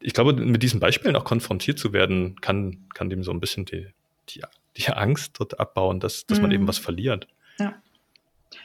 Ich 0.00 0.14
glaube, 0.14 0.32
mit 0.32 0.62
diesen 0.62 0.80
Beispielen 0.80 1.16
auch 1.16 1.24
konfrontiert 1.24 1.78
zu 1.78 1.92
werden, 1.92 2.40
kann, 2.40 2.86
kann 2.94 3.10
dem 3.10 3.24
so 3.24 3.32
ein 3.32 3.40
bisschen 3.40 3.64
die, 3.64 3.88
die, 4.28 4.42
die 4.76 4.88
Angst 4.88 5.32
dort 5.38 5.58
abbauen, 5.58 5.98
dass, 5.98 6.24
dass 6.26 6.38
mhm. 6.38 6.42
man 6.42 6.52
eben 6.52 6.68
was 6.68 6.78
verliert. 6.78 7.26
Ja. 7.58 7.74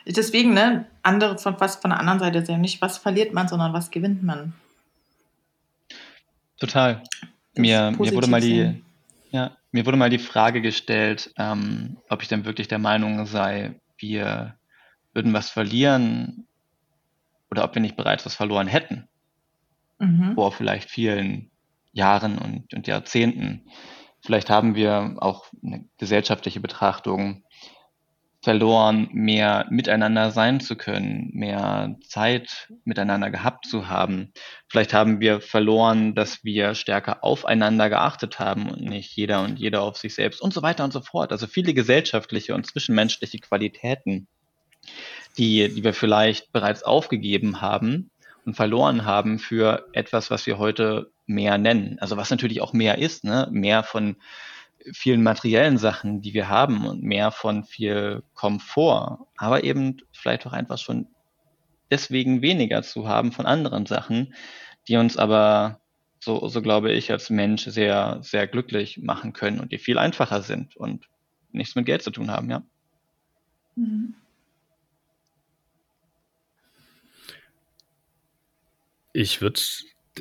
Deswegen, 0.05 0.53
ne, 0.53 0.85
andere 1.01 1.37
von 1.37 1.59
was 1.59 1.77
von 1.77 1.89
der 1.89 1.99
anderen 1.99 2.19
Seite 2.19 2.45
sehen. 2.45 2.61
Nicht, 2.61 2.81
was 2.81 2.97
verliert 2.97 3.33
man, 3.33 3.47
sondern 3.47 3.73
was 3.73 3.91
gewinnt 3.91 4.23
man. 4.23 4.53
Total. 6.59 7.03
Mir, 7.55 7.91
mir 7.97 8.13
wurde 8.13 8.27
mal 8.27 8.41
die, 8.41 8.83
ja, 9.35 9.57
mir 9.71 9.85
wurde 9.85 9.97
mal 9.97 10.09
die 10.09 10.17
Frage 10.17 10.61
gestellt, 10.61 11.33
ähm, 11.37 11.97
ob 12.09 12.21
ich 12.21 12.29
denn 12.29 12.45
wirklich 12.45 12.69
der 12.69 12.79
Meinung 12.79 13.25
sei, 13.25 13.81
wir 13.97 14.55
würden 15.13 15.33
was 15.33 15.49
verlieren 15.49 16.47
oder 17.51 17.65
ob 17.65 17.75
wir 17.75 17.81
nicht 17.81 17.97
bereits 17.97 18.25
was 18.25 18.33
verloren 18.33 18.67
hätten. 18.67 19.09
Mhm. 19.99 20.35
Vor 20.35 20.53
vielleicht 20.53 20.89
vielen 20.89 21.51
Jahren 21.91 22.37
und, 22.37 22.73
und 22.73 22.87
Jahrzehnten. 22.87 23.65
Vielleicht 24.21 24.49
haben 24.49 24.73
wir 24.73 25.17
auch 25.19 25.47
eine 25.61 25.83
gesellschaftliche 25.97 26.61
Betrachtung 26.61 27.43
verloren, 28.45 29.09
mehr 29.11 29.65
miteinander 29.71 30.29
sein 30.29 30.59
zu 30.59 30.75
können, 30.75 31.31
mehr 31.33 31.95
Zeit 32.07 32.71
miteinander 32.83 33.31
gehabt 33.31 33.65
zu 33.65 33.89
haben. 33.89 34.33
Vielleicht 34.69 34.93
haben 34.93 35.19
wir 35.19 35.41
verloren, 35.41 36.13
dass 36.13 36.43
wir 36.43 36.75
stärker 36.75 37.23
aufeinander 37.23 37.89
geachtet 37.89 38.37
haben 38.37 38.69
und 38.69 38.81
nicht 38.81 39.15
jeder 39.17 39.41
und 39.41 39.57
jeder 39.57 39.81
auf 39.81 39.97
sich 39.97 40.13
selbst 40.13 40.41
und 40.41 40.53
so 40.53 40.61
weiter 40.61 40.83
und 40.83 40.93
so 40.93 41.01
fort. 41.01 41.31
Also 41.31 41.47
viele 41.47 41.73
gesellschaftliche 41.73 42.53
und 42.53 42.67
zwischenmenschliche 42.67 43.39
Qualitäten, 43.39 44.27
die, 45.39 45.67
die 45.67 45.83
wir 45.83 45.95
vielleicht 45.95 46.51
bereits 46.51 46.83
aufgegeben 46.83 47.61
haben 47.61 48.11
und 48.45 48.53
verloren 48.53 49.05
haben 49.05 49.39
für 49.39 49.87
etwas, 49.93 50.29
was 50.29 50.45
wir 50.45 50.59
heute 50.59 51.09
mehr 51.25 51.57
nennen. 51.57 51.97
Also 51.99 52.15
was 52.15 52.29
natürlich 52.29 52.61
auch 52.61 52.73
mehr 52.73 52.99
ist, 52.99 53.23
ne? 53.23 53.47
mehr 53.51 53.81
von 53.81 54.17
vielen 54.93 55.23
materiellen 55.23 55.77
Sachen, 55.77 56.21
die 56.21 56.33
wir 56.33 56.49
haben 56.49 56.85
und 56.85 57.03
mehr 57.03 57.31
von 57.31 57.63
viel 57.63 58.23
Komfort, 58.33 59.19
aber 59.37 59.63
eben 59.63 59.97
vielleicht 60.11 60.45
auch 60.45 60.53
einfach 60.53 60.77
schon 60.77 61.07
deswegen 61.91 62.41
weniger 62.41 62.83
zu 62.83 63.07
haben 63.07 63.31
von 63.31 63.45
anderen 63.45 63.85
Sachen, 63.85 64.33
die 64.87 64.97
uns 64.97 65.17
aber 65.17 65.79
so, 66.19 66.47
so 66.47 66.61
glaube 66.61 66.91
ich, 66.91 67.11
als 67.11 67.29
Mensch 67.29 67.65
sehr, 67.65 68.19
sehr 68.21 68.47
glücklich 68.47 68.97
machen 68.97 69.33
können 69.33 69.59
und 69.59 69.71
die 69.71 69.77
viel 69.77 69.97
einfacher 69.97 70.41
sind 70.41 70.75
und 70.75 71.07
nichts 71.51 71.75
mit 71.75 71.85
Geld 71.85 72.01
zu 72.01 72.11
tun 72.11 72.31
haben, 72.31 72.49
ja. 72.49 72.63
Mhm. 73.75 74.15
Ich 79.13 79.41
würde 79.41 79.59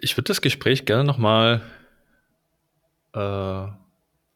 ich 0.01 0.17
würd 0.17 0.29
das 0.29 0.41
Gespräch 0.41 0.85
gerne 0.85 1.05
nochmal 1.05 1.63
äh, 3.13 3.67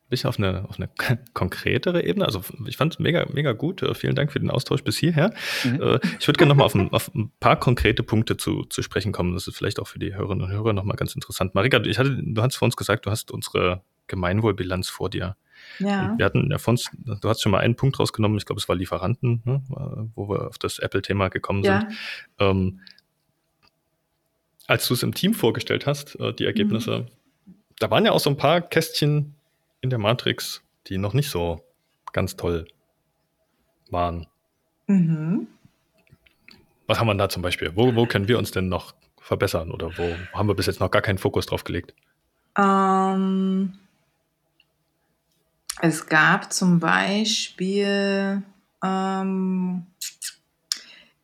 bisschen 0.09 0.29
auf 0.29 0.39
eine, 0.39 0.65
auf 0.69 0.77
eine 0.79 0.89
konkretere 1.35 2.05
Ebene. 2.05 2.25
Also 2.25 2.43
ich 2.67 2.77
fand 2.77 2.95
es 2.95 2.99
mega, 2.99 3.27
mega 3.33 3.53
gut. 3.53 3.83
Äh, 3.83 3.95
vielen 3.95 4.15
Dank 4.15 4.33
für 4.33 4.41
den 4.41 4.51
Austausch 4.51 4.83
bis 4.83 4.97
hierher. 4.97 5.33
Mhm. 5.65 5.83
Äh, 5.83 6.01
ich 6.19 6.27
würde 6.27 6.39
gerne 6.39 6.51
nochmal 6.51 6.67
auf, 6.67 6.75
ein, 6.75 6.93
auf 6.93 7.15
ein 7.15 7.31
paar 7.41 7.59
konkrete 7.59 8.03
Punkte 8.03 8.37
zu, 8.37 8.65
zu 8.65 8.83
sprechen 8.83 9.13
kommen. 9.13 9.35
Das 9.35 9.47
ist 9.47 9.57
vielleicht 9.57 9.81
auch 9.81 9.87
für 9.89 9.99
die 9.99 10.15
Hörerinnen 10.15 10.45
und 10.45 10.51
Hörer 10.51 10.73
nochmal 10.73 10.97
ganz 10.97 11.15
interessant. 11.15 11.55
Marika, 11.55 11.81
ich 11.83 11.99
hatte, 11.99 12.17
du 12.21 12.43
hast 12.43 12.57
vor 12.57 12.67
uns 12.67 12.77
gesagt, 12.77 13.07
du 13.07 13.11
hast 13.11 13.31
unsere 13.31 13.83
Gemeinwohlbilanz 14.07 14.89
vor 14.89 15.11
dir. 15.11 15.37
Ja. 15.81 16.15
wir 16.17 16.25
hatten 16.25 16.49
ja 16.51 16.59
von 16.59 16.75
uns, 16.75 16.89
du 17.21 17.29
hast 17.29 17.43
schon 17.43 17.51
mal 17.51 17.59
einen 17.59 17.75
Punkt 17.75 17.99
rausgenommen, 17.99 18.39
ich 18.39 18.47
glaube, 18.47 18.61
es 18.61 18.69
war 18.69 18.77
Lieferanten, 18.77 19.43
ne, 19.45 19.63
wo 20.15 20.29
wir 20.29 20.47
auf 20.47 20.57
das 20.57 20.79
Apple-Thema 20.79 21.29
gekommen 21.29 21.65
ja. 21.65 21.81
sind. 21.81 21.93
Ähm, 22.39 22.81
als 24.69 24.87
du 24.87 24.95
es 24.95 25.03
im 25.03 25.15
Team 25.15 25.35
vorgestellt 25.35 25.87
hast, 25.87 26.15
äh, 26.21 26.33
die 26.33 26.45
Ergebnisse, 26.45 27.07
mhm. 27.47 27.55
da 27.81 27.91
waren 27.91 28.05
ja 28.05 28.13
auch 28.13 28.21
so 28.21 28.31
ein 28.31 28.37
paar 28.37 28.61
Kästchen 28.61 29.35
in 29.81 29.91
der 29.91 29.99
Matrix, 29.99 30.63
die 30.87 30.99
noch 30.99 31.15
nicht 31.15 31.31
so 31.31 31.65
ganz 32.13 32.37
toll 32.37 32.67
waren. 33.91 34.27
Mhm. 34.87 35.47
Was 36.87 36.99
haben 36.99 37.07
wir 37.07 37.15
da 37.15 37.29
zum 37.29 37.43
Beispiel? 37.43 37.73
Wo, 37.75 37.95
wo 37.95 38.07
können 38.07 38.29
wir 38.29 38.39
uns 38.39 38.51
denn 38.51 38.69
noch 38.69 38.95
verbessern 39.21 39.71
oder 39.71 39.97
wo 39.99 40.15
haben 40.33 40.49
wir 40.49 40.55
bis 40.55 40.67
jetzt 40.67 40.81
noch 40.81 40.91
gar 40.91 41.03
keinen 41.03 41.19
Fokus 41.19 41.47
drauf 41.47 41.65
gelegt? 41.65 41.95
Ähm, 42.57 43.75
es 45.81 46.07
gab 46.07 46.53
zum 46.53 46.81
Beispiel 46.81 48.43
ähm, 48.83 49.87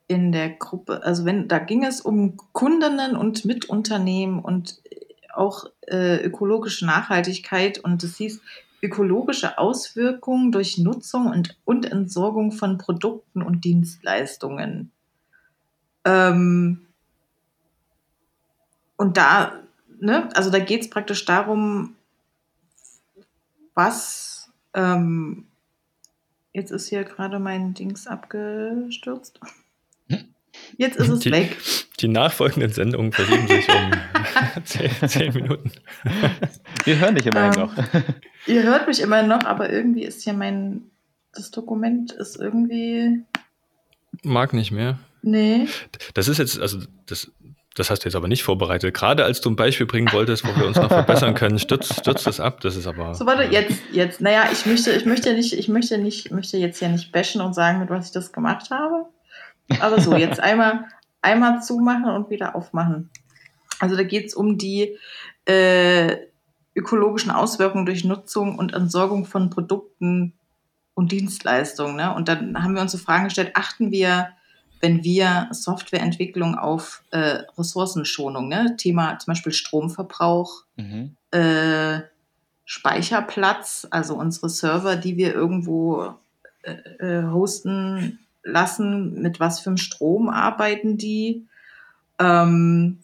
in 0.06 0.32
der 0.32 0.50
Gruppe, 0.50 1.02
also 1.02 1.24
wenn 1.24 1.48
da 1.48 1.58
ging 1.58 1.84
es 1.84 2.00
um 2.00 2.36
Kundinnen 2.52 3.16
und 3.16 3.44
Mitunternehmen 3.44 4.38
und 4.38 4.80
auch 5.36 5.66
äh, 5.86 6.16
ökologische 6.24 6.86
Nachhaltigkeit 6.86 7.78
und 7.78 8.02
es 8.02 8.16
hieß 8.16 8.40
ökologische 8.82 9.58
Auswirkungen 9.58 10.52
durch 10.52 10.78
Nutzung 10.78 11.26
und, 11.26 11.56
und 11.64 11.90
Entsorgung 11.90 12.52
von 12.52 12.76
Produkten 12.76 13.42
und 13.42 13.64
Dienstleistungen. 13.64 14.92
Ähm, 16.04 16.86
und 18.96 19.16
da, 19.16 19.60
ne, 20.00 20.28
also 20.34 20.50
da 20.50 20.58
geht 20.58 20.82
es 20.82 20.90
praktisch 20.90 21.24
darum, 21.24 21.96
was, 23.74 24.50
ähm, 24.74 25.46
jetzt 26.52 26.70
ist 26.70 26.88
hier 26.88 27.04
gerade 27.04 27.38
mein 27.38 27.74
Dings 27.74 28.06
abgestürzt. 28.06 29.40
Jetzt 30.76 30.96
ist 30.96 31.08
es 31.08 31.20
die, 31.20 31.32
weg. 31.32 31.56
Die 32.00 32.08
nachfolgenden 32.08 32.72
Sendungen 32.72 33.12
verschieben 33.12 33.46
sich 33.48 33.68
um 33.68 33.90
zehn, 34.64 34.90
zehn, 35.08 35.32
Minuten. 35.32 35.70
Wir 36.84 36.98
hören 36.98 37.14
dich 37.14 37.26
immerhin 37.26 37.52
ähm, 37.54 37.60
noch. 37.60 37.74
Ihr 38.46 38.62
hört 38.62 38.86
mich 38.86 39.00
immerhin 39.00 39.28
noch, 39.28 39.44
aber 39.44 39.70
irgendwie 39.70 40.04
ist 40.04 40.22
hier 40.22 40.32
mein, 40.32 40.82
das 41.32 41.50
Dokument 41.50 42.12
ist 42.12 42.36
irgendwie. 42.36 43.22
Mag 44.22 44.52
nicht 44.52 44.70
mehr. 44.70 44.98
Nee. 45.22 45.66
Das 46.12 46.28
ist 46.28 46.38
jetzt, 46.38 46.60
also 46.60 46.80
das, 47.06 47.30
das 47.74 47.90
hast 47.90 48.04
du 48.04 48.08
jetzt 48.08 48.14
aber 48.14 48.28
nicht 48.28 48.44
vorbereitet. 48.44 48.94
Gerade 48.94 49.24
als 49.24 49.40
du 49.40 49.50
ein 49.50 49.56
Beispiel 49.56 49.86
bringen 49.86 50.12
wolltest, 50.12 50.46
wo 50.46 50.54
wir 50.56 50.66
uns 50.66 50.76
noch 50.76 50.88
verbessern 50.88 51.34
können, 51.34 51.58
stürzt, 51.58 52.00
stürzt 52.00 52.26
das 52.26 52.38
ab. 52.38 52.60
Das 52.60 52.76
ist 52.76 52.86
aber. 52.86 53.14
So, 53.14 53.26
warte, 53.26 53.44
jetzt, 53.44 53.80
jetzt, 53.92 54.20
naja, 54.20 54.44
ich 54.52 54.64
möchte, 54.66 54.92
ich 54.92 55.06
möchte 55.06 55.32
nicht, 55.34 55.52
ich 55.52 55.68
möchte 55.68 55.98
nicht, 55.98 56.30
möchte 56.30 56.56
jetzt 56.56 56.80
ja 56.80 56.88
nicht 56.88 57.10
bashen 57.10 57.40
und 57.40 57.54
sagen, 57.54 57.80
mit 57.80 57.90
was 57.90 58.06
ich 58.06 58.12
das 58.12 58.32
gemacht 58.32 58.70
habe. 58.70 59.06
Aber 59.80 60.00
so, 60.00 60.14
jetzt 60.16 60.40
einmal, 60.40 60.84
einmal 61.22 61.62
zumachen 61.62 62.04
und 62.04 62.30
wieder 62.30 62.54
aufmachen. 62.54 63.10
Also 63.80 63.96
da 63.96 64.02
geht 64.02 64.26
es 64.26 64.34
um 64.34 64.58
die 64.58 64.96
äh, 65.46 66.16
ökologischen 66.74 67.30
Auswirkungen 67.30 67.86
durch 67.86 68.04
Nutzung 68.04 68.58
und 68.58 68.74
Entsorgung 68.74 69.26
von 69.26 69.50
Produkten 69.50 70.32
und 70.94 71.12
Dienstleistungen. 71.12 71.96
Ne? 71.96 72.14
Und 72.14 72.28
dann 72.28 72.62
haben 72.62 72.74
wir 72.74 72.82
uns 72.82 72.92
so 72.92 72.98
Fragen 72.98 73.24
gestellt, 73.24 73.52
achten 73.54 73.90
wir, 73.90 74.28
wenn 74.80 75.02
wir 75.02 75.48
Softwareentwicklung 75.50 76.56
auf 76.56 77.02
äh, 77.10 77.42
Ressourcenschonung, 77.56 78.48
ne? 78.48 78.76
Thema 78.76 79.18
zum 79.18 79.32
Beispiel 79.32 79.52
Stromverbrauch, 79.52 80.64
mhm. 80.76 81.16
äh, 81.30 82.00
Speicherplatz, 82.66 83.86
also 83.90 84.14
unsere 84.14 84.48
Server, 84.48 84.96
die 84.96 85.16
wir 85.16 85.32
irgendwo 85.32 86.14
äh, 86.62 86.72
äh 86.98 87.24
hosten 87.24 88.18
lassen, 88.42 89.20
mit 89.22 89.40
was 89.40 89.60
für 89.60 89.70
einem 89.70 89.78
Strom 89.78 90.28
arbeiten 90.28 90.98
die. 90.98 91.46
Ähm, 92.18 92.98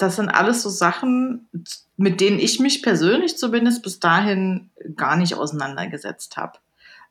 das 0.00 0.16
sind 0.16 0.30
alles 0.30 0.62
so 0.62 0.70
Sachen, 0.70 1.48
mit 1.96 2.20
denen 2.20 2.38
ich 2.38 2.58
mich 2.58 2.82
persönlich 2.82 3.36
zumindest 3.36 3.82
bis 3.82 4.00
dahin 4.00 4.70
gar 4.96 5.16
nicht 5.16 5.34
auseinandergesetzt 5.34 6.36
habe. 6.36 6.58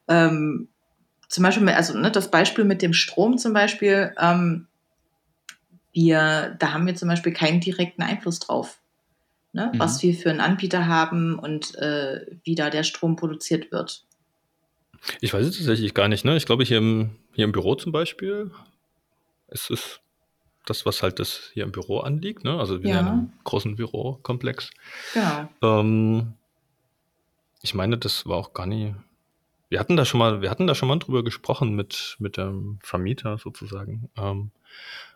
Ähm, 0.08 0.70
zum 1.28 1.44
Beispiel, 1.44 1.70
also 1.70 1.98
ne, 1.98 2.12
das 2.12 2.32
Beispiel 2.32 2.64
mit 2.64 2.82
dem 2.82 2.94
Strom 2.94 3.38
zum 3.38 3.54
Beispiel, 3.54 4.14
ähm, 4.20 4.68
wir, 5.94 6.56
da 6.58 6.74
haben 6.74 6.88
wir 6.88 6.96
zum 6.96 7.08
Beispiel 7.08 7.32
keinen 7.32 7.60
direkten 7.60 8.02
Einfluss 8.02 8.40
drauf, 8.40 8.80
ne, 9.54 9.72
mhm. 9.72 9.80
was 9.80 10.02
wir 10.02 10.16
für 10.16 10.32
einen 10.32 10.42
Anbieter 10.42 10.88
haben 10.88 11.38
und 11.38 11.76
äh, 11.76 12.26
wie 12.44 12.56
da 12.56 12.72
der 12.72 12.84
Strom 12.84 13.16
produziert 13.16 13.72
wird. 13.72 14.06
Ich 15.22 15.34
weiß 15.34 15.46
es 15.46 15.58
tatsächlich 15.58 15.94
gar 15.94 16.08
nicht. 16.08 16.26
Ne? 16.26 16.36
Ich 16.36 16.48
glaube, 16.48 16.64
hier 16.64 16.80
im, 16.80 17.12
hier 17.34 17.46
im 17.46 17.52
Büro 17.52 17.76
zum 17.76 17.92
Beispiel, 17.92 18.52
es 19.48 19.70
ist 19.70 20.02
das, 20.66 20.86
was 20.86 21.02
halt 21.02 21.20
das 21.20 21.50
hier 21.54 21.64
im 21.64 21.72
Büro 21.72 22.00
anliegt. 22.00 22.44
Ne? 22.44 22.60
Also 22.60 22.84
wir 22.84 22.90
ja. 22.90 22.98
sind 22.98 23.06
in 23.06 23.12
einem 23.12 23.34
großen 23.44 23.76
Bürokomplex. 23.76 24.72
Genau. 25.14 25.50
Ähm, 25.62 26.34
ich 27.62 27.74
meine, 27.74 27.98
das 27.98 28.26
war 28.26 28.38
auch 28.38 28.54
gar 28.54 28.66
nicht. 28.66 28.96
Wir 29.70 29.80
hatten 29.80 29.98
da 29.98 30.06
schon 30.06 30.20
mal, 30.20 30.42
wir 30.42 30.50
hatten 30.50 30.68
da 30.68 30.76
schon 30.76 30.90
mal 30.90 30.98
drüber 30.98 31.24
gesprochen 31.24 31.76
mit, 31.76 32.16
mit 32.20 32.38
dem 32.38 32.80
Vermieter 32.82 33.38
sozusagen. 33.38 34.10
Ähm, 34.18 34.52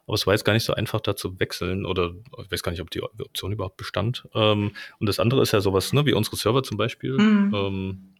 aber 0.05 0.15
es 0.15 0.27
war 0.27 0.33
jetzt 0.33 0.43
gar 0.43 0.53
nicht 0.53 0.65
so 0.65 0.73
einfach, 0.73 0.99
da 0.99 1.15
zu 1.15 1.39
wechseln 1.39 1.85
oder 1.85 2.13
ich 2.39 2.51
weiß 2.51 2.61
gar 2.61 2.71
nicht, 2.71 2.81
ob 2.81 2.91
die 2.91 3.01
Option 3.01 3.53
überhaupt 3.53 3.77
bestand. 3.77 4.27
Ähm, 4.33 4.71
und 4.99 5.07
das 5.07 5.19
andere 5.19 5.41
ist 5.41 5.53
ja 5.53 5.61
sowas, 5.61 5.93
ne, 5.93 6.05
wie 6.05 6.13
unsere 6.13 6.35
Server 6.35 6.61
zum 6.61 6.77
Beispiel. 6.77 7.13
Mhm. 7.13 7.53
Ähm, 7.55 8.13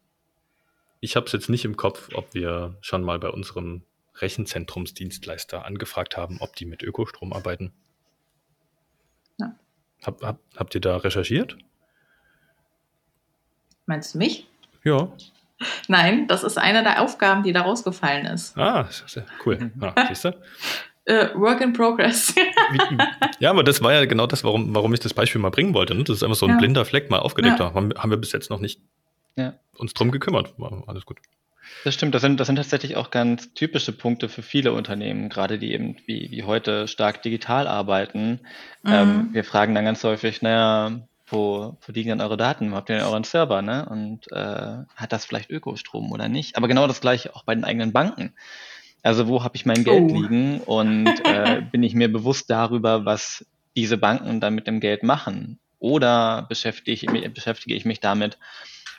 ich 1.02 1.16
habe 1.18 1.26
es 1.26 1.34
jetzt 1.34 1.50
nicht 1.50 1.66
im 1.66 1.76
Kopf, 1.76 2.10
ob 2.14 2.34
wir 2.34 2.78
schon 2.82 3.04
mal 3.04 3.20
bei 3.20 3.30
unserem 3.30 3.82
Rechenzentrumsdienstleister 4.15 5.65
angefragt 5.65 6.18
haben, 6.18 6.38
ob 6.40 6.56
die 6.56 6.65
mit 6.65 6.84
Ökostrom 6.84 7.34
arbeiten. 7.34 7.73
Ja. 9.38 9.56
Hab, 10.03 10.22
hab, 10.22 10.40
habt 10.56 10.76
ihr 10.76 10.81
da 10.81 10.98
recherchiert? 10.98 11.57
Meinst 13.85 14.14
du 14.14 14.19
mich? 14.19 14.48
Ja. 14.84 15.11
Nein, 15.88 16.27
das 16.27 16.44
ist 16.44 16.57
eine 16.57 16.84
der 16.84 17.02
Aufgaben, 17.02 17.44
die 17.44 17.53
da 17.53 17.61
rausgefallen 17.61 18.26
ist. 18.26 18.57
Ah, 18.57 18.90
cool. 19.45 19.72
Ah, 19.81 20.06
siehst 20.07 20.26
du? 20.26 20.30
Uh, 21.10 21.38
work 21.38 21.60
in 21.60 21.73
progress. 21.73 22.34
ja, 23.40 23.49
aber 23.49 23.64
das 23.64 23.81
war 23.81 23.91
ja 23.91 24.06
genau 24.06 24.26
das, 24.26 24.45
warum, 24.45 24.73
warum 24.73 24.94
ich 24.94 25.02
das 25.02 25.14
Beispiel 25.14 25.41
mal 25.41 25.49
bringen 25.49 25.73
wollte. 25.73 25.94
Ne? 25.95 26.06
Das 26.06 26.18
ist 26.18 26.23
einfach 26.23 26.38
so 26.38 26.45
ein 26.45 26.52
ja. 26.52 26.57
blinder 26.57 26.85
Fleck 26.85 27.10
mal 27.10 27.19
aufgedeckt. 27.19 27.60
Ja. 27.60 27.73
Haben, 27.73 27.94
haben 27.98 28.10
wir 28.10 28.18
bis 28.18 28.31
jetzt 28.31 28.49
noch 28.49 28.60
nicht 28.60 28.80
ja. 29.35 29.53
uns 29.76 29.94
drum 29.94 30.11
gekümmert. 30.11 30.57
War 30.57 30.84
alles 30.88 31.06
gut. 31.06 31.18
Das 31.84 31.94
stimmt, 31.94 32.15
das 32.15 32.22
sind, 32.22 32.40
das 32.40 32.48
sind 32.48 32.56
tatsächlich 32.56 32.95
auch 32.95 33.11
ganz 33.11 33.53
typische 33.53 33.91
Punkte 33.91 34.30
für 34.30 34.41
viele 34.41 34.73
Unternehmen, 34.73 35.30
gerade 35.30 35.60
die 35.60 35.73
eben 35.73 35.98
wie, 36.06 36.30
wie 36.31 36.44
heute 36.44 36.88
stark 36.88 37.22
digital 37.22 37.68
arbeiten. 37.68 38.40
Ähm, 38.85 38.91
mhm. 38.91 38.94
Ähm, 38.94 39.30
wir 39.34 39.44
fragen 39.44 39.76
dann 39.76 39.85
ganz 39.85 40.03
häufig, 40.03 40.41
naja, 40.41 41.02
wo, 41.27 41.77
wo 41.81 41.91
liegen 41.91 42.10
denn 42.10 42.22
eure 42.22 42.38
Daten? 42.38 42.72
Wo 42.72 42.76
habt 42.76 42.90
ihr 42.90 42.98
denn 42.98 43.06
euren 43.06 43.23
Server? 43.23 43.61
Ne? 43.61 43.85
Und 43.90 44.31
äh, 44.31 44.84
hat 44.95 45.11
das 45.11 45.26
vielleicht 45.26 45.49
Ökostrom 45.49 46.11
oder 46.11 46.30
nicht? 46.30 46.57
Aber 46.57 46.68
genau 46.68 46.88
das 46.88 47.02
gleiche 47.02 47.35
auch 47.35 47.44
bei 47.44 47.56
den 47.56 47.64
eigenen 47.64 47.91
Banken. 47.91 48.34
Also 49.02 49.27
wo 49.27 49.44
habe 49.44 49.56
ich 49.56 49.65
mein 49.65 49.84
Geld 49.84 50.11
oh. 50.11 50.22
liegen 50.22 50.61
und 50.61 51.07
äh, 51.26 51.61
bin 51.72 51.84
ich 51.84 51.94
mir 51.94 52.11
bewusst 52.11 52.49
darüber, 52.49 53.06
was 53.06 53.45
diese 53.76 53.98
Banken 53.98 54.40
dann 54.40 54.56
mit 54.56 54.68
dem 54.68 54.80
Geld 54.80 55.03
machen? 55.03 55.60
Oder 55.80 56.45
beschäftige 56.48 56.91
ich, 56.91 57.34
beschäftige 57.34 57.76
ich 57.76 57.84
mich 57.84 57.99
damit, 57.99 58.38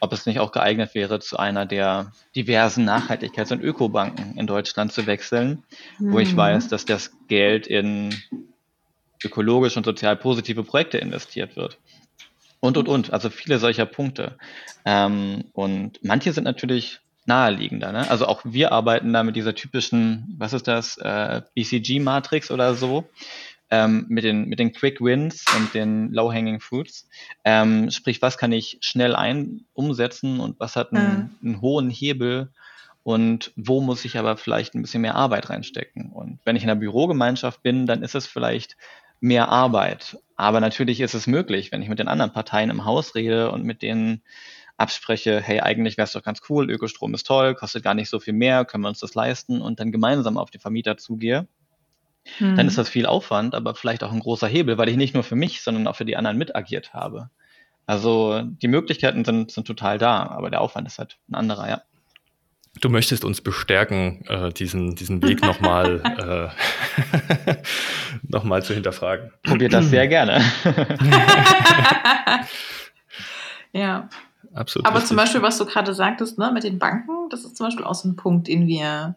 ob 0.01 0.13
es 0.13 0.27
nicht 0.27 0.41
auch 0.41 0.53
geeignet 0.53 0.95
wäre, 0.95 1.21
zu 1.21 1.39
einer 1.39 1.67
der 1.67 2.13
diversen 2.37 2.89
Nachhaltigkeits- 2.89 3.53
und 3.53 3.63
Ökobanken 3.63 4.37
in 4.37 4.47
Deutschland 4.47 4.93
zu 4.93 5.07
wechseln, 5.07 5.63
mhm. 5.99 6.13
wo 6.13 6.19
ich 6.19 6.33
mhm. 6.33 6.39
weiß, 6.39 6.69
dass 6.69 6.85
das 6.85 7.13
Geld 7.29 7.67
in 7.67 8.15
ökologisch 9.25 9.77
und 9.77 9.85
sozial 9.85 10.17
positive 10.17 10.65
Projekte 10.65 10.99
investiert 10.99 11.57
wird. 11.57 11.79
Und, 12.61 12.77
und, 12.77 12.89
und. 12.89 13.13
Also 13.13 13.31
viele 13.31 13.59
solcher 13.59 13.87
Punkte. 13.87 14.39
Ähm, 14.85 15.45
und 15.53 15.99
manche 16.03 16.33
sind 16.33 16.45
natürlich 16.45 17.01
naheliegender. 17.27 17.93
Ne? 17.93 18.11
Also 18.11 18.27
auch 18.27 18.43
wir 18.45 18.73
arbeiten 18.73 19.13
da 19.13 19.23
mit 19.23 19.37
dieser 19.37 19.55
typischen, 19.55 20.35
was 20.39 20.53
ist 20.53 20.69
das, 20.69 20.99
äh, 20.99 21.43
BCG-Matrix 21.55 22.51
oder 22.51 22.75
so 22.75 23.09
ähm, 23.75 24.07
mit, 24.09 24.23
den, 24.23 24.49
mit 24.49 24.61
den 24.61 24.73
Quick 24.73 25.01
Wins 25.01 25.45
und 25.57 25.75
den 25.75 26.13
Low-Hanging 26.13 26.61
Fruits. 26.61 27.09
Ähm, 27.43 27.91
sprich, 27.91 28.23
was 28.23 28.39
kann 28.39 28.53
ich 28.53 28.79
schnell 28.81 29.17
ein 29.17 29.65
umsetzen 29.73 30.39
und 30.39 30.61
was 30.61 30.77
hat 30.77 30.93
einen, 30.93 31.35
mhm. 31.41 31.49
einen 31.49 31.61
hohen 31.61 31.91
Hebel 31.91 32.53
und 33.03 33.53
wo 33.57 33.81
muss 33.81 34.05
ich 34.05 34.17
aber 34.17 34.37
vielleicht 34.37 34.75
ein 34.75 34.83
bisschen 34.83 35.03
mehr 35.03 35.17
Arbeit 35.17 35.51
reinstecken. 35.51 36.13
Und 36.13 36.39
wenn 36.45 36.55
ich 36.55 36.63
in 36.63 36.71
einer 36.71 36.79
Bürogemeinschaft 36.79 37.63
bin, 37.65 37.87
dann 37.87 38.03
ist 38.03 38.15
es 38.15 38.29
vielleicht 38.29 38.77
mehr 39.21 39.49
Arbeit. 39.49 40.19
Aber 40.37 40.61
natürlich 40.61 41.01
ist 41.01 41.15
es 41.15 41.27
möglich, 41.27 41.73
wenn 41.73 41.83
ich 41.83 41.89
mit 41.89 41.99
den 41.99 42.09
anderen 42.09 42.33
Parteien 42.33 42.71
im 42.71 42.85
Haus 42.85 43.17
rede 43.17 43.51
und 43.51 43.65
mit 43.65 43.83
denen 43.83 44.23
abspreche, 44.77 45.41
hey, 45.41 45.61
eigentlich 45.61 45.97
wäre 45.97 46.07
es 46.07 46.13
doch 46.13 46.23
ganz 46.23 46.43
cool, 46.49 46.71
Ökostrom 46.71 47.15
ist 47.15 47.27
toll, 47.27 47.55
kostet 47.55 47.83
gar 47.83 47.95
nicht 47.95 48.09
so 48.09 48.21
viel 48.21 48.35
mehr, 48.35 48.65
können 48.65 48.83
wir 48.85 48.89
uns 48.89 49.01
das 49.01 49.15
leisten 49.15 49.61
und 49.61 49.81
dann 49.81 49.93
gemeinsam 49.93 50.37
auf 50.37 50.51
den 50.51 50.61
Vermieter 50.61 50.97
zugehe 50.97 51.49
dann 52.41 52.67
ist 52.67 52.79
das 52.79 52.89
viel 52.89 53.07
Aufwand, 53.07 53.55
aber 53.55 53.75
vielleicht 53.75 54.03
auch 54.03 54.13
ein 54.13 54.21
großer 54.21 54.49
Hebel, 54.49 54.79
weil 54.79 54.89
ich 54.89 54.97
nicht 54.97 55.15
nur 55.15 55.23
für 55.23 55.37
mich, 55.37 55.63
sondern 55.63 55.87
auch 55.87 55.97
für 55.97 56.05
die 56.05 56.17
anderen 56.17 56.39
mitagiert 56.39 56.95
habe. 56.95 57.31
Also 57.87 58.43
die 58.43 58.69
Möglichkeiten 58.69 59.25
sind, 59.25 59.51
sind 59.51 59.67
total 59.67 59.99
da, 59.99 60.27
aber 60.27 60.51
der 60.51 60.61
Aufwand 60.61 60.87
ist 60.87 60.99
halt 60.99 61.19
ein 61.29 61.35
anderer, 61.35 61.69
ja. 61.69 61.83
Du 62.81 62.89
möchtest 62.89 63.25
uns 63.25 63.41
bestärken, 63.41 64.25
äh, 64.27 64.53
diesen, 64.53 64.97
diesen 64.97 65.23
Weg 65.23 65.43
nochmal 65.43 66.51
äh, 67.47 67.57
noch 68.23 68.61
zu 68.63 68.75
hinterfragen. 68.75 69.31
Probiert 69.45 69.73
das 69.73 69.91
sehr 69.91 70.09
gerne. 70.09 70.43
ja. 73.73 74.09
Absolut. 74.55 74.87
Aber 74.87 74.97
richtig. 74.97 75.09
zum 75.09 75.17
Beispiel, 75.17 75.43
was 75.43 75.59
du 75.59 75.67
gerade 75.67 75.95
sagtest, 75.95 76.39
ne, 76.39 76.51
mit 76.53 76.65
den 76.65 76.79
Banken, 76.79 77.29
das 77.29 77.45
ist 77.45 77.57
zum 77.57 77.67
Beispiel 77.67 77.85
auch 77.85 77.95
so 77.95 78.09
ein 78.09 78.17
Punkt, 78.17 78.49
den 78.49 78.67
wir 78.67 79.17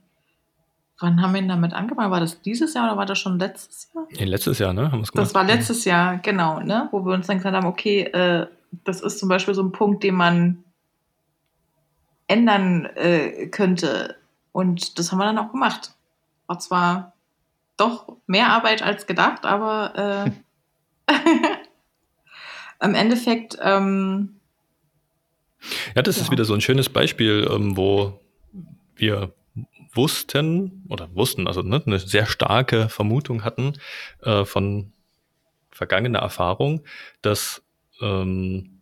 Wann 1.00 1.22
haben 1.22 1.34
wir 1.34 1.42
ihn 1.42 1.48
damit 1.48 1.74
angefangen? 1.74 2.10
War 2.10 2.20
das 2.20 2.42
dieses 2.42 2.74
Jahr 2.74 2.86
oder 2.86 2.98
war 2.98 3.06
das 3.06 3.20
schon 3.20 3.38
letztes 3.38 3.92
Jahr? 3.94 4.08
Nee, 4.12 4.26
letztes 4.26 4.58
Jahr, 4.58 4.74
ne? 4.74 4.92
Haben 4.92 5.04
das 5.14 5.36
war 5.36 5.44
letztes 5.44 5.86
Jahr, 5.86 6.18
genau, 6.18 6.60
ne? 6.60 6.88
Wo 6.92 7.06
wir 7.06 7.14
uns 7.14 7.28
dann 7.28 7.38
gesagt 7.38 7.56
haben, 7.56 7.68
okay, 7.68 8.02
äh, 8.02 8.48
das 8.84 9.02
ist 9.02 9.20
zum 9.20 9.30
Beispiel 9.30 9.54
so 9.54 9.62
ein 9.62 9.72
Punkt, 9.72 10.04
den 10.04 10.16
man 10.16 10.64
ändern 12.28 12.86
äh, 12.96 13.48
könnte. 13.48 14.16
Und 14.52 14.98
das 14.98 15.12
haben 15.12 15.20
wir 15.20 15.26
dann 15.26 15.38
auch 15.38 15.52
gemacht. 15.52 15.92
War 16.48 16.60
zwar 16.60 17.14
doch 17.78 18.18
mehr 18.26 18.50
Arbeit 18.50 18.82
als 18.82 19.06
gedacht, 19.06 19.46
aber 19.46 20.34
äh, 21.08 21.14
im 22.86 22.96
Endeffekt. 22.96 23.58
Ähm, 23.62 24.40
ja, 25.96 26.02
das 26.02 26.18
ja. 26.18 26.24
ist 26.24 26.32
wieder 26.32 26.46
so 26.46 26.56
ein 26.56 26.62
schönes 26.62 26.90
Beispiel, 26.90 27.48
ähm, 27.52 27.78
wo 27.78 28.20
wir 28.96 29.32
wussten 29.98 30.86
oder 30.88 31.14
wussten, 31.14 31.48
also 31.48 31.62
ne, 31.62 31.84
eine 31.86 32.00
sehr 32.00 32.26
starke 32.26 32.88
Vermutung 32.88 33.44
hatten 33.44 33.74
äh, 34.22 34.46
von 34.46 34.94
vergangener 35.72 36.20
Erfahrung, 36.20 36.84
dass 37.22 37.62
ähm, 38.02 38.82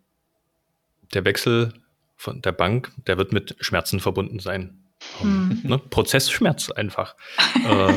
der 1.14 1.26
Wechsel 1.26 1.74
von 2.16 2.42
der 2.42 2.52
Bank, 2.52 2.92
der 3.08 3.18
wird 3.18 3.34
mit 3.34 3.56
Schmerzen 3.60 4.00
verbunden 4.00 4.40
sein. 4.40 4.84
Hm. 5.20 5.62
Ne, 5.64 5.78
Prozessschmerz 5.78 6.70
einfach. 6.72 7.16
äh, 7.68 7.94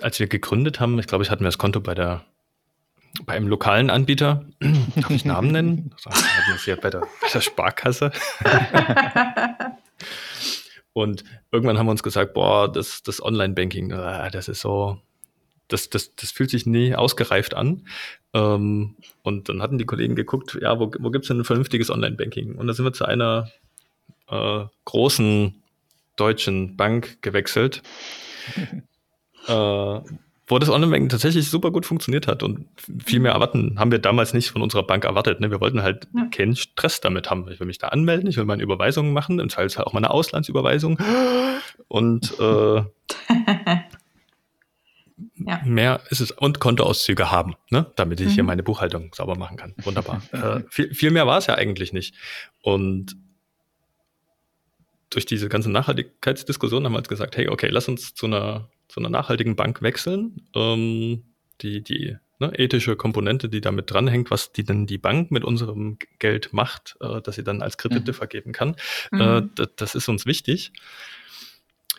als 0.00 0.18
wir 0.18 0.26
gegründet 0.26 0.80
haben, 0.80 0.98
ich 0.98 1.06
glaube, 1.06 1.22
ich 1.22 1.30
hatten 1.30 1.42
wir 1.42 1.48
das 1.48 1.58
Konto 1.58 1.80
bei 1.80 1.94
der 1.94 2.24
bei 3.26 3.34
einem 3.34 3.46
lokalen 3.46 3.90
Anbieter, 3.90 4.46
darf 4.96 5.10
ich 5.10 5.24
Namen 5.24 5.52
nennen? 5.52 5.94
Das 6.04 6.14
hatten 6.14 6.60
wir 6.64 6.76
bei 6.76 6.90
der, 6.90 7.00
bei 7.00 7.28
der 7.32 7.40
Sparkasse. 7.40 8.10
Und 10.92 11.24
irgendwann 11.50 11.78
haben 11.78 11.86
wir 11.86 11.92
uns 11.92 12.02
gesagt, 12.02 12.34
boah, 12.34 12.70
das, 12.70 13.02
das 13.02 13.22
Online-Banking, 13.22 13.92
ah, 13.92 14.28
das 14.30 14.48
ist 14.48 14.60
so, 14.60 14.98
das, 15.68 15.88
das, 15.88 16.14
das 16.14 16.30
fühlt 16.30 16.50
sich 16.50 16.66
nie 16.66 16.94
ausgereift 16.94 17.54
an. 17.54 17.86
Ähm, 18.34 18.96
und 19.22 19.48
dann 19.48 19.62
hatten 19.62 19.78
die 19.78 19.86
Kollegen 19.86 20.14
geguckt, 20.16 20.58
ja, 20.60 20.78
wo, 20.78 20.90
wo 20.98 21.10
gibt 21.10 21.24
es 21.24 21.28
denn 21.28 21.40
ein 21.40 21.44
vernünftiges 21.44 21.90
Online-Banking? 21.90 22.56
Und 22.56 22.66
da 22.66 22.74
sind 22.74 22.84
wir 22.84 22.92
zu 22.92 23.04
einer 23.04 23.50
äh, 24.28 24.64
großen 24.84 25.62
deutschen 26.16 26.76
Bank 26.76 27.22
gewechselt, 27.22 27.82
äh, 29.48 30.00
wo 30.52 30.58
das 30.58 30.68
Online-Banking 30.68 31.08
tatsächlich 31.08 31.48
super 31.48 31.70
gut 31.70 31.86
funktioniert 31.86 32.26
hat 32.26 32.42
und 32.42 32.66
viel 33.02 33.20
mehr 33.20 33.32
erwarten 33.32 33.78
haben 33.78 33.90
wir 33.90 33.98
damals 33.98 34.34
nicht 34.34 34.50
von 34.50 34.60
unserer 34.60 34.82
Bank 34.82 35.04
erwartet. 35.06 35.40
Ne? 35.40 35.50
Wir 35.50 35.62
wollten 35.62 35.82
halt 35.82 36.08
ja. 36.14 36.26
keinen 36.26 36.56
Stress 36.56 37.00
damit 37.00 37.30
haben. 37.30 37.48
Ich 37.50 37.58
will 37.58 37.66
mich 37.66 37.78
da 37.78 37.88
anmelden, 37.88 38.28
ich 38.28 38.36
will 38.36 38.44
meine 38.44 38.62
Überweisungen 38.62 39.14
machen, 39.14 39.40
im 39.40 39.48
Zweifelsfall 39.48 39.84
auch 39.84 39.94
meine 39.94 40.10
Auslandsüberweisung 40.10 40.98
und 41.88 42.38
äh, 42.38 42.74
ja. 45.36 45.60
mehr 45.64 46.00
ist 46.10 46.20
es 46.20 46.30
und 46.30 46.60
Kontoauszüge 46.60 47.30
haben, 47.30 47.54
ne? 47.70 47.90
damit 47.96 48.20
ich 48.20 48.28
mhm. 48.28 48.32
hier 48.32 48.44
meine 48.44 48.62
Buchhaltung 48.62 49.10
sauber 49.14 49.36
machen 49.36 49.56
kann. 49.56 49.74
Wunderbar. 49.82 50.20
äh, 50.32 50.60
viel, 50.68 50.92
viel 50.94 51.12
mehr 51.12 51.26
war 51.26 51.38
es 51.38 51.46
ja 51.46 51.54
eigentlich 51.54 51.94
nicht. 51.94 52.14
Und 52.60 53.16
durch 55.08 55.24
diese 55.26 55.48
ganze 55.48 55.70
Nachhaltigkeitsdiskussion 55.70 56.84
haben 56.84 56.92
wir 56.92 56.98
uns 56.98 57.08
gesagt, 57.08 57.36
hey, 57.36 57.48
okay, 57.48 57.68
lass 57.70 57.88
uns 57.88 58.14
zu 58.14 58.26
einer, 58.26 58.68
zu 58.92 59.00
einer 59.00 59.08
nachhaltigen 59.08 59.56
Bank 59.56 59.80
wechseln. 59.80 60.42
Ähm, 60.54 61.22
die 61.62 61.82
die 61.82 62.16
ne, 62.38 62.52
ethische 62.58 62.96
Komponente, 62.96 63.48
die 63.48 63.60
damit 63.60 63.90
dranhängt, 63.90 64.30
was 64.30 64.52
die 64.52 64.64
denn 64.64 64.86
die 64.86 64.98
Bank 64.98 65.30
mit 65.30 65.44
unserem 65.44 65.98
Geld 66.18 66.52
macht, 66.52 66.96
äh, 67.00 67.22
dass 67.22 67.36
sie 67.36 67.44
dann 67.44 67.62
als 67.62 67.78
Kredite 67.78 68.12
mhm. 68.12 68.16
vergeben 68.16 68.52
kann, 68.52 68.76
mhm. 69.10 69.20
äh, 69.20 69.42
das, 69.54 69.68
das 69.76 69.94
ist 69.94 70.08
uns 70.08 70.26
wichtig. 70.26 70.72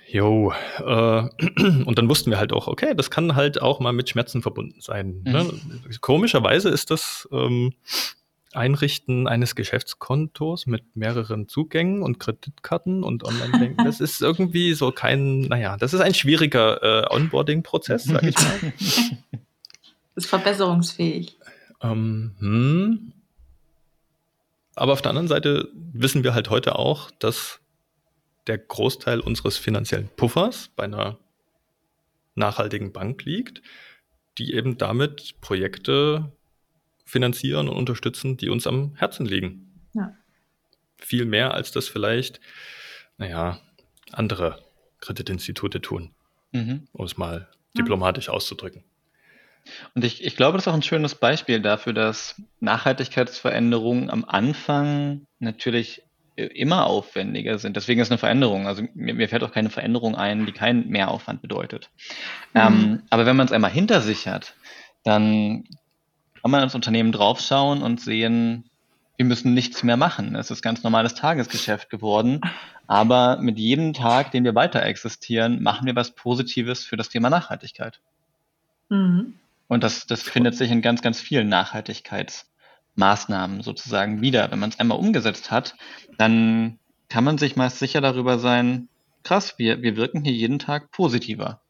Jo, 0.07 0.53
äh, 0.80 0.84
und 1.86 1.98
dann 1.98 2.10
wussten 2.10 2.30
wir 2.30 2.38
halt 2.38 2.53
auch, 2.53 2.68
okay, 2.68 2.94
das 2.95 3.10
kann 3.10 3.36
halt 3.36 3.60
auch 3.61 3.80
mal 3.80 3.94
mit 3.94 4.10
Schmerzen 4.10 4.44
verbunden 4.44 4.80
sein. 4.80 5.22
Ne? 5.24 5.44
Mhm. 5.45 5.82
Komischerweise 6.02 6.70
ist 6.70 6.91
das 6.91 7.28
ähm, 7.32 7.74
Einrichten 8.55 9.27
eines 9.27 9.55
Geschäftskontos 9.55 10.65
mit 10.65 10.95
mehreren 10.95 11.47
Zugängen 11.47 12.01
und 12.03 12.19
Kreditkarten 12.19 13.03
und 13.03 13.23
Online-Banking, 13.23 13.77
das 13.85 13.99
ist 13.99 14.21
irgendwie 14.21 14.73
so 14.73 14.91
kein, 14.91 15.41
naja, 15.41 15.77
das 15.77 15.93
ist 15.93 16.01
ein 16.01 16.13
schwieriger 16.13 16.81
äh, 16.81 17.15
Onboarding-Prozess, 17.15 18.05
sag 18.05 18.23
ich 18.23 18.35
mal. 18.35 18.73
ist 20.15 20.27
verbesserungsfähig. 20.27 21.38
Ähm, 21.81 22.35
hm. 22.39 23.13
Aber 24.75 24.93
auf 24.93 25.01
der 25.01 25.09
anderen 25.09 25.27
Seite 25.27 25.69
wissen 25.73 26.23
wir 26.23 26.34
halt 26.34 26.49
heute 26.49 26.77
auch, 26.77 27.11
dass 27.11 27.59
der 28.47 28.57
Großteil 28.57 29.19
unseres 29.19 29.57
finanziellen 29.57 30.09
Puffers 30.15 30.69
bei 30.75 30.84
einer 30.84 31.17
nachhaltigen 32.35 32.91
Bank 32.91 33.23
liegt, 33.23 33.61
die 34.38 34.53
eben 34.53 34.77
damit 34.77 35.39
Projekte 35.41 36.31
finanzieren 37.05 37.69
und 37.69 37.75
unterstützen, 37.75 38.38
die 38.38 38.49
uns 38.49 38.67
am 38.67 38.95
Herzen 38.95 39.25
liegen. 39.25 39.71
Ja. 39.93 40.15
Viel 40.97 41.25
mehr, 41.25 41.53
als 41.53 41.71
das 41.71 41.88
vielleicht, 41.88 42.39
naja, 43.17 43.59
andere 44.11 44.63
Kreditinstitute 45.01 45.81
tun, 45.81 46.11
mhm. 46.51 46.88
um 46.93 47.05
es 47.05 47.17
mal 47.17 47.49
diplomatisch 47.77 48.27
ja. 48.27 48.34
auszudrücken. 48.34 48.84
Und 49.95 50.03
ich, 50.03 50.23
ich 50.23 50.35
glaube, 50.35 50.57
das 50.57 50.65
ist 50.65 50.67
auch 50.67 50.75
ein 50.75 50.84
schönes 50.84 51.15
Beispiel 51.15 51.61
dafür, 51.61 51.93
dass 51.93 52.41
Nachhaltigkeitsveränderungen 52.59 54.09
am 54.09 54.25
Anfang 54.25 55.25
natürlich 55.39 56.03
immer 56.35 56.88
aufwendiger 56.88 57.59
sind. 57.59 57.75
Deswegen 57.75 58.01
ist 58.01 58.11
eine 58.11 58.17
Veränderung. 58.17 58.67
Also 58.67 58.84
mir, 58.93 59.13
mir 59.13 59.30
fällt 59.30 59.43
auch 59.43 59.51
keine 59.51 59.69
Veränderung 59.69 60.15
ein, 60.15 60.45
die 60.45 60.51
keinen 60.51 60.89
Mehraufwand 60.89 61.41
bedeutet. 61.41 61.89
Mhm. 62.53 62.61
Ähm, 62.61 63.03
aber 63.09 63.25
wenn 63.25 63.35
man 63.35 63.45
es 63.45 63.51
einmal 63.51 63.71
hinter 63.71 64.01
sich 64.01 64.27
hat, 64.27 64.55
dann 65.03 65.65
kann 66.44 66.52
man 66.52 66.61
als 66.61 66.76
Unternehmen 66.76 67.11
draufschauen 67.14 67.82
und 67.82 68.02
sehen, 68.02 68.65
wir 69.15 69.26
müssen 69.26 69.53
nichts 69.53 69.84
mehr 69.84 69.95
machen. 69.95 70.36
Es 70.36 70.52
ist 70.52 70.61
ganz 70.61 70.84
normales 70.84 71.15
Tagesgeschäft 71.15 71.90
geworden. 71.90 72.41
Aber 72.86 73.38
mit 73.38 73.57
jedem 73.57 73.94
Tag, 73.94 74.32
den 74.32 74.44
wir 74.44 74.53
weiter 74.53 74.84
existieren, 74.84 75.64
machen 75.64 75.86
wir 75.86 75.95
was 75.95 76.15
Positives 76.15 76.84
für 76.84 76.98
das 76.98 77.07
Thema 77.07 77.30
Nachhaltigkeit. 77.30 78.02
Mhm. 78.90 79.36
Und 79.70 79.86
das, 79.86 80.06
das 80.06 80.22
findet 80.22 80.57
sich 80.57 80.70
in 80.70 80.82
ganz, 80.82 81.02
ganz 81.02 81.22
vielen 81.22 81.48
Nachhaltigkeitsmaßnahmen 81.48 83.61
sozusagen 83.61 84.20
wieder. 84.20 84.52
Wenn 84.52 84.60
man 84.60 84.70
es 84.70 84.82
einmal 84.82 84.98
umgesetzt 84.98 85.49
hat, 85.49 85.78
dann 86.18 86.78
kann 87.07 87.24
man 87.24 87.38
sich 87.38 87.56
meist 87.56 87.80
sicher 87.80 88.02
darüber 88.02 88.38
sein, 88.38 88.90
krass, 89.24 89.57
wir, 89.57 89.82
wir 89.82 89.95
wirken 89.95 90.26
hier 90.26 90.34
jeden 90.34 90.60
Tag 90.60 90.91
positiver. 90.91 91.61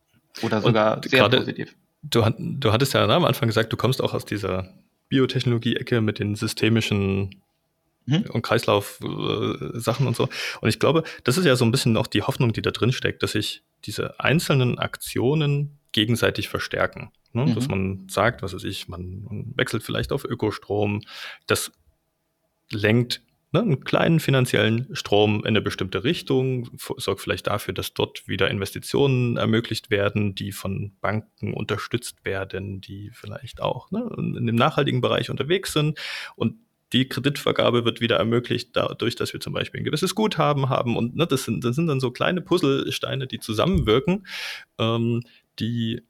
Oder 0.41 0.61
sogar 0.61 0.99
sehr 1.05 1.19
grade, 1.19 1.37
positiv. 1.37 1.75
Du, 2.03 2.23
du 2.37 2.71
hattest 2.71 2.93
ja 2.93 3.07
am 3.07 3.25
Anfang 3.25 3.47
gesagt, 3.47 3.71
du 3.71 3.77
kommst 3.77 4.01
auch 4.01 4.13
aus 4.13 4.25
dieser 4.25 4.73
Biotechnologie-Ecke 5.09 6.01
mit 6.01 6.19
den 6.19 6.35
systemischen 6.35 7.41
mhm. 8.05 8.25
und 8.29 8.41
Kreislauf-Sachen 8.41 10.05
äh, 10.05 10.07
und 10.07 10.15
so. 10.15 10.29
Und 10.61 10.69
ich 10.69 10.79
glaube, 10.79 11.03
das 11.23 11.37
ist 11.37 11.45
ja 11.45 11.55
so 11.55 11.65
ein 11.65 11.71
bisschen 11.71 11.97
auch 11.97 12.07
die 12.07 12.23
Hoffnung, 12.23 12.53
die 12.53 12.61
da 12.61 12.71
drin 12.71 12.91
steckt, 12.91 13.23
dass 13.23 13.33
sich 13.33 13.63
diese 13.85 14.19
einzelnen 14.19 14.79
Aktionen 14.79 15.77
gegenseitig 15.91 16.49
verstärken. 16.49 17.11
Ne? 17.33 17.45
Mhm. 17.45 17.55
Dass 17.55 17.67
man 17.67 18.07
sagt, 18.09 18.41
was 18.41 18.53
weiß 18.53 18.63
ich, 18.63 18.87
man 18.87 19.53
wechselt 19.55 19.83
vielleicht 19.83 20.11
auf 20.11 20.25
Ökostrom. 20.25 21.01
Das 21.47 21.71
lenkt 22.71 23.21
ne, 23.53 23.61
einen 23.61 23.83
kleinen 23.83 24.19
finanziellen 24.19 24.93
Strom 24.95 25.39
in 25.39 25.47
eine 25.47 25.61
bestimmte 25.61 26.03
Richtung, 26.03 26.69
sorgt 26.77 27.21
vielleicht 27.21 27.47
dafür, 27.47 27.73
dass 27.73 27.93
dort 27.93 28.27
wieder 28.27 28.49
Investitionen 28.49 29.37
ermöglicht 29.37 29.89
werden, 29.89 30.35
die 30.35 30.51
von 30.51 30.93
Banken 30.99 31.53
unterstützt 31.53 32.25
werden, 32.25 32.81
die 32.81 33.11
vielleicht 33.13 33.61
auch 33.61 33.91
ne, 33.91 34.09
in 34.17 34.45
dem 34.45 34.55
nachhaltigen 34.55 35.01
Bereich 35.01 35.29
unterwegs 35.29 35.71
sind. 35.71 35.99
Und 36.35 36.55
die 36.91 37.07
Kreditvergabe 37.07 37.85
wird 37.85 38.01
wieder 38.01 38.17
ermöglicht, 38.17 38.69
dadurch, 38.73 39.15
dass 39.15 39.33
wir 39.33 39.39
zum 39.39 39.53
Beispiel 39.53 39.81
ein 39.81 39.85
gewisses 39.85 40.15
Guthaben 40.15 40.69
haben. 40.69 40.95
Und 40.95 41.15
ne, 41.15 41.25
das, 41.25 41.43
sind, 41.43 41.63
das 41.63 41.75
sind 41.75 41.87
dann 41.87 41.99
so 41.99 42.11
kleine 42.11 42.41
Puzzlesteine, 42.41 43.27
die 43.27 43.39
zusammenwirken, 43.39 44.27
ähm, 44.79 45.21
die 45.59 46.01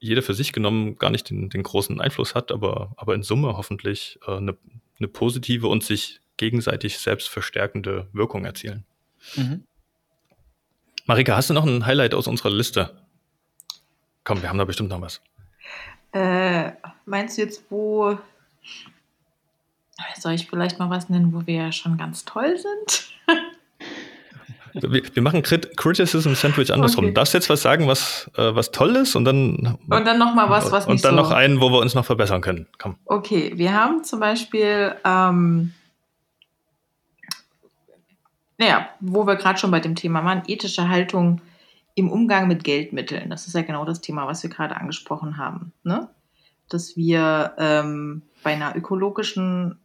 jeder 0.00 0.22
für 0.22 0.34
sich 0.34 0.52
genommen 0.52 0.96
gar 0.96 1.10
nicht 1.10 1.30
den, 1.30 1.48
den 1.48 1.62
großen 1.62 1.98
Einfluss 1.98 2.34
hat, 2.34 2.52
aber, 2.52 2.92
aber 2.96 3.14
in 3.14 3.22
Summe 3.22 3.56
hoffentlich 3.56 4.18
äh, 4.26 4.36
eine, 4.36 4.56
eine 4.98 5.08
positive 5.08 5.68
und 5.68 5.84
sich 5.84 6.20
gegenseitig 6.36 6.98
selbst 6.98 7.28
verstärkende 7.28 8.08
Wirkung 8.12 8.44
erzielen. 8.44 8.84
Mhm. 9.36 9.64
Marika, 11.06 11.36
hast 11.36 11.50
du 11.50 11.54
noch 11.54 11.66
ein 11.66 11.86
Highlight 11.86 12.14
aus 12.14 12.26
unserer 12.26 12.50
Liste? 12.50 13.02
Komm, 14.24 14.42
wir 14.42 14.48
haben 14.48 14.58
da 14.58 14.64
bestimmt 14.64 14.88
noch 14.88 15.00
was. 15.00 15.20
Äh, 16.12 16.72
meinst 17.04 17.36
du 17.36 17.42
jetzt, 17.42 17.64
wo 17.70 18.18
soll 20.18 20.32
ich 20.32 20.48
vielleicht 20.48 20.78
mal 20.78 20.90
was 20.90 21.08
nennen, 21.08 21.32
wo 21.32 21.46
wir 21.46 21.72
schon 21.72 21.98
ganz 21.98 22.24
toll 22.24 22.56
sind? 22.56 23.14
Wir, 24.74 25.02
wir 25.14 25.22
machen 25.22 25.42
Crit 25.42 25.76
Criticism 25.76 26.34
Sandwich 26.34 26.72
andersrum. 26.72 27.04
Okay. 27.04 27.14
Darfst 27.14 27.32
du 27.32 27.38
jetzt 27.38 27.48
was 27.48 27.62
sagen, 27.62 27.86
was, 27.86 28.28
äh, 28.36 28.54
was 28.54 28.72
toll 28.72 28.96
ist 28.96 29.14
und 29.14 29.24
dann. 29.24 29.78
Und 29.88 30.04
dann 30.04 30.18
noch 30.18 30.34
mal 30.34 30.50
was, 30.50 30.72
was 30.72 30.86
nicht 30.86 30.96
Und 30.96 31.04
dann 31.04 31.14
so 31.14 31.22
noch 31.22 31.30
einen, 31.30 31.60
wo 31.60 31.70
wir 31.70 31.78
uns 31.78 31.94
noch 31.94 32.04
verbessern 32.04 32.40
können. 32.40 32.66
Komm. 32.78 32.96
Okay, 33.04 33.52
wir 33.54 33.72
haben 33.72 34.02
zum 34.02 34.18
Beispiel, 34.18 34.96
ähm, 35.04 35.72
naja, 38.58 38.88
wo 38.98 39.26
wir 39.26 39.36
gerade 39.36 39.58
schon 39.60 39.70
bei 39.70 39.80
dem 39.80 39.94
Thema 39.94 40.24
waren, 40.24 40.42
ethische 40.46 40.88
Haltung 40.88 41.40
im 41.94 42.10
Umgang 42.10 42.48
mit 42.48 42.64
Geldmitteln. 42.64 43.30
Das 43.30 43.46
ist 43.46 43.54
ja 43.54 43.62
genau 43.62 43.84
das 43.84 44.00
Thema, 44.00 44.26
was 44.26 44.42
wir 44.42 44.50
gerade 44.50 44.76
angesprochen 44.76 45.36
haben. 45.36 45.72
Ne? 45.84 46.08
Dass 46.68 46.96
wir 46.96 47.54
ähm, 47.58 48.22
bei 48.42 48.54
einer 48.54 48.74
ökologischen, 48.74 49.78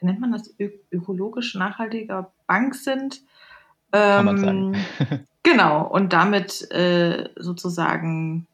nennt 0.00 0.18
man 0.18 0.32
das 0.32 0.52
ökologisch 0.90 1.54
nachhaltiger 1.54 2.32
Bank 2.48 2.74
sind, 2.74 3.22
kann 3.92 4.24
man 4.24 4.38
sagen. 4.38 4.74
Ähm, 4.98 5.26
genau, 5.42 5.86
und 5.86 6.12
damit 6.12 6.70
äh, 6.70 7.30
sozusagen 7.36 8.46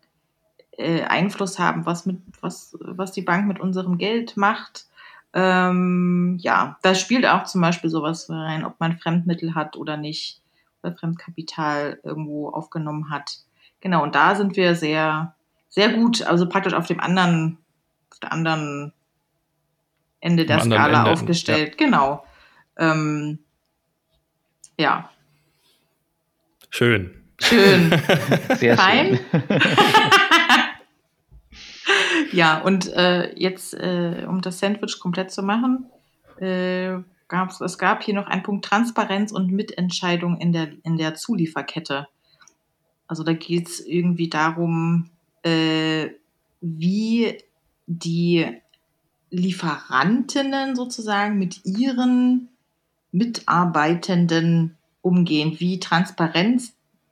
äh, 0.73 1.03
Einfluss 1.03 1.59
haben, 1.59 1.87
was, 1.87 2.07
mit, 2.07 2.21
was, 2.41 2.77
was 2.81 3.13
die 3.13 3.23
Bank 3.23 3.47
mit 3.47 3.61
unserem 3.61 3.99
Geld 3.99 4.37
macht. 4.37 4.87
Ähm, 5.33 6.39
ja, 6.41 6.79
da 6.83 6.95
spielt 6.95 7.27
auch 7.27 7.45
zum 7.45 7.61
Beispiel 7.61 7.91
sowas 7.91 8.31
rein, 8.31 8.65
ob 8.65 8.79
man 8.79 8.99
Fremdmittel 8.99 9.55
hat 9.55 9.77
oder 9.77 9.97
nicht, 9.97 10.41
oder 10.83 10.95
Fremdkapital 10.95 11.99
irgendwo 12.05 12.51
aufgenommen 12.51 13.11
hat. 13.11 13.39
Genau, 13.81 14.03
und 14.03 14.15
da 14.15 14.35
sind 14.35 14.57
wir 14.57 14.77
sehr, 14.77 15.35
sehr 15.69 15.93
gut, 15.93 16.23
also 16.23 16.49
praktisch 16.49 16.75
auf 16.75 16.87
dem 16.87 17.01
anderen, 17.01 17.59
auf 18.11 18.21
der 18.21 18.33
anderen 18.33 18.93
Ende 20.21 20.47
der 20.47 20.61
Skala 20.61 21.01
Ende, 21.01 21.11
aufgestellt. 21.11 21.79
Ja. 21.79 21.87
Genau. 21.87 22.25
Ähm, 22.77 23.41
ja, 24.79 25.11
Schön. 26.77 27.15
Schön. 27.39 27.89
Sehr 28.57 28.77
Fein. 28.77 29.21
schön. 29.31 29.43
ja, 32.33 32.61
und 32.63 32.93
äh, 32.95 33.33
jetzt, 33.39 33.75
äh, 33.75 34.27
um 34.29 34.41
das 34.41 34.59
Sandwich 34.59 34.99
komplett 34.99 35.31
zu 35.31 35.45
machen, 35.45 35.87
äh, 36.41 36.95
gab's, 37.29 37.61
es 37.61 37.79
gab 37.79 38.03
hier 38.03 38.15
noch 38.15 38.27
einen 38.27 38.43
Punkt 38.43 38.65
Transparenz 38.65 39.31
und 39.31 39.53
Mitentscheidung 39.53 40.41
in 40.41 40.51
der, 40.51 40.73
in 40.83 40.97
der 40.97 41.15
Zulieferkette. 41.15 42.09
Also 43.07 43.23
da 43.23 43.35
geht 43.35 43.69
es 43.69 43.79
irgendwie 43.79 44.29
darum, 44.29 45.11
äh, 45.45 46.09
wie 46.61 47.39
die 47.87 48.49
Lieferantinnen 49.31 50.75
sozusagen 50.75 51.39
mit 51.39 51.65
ihren 51.65 52.49
Mitarbeitenden 53.13 54.77
umgehen, 55.05 55.61
wie 55.61 55.79
transparent 55.79 56.63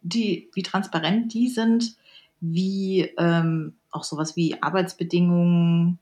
die, 0.00 0.48
wie 0.54 0.62
transparent 0.62 1.32
die 1.34 1.48
sind, 1.48 1.94
wie 2.40 3.02
ähm, 3.18 3.74
auch 3.90 4.02
sowas 4.02 4.34
wie 4.34 4.60
Arbeitsbedingungen 4.62 5.98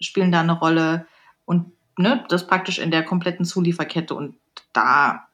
spielen 0.00 0.32
da 0.32 0.40
eine 0.40 0.58
Rolle 0.58 1.06
und 1.44 1.70
ne, 1.98 2.24
das 2.28 2.46
praktisch 2.46 2.78
in 2.78 2.90
der 2.90 3.04
kompletten 3.04 3.44
Zulieferkette 3.44 4.14
und 4.14 4.34
da 4.72 5.28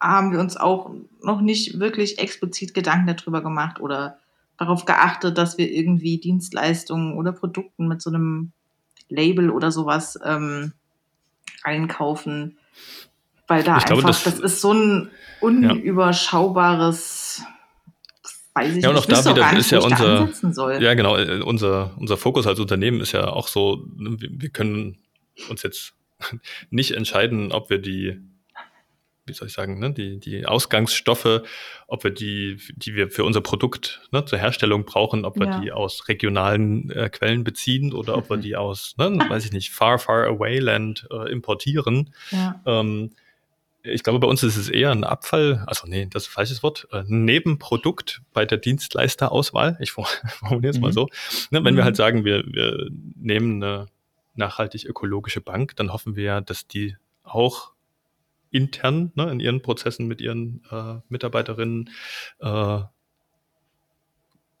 haben 0.00 0.30
wir 0.30 0.38
uns 0.38 0.56
auch 0.56 0.90
noch 1.22 1.40
nicht 1.40 1.80
wirklich 1.80 2.18
explizit 2.18 2.72
Gedanken 2.72 3.14
darüber 3.14 3.42
gemacht 3.42 3.80
oder 3.80 4.18
darauf 4.58 4.84
geachtet, 4.84 5.36
dass 5.36 5.58
wir 5.58 5.70
irgendwie 5.70 6.18
Dienstleistungen 6.18 7.14
oder 7.14 7.32
Produkten 7.32 7.88
mit 7.88 8.00
so 8.00 8.10
einem 8.10 8.52
Label 9.08 9.50
oder 9.50 9.72
sowas 9.72 10.18
ähm, 10.24 10.72
einkaufen. 11.62 12.58
Weil 13.48 13.62
da 13.62 13.78
Ich 13.78 13.84
glaube, 13.84 14.04
einfach, 14.06 14.22
das- 14.24 14.40
das, 14.40 14.52
ist 14.54 14.60
so 14.60 14.72
ein 14.72 15.10
unüberschaubares, 15.40 17.42
weiß 18.54 18.76
ich 18.76 18.82
Ja, 18.82 18.90
und 18.90 18.96
nicht, 18.96 19.04
auch 19.04 19.24
da 19.24 19.30
wieder 19.36 19.50
nicht, 19.52 19.60
ist 19.60 19.70
ja 19.70 19.80
unser-. 19.80 20.80
Ja, 20.80 20.94
genau. 20.94 21.16
äh, 21.16 21.40
Unser, 21.42 21.92
unser 21.98 22.16
Fokus 22.16 22.46
als 22.46 22.58
Unternehmen 22.60 23.00
ist 23.00 23.12
ja 23.12 23.28
auch 23.28 23.48
so, 23.48 23.84
ne, 23.96 24.16
wir, 24.20 24.28
wir 24.32 24.48
können 24.50 24.98
uns 25.48 25.62
jetzt 25.62 25.94
nicht 26.70 26.92
entscheiden, 26.92 27.52
ob 27.52 27.70
wir 27.70 27.78
die, 27.78 28.20
wie 29.26 29.32
soll 29.32 29.48
ich 29.48 29.54
sagen, 29.54 29.78
ne, 29.78 29.92
die, 29.92 30.18
die 30.18 30.46
Ausgangsstoffe, 30.46 31.42
ob 31.88 32.04
wir 32.04 32.10
die, 32.10 32.58
die 32.76 32.94
wir 32.94 33.10
für 33.10 33.24
unser 33.24 33.40
Produkt 33.42 34.00
ne, 34.12 34.24
zur 34.24 34.38
Herstellung 34.38 34.84
brauchen, 34.84 35.24
ob 35.24 35.38
wir 35.38 35.46
Ja. 35.46 35.60
die 35.60 35.72
aus 35.72 36.08
regionalen 36.08 36.90
äh, 36.90 37.08
Quellen 37.10 37.44
beziehen 37.44 37.92
oder 37.92 38.16
ob 38.16 38.30
wir 38.30 38.38
Mhm. 38.38 38.42
die 38.42 38.56
aus, 38.56 38.94
ne, 38.98 39.18
weiß 39.28 39.44
ich 39.44 39.52
nicht, 39.52 39.70
far, 39.70 39.98
far 39.98 40.26
away 40.26 40.58
land 40.58 41.06
äh, 41.10 41.30
importieren. 41.30 42.12
Ja. 42.30 42.60
Ähm, 42.66 43.10
ich 43.86 44.02
glaube, 44.02 44.18
bei 44.18 44.26
uns 44.28 44.42
ist 44.42 44.56
es 44.56 44.68
eher 44.68 44.90
ein 44.90 45.04
Abfall, 45.04 45.64
also 45.66 45.86
nee, 45.86 46.06
das 46.10 46.24
ist 46.24 46.28
ein 46.30 46.32
falsches 46.32 46.62
Wort, 46.62 46.86
äh, 46.92 46.98
ein 47.00 47.24
Nebenprodukt 47.24 48.22
bei 48.32 48.44
der 48.44 48.58
Dienstleisterauswahl. 48.58 49.76
Ich 49.80 49.90
form- 49.92 50.06
formuliere 50.28 50.70
es 50.72 50.80
mal 50.80 50.88
Mhm. 50.88 50.92
so. 50.94 51.08
Ne, 51.50 51.64
wenn 51.64 51.74
wir 51.76 51.82
Mhm. 51.82 51.86
halt 51.86 51.96
sagen, 51.96 52.24
wir, 52.24 52.44
wir 52.46 52.88
nehmen 53.14 53.62
eine 53.62 53.86
nachhaltig 54.34 54.84
ökologische 54.84 55.40
Bank, 55.40 55.76
dann 55.76 55.92
hoffen 55.92 56.16
wir 56.16 56.24
ja, 56.24 56.40
dass 56.40 56.66
die 56.66 56.96
auch 57.22 57.72
intern 58.50 59.12
ne, 59.14 59.30
in 59.30 59.40
ihren 59.40 59.62
Prozessen 59.62 60.06
mit 60.06 60.20
ihren 60.20 60.62
äh, 60.70 60.96
Mitarbeiterinnen 61.08 61.90
äh, 62.40 62.80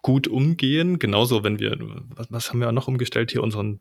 gut 0.02 0.28
umgehen. 0.28 0.98
Genauso, 0.98 1.42
wenn 1.44 1.58
wir, 1.58 1.76
was, 2.14 2.30
was 2.30 2.50
haben 2.50 2.60
wir 2.60 2.70
noch 2.72 2.88
umgestellt 2.88 3.30
hier, 3.32 3.42
unseren 3.42 3.80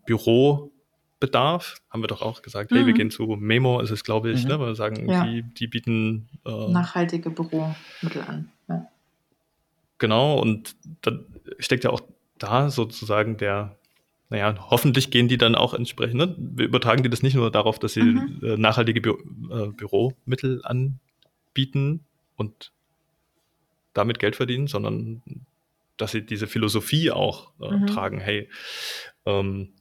Bürobedarf, 1.19 1.77
haben 1.89 2.03
wir 2.03 2.07
doch 2.07 2.21
auch 2.21 2.41
gesagt, 2.41 2.71
hey, 2.71 2.85
wir 2.85 2.93
Mhm. 2.93 2.97
gehen 2.97 3.11
zu 3.11 3.23
Memo, 3.27 3.79
ist 3.79 3.91
es, 3.91 4.03
glaube 4.03 4.31
ich, 4.31 4.43
Mhm. 4.43 4.49
ne, 4.49 4.59
weil 4.59 4.67
wir 4.67 4.75
sagen, 4.75 5.09
Ja. 5.09 5.23
die, 5.25 5.43
die 5.43 5.67
bieten 5.67 6.29
äh, 6.45 6.71
Nachhaltige 6.71 7.29
Büromittel 7.29 8.21
an. 8.27 8.51
Ja. 8.67 8.87
Genau, 9.97 10.39
und 10.39 10.75
dann 11.01 11.25
steckt 11.59 11.83
ja 11.83 11.89
auch 11.89 12.01
da 12.37 12.69
sozusagen 12.69 13.37
der, 13.37 13.77
naja, 14.29 14.55
hoffentlich 14.69 15.09
gehen 15.09 15.27
die 15.27 15.37
dann 15.37 15.55
auch 15.55 15.73
entsprechend, 15.73 16.15
ne? 16.15 16.35
wir 16.37 16.65
übertragen 16.65 17.03
die 17.03 17.09
das 17.09 17.23
nicht 17.23 17.35
nur 17.35 17.49
darauf, 17.51 17.79
dass 17.79 17.93
sie 17.93 18.01
Mhm. 18.03 18.39
äh, 18.43 18.57
nachhaltige 18.57 18.99
Bü 19.01 19.11
äh, 19.11 19.67
Büromittel 19.71 20.61
anbieten 20.65 22.03
und 22.35 22.71
damit 23.93 24.19
Geld 24.19 24.35
verdienen, 24.35 24.67
sondern 24.67 25.21
dass 25.95 26.11
sie 26.11 26.25
diese 26.25 26.47
Philosophie 26.47 27.11
auch 27.11 27.53
äh, 27.61 27.71
Mhm. 27.71 27.87
tragen, 27.87 28.19
hey, 28.19 28.49
ähm, 29.25 29.71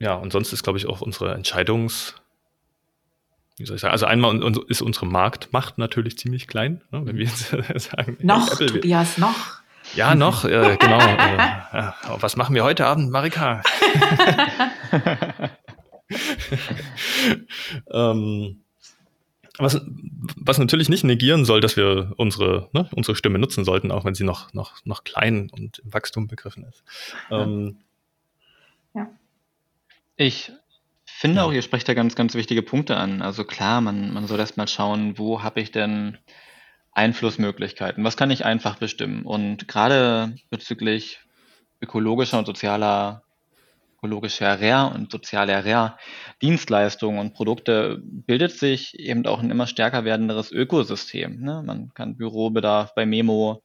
ja, 0.00 0.14
und 0.14 0.32
sonst 0.32 0.52
ist, 0.52 0.64
glaube 0.64 0.78
ich, 0.78 0.86
auch 0.86 1.00
unsere 1.00 1.34
Entscheidungs- 1.36 2.14
wie 3.60 3.66
soll 3.66 3.76
ich 3.76 3.82
sagen, 3.82 3.92
also 3.92 4.06
einmal 4.06 4.40
ist 4.68 4.80
unsere 4.80 5.04
Marktmacht 5.06 5.76
natürlich 5.76 6.16
ziemlich 6.16 6.46
klein, 6.48 6.82
ne, 6.90 7.04
wenn 7.04 7.18
wir 7.18 7.26
jetzt 7.26 7.50
sagen, 7.90 8.16
Noch, 8.22 8.50
Apple, 8.50 8.66
Tobias, 8.66 9.18
noch. 9.18 9.60
ja, 9.94 10.14
noch, 10.14 10.46
äh, 10.46 10.78
genau. 10.80 10.98
Äh, 10.98 11.36
ja, 11.36 11.94
was 12.20 12.36
machen 12.36 12.54
wir 12.54 12.64
heute 12.64 12.86
Abend, 12.86 13.10
Marika? 13.10 13.62
ähm, 17.92 18.62
was, 19.58 19.78
was 20.36 20.56
natürlich 20.58 20.88
nicht 20.88 21.04
negieren 21.04 21.44
soll, 21.44 21.60
dass 21.60 21.76
wir 21.76 22.14
unsere, 22.16 22.70
ne, 22.72 22.88
unsere 22.94 23.14
Stimme 23.14 23.38
nutzen 23.38 23.66
sollten, 23.66 23.90
auch 23.92 24.06
wenn 24.06 24.14
sie 24.14 24.24
noch, 24.24 24.54
noch, 24.54 24.82
noch 24.86 25.04
klein 25.04 25.50
und 25.50 25.80
im 25.80 25.92
Wachstum 25.92 26.28
begriffen 26.28 26.64
ist. 26.64 26.82
Ähm, 27.30 27.76
Ich 30.20 30.52
finde 31.06 31.38
Ja. 31.38 31.46
auch, 31.46 31.52
ihr 31.52 31.62
sprecht 31.62 31.88
da 31.88 31.94
ganz, 31.94 32.14
ganz 32.14 32.34
wichtige 32.34 32.60
Punkte 32.60 32.98
an. 32.98 33.22
Also 33.22 33.44
klar, 33.44 33.80
man, 33.80 34.12
man 34.12 34.26
soll 34.26 34.38
erst 34.38 34.58
mal 34.58 34.68
schauen, 34.68 35.16
wo 35.16 35.42
habe 35.42 35.62
ich 35.62 35.72
denn 35.72 36.18
Einflussmöglichkeiten? 36.92 38.04
Was 38.04 38.18
kann 38.18 38.30
ich 38.30 38.44
einfach 38.44 38.76
bestimmen? 38.76 39.24
Und 39.24 39.66
gerade 39.66 40.34
bezüglich 40.50 41.20
ökologischer 41.80 42.38
und 42.38 42.44
sozialer, 42.44 43.22
ökologischer 43.96 44.94
und 44.94 45.10
sozialer 45.10 45.96
Dienstleistungen 46.42 47.18
und 47.18 47.32
Produkte 47.32 48.02
bildet 48.04 48.52
sich 48.52 48.98
eben 48.98 49.24
auch 49.24 49.40
ein 49.40 49.50
immer 49.50 49.66
stärker 49.66 50.04
werdenderes 50.04 50.52
Ökosystem. 50.52 51.40
Ne? 51.40 51.62
Man 51.64 51.94
kann 51.94 52.18
Bürobedarf 52.18 52.94
bei 52.94 53.06
Memo 53.06 53.62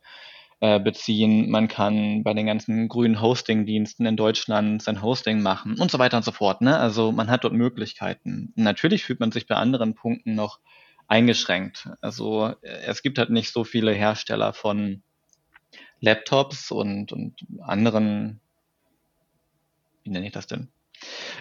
äh, 0.61 0.79
beziehen, 0.79 1.49
man 1.49 1.67
kann 1.67 2.23
bei 2.23 2.33
den 2.33 2.45
ganzen 2.45 2.87
grünen 2.87 3.21
Hosting-Diensten 3.21 4.05
in 4.05 4.15
Deutschland 4.15 4.81
sein 4.81 5.01
Hosting 5.01 5.41
machen 5.41 5.79
und 5.79 5.91
so 5.91 5.99
weiter 5.99 6.17
und 6.17 6.23
so 6.23 6.31
fort. 6.31 6.61
Ne? 6.61 6.77
Also 6.77 7.11
man 7.11 7.29
hat 7.29 7.43
dort 7.43 7.53
Möglichkeiten. 7.53 8.53
Natürlich 8.55 9.03
fühlt 9.03 9.19
man 9.19 9.31
sich 9.31 9.47
bei 9.47 9.55
anderen 9.55 9.95
Punkten 9.95 10.35
noch 10.35 10.59
eingeschränkt. 11.07 11.89
Also 12.01 12.53
äh, 12.61 12.83
es 12.85 13.01
gibt 13.01 13.17
halt 13.17 13.29
nicht 13.29 13.51
so 13.51 13.63
viele 13.63 13.91
Hersteller 13.91 14.53
von 14.53 15.03
Laptops 15.99 16.71
und, 16.71 17.11
und 17.11 17.45
anderen, 17.61 18.39
wie 20.03 20.11
nenne 20.11 20.27
ich 20.27 20.33
das 20.33 20.47
denn? 20.47 20.69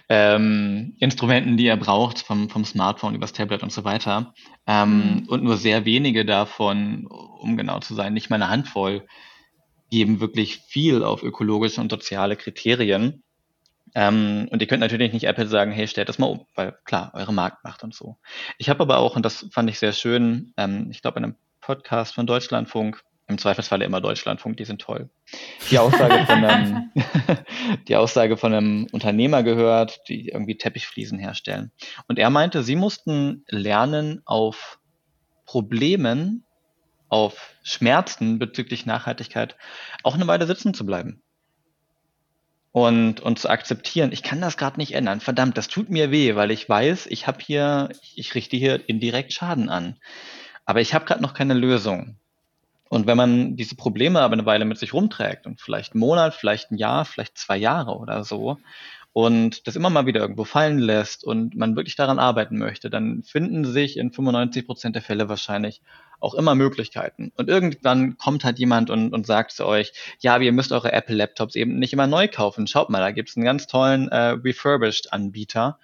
Ähm, 0.09 0.97
Instrumenten, 0.99 1.57
die 1.57 1.67
ihr 1.67 1.77
braucht, 1.77 2.21
vom, 2.21 2.51
vom 2.51 2.65
Smartphone 2.65 3.15
übers 3.15 3.33
Tablet 3.33 3.63
und 3.63 3.73
so 3.73 3.85
weiter. 3.85 4.35
Ähm, 4.67 5.23
Mhm. 5.23 5.29
Und 5.29 5.43
nur 5.43 5.57
sehr 5.57 5.85
wenige 5.85 6.25
davon, 6.25 7.07
um 7.07 7.57
genau 7.57 7.81
zu 7.81 7.95
sein, 7.95 8.15
nicht 8.15 8.31
mal 8.31 8.37
eine 8.37 8.51
Handvoll, 8.51 9.07
geben 9.91 10.21
wirklich 10.21 10.59
viel 10.69 11.05
auf 11.05 11.23
ökologische 11.23 11.81
und 11.81 11.91
soziale 11.91 12.37
Kriterien. 12.37 13.23
Ähm, 13.95 14.49
und 14.51 14.61
ihr 14.61 14.67
könnt 14.67 14.81
natürlich 14.81 15.13
nicht 15.13 15.25
Apple 15.25 15.47
sagen, 15.47 15.71
hey, 15.71 15.87
stellt 15.87 16.09
das 16.09 16.19
mal 16.19 16.27
um, 16.27 16.47
weil 16.55 16.77
klar, 16.85 17.13
eure 17.15 17.33
Marktmacht 17.33 17.85
und 17.85 17.95
so. 17.95 18.17
Ich 18.59 18.69
habe 18.69 18.83
aber 18.83 18.99
auch, 18.99 19.15
und 19.15 19.25
das 19.25 19.47
fand 19.53 19.71
ich 19.71 19.79
sehr 19.79 19.93
schön, 19.93 20.53
ähm, 20.57 20.89
ich 20.91 21.01
glaube 21.01 21.19
in 21.19 21.25
einem 21.25 21.37
Podcast 21.61 22.15
von 22.15 22.27
Deutschlandfunk, 22.27 23.03
im 23.27 23.39
Zweifelsfall 23.39 23.83
immer 23.83 24.01
Deutschlandfunk, 24.01 24.57
die 24.57 24.65
sind 24.65 24.81
toll, 24.81 25.09
die 25.71 25.79
Aussage 25.79 26.27
von 26.27 26.45
einem, 26.45 26.91
die 27.89 27.97
Aussage 27.97 28.37
von 28.37 28.53
einem 28.53 28.87
Unternehmer 28.93 29.43
gehört, 29.43 30.01
die 30.09 30.29
irgendwie 30.29 30.59
Teppichfliesen 30.59 31.19
herstellen. 31.19 31.73
Und 32.07 32.19
er 32.19 32.31
meinte, 32.31 32.63
sie 32.63 32.77
mussten 32.77 33.45
lernen, 33.49 34.23
auf 34.27 34.79
Problemen, 35.47 36.45
auf 37.09 37.55
Schmerzen 37.63 38.39
bezüglich 38.39 38.87
Nachhaltigkeit 38.87 39.57
auch 40.03 40.15
eine 40.15 40.27
Weile 40.27 40.47
sitzen 40.47 40.75
zu 40.75 40.85
bleiben 40.85 41.23
und, 42.75 43.21
und 43.21 43.39
zu 43.39 43.49
akzeptieren, 43.49 44.11
ich 44.11 44.25
kann 44.25 44.41
das 44.41 44.57
gerade 44.57 44.81
nicht 44.81 44.95
ändern. 44.95 45.21
Verdammt, 45.21 45.57
das 45.57 45.69
tut 45.69 45.91
mir 45.91 46.11
weh, 46.11 46.35
weil 46.35 46.51
ich 46.51 46.69
weiß, 46.69 47.07
ich 47.07 47.29
habe 47.29 47.39
hier, 47.41 47.91
ich 48.17 48.35
richte 48.35 48.57
hier 48.57 48.89
indirekt 48.89 49.33
Schaden 49.33 49.69
an. 49.69 49.97
Aber 50.65 50.81
ich 50.81 50.93
habe 50.93 51.05
gerade 51.05 51.23
noch 51.23 51.35
keine 51.35 51.55
Lösung. 51.55 52.19
Und 52.89 53.07
wenn 53.07 53.17
man 53.17 53.57
diese 53.57 53.77
Probleme 53.77 54.21
aber 54.21 54.35
eine 54.35 54.47
Weile 54.47 54.65
mit 54.65 54.79
sich 54.79 54.93
rumträgt 54.93 55.47
und 55.47 55.61
vielleicht 55.61 55.95
einen 55.95 56.01
Monat, 56.01 56.35
vielleicht 56.35 56.71
ein 56.71 56.77
Jahr, 56.77 57.05
vielleicht 57.05 57.39
zwei 57.39 57.57
Jahre 57.57 57.97
oder 57.97 58.25
so 58.25 58.59
und 59.15 59.67
das 59.67 59.77
immer 59.77 59.91
mal 59.91 60.07
wieder 60.07 60.21
irgendwo 60.21 60.45
fallen 60.45 60.81
lässt 60.81 61.25
und 61.25 61.57
man 61.57 61.77
wirklich 61.77 61.95
daran 61.95 62.19
arbeiten 62.19 62.59
möchte, 62.59 62.91
dann 62.91 63.23
finden 63.23 63.65
sich 63.65 63.97
in 63.97 64.11
95 64.11 64.67
Prozent 64.67 64.97
der 64.97 65.03
Fälle 65.03 65.29
wahrscheinlich 65.29 65.83
auch 66.19 66.35
immer 66.35 66.57
Möglichkeiten. 66.57 67.31
Und 67.37 67.49
irgendwann 67.49 68.19
kommt 68.19 68.45
halt 68.45 68.59
jemand 68.59 68.91
und, 68.91 69.13
und 69.13 69.27
sagt 69.27 69.53
zu 69.53 69.67
euch, 69.67 69.93
ja, 70.21 70.37
ihr 70.39 70.53
müsst 70.53 70.73
eure 70.73 70.93
Apple-Laptops 70.93 71.55
eben 71.55 71.79
nicht 71.79 71.93
immer 71.93 72.09
neu 72.09 72.27
kaufen. 72.27 72.67
Schaut 72.67 72.91
mal, 72.91 72.99
da 73.01 73.13
gibt 73.13 73.29
es 73.29 73.37
einen 73.37 73.45
ganz 73.45 73.69
tollen 73.69 74.09
äh, 74.09 74.31
Refurbished-Anbieter, 74.31 75.79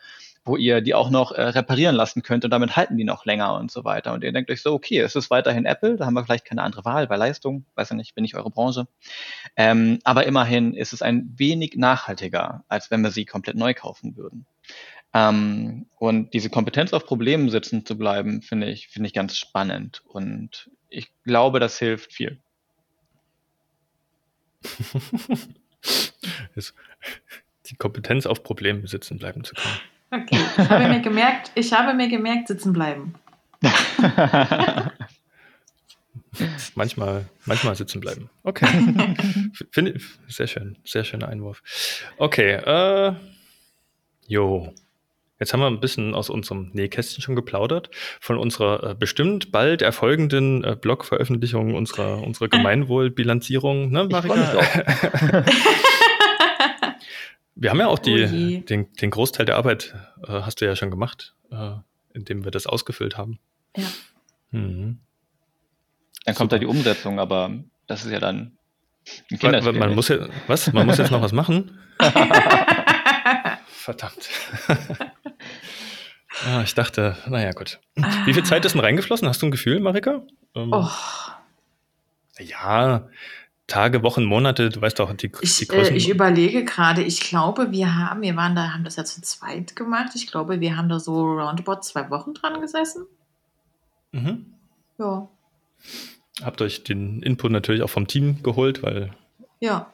wo 0.45 0.57
ihr 0.57 0.81
die 0.81 0.95
auch 0.95 1.11
noch 1.11 1.33
äh, 1.33 1.43
reparieren 1.43 1.95
lassen 1.95 2.23
könnt 2.23 2.45
und 2.45 2.51
damit 2.51 2.77
halten 2.77 2.97
die 2.97 3.05
noch 3.05 3.27
länger 3.27 3.55
und 3.55 3.71
so 3.71 3.85
weiter. 3.85 4.12
Und 4.12 4.25
ihr 4.25 4.33
denkt 4.33 4.51
euch 4.51 4.62
so, 4.62 4.73
okay, 4.73 4.99
es 5.01 5.15
ist 5.15 5.31
weiterhin 5.31 5.67
Apple, 5.67 5.97
da 5.97 6.07
haben 6.07 6.15
wir 6.15 6.25
vielleicht 6.25 6.47
keine 6.47 6.62
andere 6.62 6.85
Wahl 6.85 7.07
bei 7.07 7.17
Leistung, 7.17 7.67
weiß 7.75 7.91
ja 7.91 7.97
nicht, 7.97 8.15
bin 8.15 8.25
ich 8.25 8.35
eure 8.35 8.51
Branche. 8.51 8.87
Ähm, 9.57 9.99
aber 10.05 10.27
immerhin 10.27 10.75
ist 10.75 10.93
es 10.93 11.03
ein 11.03 11.35
wenig 11.37 11.77
nachhaltiger, 11.77 12.65
als 12.69 12.91
wenn 12.91 13.03
wir 13.03 13.11
sie 13.11 13.27
komplett 13.27 13.57
neu 13.57 13.75
kaufen 13.75 14.17
würden. 14.17 14.47
Ähm, 15.12 15.87
und 15.99 16.33
diese 16.35 16.51
Kompetenz 16.51 16.93
auf 16.93 17.05
Problemen 17.05 17.51
sitzen 17.51 17.85
zu 17.85 17.99
bleiben, 17.99 18.43
finde 18.43 18.71
ich, 18.71 18.89
finde 18.89 19.09
ich 19.09 19.12
ganz 19.12 19.37
spannend. 19.37 20.03
Und 20.07 20.71
ich 20.89 21.12
glaube, 21.25 21.61
das 21.61 21.79
hilft 21.79 22.12
viel. 22.12 22.39
die 27.67 27.77
Kompetenz 27.77 28.27
auf 28.27 28.43
Problemen 28.43 28.87
sitzen 28.87 29.19
bleiben 29.19 29.45
zu 29.45 29.55
können. 29.55 29.81
Okay, 30.12 30.41
ich 30.59 30.69
habe 30.69 30.89
mir 30.89 31.01
gemerkt, 31.01 31.53
ich 31.55 31.73
habe 31.73 31.95
mir 31.95 32.09
gemerkt, 32.09 32.49
sitzen 32.49 32.73
bleiben. 32.73 33.15
manchmal, 36.74 37.27
manchmal 37.45 37.77
sitzen 37.77 38.01
bleiben. 38.01 38.28
Okay. 38.43 38.66
Finde 39.70 39.93
ich 39.93 40.03
sehr 40.28 40.49
schön, 40.49 40.78
sehr 40.85 41.05
schöner 41.05 41.28
Einwurf. 41.28 41.62
Okay, 42.16 42.55
äh, 42.55 43.12
jo. 44.27 44.73
Jetzt 45.39 45.55
haben 45.55 45.61
wir 45.61 45.69
ein 45.69 45.81
bisschen 45.81 46.15
aus 46.15 46.28
unserem 46.28 46.70
Nähkästchen 46.74 47.23
schon 47.23 47.35
geplaudert, 47.35 47.89
von 48.20 48.37
unserer 48.37 48.91
äh, 48.91 48.95
bestimmt 48.95 49.53
bald 49.53 49.81
erfolgenden 49.81 50.62
äh, 50.65 50.77
Blog-Veröffentlichung 50.78 51.74
unserer, 51.74 52.23
unserer 52.23 52.49
Gemeinwohlbilanzierung, 52.49 53.91
ne, 53.91 54.05
Marika? 54.05 54.61
Wir 57.55 57.70
haben 57.70 57.78
ja 57.78 57.89
auch 57.89 57.98
die, 57.98 58.62
oh 58.62 58.66
den, 58.66 58.93
den 58.93 59.10
Großteil 59.10 59.47
der 59.47 59.56
Arbeit, 59.56 59.94
äh, 60.22 60.43
hast 60.43 60.60
du 60.60 60.66
ja 60.66 60.77
schon 60.77 60.90
gemacht, 60.90 61.35
äh, 61.51 61.72
indem 62.14 62.44
wir 62.44 62.51
das 62.51 62.66
ausgefüllt 62.66 63.16
haben. 63.16 63.39
Ja. 63.77 63.86
Mhm. 64.51 64.98
Dann 66.24 66.35
kommt 66.35 66.51
Super. 66.51 66.56
da 66.56 66.59
die 66.59 66.66
Umsetzung, 66.66 67.18
aber 67.18 67.51
das 67.86 68.05
ist 68.05 68.12
ja 68.12 68.20
dann 68.20 68.59
ein 69.31 69.78
man 69.78 69.94
muss 69.94 70.09
ja, 70.09 70.28
was? 70.47 70.72
Man 70.72 70.86
muss 70.86 70.98
jetzt 70.98 71.10
noch 71.10 71.22
was 71.22 71.32
machen? 71.32 71.78
Verdammt. 73.66 74.28
ah, 76.47 76.62
ich 76.62 76.74
dachte, 76.74 77.16
naja, 77.27 77.52
gut. 77.52 77.81
Wie 78.24 78.35
viel 78.35 78.44
Zeit 78.44 78.64
ist 78.64 78.72
denn 78.72 78.81
reingeflossen? 78.81 79.27
Hast 79.27 79.43
du 79.43 79.47
ein 79.47 79.51
Gefühl, 79.51 79.81
Marika? 79.81 80.22
Ähm, 80.55 80.70
oh. 80.72 80.89
Ja, 82.39 83.09
Tage, 83.70 84.02
Wochen, 84.02 84.24
Monate, 84.24 84.68
du 84.68 84.80
weißt 84.80 84.98
doch, 84.98 85.14
die, 85.14 85.30
ich, 85.40 85.56
die 85.56 85.68
Größen. 85.68 85.94
Äh, 85.94 85.97
ich 85.97 86.09
überlege 86.09 86.64
gerade, 86.64 87.02
ich 87.02 87.20
glaube, 87.20 87.70
wir 87.70 87.97
haben, 87.97 88.20
wir 88.20 88.36
waren 88.36 88.55
da, 88.55 88.72
haben 88.72 88.84
das 88.84 88.97
ja 88.97 89.05
zu 89.05 89.22
zweit 89.22 89.76
gemacht. 89.76 90.10
Ich 90.16 90.26
glaube, 90.26 90.60
wir 90.60 90.76
haben 90.76 90.88
da 90.88 90.98
so 90.98 91.22
roundabout 91.22 91.80
zwei 91.82 92.10
Wochen 92.10 92.34
dran 92.34 92.60
gesessen. 92.60 93.06
Mhm. 94.12 94.47
Ja. 94.98 95.28
Habt 96.42 96.60
euch 96.62 96.82
den 96.82 97.22
Input 97.22 97.52
natürlich 97.52 97.82
auch 97.82 97.90
vom 97.90 98.06
Team 98.06 98.42
geholt, 98.42 98.82
weil. 98.82 99.12
Ja. 99.60 99.86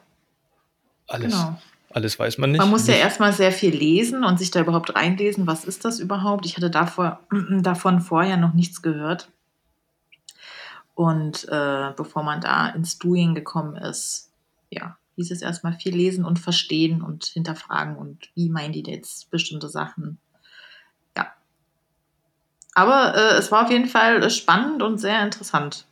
Alles, 1.07 1.33
genau. 1.33 1.61
alles 1.91 2.17
weiß 2.17 2.39
man 2.39 2.51
nicht. 2.51 2.59
Man 2.59 2.69
muss 2.69 2.87
ja 2.87 2.95
erstmal 2.95 3.31
sehr 3.31 3.51
viel 3.51 3.75
lesen 3.75 4.23
und 4.23 4.39
sich 4.39 4.49
da 4.49 4.59
überhaupt 4.59 4.95
reinlesen, 4.95 5.45
was 5.45 5.65
ist 5.65 5.85
das 5.85 5.99
überhaupt. 5.99 6.45
Ich 6.45 6.57
hatte 6.57 6.71
davor, 6.71 7.19
davon 7.61 8.01
vorher 8.01 8.37
noch 8.37 8.53
nichts 8.53 8.81
gehört. 8.81 9.29
Und 10.97 11.47
äh, 11.49 11.93
bevor 11.95 12.23
man 12.23 12.41
da 12.41 12.69
ins 12.69 12.97
Doing 12.97 13.35
gekommen 13.35 13.75
ist, 13.75 14.31
ja, 14.71 14.97
hieß 15.15 15.29
es 15.29 15.43
erstmal 15.43 15.73
viel 15.73 15.95
lesen 15.95 16.25
und 16.25 16.39
verstehen 16.39 17.03
und 17.03 17.25
hinterfragen 17.25 17.95
und 17.95 18.31
wie 18.33 18.49
meinen 18.49 18.73
die 18.73 18.81
jetzt 18.81 19.29
bestimmte 19.29 19.69
Sachen. 19.69 20.17
Ja. 21.15 21.31
Aber 22.73 23.13
äh, 23.15 23.37
es 23.37 23.51
war 23.51 23.65
auf 23.65 23.69
jeden 23.69 23.85
Fall 23.85 24.27
spannend 24.31 24.81
und 24.81 24.97
sehr 24.97 25.21
interessant. 25.21 25.85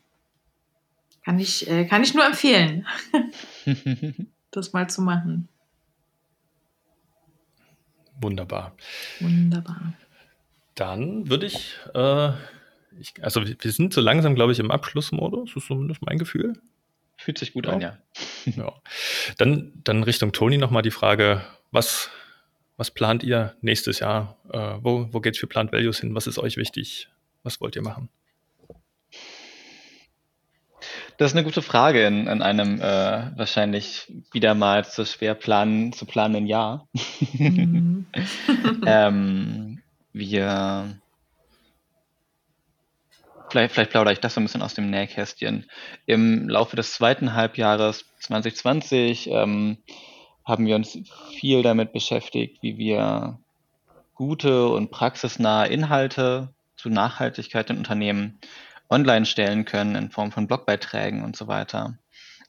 Kann 1.24 1.38
ich, 1.38 1.70
äh, 1.70 1.86
kann 1.86 2.02
ich 2.02 2.16
nur 2.16 2.26
empfehlen, 2.26 2.88
das 4.50 4.74
mal 4.74 4.90
zu 4.90 5.04
machen. 5.04 5.48
Wunderbar. 8.20 8.76
Wunderbar. 9.20 9.94
Dann 10.74 11.30
würde 11.30 11.46
ich 11.46 11.78
äh, 11.94 12.32
ich, 13.00 13.14
also 13.24 13.46
wir 13.46 13.72
sind 13.72 13.94
so 13.94 14.02
langsam, 14.02 14.36
glaube 14.36 14.52
ich, 14.52 14.60
im 14.60 14.72
Abschlussmodus, 14.72 15.54
das 15.54 15.64
ist 15.64 15.68
zumindest 15.68 16.02
mein 16.02 16.18
Gefühl. 16.18 16.54
Fühlt 17.18 17.38
sich 17.38 17.54
gut 17.54 17.66
ja. 17.66 17.74
an, 17.74 17.82
ja. 17.82 17.98
ja. 18.46 18.74
Dann, 19.38 19.74
dann 19.84 20.04
Richtung 20.04 20.32
Toni 20.32 20.58
nochmal 20.58 20.82
die 20.82 20.92
Frage, 20.92 21.42
was, 21.72 22.10
was 22.78 22.92
plant 22.92 23.24
ihr 23.24 23.56
nächstes 23.62 24.00
Jahr? 24.00 24.38
Äh, 24.52 24.78
wo 24.82 25.08
wo 25.12 25.22
geht 25.22 25.36
es 25.36 25.40
für 25.40 25.48
Plant 25.48 25.72
Values 25.72 26.00
hin? 26.00 26.14
Was 26.16 26.28
ist 26.28 26.40
euch 26.40 26.58
wichtig? 26.58 27.10
Was 27.44 27.62
wollt 27.62 27.76
ihr 27.76 27.82
machen? 27.82 28.10
Das 31.18 31.32
ist 31.32 31.38
eine 31.38 31.46
gute 31.46 31.62
Frage 31.62 32.06
in, 32.06 32.28
in 32.28 32.42
einem 32.42 32.82
äh, 32.82 33.32
wahrscheinlich 33.38 34.12
wieder 34.34 34.54
mal 34.54 34.86
zu 34.86 35.06
schwer 35.06 35.34
planen, 35.34 35.94
zu 35.94 36.06
planenden 36.06 36.48
Jahr. 36.48 36.90
Mhm. 37.34 38.06
ähm, 38.86 39.82
wir 40.12 41.00
Vielleicht, 43.56 43.74
vielleicht 43.74 43.92
plaudere 43.92 44.12
ich 44.12 44.20
das 44.20 44.34
so 44.34 44.42
ein 44.42 44.44
bisschen 44.44 44.62
aus 44.62 44.74
dem 44.74 44.90
Nähkästchen. 44.90 45.66
Im 46.06 46.50
Laufe 46.50 46.76
des 46.76 46.92
zweiten 46.92 47.36
Halbjahres 47.36 48.04
2020 48.20 49.30
ähm, 49.32 49.78
haben 50.44 50.66
wir 50.66 50.76
uns 50.76 51.00
viel 51.40 51.64
damit 51.64 51.94
beschäftigt, 51.94 52.62
wie 52.62 52.78
wir 52.78 53.40
gute 54.14 54.68
und 54.68 54.92
praxisnahe 54.92 55.70
Inhalte 55.70 56.50
zu 56.76 56.90
Nachhaltigkeit 56.90 57.70
in 57.70 57.78
Unternehmen 57.78 58.40
online 58.90 59.26
stellen 59.26 59.64
können 59.64 59.96
in 59.96 60.12
Form 60.12 60.34
von 60.34 60.48
Blogbeiträgen 60.48 61.24
und 61.24 61.38
so 61.38 61.48
weiter. 61.48 61.98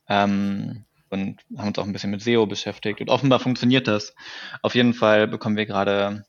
Ähm, 0.09 0.87
und 1.11 1.39
haben 1.57 1.69
uns 1.69 1.79
auch 1.79 1.85
ein 1.85 1.93
bisschen 1.93 2.11
mit 2.11 2.21
SEO 2.21 2.47
beschäftigt. 2.47 3.01
Und 3.01 3.11
offenbar 3.11 3.39
funktioniert 3.39 3.87
das. 3.87 4.13
Auf 4.61 4.75
jeden 4.75 4.93
Fall 4.93 5.29
bekommen 5.29 5.57
wir 5.57 5.67
gerade 5.67 6.25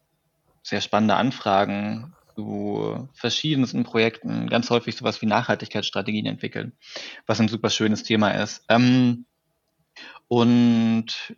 sehr 0.61 0.81
spannende 0.81 1.15
Anfragen 1.15 2.13
zu 2.37 3.09
verschiedensten 3.13 3.83
Projekten 3.83 4.47
ganz 4.47 4.69
häufig 4.69 4.95
sowas 4.95 5.21
wie 5.23 5.25
Nachhaltigkeitsstrategien 5.25 6.27
entwickeln, 6.27 6.73
was 7.25 7.39
ein 7.39 7.47
super 7.47 7.71
schönes 7.71 8.03
Thema 8.03 8.29
ist. 8.29 8.63
Ähm, 8.69 9.25
und 10.27 11.35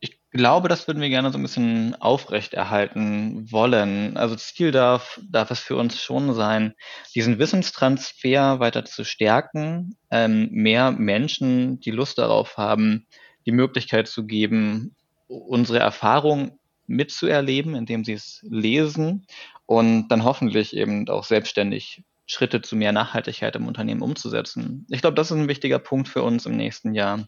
ich 0.00 0.18
glaube, 0.30 0.68
das 0.68 0.88
würden 0.88 1.02
wir 1.02 1.10
gerne 1.10 1.30
so 1.30 1.38
ein 1.38 1.42
bisschen 1.42 1.94
aufrechterhalten 2.00 3.52
wollen. 3.52 4.16
Also 4.16 4.34
Ziel 4.36 4.70
darf, 4.70 5.20
darf 5.30 5.50
es 5.50 5.60
für 5.60 5.76
uns 5.76 6.00
schon 6.00 6.32
sein, 6.32 6.72
diesen 7.14 7.38
Wissenstransfer 7.38 8.60
weiter 8.60 8.86
zu 8.86 9.04
stärken, 9.04 9.94
ähm, 10.10 10.48
mehr 10.52 10.90
Menschen, 10.90 11.80
die 11.80 11.90
Lust 11.90 12.16
darauf 12.16 12.56
haben, 12.56 13.06
die 13.44 13.52
Möglichkeit 13.52 14.08
zu 14.08 14.24
geben, 14.24 14.94
unsere 15.26 15.80
Erfahrung 15.80 16.57
mitzuerleben, 16.88 17.74
indem 17.74 18.04
sie 18.04 18.14
es 18.14 18.44
lesen 18.48 19.26
und 19.66 20.08
dann 20.08 20.24
hoffentlich 20.24 20.76
eben 20.76 21.08
auch 21.08 21.24
selbstständig 21.24 22.02
Schritte 22.26 22.60
zu 22.60 22.76
mehr 22.76 22.92
Nachhaltigkeit 22.92 23.56
im 23.56 23.66
Unternehmen 23.66 24.02
umzusetzen. 24.02 24.86
Ich 24.90 25.00
glaube, 25.00 25.14
das 25.14 25.30
ist 25.30 25.36
ein 25.36 25.48
wichtiger 25.48 25.78
Punkt 25.78 26.08
für 26.08 26.22
uns 26.22 26.46
im 26.46 26.56
nächsten 26.56 26.94
Jahr. 26.94 27.26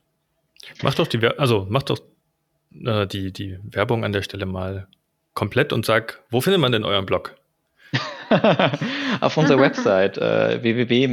Mach 0.82 0.95
doch 0.95 1.07
die, 1.07 1.24
also 1.24 1.66
mach 1.70 1.82
doch 1.85 2.01
äh, 2.85 3.07
die, 3.07 3.32
die 3.32 3.59
Werbung 3.62 4.05
an 4.05 4.12
der 4.12 4.23
Stelle 4.23 4.47
mal 4.47 4.89
komplett 5.35 5.73
und 5.73 5.87
sag, 5.87 6.23
wo 6.31 6.41
findet 6.41 6.61
man 6.61 6.73
denn 6.73 6.85
euren 6.85 7.07
Blog? 7.07 7.37
Auf 9.20 9.37
unserer 9.37 9.61
Website 9.61 10.19
äh, 10.19 10.62
www 10.62 11.07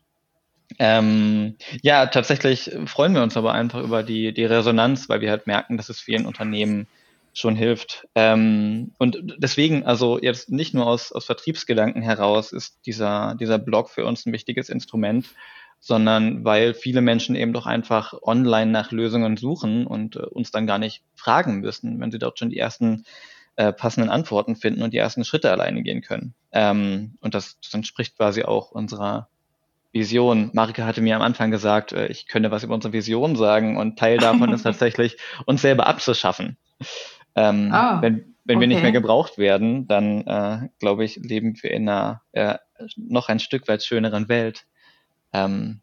Ähm, 0.81 1.55
ja, 1.83 2.07
tatsächlich 2.07 2.73
freuen 2.87 3.15
wir 3.15 3.23
uns 3.23 3.37
aber 3.37 3.53
einfach 3.53 3.81
über 3.83 4.03
die, 4.03 4.35
die 4.35 4.45
Resonanz, 4.45 5.09
weil 5.09 5.21
wir 5.21 5.31
halt 5.31 5.47
merken, 5.47 5.77
dass 5.77 5.89
es 5.89 6.01
vielen 6.01 6.27
Unternehmen 6.27 6.89
schon 7.33 7.57
hilft. 7.57 8.07
Ähm, 8.15 8.93
und 8.99 9.19
deswegen, 9.39 9.85
also 9.85 10.19
jetzt 10.21 10.51
nicht 10.51 10.75
nur 10.75 10.87
aus, 10.87 11.13
aus 11.13 11.25
Vertriebsgedanken 11.25 12.03
heraus 12.03 12.53
ist 12.53 12.81
dieser, 12.87 13.35
dieser 13.35 13.59
Blog 13.59 13.91
für 13.91 14.05
uns 14.05 14.27
ein 14.27 14.33
wichtiges 14.33 14.69
Instrument, 14.69 15.27
sondern 15.81 16.45
weil 16.45 16.75
viele 16.75 17.01
Menschen 17.01 17.37
eben 17.37 17.53
doch 17.53 17.67
einfach 17.67 18.15
online 18.23 18.71
nach 18.71 18.91
Lösungen 18.91 19.37
suchen 19.37 19.87
und 19.87 20.17
äh, 20.17 20.21
uns 20.21 20.51
dann 20.51 20.67
gar 20.67 20.79
nicht 20.79 21.03
fragen 21.15 21.61
müssen, 21.61 22.01
wenn 22.01 22.11
sie 22.11 22.19
dort 22.19 22.39
schon 22.39 22.51
die 22.51 22.59
ersten 22.59 23.05
äh, 23.57 23.73
passenden 23.73 24.11
Antworten 24.11 24.57
finden 24.57 24.83
und 24.83 24.93
die 24.93 24.99
ersten 24.99 25.25
Schritte 25.25 25.51
alleine 25.51 25.83
gehen 25.83 26.03
können. 26.03 26.35
Ähm, 26.53 27.17
und 27.21 27.35
das, 27.35 27.59
das 27.63 27.75
entspricht 27.75 28.17
quasi 28.17 28.43
auch 28.43 28.71
unserer 28.71 29.29
Vision. 29.93 30.51
Marike 30.53 30.85
hatte 30.85 31.01
mir 31.01 31.17
am 31.17 31.23
Anfang 31.23 31.51
gesagt, 31.51 31.93
äh, 31.93 32.07
ich 32.09 32.27
könne 32.27 32.51
was 32.51 32.65
über 32.65 32.75
unsere 32.75 32.93
Vision 32.93 33.37
sagen 33.37 33.77
und 33.77 33.99
Teil 33.99 34.19
davon 34.19 34.53
ist 34.53 34.63
tatsächlich, 34.65 35.17
uns 35.47 35.63
selber 35.63 35.87
abzuschaffen. 35.87 36.57
Ähm, 37.39 37.73
oh. 37.73 38.03
wenn, 38.03 38.35
wenn 38.45 38.61
wir 38.61 38.67
nicht 38.67 38.83
mehr 38.83 38.93
gebraucht 38.93 39.39
werden, 39.39 39.87
dann 39.87 40.27
äh, 40.27 40.69
glaube 40.81 41.05
ich, 41.05 41.17
leben 41.17 41.55
wir 41.63 41.71
in 41.71 41.89
einer 41.89 42.23
äh, 42.33 42.57
noch 42.97 43.29
ein 43.29 43.39
Stück 43.39 43.69
weit 43.69 43.85
schöneren 43.85 44.29
Welt. 44.29 44.65
Ähm, 45.33 45.81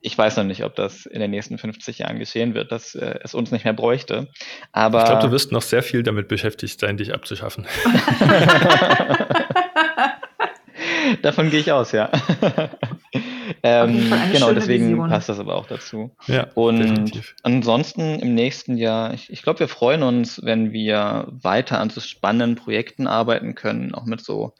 ich 0.00 0.18
weiß 0.18 0.36
noch 0.36 0.44
nicht, 0.44 0.64
ob 0.64 0.74
das 0.74 1.06
in 1.06 1.20
den 1.20 1.30
nächsten 1.30 1.56
50 1.56 1.98
Jahren 1.98 2.18
geschehen 2.18 2.54
wird, 2.54 2.72
dass 2.72 2.94
äh, 2.94 3.18
es 3.22 3.34
uns 3.34 3.52
nicht 3.52 3.64
mehr 3.64 3.72
bräuchte. 3.72 4.28
Aber 4.72 5.00
ich 5.00 5.06
glaube, 5.06 5.22
du 5.22 5.30
wirst 5.30 5.52
noch 5.52 5.62
sehr 5.62 5.82
viel 5.82 6.02
damit 6.02 6.28
beschäftigt 6.28 6.80
sein, 6.80 6.96
dich 6.96 7.14
abzuschaffen. 7.14 7.66
Davon 11.22 11.50
gehe 11.50 11.60
ich 11.60 11.72
aus, 11.72 11.92
ja. 11.92 12.10
ähm, 13.62 14.12
genau, 14.32 14.52
deswegen 14.52 14.90
Vision. 14.90 15.08
passt 15.08 15.28
das 15.28 15.38
aber 15.38 15.56
auch 15.56 15.66
dazu. 15.66 16.10
Ja, 16.26 16.48
und 16.54 16.78
definitiv. 16.78 17.34
ansonsten 17.42 18.18
im 18.20 18.34
nächsten 18.34 18.76
Jahr, 18.76 19.14
ich, 19.14 19.30
ich 19.30 19.42
glaube, 19.42 19.60
wir 19.60 19.68
freuen 19.68 20.02
uns, 20.02 20.40
wenn 20.42 20.72
wir 20.72 21.28
weiter 21.30 21.80
an 21.80 21.90
so 21.90 22.00
spannenden 22.00 22.56
Projekten 22.56 23.06
arbeiten 23.06 23.54
können, 23.54 23.94
auch 23.94 24.04
mit 24.04 24.20
so 24.20 24.54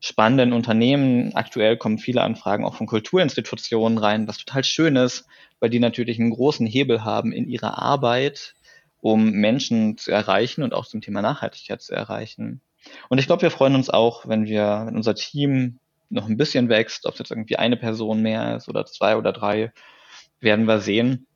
spannenden 0.00 0.52
Unternehmen. 0.52 1.34
Aktuell 1.34 1.76
kommen 1.76 1.98
viele 1.98 2.22
Anfragen 2.22 2.64
auch 2.64 2.74
von 2.74 2.86
Kulturinstitutionen 2.86 3.98
rein, 3.98 4.28
was 4.28 4.38
total 4.38 4.64
schön 4.64 4.96
ist, 4.96 5.26
weil 5.60 5.70
die 5.70 5.80
natürlich 5.80 6.18
einen 6.18 6.30
großen 6.30 6.66
Hebel 6.66 7.04
haben 7.04 7.32
in 7.32 7.48
ihrer 7.48 7.78
Arbeit, 7.78 8.54
um 9.00 9.30
Menschen 9.30 9.96
zu 9.96 10.10
erreichen 10.10 10.62
und 10.62 10.74
auch 10.74 10.86
zum 10.86 11.00
Thema 11.00 11.22
Nachhaltigkeit 11.22 11.82
zu 11.82 11.94
erreichen. 11.94 12.60
Und 13.08 13.18
ich 13.18 13.26
glaube, 13.26 13.42
wir 13.42 13.50
freuen 13.50 13.74
uns 13.74 13.90
auch, 13.90 14.26
wenn 14.28 14.46
wir, 14.46 14.84
wenn 14.86 14.96
unser 14.96 15.14
Team 15.14 15.78
noch 16.10 16.28
ein 16.28 16.36
bisschen 16.36 16.68
wächst, 16.68 17.06
ob 17.06 17.14
es 17.14 17.18
jetzt 17.18 17.30
irgendwie 17.30 17.56
eine 17.56 17.76
Person 17.76 18.22
mehr 18.22 18.56
ist 18.56 18.68
oder 18.68 18.86
zwei 18.86 19.16
oder 19.16 19.32
drei, 19.32 19.72
werden 20.40 20.66
wir 20.66 20.80
sehen. 20.80 21.26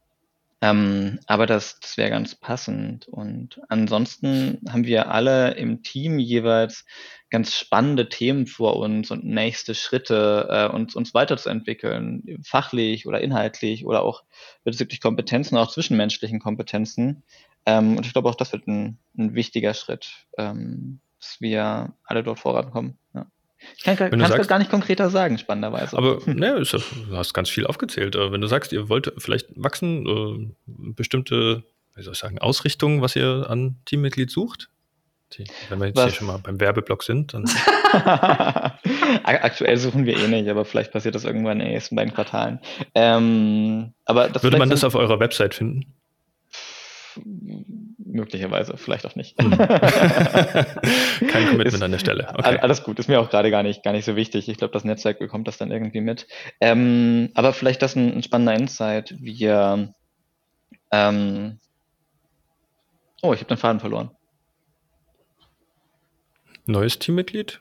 Ähm, 0.62 1.18
aber 1.26 1.46
das, 1.46 1.80
das 1.80 1.96
wäre 1.96 2.10
ganz 2.10 2.36
passend. 2.36 3.08
Und 3.08 3.60
ansonsten 3.68 4.60
haben 4.70 4.84
wir 4.84 5.10
alle 5.10 5.54
im 5.54 5.82
Team 5.82 6.20
jeweils 6.20 6.84
ganz 7.30 7.56
spannende 7.56 8.08
Themen 8.08 8.46
vor 8.46 8.76
uns 8.76 9.10
und 9.10 9.24
nächste 9.24 9.74
Schritte, 9.74 10.46
äh, 10.48 10.72
uns, 10.72 10.94
uns 10.94 11.14
weiterzuentwickeln, 11.14 12.40
fachlich 12.44 13.08
oder 13.08 13.20
inhaltlich 13.20 13.84
oder 13.84 14.04
auch 14.04 14.22
bezüglich 14.62 15.00
Kompetenzen, 15.00 15.56
auch 15.56 15.72
zwischenmenschlichen 15.72 16.38
Kompetenzen. 16.38 17.24
Ähm, 17.66 17.96
und 17.96 18.06
ich 18.06 18.12
glaube 18.12 18.28
auch, 18.28 18.36
das 18.36 18.52
wird 18.52 18.68
ein, 18.68 18.98
ein 19.18 19.34
wichtiger 19.34 19.74
Schritt, 19.74 20.26
ähm, 20.38 21.00
dass 21.22 21.40
wir 21.40 21.94
alle 22.04 22.22
dort 22.24 22.40
vorankommen. 22.40 22.98
Ja. 23.14 23.26
Ich 23.76 23.84
kann, 23.84 23.96
es 23.96 24.48
gar 24.48 24.58
nicht 24.58 24.70
konkreter 24.70 25.08
sagen, 25.08 25.38
spannenderweise. 25.38 25.96
Aber 25.96 26.18
ne, 26.26 26.58
ist, 26.58 26.72
du 26.72 26.82
hast 27.16 27.32
ganz 27.32 27.48
viel 27.48 27.64
aufgezählt. 27.64 28.16
Äh, 28.16 28.32
wenn 28.32 28.40
du 28.40 28.48
sagst, 28.48 28.72
ihr 28.72 28.88
wollt 28.88 29.12
vielleicht 29.18 29.48
wachsen, 29.54 30.06
äh, 30.06 30.52
bestimmte, 30.66 31.62
wie 31.94 32.02
soll 32.02 32.14
ich 32.14 32.18
sagen, 32.18 32.40
Ausrichtungen, 32.40 33.00
was 33.02 33.14
ihr 33.14 33.46
an 33.48 33.76
Teammitglied 33.84 34.30
sucht? 34.30 34.68
Wenn 35.70 35.78
wir 35.78 35.86
jetzt 35.86 35.96
was? 35.96 36.04
hier 36.06 36.12
schon 36.12 36.26
mal 36.26 36.38
beim 36.38 36.60
Werbeblock 36.60 37.02
sind, 37.02 37.32
dann. 37.32 37.44
Aktuell 39.22 39.78
suchen 39.78 40.04
wir 40.04 40.18
eh 40.18 40.28
nicht, 40.28 40.46
aber 40.50 40.66
vielleicht 40.66 40.92
passiert 40.92 41.14
das 41.14 41.24
irgendwann 41.24 41.60
in 41.60 41.66
den 41.66 41.72
nächsten 41.72 41.96
beiden 41.96 42.12
Quartalen. 42.12 42.58
Ähm, 42.94 43.94
aber 44.04 44.28
Würde 44.42 44.58
man 44.58 44.68
das 44.68 44.84
auf 44.84 44.94
eurer 44.94 45.20
Website 45.20 45.54
finden? 45.54 45.94
Möglicherweise, 48.12 48.76
vielleicht 48.76 49.06
auch 49.06 49.16
nicht. 49.16 49.40
Hm. 49.40 49.50
Kein 51.28 51.48
Commitment 51.48 51.74
ist, 51.74 51.82
an 51.82 51.92
der 51.92 51.98
Stelle. 51.98 52.28
Okay. 52.36 52.58
Alles 52.58 52.82
gut, 52.82 52.98
ist 52.98 53.08
mir 53.08 53.20
auch 53.20 53.30
gerade 53.30 53.50
gar 53.50 53.62
nicht, 53.62 53.82
gar 53.82 53.92
nicht 53.92 54.04
so 54.04 54.16
wichtig. 54.16 54.48
Ich 54.48 54.58
glaube, 54.58 54.72
das 54.72 54.84
Netzwerk 54.84 55.18
bekommt 55.18 55.48
das 55.48 55.58
dann 55.58 55.70
irgendwie 55.70 56.00
mit. 56.00 56.26
Ähm, 56.60 57.30
aber 57.34 57.52
vielleicht 57.52 57.82
das 57.82 57.96
ein, 57.96 58.14
ein 58.14 58.22
spannender 58.22 58.54
Insight. 58.54 59.14
Wir 59.18 59.94
ähm, 60.90 61.58
Oh, 63.22 63.32
ich 63.32 63.38
habe 63.38 63.48
den 63.48 63.56
Faden 63.56 63.78
verloren. 63.78 64.10
Neues 66.66 66.98
Teammitglied? 66.98 67.60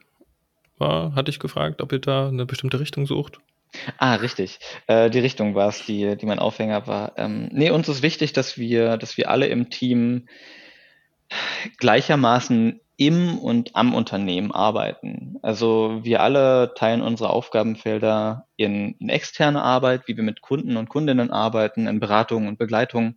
War, 0.80 1.14
hatte 1.14 1.30
ich 1.30 1.40
gefragt, 1.40 1.84
ob 1.84 1.92
ihr 1.92 2.00
da 2.00 2.28
eine 2.28 2.48
bestimmte 2.48 2.80
Richtung 2.80 3.06
sucht? 3.06 3.40
Ah, 3.98 4.16
richtig. 4.16 4.60
Äh, 4.88 5.10
die 5.10 5.20
Richtung 5.20 5.56
war 5.56 5.70
es, 5.70 5.86
die, 5.86 6.18
die 6.18 6.26
mein 6.26 6.40
Aufhänger 6.40 6.88
war. 6.88 7.14
Ähm, 7.18 7.50
nee, 7.52 7.70
uns 7.72 7.88
ist 7.88 8.02
wichtig, 8.02 8.34
dass 8.34 8.58
wir, 8.58 8.98
dass 8.98 9.18
wir 9.18 9.30
alle 9.30 9.48
im 9.48 9.70
Team 9.70 10.28
gleichermaßen 11.78 12.82
im 12.98 13.40
und 13.40 13.76
am 13.76 13.96
Unternehmen 13.96 14.52
arbeiten. 14.52 15.38
Also 15.42 16.02
wir 16.04 16.22
alle 16.22 16.74
teilen 16.76 17.02
unsere 17.02 17.32
Aufgabenfelder 17.32 18.46
in, 18.58 18.96
in 19.00 19.10
externe 19.10 19.64
Arbeit, 19.64 20.08
wie 20.08 20.16
wir 20.16 20.24
mit 20.24 20.42
Kunden 20.42 20.78
und 20.78 20.90
Kundinnen 20.90 21.32
arbeiten, 21.32 21.88
in 21.88 22.00
Beratung 22.00 22.48
und 22.48 22.60
Begleitung. 22.60 23.16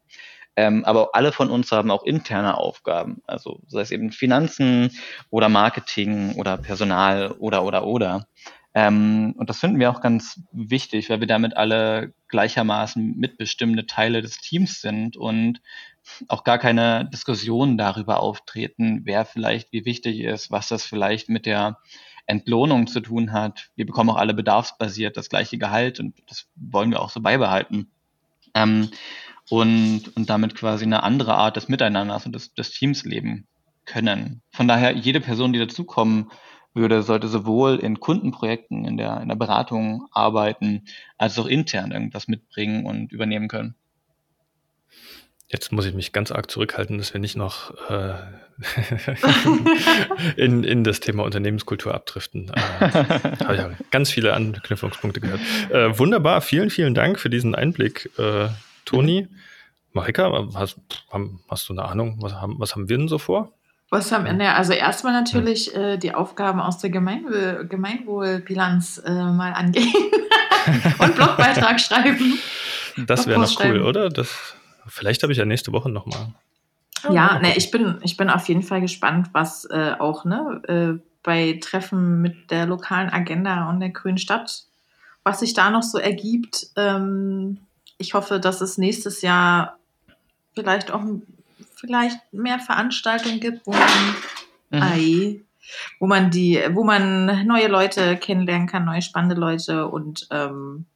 Ähm, 0.57 0.85
aber 0.85 1.11
alle 1.15 1.33
von 1.33 1.51
uns 1.51 1.71
haben 1.73 1.91
auch 1.91 2.05
interne 2.05 2.57
Aufgaben, 2.57 3.23
also 3.27 3.61
sei 3.67 3.81
es 3.81 3.91
eben 3.91 4.13
Finanzen 4.13 4.91
oder 5.29 5.49
Marketing 5.49 6.37
oder 6.37 6.57
Personal 6.57 7.33
oder 7.33 7.65
oder 7.65 7.85
oder. 7.85 8.27
Ähm, 8.75 9.35
und 9.39 9.49
das 9.49 9.61
finden 9.61 9.79
wir 9.79 9.91
auch 9.91 10.01
ganz 10.01 10.41
wichtig, 10.53 11.09
weil 11.09 11.21
wir 11.21 11.29
damit 11.29 11.57
alle 11.57 12.13
gleichermaßen 12.29 13.17
mitbestimmende 13.17 13.87
Teile 13.87 14.21
des 14.21 14.39
Teams 14.39 14.81
sind 14.81 15.17
und 15.17 15.61
auch 16.29 16.43
gar 16.43 16.59
keine 16.59 17.09
Diskussionen 17.09 17.79
darüber 17.79 18.21
auftreten, 18.21 19.03
wer 19.05 19.25
vielleicht 19.25 19.73
wie 19.73 19.85
wichtig 19.85 20.21
ist, 20.21 20.51
was 20.51 20.69
das 20.69 20.85
vielleicht 20.85 21.29
mit 21.29 21.47
der 21.47 21.79
Entlohnung 22.27 22.89
zu 22.89 23.01
tun 23.01 23.33
hat. 23.33 23.71
Wir 23.77 23.87
bekommen 23.87 24.11
auch 24.11 24.17
alle 24.17 24.35
bedarfsbasiert 24.35 25.17
das 25.17 25.29
gleiche 25.29 25.57
Gehalt 25.57 26.01
und 26.01 26.17
das 26.27 26.49
wollen 26.57 26.91
wir 26.91 27.01
auch 27.01 27.11
so 27.11 27.21
beibehalten. 27.21 27.91
Ähm, 28.55 28.91
und, 29.51 30.17
und 30.17 30.31
damit 30.31 30.55
quasi 30.55 30.85
eine 30.85 31.03
andere 31.03 31.35
Art 31.35 31.57
des 31.57 31.69
Miteinanders 31.69 32.27
und 32.27 32.35
des, 32.35 32.55
des 32.55 32.71
Teams 32.71 33.05
leben 33.05 33.47
können. 33.85 34.41
Von 34.51 34.67
daher, 34.67 34.93
jede 34.93 35.21
Person, 35.21 35.53
die 35.53 35.59
dazukommen 35.59 36.31
würde, 36.75 37.03
sollte 37.03 37.29
sowohl 37.29 37.77
in 37.77 38.01
Kundenprojekten, 38.01 38.85
in 38.85 38.97
der, 38.97 39.21
in 39.21 39.29
der 39.29 39.37
Beratung 39.37 40.09
arbeiten, 40.11 40.85
als 41.17 41.39
auch 41.39 41.47
intern 41.47 41.93
irgendwas 41.93 42.29
mitbringen 42.29 42.85
und 42.85 43.13
übernehmen 43.13 43.49
können. 43.49 43.77
Jetzt 45.49 45.71
muss 45.73 45.87
ich 45.87 45.95
mich 45.95 46.13
ganz 46.13 46.33
arg 46.33 46.51
zurückhalten, 46.51 46.99
dass 46.99 47.13
wir 47.13 47.21
nicht 47.21 47.37
noch 47.37 47.73
äh, 47.89 48.15
in, 50.37 50.65
in 50.65 50.85
das 50.85 51.01
Thema 51.01 51.23
Unternehmenskultur 51.23 51.95
abdriften. 51.95 52.51
Äh, 52.51 52.91
habe 53.45 53.57
ja 53.57 53.71
ganz 53.91 54.11
viele 54.11 54.33
Anknüpfungspunkte 54.33 55.21
gehört. 55.21 55.41
Äh, 55.71 55.97
wunderbar, 55.99 56.41
vielen, 56.41 56.71
vielen 56.71 56.95
Dank 56.95 57.21
für 57.21 57.31
diesen 57.31 57.55
Einblick, 57.55 58.11
äh, 58.19 58.49
Toni. 58.85 59.29
Marika, 59.93 60.49
hast, 60.55 60.81
hast, 61.49 61.69
du 61.69 61.73
eine 61.73 61.85
Ahnung, 61.85 62.17
was 62.21 62.33
haben, 62.35 62.57
was 62.59 62.75
haben 62.75 62.89
wir 62.89 62.99
denn 62.99 63.07
so 63.07 63.19
vor? 63.19 63.53
Was 63.95 64.11
haben, 64.11 64.25
ne, 64.39 64.53
also 64.53 64.73
erstmal 64.73 65.13
natürlich 65.13 65.73
hm. 65.73 65.81
äh, 65.81 65.99
die 65.99 66.13
Aufgaben 66.17 66.59
aus 66.59 66.79
der 66.79 66.91
Gemeinwohl, 66.91 67.65
Gemeinwohlbilanz 67.69 69.01
äh, 69.07 69.13
mal 69.13 69.53
angehen 69.53 69.95
und 70.99 71.15
Blogbeitrag 71.15 71.81
schreiben. 71.81 72.37
Das 73.07 73.29
wäre 73.29 73.39
noch 73.39 73.65
cool, 73.65 73.83
oder? 73.83 74.09
Das, 74.09 74.57
vielleicht 74.89 75.23
habe 75.23 75.33
ich 75.33 75.39
ja 75.39 75.45
nächste 75.45 75.71
Woche 75.71 75.91
nochmal. 75.91 76.27
Ja, 77.09 77.39
ne, 77.39 77.57
ich 77.57 77.71
bin, 77.71 77.99
ich 78.03 78.17
bin 78.17 78.31
auf 78.31 78.49
jeden 78.49 78.65
Fall 78.65 78.81
gespannt, 78.81 79.29
was 79.31 79.65
äh, 79.67 79.93
auch 79.97 80.25
ne, 80.25 80.61
äh, 80.67 81.01
bei 81.23 81.61
Treffen 81.63 82.21
mit 82.21 82.51
der 82.51 82.67
lokalen 82.67 83.11
Agenda 83.11 83.71
und 83.71 83.79
der 83.79 83.91
Grünen 83.91 84.19
Stadt, 84.19 84.65
was 85.23 85.39
sich 85.39 85.55
da 85.55 85.71
noch 85.71 85.85
so 85.85 85.99
ergibt. 85.99 86.67
Ähm, 86.75 87.59
ich 87.99 88.15
hoffe, 88.15 88.41
dass 88.41 88.61
es 88.61 88.77
nächstes 88.77 89.23
Jahr 89.23 89.79
vielleicht 90.57 90.91
auch 90.91 91.05
vielleicht 91.85 92.19
mehr 92.33 92.59
Veranstaltungen 92.59 93.41
gibt, 93.41 93.67
wo 93.67 93.73
man, 93.73 93.81
mhm. 94.71 94.83
ai, 94.83 95.41
wo 95.99 96.07
man 96.07 96.31
die, 96.31 96.61
wo 96.71 96.85
man 96.85 97.47
neue 97.47 97.69
Leute 97.69 98.17
kennenlernen 98.17 98.69
kann, 98.69 98.85
neue 98.85 99.03
spannende 99.03 99.37
Leute 99.37 99.89
und 99.89 100.27
ähm, 100.31 100.87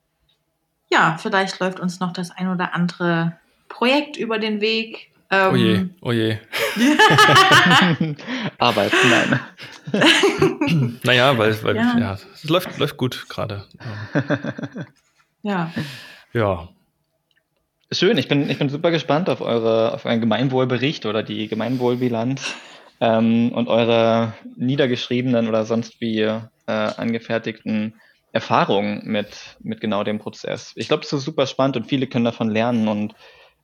ja, 0.90 1.19
vielleicht 1.19 1.59
läuft 1.60 1.81
uns 1.81 2.01
noch 2.01 2.12
das 2.12 2.31
ein 2.31 2.48
oder 2.48 2.74
andere 2.74 3.39
Projekt 3.69 4.16
über 4.16 4.39
den 4.39 4.60
Weg. 4.60 5.10
Ähm, 5.31 5.52
oh 5.52 5.56
je, 5.56 5.86
oh 6.01 6.12
je. 6.12 6.39
Arbeit, 8.59 8.93
nein. 9.10 9.40
naja, 11.02 11.36
weil, 11.36 11.62
weil 11.62 11.77
ja. 11.77 11.98
ja, 11.98 12.12
es 12.15 12.44
läuft, 12.44 12.78
läuft 12.78 12.97
gut 12.97 13.27
gerade. 13.28 13.66
Ja. 15.43 15.73
Ja. 16.32 16.69
Schön, 17.90 18.19
ich 18.19 18.28
bin, 18.28 18.51
ich 18.51 18.59
bin 18.59 18.69
super 18.69 18.90
gespannt 18.90 19.31
auf, 19.31 19.40
eure, 19.40 19.94
auf 19.94 20.05
euren 20.05 20.20
Gemeinwohlbericht 20.20 21.06
oder 21.06 21.23
die 21.23 21.48
Gemeinwohlbilanz 21.48 22.55
ähm, 23.01 23.51
und 23.52 23.69
eure 23.69 24.35
niedergeschriebenen 24.56 25.48
oder 25.48 25.65
sonst 25.65 25.98
wie 25.98 26.20
äh, 26.20 26.40
angefertigten 26.66 27.94
Erfahrungen 28.31 29.01
mit, 29.05 29.56
mit 29.60 29.81
genau 29.81 30.05
dem 30.05 30.19
Prozess. 30.19 30.73
Ich 30.77 30.89
glaube, 30.89 31.02
das 31.02 31.15
ist 31.15 31.24
super 31.24 31.47
spannend 31.47 31.78
und 31.78 31.86
viele 31.86 32.06
können 32.06 32.27
davon 32.27 32.51
lernen 32.51 32.89
und 32.89 33.15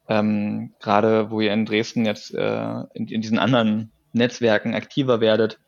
ähm, 0.09 0.73
gerade 0.81 1.31
wo 1.31 1.43
ihr 1.43 1.53
in 1.53 1.67
Dresden 1.67 2.07
jetzt 2.07 2.35
äh, 2.35 2.81
in, 2.95 3.09
in 3.09 3.21
diesen 3.21 3.39
anderen 3.39 3.93
Netzwerken 4.15 4.75
aktiver 4.75 5.21
werdet, 5.21 5.59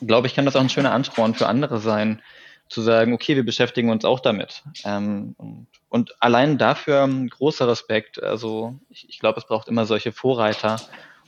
glaube 0.00 0.26
ich, 0.26 0.34
kann 0.34 0.46
das 0.46 0.56
auch 0.56 0.62
ein 0.62 0.70
schöner 0.70 0.92
Ansporn 0.92 1.34
für 1.34 1.48
andere 1.48 1.80
sein, 1.80 2.22
zu 2.70 2.82
sagen, 2.82 3.12
okay, 3.12 3.36
wir 3.36 3.44
beschäftigen 3.44 3.90
uns 3.90 4.04
auch 4.04 4.20
damit. 4.20 4.62
Ähm, 4.84 5.34
und, 5.36 5.66
und, 5.88 6.14
allein 6.22 6.56
dafür 6.56 7.08
großer 7.28 7.68
Respekt. 7.68 8.22
Also 8.22 8.78
ich, 8.88 9.08
ich 9.08 9.18
glaube, 9.18 9.40
es 9.40 9.46
braucht 9.46 9.68
immer 9.68 9.86
solche 9.86 10.12
Vorreiter 10.12 10.76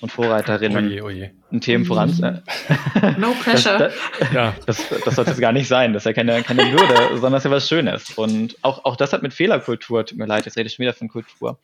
und 0.00 0.10
Vorreiterinnen 0.10 0.86
Oje, 0.86 1.04
oje. 1.04 1.30
in 1.50 1.60
Themen 1.60 1.84
voran. 1.84 2.10
Mhm. 2.10 3.20
No 3.20 3.32
pressure. 3.42 3.78
Das, 3.78 3.94
das, 4.18 4.32
ja, 4.32 4.54
das, 4.66 4.88
das 5.04 5.14
sollte 5.16 5.32
es 5.32 5.38
gar 5.38 5.52
nicht 5.52 5.68
sein. 5.68 5.92
Das 5.92 6.02
ist 6.02 6.06
ja 6.06 6.12
keine, 6.12 6.42
keine 6.42 6.72
Würde, 6.72 7.08
sondern 7.14 7.32
das 7.32 7.44
ist 7.44 7.50
ja 7.50 7.50
was 7.50 7.68
Schönes. 7.68 8.10
Und 8.12 8.56
auch, 8.62 8.84
auch 8.84 8.96
das 8.96 9.12
hat 9.12 9.22
mit 9.22 9.34
Fehlerkultur, 9.34 10.06
tut 10.06 10.18
mir 10.18 10.26
leid, 10.26 10.46
jetzt 10.46 10.56
rede 10.56 10.68
ich 10.68 10.74
schon 10.74 10.84
wieder 10.84 10.94
von 10.94 11.08
Kultur, 11.08 11.58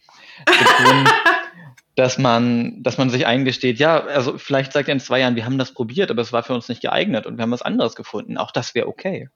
zu 0.46 0.84
tun, 0.84 1.08
dass 1.94 2.18
man, 2.18 2.82
dass 2.82 2.98
man 2.98 3.10
sich 3.10 3.26
eingesteht, 3.26 3.78
ja, 3.78 4.04
also 4.04 4.38
vielleicht 4.38 4.72
sagt 4.72 4.88
er 4.88 4.92
in 4.92 5.00
zwei 5.00 5.20
Jahren, 5.20 5.36
wir 5.36 5.44
haben 5.44 5.58
das 5.58 5.72
probiert, 5.72 6.10
aber 6.10 6.22
es 6.22 6.32
war 6.32 6.44
für 6.44 6.54
uns 6.54 6.68
nicht 6.68 6.82
geeignet 6.82 7.26
und 7.26 7.38
wir 7.38 7.42
haben 7.42 7.50
was 7.50 7.62
anderes 7.62 7.96
gefunden. 7.96 8.38
Auch 8.38 8.52
das 8.52 8.74
wäre 8.74 8.86
okay. 8.86 9.30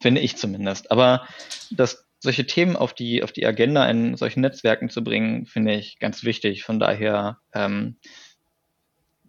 Finde 0.00 0.20
ich 0.20 0.36
zumindest. 0.36 0.90
Aber 0.90 1.26
das 1.70 2.06
solche 2.18 2.46
Themen 2.46 2.76
auf 2.76 2.94
die, 2.94 3.22
auf 3.22 3.32
die 3.32 3.46
Agenda 3.46 3.88
in 3.88 4.16
solchen 4.16 4.40
Netzwerken 4.40 4.90
zu 4.90 5.04
bringen, 5.04 5.46
finde 5.46 5.74
ich 5.74 5.98
ganz 5.98 6.24
wichtig. 6.24 6.64
Von 6.64 6.80
daher 6.80 7.38
ähm, 7.54 7.96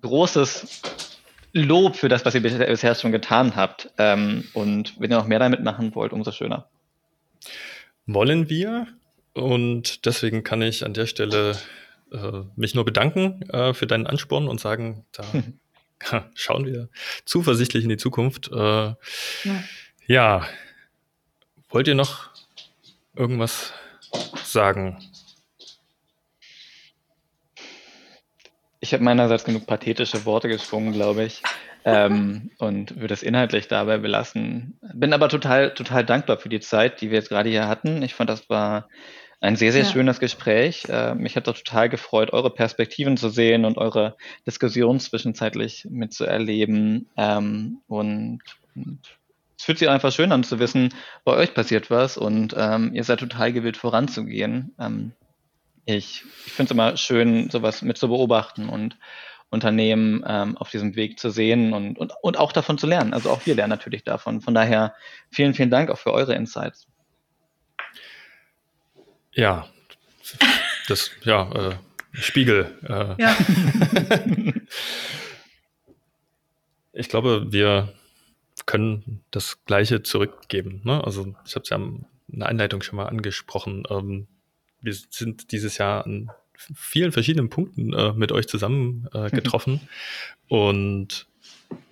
großes 0.01 0.81
Lob 1.53 1.95
für 1.95 2.09
das, 2.09 2.25
was 2.25 2.35
ihr 2.35 2.41
bisher 2.41 2.95
schon 2.95 3.11
getan 3.11 3.55
habt. 3.55 3.91
Ähm, 3.97 4.45
und 4.53 4.99
wenn 4.99 5.11
ihr 5.11 5.17
noch 5.17 5.27
mehr 5.27 5.39
damit 5.39 5.63
machen 5.63 5.95
wollt, 5.95 6.13
umso 6.13 6.31
schöner. 6.31 6.69
Wollen 8.05 8.49
wir? 8.49 8.87
Und 9.33 10.05
deswegen 10.05 10.43
kann 10.43 10.61
ich 10.61 10.83
an 10.85 10.93
der 10.93 11.05
Stelle 11.05 11.57
äh, 12.11 12.41
mich 12.55 12.73
nur 12.73 12.85
bedanken 12.85 13.41
äh, 13.49 13.73
für 13.73 13.85
deinen 13.85 14.07
Ansporn 14.07 14.47
und 14.47 14.59
sagen, 14.59 15.05
da 15.11 15.23
schauen 16.35 16.65
wir 16.65 16.89
zuversichtlich 17.25 17.83
in 17.83 17.89
die 17.89 17.97
Zukunft. 17.97 18.49
Äh, 18.51 18.55
ja. 18.55 18.95
Ja. 20.07 20.47
Wollt 21.69 21.87
ihr 21.87 21.95
noch 21.95 22.29
irgendwas 23.15 23.73
sagen? 24.43 24.97
Ich 28.79 28.93
habe 28.93 29.03
meinerseits 29.03 29.43
genug 29.43 29.67
pathetische 29.67 30.25
Worte 30.25 30.47
geschwungen, 30.47 30.93
glaube 30.93 31.23
ich. 31.23 31.43
ähm, 31.87 32.51
und 32.57 32.99
würde 32.99 33.13
es 33.13 33.23
inhaltlich 33.23 33.69
dabei 33.69 33.97
belassen. 33.97 34.77
Bin 34.93 35.13
aber 35.13 35.29
total, 35.29 35.73
total 35.73 36.03
dankbar 36.03 36.37
für 36.37 36.49
die 36.49 36.59
Zeit, 36.59 36.99
die 36.99 37.09
wir 37.09 37.17
jetzt 37.17 37.29
gerade 37.29 37.49
hier 37.49 37.67
hatten. 37.67 38.01
Ich 38.01 38.13
fand, 38.13 38.29
das 38.29 38.49
war 38.49 38.89
ein 39.39 39.55
sehr, 39.55 39.71
sehr 39.71 39.83
ja. 39.83 39.89
schönes 39.89 40.19
Gespräch. 40.19 40.85
Äh, 40.89 41.15
mich 41.15 41.37
hat 41.37 41.47
auch 41.47 41.55
total 41.55 41.87
gefreut, 41.87 42.33
eure 42.33 42.53
Perspektiven 42.53 43.15
zu 43.15 43.29
sehen 43.29 43.63
und 43.63 43.77
eure 43.77 44.17
Diskussion 44.45 44.99
zwischenzeitlich 44.99 45.87
mitzuerleben. 45.89 47.07
Ähm, 47.15 47.79
und, 47.87 48.41
und 48.75 48.99
es 49.57 49.63
fühlt 49.63 49.79
sich 49.79 49.89
einfach 49.89 50.11
schön 50.11 50.31
an 50.31 50.43
zu 50.43 50.59
wissen, 50.59 50.93
bei 51.23 51.33
euch 51.33 51.53
passiert 51.53 51.89
was 51.89 52.17
und 52.17 52.53
ähm, 52.57 52.93
ihr 52.93 53.03
seid 53.03 53.19
total 53.19 53.51
gewillt 53.51 53.77
voranzugehen. 53.77 54.75
Ähm, 54.79 55.13
ich 55.85 56.23
ich 56.45 56.51
finde 56.53 56.67
es 56.67 56.71
immer 56.71 56.97
schön, 56.97 57.49
sowas 57.49 57.81
mit 57.81 57.97
zu 57.97 58.07
beobachten 58.07 58.69
und 58.69 58.97
Unternehmen 59.49 60.23
ähm, 60.27 60.57
auf 60.57 60.69
diesem 60.69 60.95
Weg 60.95 61.19
zu 61.19 61.29
sehen 61.29 61.73
und, 61.73 61.97
und, 61.97 62.13
und 62.21 62.37
auch 62.37 62.51
davon 62.51 62.77
zu 62.77 62.85
lernen. 62.85 63.13
Also 63.13 63.29
auch 63.29 63.45
wir 63.45 63.55
lernen 63.55 63.71
natürlich 63.71 64.03
davon. 64.03 64.41
Von 64.41 64.53
daher 64.53 64.93
vielen, 65.31 65.53
vielen 65.53 65.69
Dank 65.69 65.89
auch 65.89 65.97
für 65.97 66.13
eure 66.13 66.35
Insights. 66.35 66.87
Ja, 69.31 69.67
das, 70.87 71.11
ja, 71.23 71.69
äh, 71.69 71.75
Spiegel. 72.11 72.77
Äh. 72.83 73.21
Ja. 73.21 73.37
ich 76.93 77.07
glaube, 77.07 77.45
wir 77.51 77.93
können 78.67 79.23
das 79.31 79.65
Gleiche 79.65 80.03
zurückgeben. 80.03 80.81
Ne? 80.83 81.03
Also 81.03 81.33
ich 81.45 81.55
habe 81.55 81.63
es 81.63 81.69
ja 81.69 81.77
in 81.77 82.05
der 82.27 82.49
Einleitung 82.49 82.83
schon 82.83 82.97
mal 82.97 83.07
angesprochen. 83.07 83.83
Ähm, 83.89 84.27
wir 84.81 84.93
sind 84.93 85.51
dieses 85.51 85.79
Jahr 85.79 86.05
an 86.05 86.29
vielen 86.53 87.11
verschiedenen 87.11 87.49
Punkten 87.49 87.93
äh, 87.93 88.13
mit 88.13 88.31
euch 88.31 88.47
zusammen 88.47 89.07
äh, 89.13 89.31
getroffen 89.31 89.81
und 90.47 91.27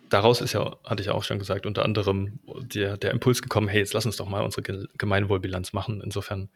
daraus 0.09 0.41
ist 0.41 0.53
ja, 0.53 0.75
hatte 0.83 1.01
ich 1.01 1.09
auch 1.09 1.23
schon 1.23 1.39
gesagt, 1.39 1.65
unter 1.65 1.83
anderem 1.83 2.39
der, 2.59 2.97
der 2.97 3.11
Impuls 3.11 3.41
gekommen, 3.41 3.67
hey, 3.67 3.79
jetzt 3.79 3.93
lass 3.93 4.05
uns 4.05 4.17
doch 4.17 4.27
mal 4.27 4.43
unsere 4.43 4.87
Gemeinwohlbilanz 4.97 5.73
machen. 5.73 6.01
Insofern 6.03 6.49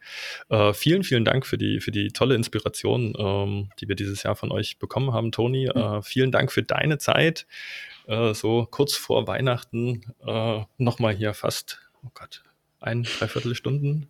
äh, 0.48 0.72
vielen, 0.72 1.02
vielen 1.02 1.24
Dank 1.24 1.46
für 1.46 1.58
die, 1.58 1.80
für 1.80 1.90
die 1.90 2.08
tolle 2.08 2.34
Inspiration, 2.34 3.14
ähm, 3.18 3.70
die 3.80 3.88
wir 3.88 3.96
dieses 3.96 4.22
Jahr 4.22 4.36
von 4.36 4.50
euch 4.52 4.78
bekommen 4.78 5.12
haben, 5.12 5.32
Toni. 5.32 5.66
Äh, 5.66 6.02
vielen 6.02 6.32
Dank 6.32 6.52
für 6.52 6.62
deine 6.62 6.98
Zeit, 6.98 7.46
äh, 8.10 8.34
so 8.34 8.66
kurz 8.70 8.96
vor 8.96 9.26
Weihnachten 9.26 10.02
äh, 10.26 10.60
nochmal 10.78 11.14
hier 11.14 11.32
fast, 11.32 11.78
oh 12.04 12.10
Gott, 12.12 12.42
ein, 12.80 13.04
dreiviertel 13.04 13.54
Stunden 13.54 14.08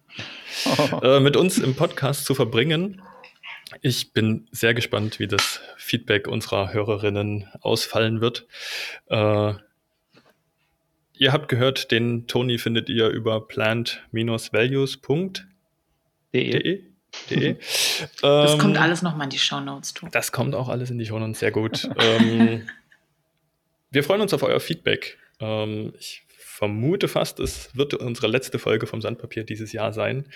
äh, 1.03 1.21
mit 1.21 1.37
uns 1.37 1.59
im 1.59 1.75
Podcast 1.77 2.25
zu 2.25 2.35
verbringen. 2.35 3.03
Ich 3.83 4.13
bin 4.13 4.49
sehr 4.51 4.75
gespannt, 4.75 5.21
wie 5.21 5.29
das 5.29 5.61
Feedback 5.77 6.27
unserer 6.27 6.73
Hörerinnen 6.73 7.47
ausfallen 7.61 8.21
wird. 8.21 8.47
Äh, 9.07 9.53
ihr 11.13 11.33
habt 11.33 11.49
gehört, 11.49 11.91
den 11.91 12.27
Toni 12.27 12.59
findet 12.59 12.89
ihr 12.89 13.09
über 13.09 13.47
plant-values.de. 13.47 15.45
De. 16.33 16.85
De. 17.29 17.57
Das 18.23 18.53
ähm, 18.53 18.59
kommt 18.59 18.79
alles 18.79 19.03
nochmal 19.03 19.25
in 19.25 19.31
die 19.31 19.39
Show 19.39 19.61
Notes. 19.61 19.95
Das 20.13 20.33
kommt 20.33 20.55
auch 20.55 20.69
alles 20.69 20.91
in 20.91 20.99
die 20.99 21.07
Show 21.07 21.19
Notes, 21.19 21.41
sehr 21.41 21.51
gut. 21.51 21.89
ähm, 21.99 22.67
wir 23.91 24.05
freuen 24.05 24.21
uns 24.21 24.33
auf 24.33 24.43
euer 24.43 24.61
Feedback. 24.61 25.19
Ähm, 25.41 25.93
ich 25.99 26.23
vermute 26.61 27.09
fast, 27.09 27.41
es 27.41 27.75
wird 27.75 27.95
unsere 27.95 28.27
letzte 28.27 28.59
Folge 28.59 28.87
vom 28.87 29.01
Sandpapier 29.01 29.45
dieses 29.45 29.73
Jahr 29.73 29.95
sein. 29.95 30.27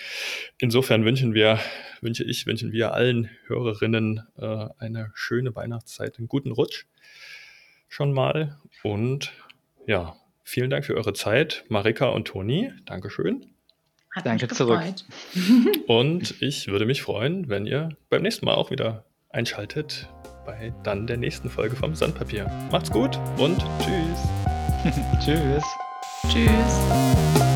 Insofern 0.59 1.05
wünschen 1.05 1.35
wir, 1.35 1.61
wünsche 2.01 2.25
ich, 2.25 2.47
wünschen 2.47 2.73
wir 2.73 2.95
allen 2.95 3.29
Hörerinnen 3.47 4.27
äh, 4.39 4.69
eine 4.79 5.13
schöne 5.15 5.55
Weihnachtszeit, 5.55 6.19
einen 6.19 6.29
guten 6.29 6.51
Rutsch 6.51 6.87
schon 7.89 8.13
mal. 8.13 8.59
Und 8.83 9.33
ja, 9.87 10.17
vielen 10.43 10.71
Dank 10.71 10.87
für 10.87 10.95
eure 10.95 11.13
Zeit, 11.13 11.65
Marika 11.69 12.09
und 12.09 12.27
Toni. 12.27 12.73
Dankeschön. 12.87 13.47
Hat 14.15 14.25
Danke 14.25 14.49
zurück. 14.49 14.81
Und 15.87 16.41
ich 16.41 16.69
würde 16.69 16.87
mich 16.87 17.03
freuen, 17.03 17.49
wenn 17.49 17.67
ihr 17.67 17.91
beim 18.09 18.23
nächsten 18.23 18.47
Mal 18.47 18.55
auch 18.55 18.71
wieder 18.71 19.05
einschaltet 19.29 20.09
bei 20.45 20.73
dann 20.83 21.07
der 21.07 21.17
nächsten 21.17 21.51
Folge 21.51 21.77
vom 21.77 21.95
Sandpapier. 21.95 22.51
Macht's 22.71 22.91
gut 22.91 23.19
und 23.39 23.65
tschüss. 23.79 24.95
tschüss. 25.25 25.65
Tschüss. 26.29 27.54